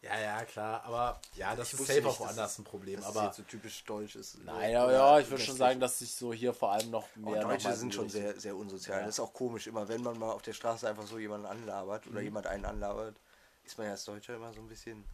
Ja, 0.00 0.18
ja, 0.18 0.44
klar, 0.44 0.82
aber 0.84 1.20
ja, 1.36 1.54
das 1.54 1.72
Ich 1.72 1.80
ist 1.80 1.86
safe 1.86 2.08
auch 2.08 2.18
woanders 2.20 2.58
ein 2.58 2.64
Problem. 2.64 3.00
dass 3.00 3.06
Aber 3.14 3.26
jetzt 3.26 3.36
so 3.36 3.42
typisch 3.44 3.84
deutsch 3.84 4.16
ist. 4.16 4.38
nein, 4.44 4.70
Oder 4.70 4.80
aber 4.82 4.92
ja, 4.92 5.20
ich 5.20 5.30
würde 5.30 5.42
schon 5.44 5.56
sagen, 5.56 5.78
dass 5.80 5.98
sich 6.00 6.12
so 6.14 6.32
hier 6.32 6.52
vor 6.54 6.72
allem 6.72 6.90
noch 6.90 7.06
mehr. 7.16 7.42
noch 7.42 7.50
Deutsche 7.50 7.72
sind 7.74 7.88
in 7.88 7.92
schon 7.92 8.08
sehr, 8.08 8.38
sehr 8.38 8.56
unsozial. 8.56 8.98
Ja. 9.00 9.06
Das 9.06 9.16
ist 9.16 9.20
auch 9.20 9.32
komisch, 9.32 9.66
immer 9.68 9.86
wenn 9.88 10.02
man 10.02 10.18
mal 10.18 10.32
auf 10.32 10.42
der 10.42 10.52
Straße 10.54 10.88
einfach 10.88 11.06
so 11.06 11.18
jemanden 11.18 11.46
anlabert 11.46 12.06
Mhm. 12.06 12.12
oder 12.12 12.20
jemand 12.20 12.46
einen 12.48 12.64
anlabert, 12.64 13.16
ist 13.64 13.78
man 13.78 13.86
ja 13.86 13.92
als 13.92 14.04
Deutscher 14.04 14.34
immer 14.34 14.52
so 14.52 14.60
ein 14.60 14.68
bisschen. 14.68 15.04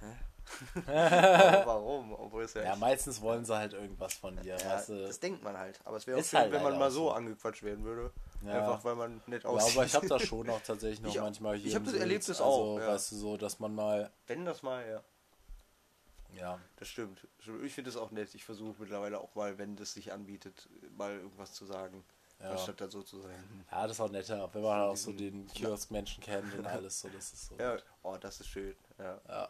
Hä? 0.00 0.06
warum? 0.86 2.12
Obwohl 2.12 2.44
es 2.44 2.54
ja, 2.54 2.62
Ja, 2.62 2.76
meistens 2.76 3.20
wollen 3.20 3.44
sie 3.44 3.56
halt 3.56 3.72
irgendwas 3.72 4.14
von 4.14 4.36
dir, 4.36 4.56
ja, 4.56 4.70
weißt 4.70 4.88
du. 4.90 5.06
das 5.06 5.20
denkt 5.20 5.42
man 5.42 5.56
halt. 5.56 5.78
Aber 5.84 5.96
es 5.96 6.06
wäre 6.06 6.18
auch 6.18 6.24
schön, 6.24 6.38
halt 6.40 6.52
wenn 6.52 6.62
man 6.62 6.78
mal 6.78 6.90
so 6.90 7.10
angequatscht 7.10 7.62
werden 7.62 7.84
würde. 7.84 8.12
Ja. 8.44 8.52
Einfach 8.60 8.84
weil 8.84 8.94
man 8.94 9.22
nett 9.26 9.44
Ja, 9.44 9.50
aussieht. 9.50 9.76
aber 9.76 9.86
ich 9.86 9.94
habe 9.94 10.06
das 10.08 10.22
schon 10.22 10.48
auch 10.50 10.60
tatsächlich 10.60 11.00
noch 11.00 11.14
Ich 11.14 11.20
manchmal 11.20 11.56
hier. 11.56 11.68
Ich 11.68 11.74
hab 11.74 11.82
im 11.82 11.92
das 11.92 11.94
erlebt, 12.00 12.28
das 12.28 12.40
also, 12.40 12.52
auch, 12.52 12.78
ja. 12.78 12.88
Weißt 12.88 13.12
du, 13.12 13.16
so, 13.16 13.36
dass 13.36 13.58
man 13.58 13.74
mal, 13.74 14.10
Wenn 14.26 14.44
das 14.44 14.62
mal, 14.62 14.86
ja. 14.88 15.02
ja, 16.38 16.58
Das 16.76 16.88
stimmt. 16.88 17.26
Ich 17.64 17.72
finde 17.74 17.90
es 17.90 17.96
auch 17.96 18.10
nett. 18.10 18.34
Ich 18.34 18.44
versuche 18.44 18.74
mittlerweile 18.78 19.18
auch 19.20 19.34
mal, 19.34 19.58
wenn 19.58 19.76
das 19.76 19.94
sich 19.94 20.12
anbietet, 20.12 20.68
mal 20.96 21.12
irgendwas 21.12 21.52
zu 21.54 21.64
sagen. 21.66 22.04
Ja. 22.40 22.50
Anstatt 22.50 22.80
da 22.82 22.88
so 22.90 23.02
zu 23.02 23.18
sein. 23.22 23.64
ja, 23.70 23.82
das 23.84 23.92
ist 23.92 24.00
auch 24.00 24.10
netter, 24.10 24.50
wenn 24.52 24.62
man 24.62 24.80
auch 24.82 24.96
so 24.96 25.10
den 25.10 25.46
Kiosk-Menschen 25.46 26.22
kennt 26.22 26.54
und 26.54 26.66
alles 26.66 27.00
so, 27.00 27.08
das 27.08 27.32
ist 27.32 27.46
so. 27.48 27.56
Ja, 27.58 27.78
oh, 28.02 28.18
das 28.20 28.40
ist 28.40 28.48
schön. 28.48 28.76
Ja. 28.98 29.18
Ja. 29.26 29.48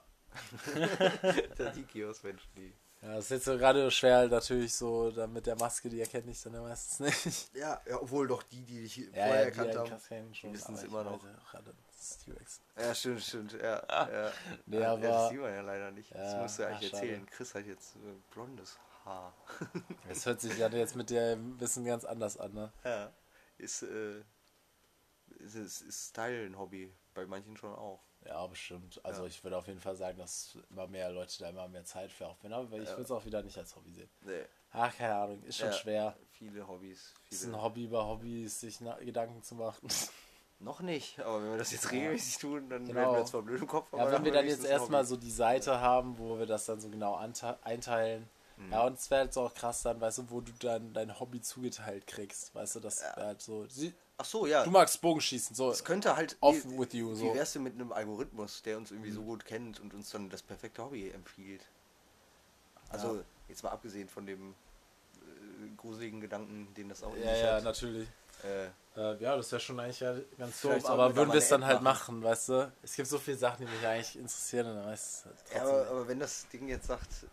Da 1.57 1.71
die 1.71 1.83
Kiosk-Menschen, 1.85 2.49
die. 2.57 2.73
Ja, 3.03 3.15
das 3.17 3.25
ist 3.27 3.31
jetzt 3.31 3.45
so 3.45 3.59
gerade 3.59 3.91
schwer, 3.91 4.27
natürlich 4.27 4.75
so, 4.75 5.11
dann 5.11 5.33
mit 5.33 5.47
der 5.47 5.55
Maske, 5.57 5.89
die 5.89 6.01
erkenne 6.01 6.31
ich 6.31 6.43
dann 6.43 6.55
ja 6.55 6.63
meistens 6.63 7.01
nicht. 7.01 7.55
Ja, 7.55 7.81
ja, 7.87 8.01
obwohl 8.01 8.27
doch 8.27 8.43
die, 8.45 8.65
die 8.65 8.83
dich 8.83 8.97
Ja, 8.97 9.05
vorher 9.13 9.27
ja, 9.35 9.41
erkannt 9.43 9.75
die 9.75 9.79
haben. 9.79 10.35
schon, 10.35 10.53
wissen's 10.55 10.79
aber 10.79 10.79
ich 10.79 10.85
immer 10.93 11.05
noch. 11.05 11.25
ja 11.25 11.61
das. 11.63 12.61
Ja, 12.77 12.95
stimmt, 12.95 13.23
stimmt. 13.23 13.53
Ja, 13.53 13.83
ja. 13.89 14.33
Nee, 14.65 14.81
ja, 14.81 14.93
aber- 14.93 15.01
das 15.03 15.29
sieht 15.31 15.41
man 15.41 15.55
ja 15.55 15.61
leider 15.61 15.91
nicht. 15.91 16.11
Ja, 16.11 16.17
das 16.19 16.37
musst 16.43 16.59
du 16.59 16.67
eigentlich 16.67 16.91
ach, 16.93 16.99
schade. 16.99 17.09
erzählen. 17.13 17.27
Chris 17.31 17.55
hat 17.55 17.67
jetzt 17.67 17.97
äh, 17.97 17.99
blondes 18.33 18.79
Haar. 19.05 19.35
Das 20.09 20.25
hört 20.27 20.41
sich 20.41 20.57
ja 20.59 20.69
jetzt 20.69 20.97
mit 20.97 21.11
dem 21.11 21.61
Wissen 21.61 21.85
ganz 21.85 22.05
anders 22.05 22.37
an, 22.39 22.53
ne? 22.55 22.73
ja. 22.85 23.13
Ist, 23.59 23.83
äh, 23.83 24.21
ist, 25.39 25.55
ist, 25.55 25.81
ist 25.83 26.09
Style 26.11 26.47
ein 26.47 26.59
Hobby. 26.59 26.93
Bei 27.15 27.25
manchen 27.27 27.57
schon 27.57 27.75
auch. 27.75 28.01
Ja, 28.27 28.47
bestimmt. 28.47 29.01
Also 29.05 29.23
Ja. 29.23 29.29
ich 29.29 29.43
würde 29.45 29.57
auf 29.57 29.67
jeden 29.67 29.81
Fall 29.81 29.97
sagen, 29.97 30.19
dass 30.19 30.57
immer 30.71 30.87
mehr 30.87 31.11
Leute 31.11 31.39
da 31.39 31.49
immer 31.49 31.69
mehr 31.69 31.85
Zeit 31.85 32.11
für 32.11 32.27
aufwenden, 32.27 32.59
aber 32.59 32.77
ich 32.77 32.85
Ja. 32.85 32.91
würde 32.93 33.03
es 33.03 33.11
auch 33.11 33.25
wieder 33.25 33.43
nicht 33.43 33.57
als 33.59 33.75
Hobby 33.77 33.93
sehen. 33.93 34.11
Nee. 34.23 34.45
Ach, 34.73 34.95
keine 34.97 35.15
Ahnung, 35.15 35.43
ist 35.45 35.59
schon 35.59 35.69
Ja, 35.69 35.73
schwer. 35.75 36.17
Viele 36.33 36.67
Hobbys. 36.67 37.15
Ist 37.31 37.43
Viele. 37.43 37.55
ein 37.57 37.63
Hobby 37.63 37.85
über 37.85 38.07
Hobbys, 38.07 38.61
sich 38.61 38.81
na 38.81 38.95
Gedanken 38.99 39.43
zu 39.43 39.55
machen. 39.55 39.89
Noch 40.59 40.81
nicht, 40.81 41.19
aber 41.21 41.43
wenn 41.43 41.51
wir 41.53 41.59
das 41.59 41.71
jetzt 41.73 41.93
regelmäßig 41.93 42.39
tun, 42.39 42.69
dann 42.71 42.87
Genau. 42.87 42.99
werden 43.01 43.17
wir 43.17 43.25
zwar 43.27 43.43
blöd 43.43 43.61
im 43.61 43.67
Kopf, 43.69 43.93
aber 43.93 44.05
Ja, 44.05 44.13
wenn 44.13 44.25
wir 44.25 44.33
dann 44.33 44.47
jetzt 44.47 44.65
erstmal 44.65 45.05
so 45.05 45.17
die 45.17 45.31
Seite 45.31 45.81
haben, 45.81 46.19
wo 46.19 46.39
wir 46.39 46.47
das 46.47 46.65
dann 46.65 46.81
so 46.81 46.89
genau 46.89 47.15
einteilen. 47.63 48.29
Mhm. 48.57 48.73
Ja, 48.73 48.87
und 48.87 48.95
es 48.99 49.11
wäre 49.11 49.21
halt 49.23 49.35
so 49.35 49.43
auch 49.43 49.53
krass 49.55 49.83
dann, 49.83 50.01
weißt 50.01 50.19
du, 50.19 50.31
wo 50.31 50.41
du 50.41 50.53
dann 50.59 50.95
dein 50.95 51.21
Hobby 51.21 51.43
zugeteilt 51.43 52.07
kriegst. 52.07 52.55
Weißt 52.55 52.77
du, 52.77 52.81
das 52.81 53.03
wäre 53.03 53.27
halt 53.27 53.43
so. 53.43 53.67
Ach 54.19 54.25
so, 54.25 54.47
ja. 54.47 54.65
du 54.65 54.71
magst 54.71 55.01
Bogenschießen, 55.01 55.55
so. 55.55 55.71
Es 55.71 55.85
könnte 55.85 56.17
halt. 56.17 56.37
Off 56.41 56.65
wie- 56.65 56.79
with 56.79 56.93
you, 56.95 57.11
Wie 57.13 57.15
so. 57.17 57.25
Mhm. 57.27 57.35
wär's 57.35 57.53
denn 57.53 57.63
mit 57.63 57.75
einem 57.75 57.93
Algorithmus, 57.93 58.63
der 58.63 58.79
uns 58.79 58.91
irgendwie 58.91 59.11
so 59.11 59.23
gut 59.23 59.45
kennt 59.45 59.79
und 59.81 59.93
uns 59.93 60.11
dann 60.11 60.31
das 60.31 60.43
perfekte 60.43 60.83
Hobby 60.83 61.11
empfiehlt? 61.11 61.67
Also, 62.89 63.17
Ja. 63.17 63.23
jetzt 63.49 63.63
mal 63.63 63.71
abgesehen 63.71 64.09
von 64.09 64.25
dem 64.27 64.55
äh, 65.17 65.69
gruseligen 65.77 66.21
Gedanken, 66.21 66.73
den 66.75 66.89
das 66.89 67.03
auch 67.03 67.15
Ja, 67.17 67.35
ja, 67.37 67.55
hat. 67.57 67.65
natürlich. 67.65 68.09
Äh, 68.43 68.67
Äh, 68.99 69.23
ja, 69.23 69.37
das 69.37 69.53
wäre 69.53 69.61
schon 69.61 69.79
eigentlich 69.79 70.01
ja 70.01 70.17
ganz 70.39 70.63
doof, 70.63 70.87
aber 70.87 71.15
würden 71.15 71.31
wir 71.31 71.39
es 71.39 71.49
dann 71.49 71.61
App 71.61 71.69
halt 71.69 71.83
machen, 71.83 72.23
weißt 72.23 72.49
du? 72.49 72.73
Es 72.83 72.95
gibt 72.95 73.09
so 73.09 73.19
viele 73.19 73.37
Sachen, 73.37 73.67
die 73.67 73.71
mich 73.71 73.87
eigentlich 73.87 74.17
interessieren 74.17 74.69
und 74.69 74.77
dann 74.77 74.87
weiß 74.87 75.01
ich 75.01 75.07
es 75.19 75.25
halt 75.27 75.37
ja, 75.37 75.59
trotzdem 75.59 75.69
aber, 75.81 75.89
aber 75.91 76.09
wenn 76.09 76.21
das 76.21 76.49
Ding 76.49 76.69
jetzt 76.69 76.87
sagt, 76.87 77.27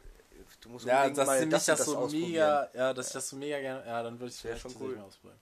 Du 0.60 0.70
musst 0.70 0.86
Ja, 0.86 0.98
unbedingt 1.04 1.18
dass 1.20 1.28
mal 1.28 1.50
das, 1.50 1.66
das, 1.66 1.88
und 1.88 2.10
so 2.10 2.18
mega, 2.18 2.70
ja, 2.74 2.94
dass 2.94 3.08
ich 3.08 3.14
das 3.14 3.30
so 3.30 3.36
mega 3.38 3.60
gerne, 3.60 3.86
ja, 3.86 4.04
dann 4.04 4.20
würde 4.20 4.34
ich 4.34 4.44
Wär 4.44 4.56
vielleicht 4.58 4.74
schon 4.74 4.82
cool. 4.82 5.00
ausprobieren. 5.00 5.40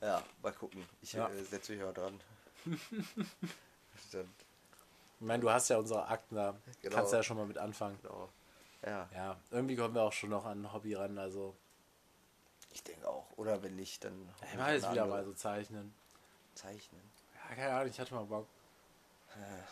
Ja, 0.00 0.22
mal 0.42 0.52
gucken. 0.52 0.86
Ich 1.02 1.12
Ja. 1.14 1.28
äh, 1.28 1.42
setze 1.44 1.72
mich 1.72 1.80
ja 1.80 1.92
dran. 1.92 2.20
Dann, 4.12 4.34
Ich 5.20 5.26
meine, 5.26 5.40
du 5.42 5.50
hast 5.50 5.68
ja 5.68 5.78
unsere 5.78 6.06
Akten 6.08 6.34
da, 6.36 6.54
Genau. 6.82 6.96
kannst 6.96 7.12
ja 7.12 7.22
schon 7.22 7.36
mal 7.36 7.46
mit 7.46 7.58
anfangen. 7.58 7.98
genau. 8.02 8.28
Ja, 8.82 9.08
Ja, 9.14 9.36
irgendwie 9.50 9.76
kommen 9.76 9.94
wir 9.94 10.02
auch 10.02 10.12
schon 10.12 10.30
noch 10.30 10.44
an 10.44 10.62
ein 10.62 10.72
Hobby 10.72 10.94
ran, 10.94 11.16
also 11.18 11.56
ich 12.72 12.82
denke 12.82 13.08
auch. 13.08 13.26
Oder 13.36 13.62
wenn 13.62 13.76
nicht, 13.76 14.04
dann. 14.04 14.28
ich 14.50 14.58
mache 14.58 14.72
jetzt 14.72 14.90
wieder 14.90 15.06
mal 15.06 15.24
so 15.24 15.32
zeichnen. 15.32 15.94
Zeichnen. 16.54 17.00
Ja, 17.48 17.54
keine 17.54 17.74
Ahnung, 17.74 17.88
ich 17.90 17.98
hatte 18.00 18.14
mal 18.14 18.24
Bock. 18.26 18.46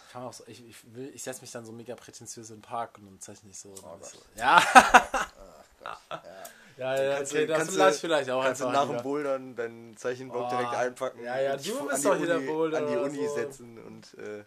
Ich, 0.07 0.13
kann 0.13 0.23
auch 0.25 0.33
so, 0.33 0.45
ich, 0.49 0.65
ich, 0.67 0.95
will- 0.95 1.13
ich 1.15 1.23
setze 1.23 1.41
mich 1.43 1.51
dann 1.53 1.65
so 1.65 1.71
mega 1.73 1.95
prätentiös 1.95 2.51
in 2.51 2.57
den 2.57 2.63
Park 2.63 2.99
und 2.99 3.07
dann 3.07 3.21
zeichne 3.21 3.51
ich 3.51 3.59
so. 3.59 3.73
Oh 3.85 3.99
so. 4.03 4.19
Ja, 4.35 4.57
Ach 4.61 5.31
Gott. 5.79 5.99
Ja. 6.11 6.45
Ja, 6.77 7.03
ja 7.03 7.17
Kannst 7.17 7.33
okay, 7.33 7.43
du- 7.43 7.47
das 7.49 7.59
kannst 7.59 7.77
du- 7.79 7.89
ich 7.89 7.95
vielleicht 7.97 8.31
auch 8.31 8.43
Kannst 8.45 8.61
du 8.61 8.67
einfach 8.67 8.87
nach 8.89 8.95
dem. 8.97 9.03
Bouldern 9.03 9.57
deinen 9.57 9.97
Zeichenblock 9.97 10.47
Oh, 10.47 10.51
direkt 10.51 10.75
einpacken? 10.75 11.23
ja, 11.25 11.41
ja, 11.41 11.57
du 11.57 11.89
bist 11.89 12.05
doch 12.05 12.17
hier 12.17 12.27
der 12.27 12.39
Boulder 12.39 12.79
An 12.79 12.87
die 12.87 12.97
Uni 12.97 13.27
so. 13.29 13.35
setzen 13.35 13.79
und, 13.79 14.17
äh, 14.19 14.45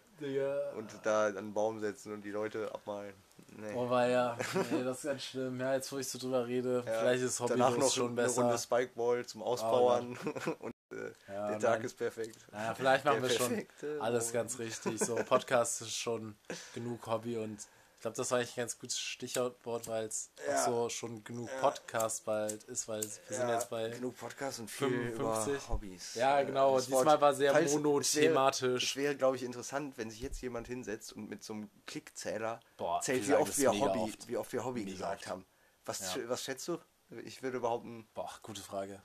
und 0.76 0.90
da 1.04 1.26
an 1.26 1.34
den 1.34 1.54
Baum 1.54 1.78
setzen 1.78 2.12
und 2.12 2.22
die 2.24 2.30
Leute 2.30 2.70
abmalen. 2.74 3.14
Nee. 3.58 3.72
Oh, 3.74 3.88
war 3.88 4.06
ja. 4.06 4.36
Nee, 4.70 4.84
das 4.84 4.98
ist 4.98 5.04
ganz 5.04 5.22
schlimm. 5.22 5.58
Ja, 5.60 5.74
jetzt 5.74 5.90
wo 5.90 5.96
ich 5.98 6.08
so 6.08 6.18
drüber 6.18 6.46
rede, 6.46 6.82
Ja, 6.86 6.92
vielleicht 7.00 7.22
ist 7.22 7.40
Hobby 7.40 7.50
Danach 7.50 7.76
noch 7.76 7.90
schon 7.90 8.06
eine 8.08 8.14
besser. 8.16 8.42
Runde 8.42 8.58
Spikeball 8.58 9.24
zum 9.24 9.42
Ausbauern 9.42 10.18
und 10.60 10.74
äh, 10.92 11.10
Ja, 11.32 11.48
der 11.50 11.58
Tag 11.58 11.76
nein. 11.78 11.84
ist 11.86 11.96
perfekt. 11.96 12.36
Naja, 12.52 12.74
vielleicht 12.74 13.04
machen 13.06 13.22
Der 13.22 13.30
wir 13.30 13.36
schon 13.36 13.66
alles 14.00 14.32
ganz 14.32 14.58
richtig. 14.58 14.98
So, 14.98 15.14
Podcast 15.14 15.80
ist 15.82 15.94
schon 15.96 16.36
genug 16.74 17.06
Hobby 17.06 17.38
und 17.38 17.58
ich 17.96 18.02
glaube, 18.02 18.16
das 18.16 18.30
war 18.30 18.38
eigentlich 18.38 18.52
ein 18.56 18.60
ganz 18.62 18.78
gutes 18.78 18.98
Stichwort, 18.98 19.56
weil 19.88 20.04
es 20.04 20.30
Ja. 20.46 20.62
auch 20.62 20.66
so 20.66 20.88
schon 20.90 21.24
genug. 21.24 21.48
Podcast 21.60 22.24
bald 22.26 22.62
ist, 22.64 22.86
weil 22.88 23.02
wir 23.02 23.36
sind 23.36 23.48
jetzt 23.48 23.70
bei. 23.70 23.88
genug 23.88 24.16
Podcast 24.16 24.58
und 24.60 24.70
viel 24.70 24.88
55. 25.14 25.54
über 25.54 25.68
Hobbys. 25.68 26.14
Ja, 26.14 26.42
genau. 26.42 26.76
das 26.76 26.86
Diesmal 26.86 27.20
war 27.20 27.34
sehr 27.34 27.52
monothematisch. 27.62 28.90
Es 28.90 28.96
wäre, 28.96 29.06
wäre 29.08 29.16
glaube 29.16 29.36
ich, 29.36 29.42
interessant, 29.42 29.96
wenn 29.98 30.10
sich 30.10 30.20
jetzt 30.20 30.40
jemand 30.42 30.66
hinsetzt 30.66 31.12
und 31.14 31.28
mit 31.28 31.42
so 31.42 31.54
einem 31.54 31.70
Klickzähler 31.86 32.60
Boah, 32.76 33.00
zählt, 33.00 33.26
wie 33.28 33.34
oft 33.34 33.56
wir, 33.58 33.70
Hobby, 33.70 33.98
oft. 33.98 34.28
wie 34.28 34.36
oft 34.36 34.52
wir 34.52 34.64
Hobby 34.64 34.80
Mega 34.84 34.92
gesagt 34.92 35.22
oft. 35.22 35.30
haben. 35.30 35.46
Was, 35.86 36.14
Ja. 36.16 36.28
was 36.28 36.42
schätzt 36.44 36.68
du? 36.68 36.78
Ich 37.24 37.42
würde 37.42 37.60
behaupten, 37.60 38.06
Boah, 38.14 38.30
gute 38.42 38.60
Frage. 38.60 39.00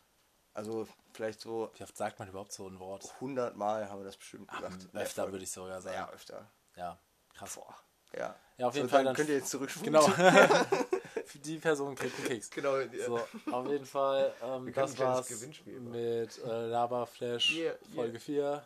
also 0.54 0.88
vielleicht 1.14 1.40
so 1.40 1.72
Wie 1.78 1.84
oft 1.84 1.96
sagt 1.96 2.20
man 2.20 2.28
überhaupt 2.28 2.52
so 2.52 2.68
ein 2.68 2.80
Wort? 2.80 3.06
100 3.22 3.56
Mal 3.56 3.90
haben 3.90 4.00
wir 4.02 4.06
das 4.06 4.18
bestimmt 4.18 4.50
gesagt. 4.50 4.94
der 4.94 5.02
öfter 5.02 5.32
würde 5.32 5.44
ich 5.46 5.52
sogar 5.52 5.82
sagen. 5.82 5.96
Ja, 5.96 6.10
öfter. 6.10 6.52
Ja, 6.76 7.00
krass. 7.34 7.56
Boah. 7.56 7.74
Ja. 8.18 8.36
Ja, 8.62 8.68
auf 8.68 8.76
jeden 8.76 8.90
so, 8.90 8.96
Fall 8.96 9.04
Dann 9.04 9.16
könnt 9.16 9.30
ihr 9.30 9.38
jetzt 9.38 9.50
zurückspulen. 9.50 9.92
Genau. 9.92 10.08
Die 11.46 11.58
Person 11.58 11.96
kriegt 11.96 12.16
einen 12.20 12.28
Keks. 12.28 12.52
genau. 12.52 12.78
ja. 12.78 13.06
So, 13.08 13.20
auf 13.52 13.68
jeden 13.68 13.88
Fall, 13.88 14.32
ähm, 14.44 14.68
Wir 14.68 14.74
das 14.74 15.00
war's 15.00 15.46
mit 15.66 16.38
äh, 16.46 16.68
Laberflash 16.68 17.56
Yeah, 17.56 17.64
yeah. 17.64 17.76
Folge 17.96 18.20
4. 18.20 18.64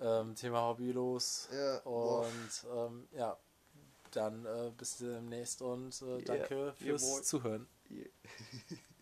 Ähm, 0.00 0.34
Thema 0.34 0.62
Hobbylos. 0.62 1.48
Boah. 1.84 2.22
und 2.22 2.66
ähm, 2.76 3.08
ja, 3.12 3.36
dann 4.10 4.44
äh, 4.44 4.72
bis 4.76 4.96
demnächst 4.96 5.62
und 5.62 6.02
äh, 6.02 6.06
Yeah, 6.06 6.20
danke 6.24 6.74
fürs. 6.76 7.22
Zuhören. 7.22 7.68
Yeah. 7.88 8.08